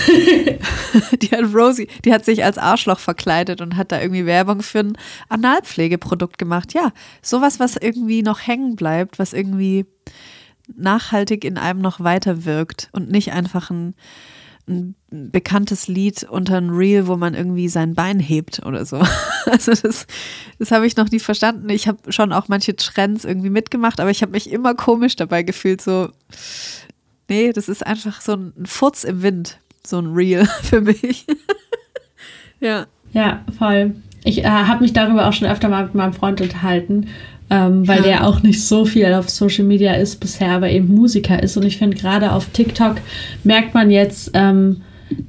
die 1.23 1.31
hat 1.31 1.55
Rosie, 1.55 1.87
die 2.05 2.13
hat 2.13 2.25
sich 2.25 2.45
als 2.45 2.59
Arschloch 2.59 2.99
verkleidet 2.99 3.61
und 3.61 3.77
hat 3.77 3.93
da 3.93 4.01
irgendwie 4.01 4.27
Werbung 4.27 4.61
für 4.61 4.81
ein 4.81 4.99
Analpflegeprodukt 5.29 6.37
gemacht. 6.37 6.75
Ja, 6.75 6.91
sowas, 7.23 7.61
was 7.61 7.77
irgendwie 7.77 8.23
noch 8.23 8.45
hängen 8.45 8.75
bleibt, 8.75 9.21
was 9.21 9.33
irgendwie 9.33 9.87
nachhaltig 10.75 11.45
in 11.45 11.59
einem 11.59 11.81
noch 11.81 12.01
weiter 12.01 12.45
wirkt 12.45 12.89
und 12.91 13.09
nicht 13.09 13.33
einfach 13.33 13.71
ein 13.71 13.95
ein 14.73 15.31
bekanntes 15.33 15.89
Lied 15.89 16.25
unter 16.25 16.57
ein 16.57 16.71
Reel, 16.71 17.07
wo 17.07 17.17
man 17.17 17.35
irgendwie 17.35 17.69
sein 17.69 17.95
Bein 17.95 18.19
hebt 18.19 18.65
oder 18.65 18.85
so. 18.85 19.03
Also 19.45 19.73
das, 19.73 20.07
das 20.61 20.71
habe 20.71 20.87
ich 20.87 20.97
noch 20.97 21.11
nie 21.11 21.19
verstanden. 21.19 21.69
Ich 21.69 21.89
habe 21.89 22.13
schon 22.13 22.33
auch 22.33 22.47
manche 22.47 22.77
Trends 22.77 23.25
irgendwie 23.25 23.51
mitgemacht, 23.51 23.99
aber 23.99 24.09
ich 24.09 24.23
habe 24.23 24.31
mich 24.31 24.49
immer 24.49 24.77
komisch 24.77 25.17
dabei 25.17 25.43
gefühlt. 25.43 25.83
So, 25.83 26.11
nee, 27.29 27.53
das 27.53 27.69
ist 27.69 27.85
einfach 27.85 28.21
so 28.21 28.35
ein 28.35 28.53
Furz 28.65 29.03
im 29.03 29.23
Wind, 29.23 29.59
so 29.85 29.99
ein 29.99 30.13
Reel 30.15 30.47
für 30.63 30.81
mich. 30.81 31.27
ja. 32.61 32.87
Ja, 33.13 33.45
voll. 33.59 33.97
Ich 34.23 34.45
äh, 34.45 34.49
habe 34.49 34.83
mich 34.83 34.93
darüber 34.93 35.27
auch 35.27 35.33
schon 35.33 35.49
öfter 35.49 35.69
mal 35.69 35.85
mit 35.85 35.97
meinem 35.97 36.13
Freund 36.13 36.41
unterhalten 36.41 37.09
ähm, 37.53 37.87
weil 37.87 37.99
ja. 37.99 38.05
der 38.05 38.27
auch 38.27 38.43
nicht 38.43 38.65
so 38.65 38.87
viel 38.87 39.13
auf 39.13 39.29
Social 39.29 39.65
Media 39.65 39.93
ist 39.93 40.21
bisher, 40.21 40.53
aber 40.53 40.71
eben 40.71 40.89
Musiker 40.95 41.43
ist. 41.43 41.55
Und 41.59 41.65
ich 41.65 41.77
finde, 41.77 41.99
gerade 41.99 42.33
auf 42.33 42.47
TikTok 42.47 42.97
merkt 43.45 43.75
man 43.75 43.91
jetzt, 43.91 44.31
ähm, 44.33 44.81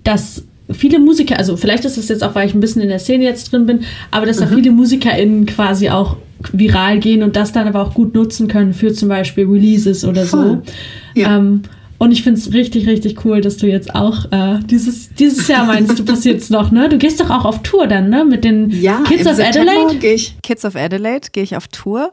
dass 0.06 0.46
viele 0.72 1.00
Musiker, 1.00 1.38
also 1.38 1.58
vielleicht 1.58 1.84
ist 1.84 1.98
es 1.98 2.08
jetzt 2.08 2.24
auch, 2.24 2.34
weil 2.34 2.48
ich 2.48 2.54
ein 2.54 2.62
bisschen 2.62 2.82
in 2.82 2.88
der 2.88 3.00
Szene 3.00 3.26
jetzt 3.26 3.52
drin 3.52 3.66
bin, 3.66 3.82
aber 4.10 4.26
dass 4.26 4.40
mhm. 4.40 4.46
da 4.46 4.56
viele 4.56 4.72
MusikerInnen 4.72 5.46
quasi 5.46 5.90
auch 5.90 6.16
viral 6.54 7.00
gehen 7.00 7.24
und 7.24 7.36
das 7.36 7.52
dann 7.52 7.68
aber 7.68 7.82
auch 7.82 7.94
gut 7.94 8.16
nutzen 8.16 8.48
können 8.48 8.74
für 8.74 8.94
zum 8.94 9.10
Beispiel 9.10 9.46
Releases 9.46 10.06
oder 10.06 10.26
Voll. 10.26 10.62
so. 10.64 11.20
Ja. 11.22 11.38
Ähm, 11.38 11.64
und 11.98 12.12
ich 12.12 12.24
finde 12.24 12.40
es 12.40 12.54
richtig, 12.54 12.88
richtig 12.88 13.24
cool, 13.26 13.42
dass 13.42 13.58
du 13.58 13.68
jetzt 13.68 13.96
auch 13.96 14.32
äh, 14.32 14.60
dieses, 14.66 15.14
dieses 15.14 15.48
Jahr 15.48 15.66
meinst, 15.66 15.98
du 15.98 16.06
passiert 16.06 16.42
es 16.42 16.50
noch, 16.50 16.72
ne? 16.72 16.90
Du 16.90 16.98
gehst 16.98 17.20
doch 17.20 17.30
auch 17.30 17.46
auf 17.46 17.64
Tour 17.64 17.88
dann, 17.88 18.10
ne? 18.10 18.26
Mit 18.26 18.44
den 18.44 18.70
ja, 18.70 19.02
Kids 19.04 19.28
of 19.28 19.40
Adelaide? 19.40 19.96
Gehe 19.98 20.14
ich. 20.16 20.36
Kids 20.42 20.66
of 20.66 20.76
Adelaide 20.76 21.30
gehe 21.32 21.44
ich 21.44 21.56
auf 21.56 21.68
Tour. 21.68 22.12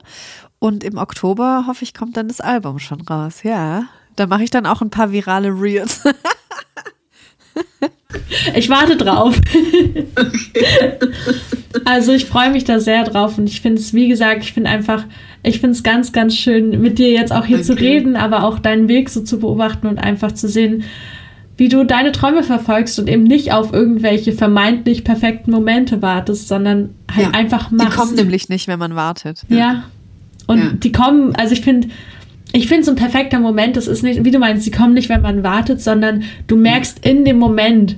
Und 0.58 0.84
im 0.84 0.98
Oktober 0.98 1.64
hoffe 1.66 1.84
ich, 1.84 1.94
kommt 1.94 2.16
dann 2.16 2.28
das 2.28 2.40
Album 2.40 2.78
schon 2.78 3.00
raus. 3.00 3.42
Ja. 3.42 3.84
Da 4.16 4.26
mache 4.26 4.44
ich 4.44 4.50
dann 4.50 4.66
auch 4.66 4.82
ein 4.82 4.90
paar 4.90 5.12
virale 5.12 5.48
Reels. 5.48 6.04
Ich 8.54 8.68
warte 8.68 8.96
drauf. 8.96 9.36
Okay. 10.16 10.98
Also 11.84 12.12
ich 12.12 12.26
freue 12.26 12.50
mich 12.50 12.64
da 12.64 12.80
sehr 12.80 13.04
drauf 13.04 13.38
und 13.38 13.46
ich 13.46 13.60
finde 13.60 13.80
es, 13.80 13.94
wie 13.94 14.08
gesagt, 14.08 14.42
ich 14.42 14.52
finde 14.52 14.70
einfach, 14.70 15.04
ich 15.42 15.60
finde 15.60 15.72
es 15.72 15.82
ganz, 15.82 16.12
ganz 16.12 16.36
schön, 16.36 16.80
mit 16.80 16.98
dir 16.98 17.10
jetzt 17.10 17.32
auch 17.32 17.44
hier 17.44 17.58
okay. 17.58 17.66
zu 17.66 17.72
reden, 17.74 18.16
aber 18.16 18.44
auch 18.44 18.58
deinen 18.58 18.88
Weg 18.88 19.08
so 19.08 19.22
zu 19.22 19.40
beobachten 19.40 19.86
und 19.86 19.98
einfach 19.98 20.32
zu 20.32 20.48
sehen, 20.48 20.84
wie 21.56 21.68
du 21.68 21.84
deine 21.84 22.12
Träume 22.12 22.42
verfolgst 22.42 22.98
und 22.98 23.08
eben 23.08 23.24
nicht 23.24 23.52
auf 23.52 23.72
irgendwelche 23.72 24.32
vermeintlich 24.32 25.04
perfekten 25.04 25.50
Momente 25.50 26.00
wartest, 26.00 26.48
sondern 26.48 26.94
halt 27.14 27.28
ja. 27.28 27.30
einfach 27.32 27.70
machst. 27.70 27.92
Die 27.92 27.96
kommen 27.96 28.14
nämlich 28.14 28.48
nicht, 28.48 28.66
wenn 28.66 28.78
man 28.78 28.94
wartet. 28.94 29.44
Ja. 29.48 29.56
ja. 29.56 29.84
Und 30.46 30.58
ja. 30.58 30.70
die 30.72 30.92
kommen, 30.92 31.34
also 31.36 31.52
ich 31.52 31.60
finde, 31.60 31.88
ich 32.52 32.68
finde 32.68 32.84
so 32.84 32.92
ein 32.92 32.96
perfekter 32.96 33.38
Moment, 33.38 33.76
das 33.76 33.86
ist 33.86 34.02
nicht, 34.02 34.24
wie 34.24 34.30
du 34.30 34.38
meinst, 34.38 34.64
sie 34.64 34.70
kommen 34.70 34.94
nicht, 34.94 35.08
wenn 35.08 35.22
man 35.22 35.42
wartet, 35.42 35.80
sondern 35.80 36.24
du 36.46 36.56
merkst 36.56 37.04
in 37.04 37.24
dem 37.24 37.38
Moment, 37.38 37.96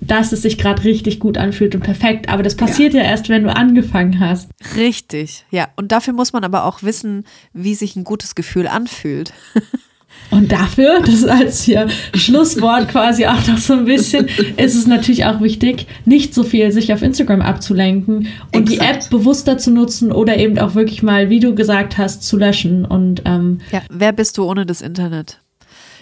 dass 0.00 0.32
es 0.32 0.42
sich 0.42 0.58
gerade 0.58 0.84
richtig 0.84 1.18
gut 1.18 1.38
anfühlt 1.38 1.74
und 1.74 1.82
perfekt. 1.82 2.28
Aber 2.28 2.42
das 2.42 2.56
passiert 2.56 2.94
ja. 2.94 3.02
ja 3.02 3.08
erst, 3.08 3.28
wenn 3.28 3.44
du 3.44 3.54
angefangen 3.54 4.20
hast. 4.20 4.50
Richtig, 4.76 5.44
ja. 5.50 5.68
Und 5.76 5.92
dafür 5.92 6.14
muss 6.14 6.32
man 6.32 6.44
aber 6.44 6.64
auch 6.64 6.82
wissen, 6.82 7.24
wie 7.52 7.74
sich 7.74 7.96
ein 7.96 8.04
gutes 8.04 8.34
Gefühl 8.34 8.66
anfühlt. 8.66 9.32
Und 10.30 10.52
dafür, 10.52 11.00
das 11.00 11.14
ist 11.14 11.28
als 11.28 11.62
hier 11.62 11.88
Schlusswort 12.14 12.88
quasi 12.88 13.26
auch 13.26 13.46
noch 13.46 13.58
so 13.58 13.74
ein 13.74 13.84
bisschen, 13.84 14.26
ist 14.56 14.76
es 14.76 14.86
natürlich 14.86 15.24
auch 15.24 15.40
wichtig, 15.40 15.86
nicht 16.04 16.34
so 16.34 16.44
viel 16.44 16.70
sich 16.70 16.92
auf 16.92 17.02
Instagram 17.02 17.42
abzulenken 17.42 18.28
und 18.54 18.70
Exakt. 18.70 18.70
die 18.70 18.78
App 18.78 19.10
bewusster 19.10 19.58
zu 19.58 19.72
nutzen 19.72 20.12
oder 20.12 20.36
eben 20.36 20.58
auch 20.58 20.74
wirklich 20.74 21.02
mal, 21.02 21.30
wie 21.30 21.40
du 21.40 21.54
gesagt 21.54 21.98
hast, 21.98 22.22
zu 22.22 22.36
löschen. 22.36 22.84
Und 22.84 23.22
ähm, 23.24 23.60
ja, 23.72 23.82
wer 23.90 24.12
bist 24.12 24.38
du 24.38 24.44
ohne 24.44 24.66
das 24.66 24.82
Internet? 24.82 25.40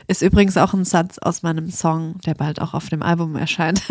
Ist 0.08 0.22
übrigens 0.22 0.56
auch 0.56 0.72
ein 0.72 0.84
Satz 0.84 1.18
aus 1.18 1.42
meinem 1.42 1.70
Song, 1.70 2.18
der 2.24 2.34
bald 2.34 2.60
auch 2.60 2.72
auf 2.72 2.88
dem 2.88 3.02
Album 3.02 3.36
erscheint. 3.36 3.82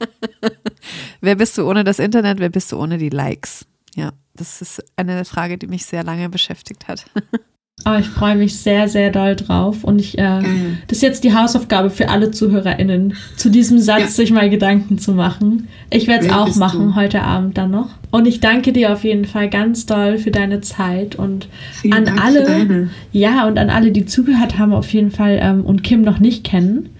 wer 1.20 1.34
bist 1.34 1.58
du 1.58 1.68
ohne 1.68 1.82
das 1.82 1.98
Internet? 1.98 2.38
Wer 2.38 2.48
bist 2.48 2.70
du 2.70 2.78
ohne 2.78 2.96
die 2.96 3.08
Likes? 3.08 3.66
Ja, 3.96 4.12
das 4.34 4.62
ist 4.62 4.84
eine 4.96 5.24
Frage, 5.24 5.58
die 5.58 5.66
mich 5.66 5.84
sehr 5.84 6.04
lange 6.04 6.28
beschäftigt 6.28 6.86
hat. 6.88 7.04
Oh, 7.84 7.96
ich 7.98 8.06
freue 8.06 8.36
mich 8.36 8.58
sehr, 8.58 8.86
sehr 8.88 9.10
doll 9.10 9.34
drauf. 9.34 9.82
Und 9.82 9.98
ich, 9.98 10.16
äh, 10.18 10.40
mhm. 10.40 10.78
das 10.86 10.98
ist 10.98 11.02
jetzt 11.02 11.24
die 11.24 11.34
Hausaufgabe 11.34 11.90
für 11.90 12.10
alle 12.10 12.30
ZuhörerInnen, 12.30 13.14
zu 13.36 13.50
diesem 13.50 13.78
Satz 13.78 14.00
ja. 14.00 14.06
sich 14.08 14.30
mal 14.30 14.48
Gedanken 14.50 14.98
zu 14.98 15.12
machen. 15.12 15.68
Ich 15.90 16.06
werde 16.06 16.26
es 16.26 16.32
auch 16.32 16.54
machen, 16.56 16.88
du? 16.88 16.94
heute 16.94 17.22
Abend 17.22 17.58
dann 17.58 17.72
noch. 17.72 17.88
Und 18.10 18.26
ich 18.26 18.40
danke 18.40 18.72
dir 18.72 18.92
auf 18.92 19.02
jeden 19.04 19.24
Fall 19.24 19.50
ganz 19.50 19.86
doll 19.86 20.18
für 20.18 20.30
deine 20.30 20.60
Zeit 20.60 21.16
und 21.16 21.48
Vielen 21.72 21.94
an 21.94 22.04
Dank 22.04 22.24
alle, 22.24 22.90
ja, 23.10 23.48
und 23.48 23.58
an 23.58 23.70
alle, 23.70 23.90
die 23.90 24.06
zugehört 24.06 24.58
haben, 24.58 24.72
auf 24.72 24.92
jeden 24.92 25.10
Fall 25.10 25.38
ähm, 25.42 25.64
und 25.64 25.82
Kim 25.82 26.02
noch 26.02 26.20
nicht 26.20 26.44
kennen. 26.44 26.90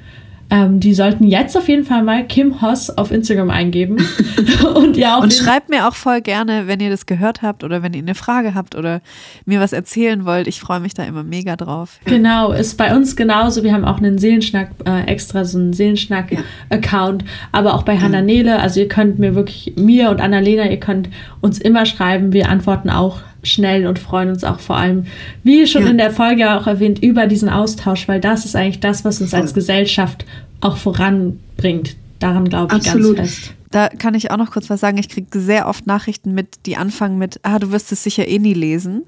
Ähm, 0.52 0.80
die 0.80 0.92
sollten 0.92 1.26
jetzt 1.26 1.56
auf 1.56 1.66
jeden 1.66 1.82
Fall 1.82 2.02
mal 2.02 2.26
Kim 2.26 2.60
Hoss 2.60 2.90
auf 2.90 3.10
Instagram 3.10 3.48
eingeben. 3.48 3.96
und 4.74 4.98
ja, 4.98 5.16
und 5.16 5.32
schreibt 5.32 5.70
mir 5.70 5.88
auch 5.88 5.94
voll 5.94 6.20
gerne, 6.20 6.66
wenn 6.66 6.78
ihr 6.78 6.90
das 6.90 7.06
gehört 7.06 7.40
habt 7.40 7.64
oder 7.64 7.82
wenn 7.82 7.94
ihr 7.94 8.02
eine 8.02 8.14
Frage 8.14 8.54
habt 8.54 8.74
oder 8.74 9.00
mir 9.46 9.60
was 9.60 9.72
erzählen 9.72 10.26
wollt. 10.26 10.46
Ich 10.46 10.60
freue 10.60 10.80
mich 10.80 10.92
da 10.92 11.04
immer 11.04 11.22
mega 11.24 11.56
drauf. 11.56 11.98
Genau, 12.04 12.52
ist 12.52 12.76
bei 12.76 12.94
uns 12.94 13.16
genauso. 13.16 13.62
Wir 13.62 13.72
haben 13.72 13.86
auch 13.86 13.96
einen 13.96 14.18
Seelenschnack, 14.18 14.72
äh, 14.84 15.06
extra 15.06 15.46
so 15.46 15.56
einen 15.56 15.72
Seelenschnack-Account, 15.72 17.24
aber 17.50 17.72
auch 17.72 17.84
bei 17.84 17.98
Hannah 17.98 18.20
Nele. 18.20 18.60
Also 18.60 18.80
ihr 18.80 18.88
könnt 18.88 19.18
mir 19.18 19.34
wirklich, 19.34 19.72
mir 19.76 20.10
und 20.10 20.20
Annalena, 20.20 20.68
ihr 20.68 20.80
könnt 20.80 21.08
uns 21.40 21.60
immer 21.60 21.86
schreiben. 21.86 22.34
Wir 22.34 22.50
antworten 22.50 22.90
auch 22.90 23.22
schnell 23.42 23.86
und 23.86 23.98
freuen 23.98 24.28
uns 24.28 24.44
auch 24.44 24.60
vor 24.60 24.76
allem, 24.76 25.06
wie 25.42 25.66
schon 25.66 25.84
ja. 25.84 25.90
in 25.90 25.98
der 25.98 26.10
Folge 26.10 26.52
auch 26.52 26.66
erwähnt, 26.66 27.02
über 27.02 27.26
diesen 27.26 27.48
Austausch, 27.48 28.06
weil 28.06 28.20
das 28.20 28.44
ist 28.44 28.54
eigentlich 28.54 28.80
das, 28.80 29.04
was 29.04 29.20
uns 29.20 29.34
als 29.34 29.54
Gesellschaft 29.54 30.24
auch 30.62 30.76
voranbringt. 30.76 31.96
Daran 32.18 32.48
glaube 32.48 32.76
ich 32.76 32.86
Absolut. 32.86 33.16
ganz 33.16 33.34
fest. 33.34 33.54
Da 33.70 33.88
kann 33.88 34.14
ich 34.14 34.30
auch 34.30 34.36
noch 34.36 34.50
kurz 34.50 34.70
was 34.70 34.80
sagen. 34.80 34.98
Ich 34.98 35.08
kriege 35.08 35.40
sehr 35.40 35.66
oft 35.66 35.86
Nachrichten 35.86 36.34
mit, 36.34 36.66
die 36.66 36.76
anfangen 36.76 37.18
mit, 37.18 37.40
ah, 37.42 37.58
du 37.58 37.72
wirst 37.72 37.90
es 37.90 38.02
sicher 38.02 38.28
eh 38.28 38.38
nie 38.38 38.54
lesen. 38.54 39.04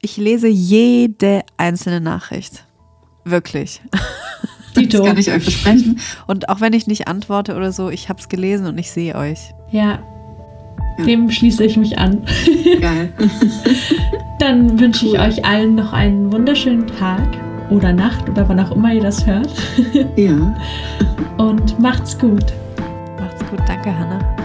Ich 0.00 0.16
lese 0.16 0.48
jede 0.48 1.42
einzelne 1.56 2.00
Nachricht. 2.00 2.64
Wirklich. 3.24 3.80
Das 4.74 5.02
kann 5.02 5.18
ich 5.18 5.28
euch 5.32 5.42
versprechen. 5.42 5.98
Und 6.28 6.48
auch 6.50 6.60
wenn 6.60 6.72
ich 6.72 6.86
nicht 6.86 7.08
antworte 7.08 7.56
oder 7.56 7.72
so, 7.72 7.88
ich 7.88 8.08
habe 8.08 8.20
es 8.20 8.28
gelesen 8.28 8.66
und 8.66 8.78
ich 8.78 8.92
sehe 8.92 9.16
euch. 9.16 9.38
Ja, 9.72 10.00
dem 11.04 11.30
schließe 11.30 11.64
ich 11.64 11.76
mich 11.76 11.98
an. 11.98 12.22
Geil. 12.80 13.12
Dann 14.38 14.78
wünsche 14.78 15.06
cool. 15.06 15.14
ich 15.14 15.20
euch 15.20 15.44
allen 15.44 15.74
noch 15.74 15.92
einen 15.92 16.32
wunderschönen 16.32 16.86
Tag 16.86 17.26
oder 17.70 17.92
Nacht 17.92 18.28
oder 18.28 18.48
wann 18.48 18.60
auch 18.60 18.72
immer 18.72 18.92
ihr 18.92 19.02
das 19.02 19.26
hört. 19.26 19.50
Ja. 20.16 20.54
Und 21.36 21.78
macht's 21.78 22.18
gut. 22.18 22.52
Macht's 23.18 23.44
gut. 23.50 23.60
Danke, 23.66 23.96
Hannah. 23.96 24.37